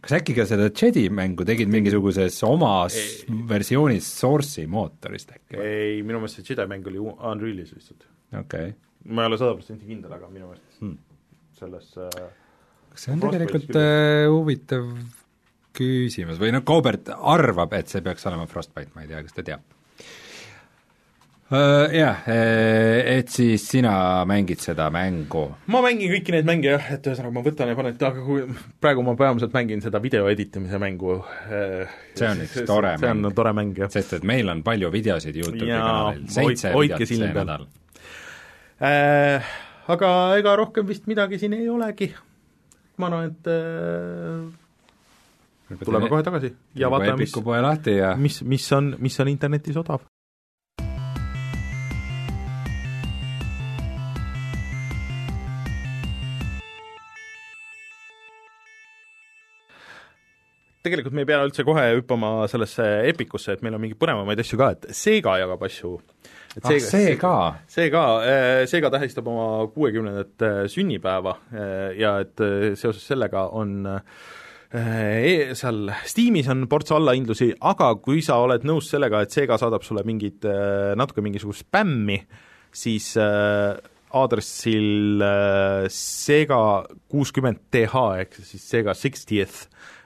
kas 0.00 0.16
äkki 0.20 0.36
ka 0.36 0.46
seda 0.48 0.68
Jedi 0.70 1.06
mängu 1.12 1.46
tegid 1.48 1.70
mingisuguses 1.72 2.38
omas 2.48 2.96
ei, 2.98 3.38
versioonis 3.50 4.08
Source'i 4.20 4.66
mootorist 4.70 5.34
äkki? 5.36 5.58
ei, 5.60 6.02
minu 6.02 6.22
meelest 6.22 6.40
see 6.40 6.50
Jedi 6.52 6.68
mäng 6.70 6.86
oli 6.90 7.02
Unrealis 7.02 7.74
lihtsalt. 7.76 8.06
okei 8.32 8.70
okay.. 8.72 8.76
ma 9.14 9.24
ei 9.24 9.32
ole 9.32 9.40
sada 9.40 9.56
protsenti 9.58 9.88
kindel, 9.88 10.14
aga 10.16 10.30
minu 10.32 10.50
meelest 10.50 10.84
hmm. 10.84 10.96
selles 11.60 11.90
äh, 12.00 12.30
kas 12.92 13.06
see 13.06 13.16
on 13.16 13.26
tegelikult 13.26 13.76
äh, 13.80 14.28
huvitav 14.30 14.88
küsimus 15.76 16.40
või 16.40 16.54
noh, 16.54 16.64
Kaubert 16.66 17.12
arvab, 17.14 17.76
et 17.78 17.92
see 17.92 18.02
peaks 18.04 18.26
olema 18.26 18.48
Frostbite, 18.50 18.90
ma 18.96 19.04
ei 19.04 19.12
tea, 19.12 19.22
kas 19.26 19.36
ta 19.36 19.46
teab 19.46 19.79
jah, 21.50 22.22
äh, 22.30 23.18
et 23.18 23.30
siis 23.32 23.64
sina 23.66 24.24
mängid 24.28 24.60
seda 24.62 24.86
mängu? 24.94 25.48
ma 25.66 25.80
mängin 25.82 26.12
kõiki 26.12 26.34
neid 26.36 26.46
mänge 26.46 26.68
jah, 26.70 26.90
et 26.94 27.08
ühesõnaga 27.10 27.34
ma 27.34 27.42
võtan 27.42 27.72
ja 27.72 27.78
panen, 27.78 27.96
aga 27.98 28.22
kui 28.26 28.44
praegu 28.82 29.02
ma 29.06 29.16
peamiselt 29.18 29.56
mängin 29.56 29.82
seda 29.82 29.98
video 30.02 30.28
editamise 30.30 30.78
mängu 30.78 31.16
uh,. 31.18 31.96
see 32.14 32.28
on 32.28 32.44
üks 32.46 32.62
tore 32.68 32.94
mäng. 32.94 33.02
see 33.02 33.10
on 33.16 33.34
tore 33.34 33.54
mäng, 33.56 33.74
jah. 33.82 33.90
sest 33.90 34.14
et 34.20 34.28
meil 34.30 34.52
on 34.52 34.62
palju 34.66 34.92
videosid 34.94 35.40
Youtube'i 35.42 35.72
kanalil, 35.74 36.22
seitse 36.30 36.70
videot 36.76 37.06
see 37.10 37.18
nädal 37.24 37.66
äh, 38.78 39.50
aga 39.90 40.14
ega 40.38 40.54
rohkem 40.60 40.86
vist 40.86 41.10
midagi 41.10 41.38
siin 41.40 41.58
ei 41.58 41.66
olegi, 41.72 42.12
ma 43.02 43.10
arvan, 43.10 43.34
et 43.34 43.50
äh, 43.50 44.46
tuleme 45.82 46.06
kohe 46.12 46.22
tagasi 46.26 46.54
ja 46.78 46.90
vaatame, 46.92 47.26
mis, 47.26 47.34
mis, 48.22 48.40
mis 48.54 48.72
on, 48.76 48.94
mis 49.02 49.20
on 49.22 49.34
internetis 49.34 49.76
odav. 49.80 50.06
Tegelikult 60.84 61.16
me 61.16 61.24
ei 61.24 61.28
pea 61.28 61.40
üldse 61.44 61.64
kohe 61.66 61.84
hüppama 61.98 62.46
sellesse 62.50 62.84
Epicusse, 63.10 63.54
et 63.54 63.64
meil 63.64 63.76
on 63.76 63.82
mingeid 63.82 64.00
põnevamaid 64.00 64.40
asju 64.40 64.58
ka, 64.60 64.70
et 64.76 64.88
Sega 64.96 65.36
jagab 65.42 65.64
asju. 65.68 65.94
ah, 66.62 66.76
see 66.82 67.16
ka? 67.20 67.34
see 67.70 67.90
ka, 67.92 68.04
Sega 68.70 68.92
tähistab 68.94 69.28
oma 69.30 69.66
kuuekümnendat 69.74 70.46
äh, 70.46 70.60
sünnipäeva 70.72 71.36
äh, 71.52 71.88
ja 72.00 72.16
et 72.24 72.44
äh, 72.44 72.70
seoses 72.80 73.04
sellega 73.12 73.48
on 73.52 73.82
e 74.70 75.50
seal 75.58 75.90
Steamis 76.06 76.48
on 76.52 76.64
ports 76.70 76.94
allahindlusi, 76.96 77.52
aga 77.60 77.92
kui 78.00 78.22
sa 78.24 78.38
oled 78.40 78.64
nõus 78.64 78.88
sellega, 78.92 79.24
et 79.24 79.34
Sega 79.34 79.58
saadab 79.60 79.84
sulle 79.84 80.04
mingit, 80.06 80.46
natuke 80.96 81.24
mingisugust 81.26 81.66
spämmi, 81.66 82.20
siis 82.70 83.16
aadressil 83.18 85.24
Sega 85.90 86.60
kuuskümmend 87.10 87.66
TH 87.74 88.04
ehk 88.22 88.38
siis 88.46 88.68
Sega 88.70 88.94
sixtieth 88.94 89.66
Äh, 89.68 89.99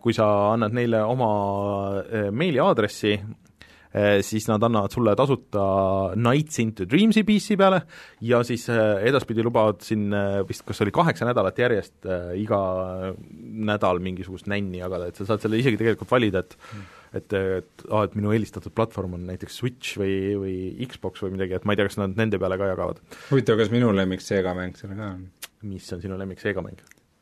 kui 0.00 0.16
sa 0.16 0.26
annad 0.54 0.74
neile 0.76 1.02
oma 1.04 1.30
äh, 2.00 2.28
meiliaadressi, 2.32 3.12
äh, 3.92 4.20
siis 4.24 4.46
nad 4.48 4.62
annavad 4.64 4.94
sulle 4.94 5.12
tasuta 5.18 5.64
Nights 6.16 6.62
into 6.62 6.86
Dreamsi 6.88 7.24
PC 7.28 7.58
peale 7.60 7.82
ja 8.24 8.40
siis 8.46 8.68
edaspidi 8.70 9.44
lubavad 9.44 9.82
siin 9.84 10.08
vist 10.48 10.64
kas 10.68 10.80
oli 10.84 10.94
kaheksa 10.94 11.28
nädalat 11.28 11.60
järjest 11.60 12.08
iga 12.40 12.62
nädal 13.70 14.00
mingisugust 14.00 14.48
nänni 14.48 14.80
jagada, 14.80 15.10
et 15.10 15.20
sa 15.20 15.28
saad 15.28 15.44
selle 15.44 15.60
isegi 15.60 15.80
tegelikult 15.80 16.10
valida, 16.10 16.44
et 16.46 16.56
et, 17.10 17.32
et 17.34 17.84
aa, 17.90 18.04
et 18.06 18.14
minu 18.14 18.30
eelistatud 18.34 18.72
platvorm 18.74 19.16
on 19.18 19.26
näiteks 19.32 19.56
Switch 19.62 19.98
või, 19.98 20.14
või 20.38 20.54
Xbox 20.86 21.24
või 21.24 21.34
midagi, 21.34 21.58
et 21.58 21.66
ma 21.66 21.74
ei 21.74 21.80
tea, 21.80 21.88
kas 21.90 21.98
nad 21.98 22.14
nende 22.18 22.38
peale 22.38 22.58
ka 22.60 22.70
jagavad. 22.70 23.02
huvitav, 23.32 23.58
kas 23.60 23.74
minu 23.74 23.90
lemmik 23.96 24.22
Sega 24.24 24.54
mäng 24.56 24.78
seal 24.78 24.94
ka 24.94 25.12
on? 25.16 25.26
mis 25.66 25.90
on 25.92 26.02
sinu 26.04 26.18
lemmik 26.20 26.40
Sega 26.42 26.62
mäng? 26.64 26.78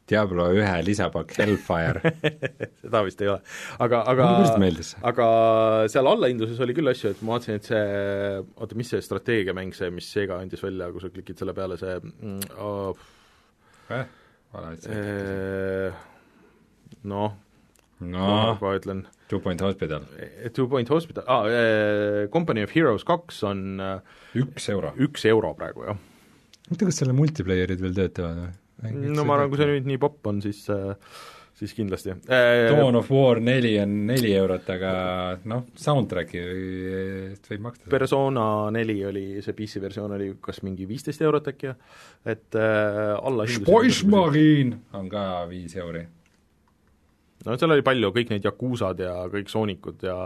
Diablo 0.09 0.47
ühe 0.57 0.75
lisapakk 0.87 1.35
Hellfire 1.37 2.13
seda 2.83 3.03
vist 3.07 3.21
ei 3.25 3.31
ole. 3.33 3.41
aga, 3.85 4.03
aga 4.13 4.29
aga 5.11 5.27
seal 5.93 6.09
allahindluses 6.09 6.61
oli 6.65 6.77
küll 6.77 6.93
asju, 6.93 7.13
et 7.13 7.21
ma 7.25 7.37
vaatasin, 7.37 7.59
et 7.61 7.69
see, 7.69 7.83
oota, 8.57 8.79
mis 8.79 8.93
see 8.95 9.03
strateegiamäng, 9.05 9.75
see, 9.77 9.91
mis 9.95 10.09
Sega 10.13 10.39
andis 10.41 10.65
välja, 10.65 10.89
kui 10.95 11.05
sa 11.05 11.13
klikid 11.13 11.41
selle 11.41 11.55
peale, 11.57 11.77
see 11.81 11.99
mm, 12.01 12.39
oh, 12.65 13.05
eh, 13.95 14.07
vale 14.55 14.73
eh, 14.95 16.03
noh, 17.13 17.37
no 18.09 18.35
ma 18.63 18.75
ütlen 18.79 19.05
Two 19.29 19.43
Point 19.45 19.61
Hospital. 19.61 20.07
Eh, 20.17 20.49
Two 20.57 20.71
Point 20.73 20.89
Hospital 20.89 21.27
ah,, 21.29 21.45
Company 22.33 22.65
of 22.65 22.73
Heroes 22.73 23.05
kaks 23.09 23.43
on 23.49 23.83
üks 24.39 24.71
euro? 24.73 24.95
üks 25.05 25.29
euro 25.29 25.53
praegu, 25.59 25.85
jah. 25.91 26.01
ma 26.01 26.73
ei 26.73 26.81
tea, 26.81 26.89
kas 26.89 27.03
selle 27.05 27.17
multiplayerid 27.17 27.85
veel 27.85 28.01
töötavad 28.01 28.41
või? 28.47 28.57
No 28.87 29.27
ma 29.27 29.39
arvan, 29.39 29.51
kui 29.51 29.61
see 29.61 29.73
nüüd 29.73 29.91
nii 29.91 30.01
popp 30.03 30.31
on, 30.31 30.43
siis 30.45 30.65
äh, 30.73 30.95
siis 31.59 31.75
kindlasti. 31.75 32.15
Dawn 32.29 32.97
of 32.99 33.11
War 33.11 33.41
neli 33.43 33.75
on 33.83 33.95
neli 34.09 34.31
eurot, 34.39 34.69
aga 34.75 34.91
noh, 35.51 35.65
soundtrack'i 35.79 36.43
võib 37.49 37.65
maksta. 37.65 37.89
Persona 37.91 38.45
neli 38.75 38.99
oli, 39.07 39.25
see 39.45 39.57
PC 39.59 39.83
versioon 39.83 40.15
oli 40.15 40.31
kas 40.45 40.63
mingi 40.67 40.87
viisteist 40.89 41.25
eurot 41.27 41.51
äkki, 41.53 41.73
et 42.29 42.59
äh, 42.59 43.15
alla 43.19 43.47
Spice 43.51 44.07
Marine 44.11 44.85
on 44.99 45.11
ka 45.11 45.25
viis 45.51 45.75
euri. 45.79 46.05
no 47.47 47.57
seal 47.59 47.75
oli 47.75 47.87
palju, 47.87 48.13
kõik 48.15 48.35
need 48.35 48.47
Yakuzad 48.47 49.03
ja 49.03 49.15
kõik 49.33 49.51
Soonikud 49.51 50.05
ja 50.07 50.19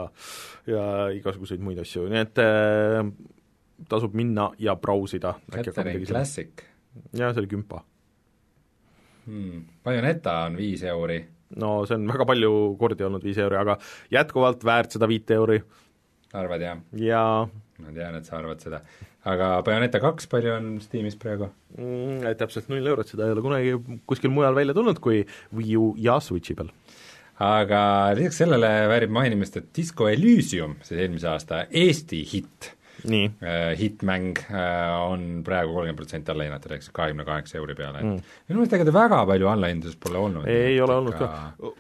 ja 0.69 0.85
igasuguseid 1.17 1.65
muid 1.65 1.81
asju, 1.83 2.09
nii 2.13 2.27
et 2.27 2.43
äh, 2.45 3.01
tasub 3.89 4.13
minna 4.15 4.51
ja 4.61 4.77
brausida. 4.77 5.39
Catherine 5.49 6.05
Classic. 6.05 6.69
jaa, 7.17 7.33
see 7.33 7.41
oli 7.41 7.51
kümpa 7.57 7.81
hmm.. 9.27 9.63
Bayoneta 9.85 10.39
on 10.49 10.59
viis 10.59 10.83
euri. 10.89 11.21
no 11.63 11.75
see 11.87 11.99
on 11.99 12.09
väga 12.11 12.27
palju 12.33 12.53
kordi 12.81 13.07
olnud 13.09 13.25
viis 13.25 13.41
euri, 13.43 13.59
aga 13.61 13.79
jätkuvalt 14.13 14.65
väärt 14.65 14.97
seda 14.97 15.09
viite 15.11 15.39
euri. 15.39 15.63
arvad, 16.33 16.67
jah? 16.67 16.83
jaa. 16.97 17.49
ma 17.83 17.97
tean, 17.97 18.19
et 18.21 18.29
sa 18.29 18.39
arvad 18.41 18.65
seda. 18.65 18.83
aga 19.29 19.55
Bayoneta 19.67 20.01
kaks, 20.03 20.29
palju 20.33 20.57
on 20.57 20.75
Steamis 20.85 21.19
praegu 21.21 21.51
mm,? 21.79 22.35
Täpselt 22.41 22.69
null 22.73 22.93
eurot, 22.95 23.09
seda 23.09 23.29
ei 23.29 23.37
ole 23.37 23.45
kunagi 23.45 24.01
kuskil 24.09 24.33
mujal 24.35 24.57
välja 24.59 24.75
tulnud 24.77 25.01
kui 25.03 25.25
Wii 25.57 25.79
U 25.81 25.95
ja 26.01 26.21
Switchi 26.21 26.59
peal 26.59 26.73
aga 27.43 28.13
lisaks 28.17 28.43
sellele 28.43 28.71
väärib 28.91 29.13
mainimist, 29.15 29.57
et 29.59 29.71
Disco 29.75 30.09
Elysium, 30.11 30.77
see 30.87 31.01
eelmise 31.03 31.31
aasta 31.33 31.65
Eesti 31.69 32.23
hitt, 32.29 32.73
äh, 33.07 33.73
hittmäng 33.79 34.39
äh, 34.51 34.93
on 35.03 35.43
praegu 35.47 35.75
kolmkümmend 35.75 35.99
protsenti 35.99 36.33
alla 36.33 36.47
hinnatud, 36.47 36.75
ehk 36.75 36.85
siis 36.85 36.95
kahekümne 36.97 37.27
kaheksa 37.27 37.59
euri 37.61 37.77
peale, 37.79 38.01
et 38.01 38.09
mm. 38.09 38.33
minu 38.51 38.61
meelest 38.61 38.77
ega 38.79 38.87
ta 38.89 38.95
väga 38.97 39.21
palju 39.31 39.51
allahinduses 39.53 39.99
pole 40.03 40.21
olnud. 40.21 40.49
ei 40.51 40.81
ole 40.83 40.97
olnud 41.01 41.19
ka, 41.19 41.29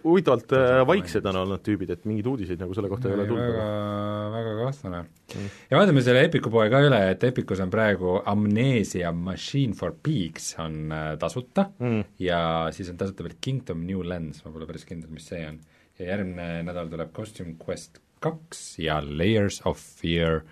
huvitavalt 0.05 0.55
äh, 0.59 0.83
vaiksed 0.89 1.27
on 1.31 1.41
olnud 1.43 1.65
tüübid, 1.67 1.93
et 1.95 2.07
mingeid 2.09 2.31
uudiseid 2.33 2.63
nagu 2.63 2.77
selle 2.77 2.93
kohta 2.93 3.09
ei, 3.09 3.15
ei 3.15 3.21
ole 3.21 3.29
tulnud. 3.31 3.57
väga, 3.57 4.37
väga 4.37 4.55
kahtlane 4.61 5.03
mm.. 5.03 5.51
ja 5.71 5.81
vaatame 5.81 6.07
selle 6.07 6.25
Epiku 6.29 6.53
poe 6.55 6.69
ka 6.73 6.83
üle, 6.87 7.03
et 7.15 7.27
Epicus 7.31 7.63
on 7.65 7.73
praegu 7.73 8.17
Amnesia 8.35 9.13
Machine 9.17 9.79
for 9.79 9.97
Peaks 10.03 10.53
on 10.63 10.95
tasuta 11.23 11.69
mm. 11.79 12.07
ja 12.23 12.43
siis 12.75 12.91
on 12.93 13.01
tasuta 13.01 13.27
veel 13.27 13.39
Kingdom 13.41 13.87
New 13.89 14.07
Lens, 14.07 14.45
ma 14.47 14.55
pole 14.55 14.69
päris 14.71 14.89
kindel, 14.89 15.13
mis 15.15 15.29
see 15.31 15.45
on. 15.49 15.61
ja 16.01 16.15
järgmine 16.15 16.65
nädal 16.67 16.89
tuleb 16.91 17.13
Costume 17.17 17.59
Quest 17.61 18.03
kaks 18.23 18.79
ja 18.83 19.01
Layers 19.03 19.61
of 19.67 19.81
Fear 20.01 20.43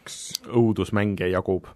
kaks 0.00 0.40
õudusmänge 0.48 1.28
jagub. 1.30 1.68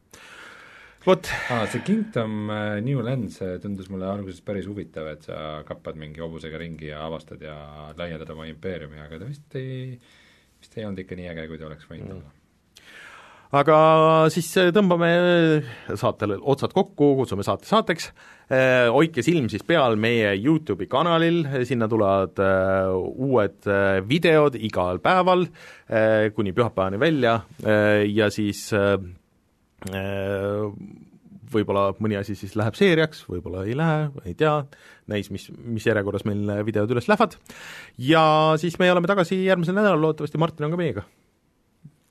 vot. 1.05 1.29
aa, 1.53 1.67
see 1.69 1.83
Kingdom 1.85 2.49
äh, 2.49 2.81
New 2.85 3.03
Lens 3.05 3.39
tundus 3.63 3.91
mulle 3.93 4.09
alguses 4.09 4.41
päris 4.41 4.69
huvitav, 4.71 5.11
et 5.13 5.27
sa 5.29 5.63
kappad 5.69 5.99
mingi 6.01 6.23
hobusega 6.25 6.59
ringi 6.61 6.89
ja 6.89 7.05
avastad 7.05 7.43
ja 7.45 7.57
laiendad 7.99 8.31
oma 8.33 8.49
impeeriumi, 8.49 9.03
aga 9.05 9.21
ta 9.21 9.29
vist 9.29 9.59
ei, 9.61 9.99
vist 10.61 10.79
ei 10.79 10.89
olnud 10.89 11.05
ikka 11.05 11.19
nii 11.21 11.29
äge, 11.35 11.47
kui 11.51 11.61
ta 11.61 11.69
oleks 11.69 11.91
võinud 11.91 12.17
mm. 12.17 12.34
Aga 13.55 13.77
siis 14.35 14.49
tõmbame 14.75 15.11
saatele 15.99 16.39
otsad 16.41 16.75
kokku, 16.75 17.13
kutsume 17.21 17.45
saate 17.47 17.69
saateks, 17.69 18.09
äh, 18.49 18.89
hoidke 18.93 19.23
silm 19.25 19.49
siis 19.53 19.65
peal 19.67 19.99
meie 20.01 20.33
YouTube'i 20.35 20.89
kanalil, 20.91 21.45
sinna 21.69 21.89
tulevad 21.91 22.41
äh, 22.43 22.91
uued 22.95 23.71
äh, 23.71 24.01
videod 24.09 24.59
igal 24.59 25.01
päeval 25.05 25.47
kuni 26.35 26.55
pühapäevani 26.57 26.97
välja. 26.99 27.35
Ja 28.09 28.27
siis 28.33 28.71
võib-olla 31.53 31.83
mõni 32.01 32.17
asi 32.17 32.35
siis 32.39 32.55
läheb 32.57 32.79
seeriaks, 32.79 33.27
võib-olla 33.29 33.67
ei 33.69 33.77
lähe, 33.77 34.07
ei 34.25 34.33
tea, 34.39 34.55
näis, 35.13 35.29
mis, 35.35 35.51
mis 35.53 35.85
järjekorras 35.87 36.25
meil 36.27 36.65
videod 36.67 36.95
üles 36.97 37.11
lähevad, 37.11 37.37
ja 38.01 38.25
siis 38.61 38.81
me 38.81 38.89
oleme 38.95 39.11
tagasi 39.11 39.43
järgmisel 39.45 39.77
nädalal, 39.77 40.01
loodetavasti 40.07 40.41
Martin 40.41 40.71
on 40.71 40.75
ka 40.75 40.81
meiega 40.81 41.05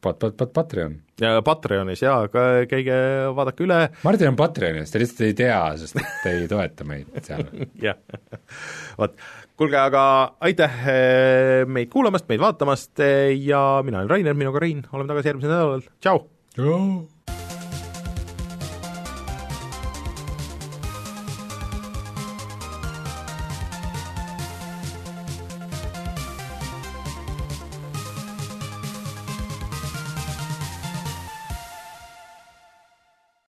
Pat-, 0.04 0.20
pat-, 0.20 0.36
pat-, 0.40 0.52
Patreon. 0.56 0.98
ja 1.22 1.38
Patreonis 1.46 2.04
jaa, 2.04 2.28
ka 2.32 2.44
käige 2.70 2.98
vaadake 3.38 3.66
üle. 3.66 3.80
Martin 4.04 4.34
on 4.34 4.40
Patreonis, 4.40 4.92
te 4.92 5.02
lihtsalt 5.02 5.24
ei 5.30 5.38
tea, 5.44 5.62
sest 5.80 6.00
te 6.24 6.36
ei 6.36 6.50
toeta 6.52 6.88
meid 6.88 7.24
seal. 7.24 7.46
jah, 7.88 8.00
vot, 9.00 9.16
kuulge, 9.60 9.80
aga 9.80 10.04
aitäh 10.44 10.86
eh, 10.92 11.64
meid 11.70 11.92
kuulamast, 11.94 12.28
meid 12.32 12.44
vaatamast 12.44 13.04
eh, 13.06 13.32
ja 13.40 13.64
mina 13.86 14.04
olen 14.04 14.14
Rainer, 14.18 14.38
minuga 14.38 14.64
Rein, 14.64 14.86
oleme 14.92 15.14
tagasi 15.14 15.34
järgmisel 15.34 15.56
nädalal, 15.56 15.90
tšau! 16.04 16.24
tšau! 16.58 17.13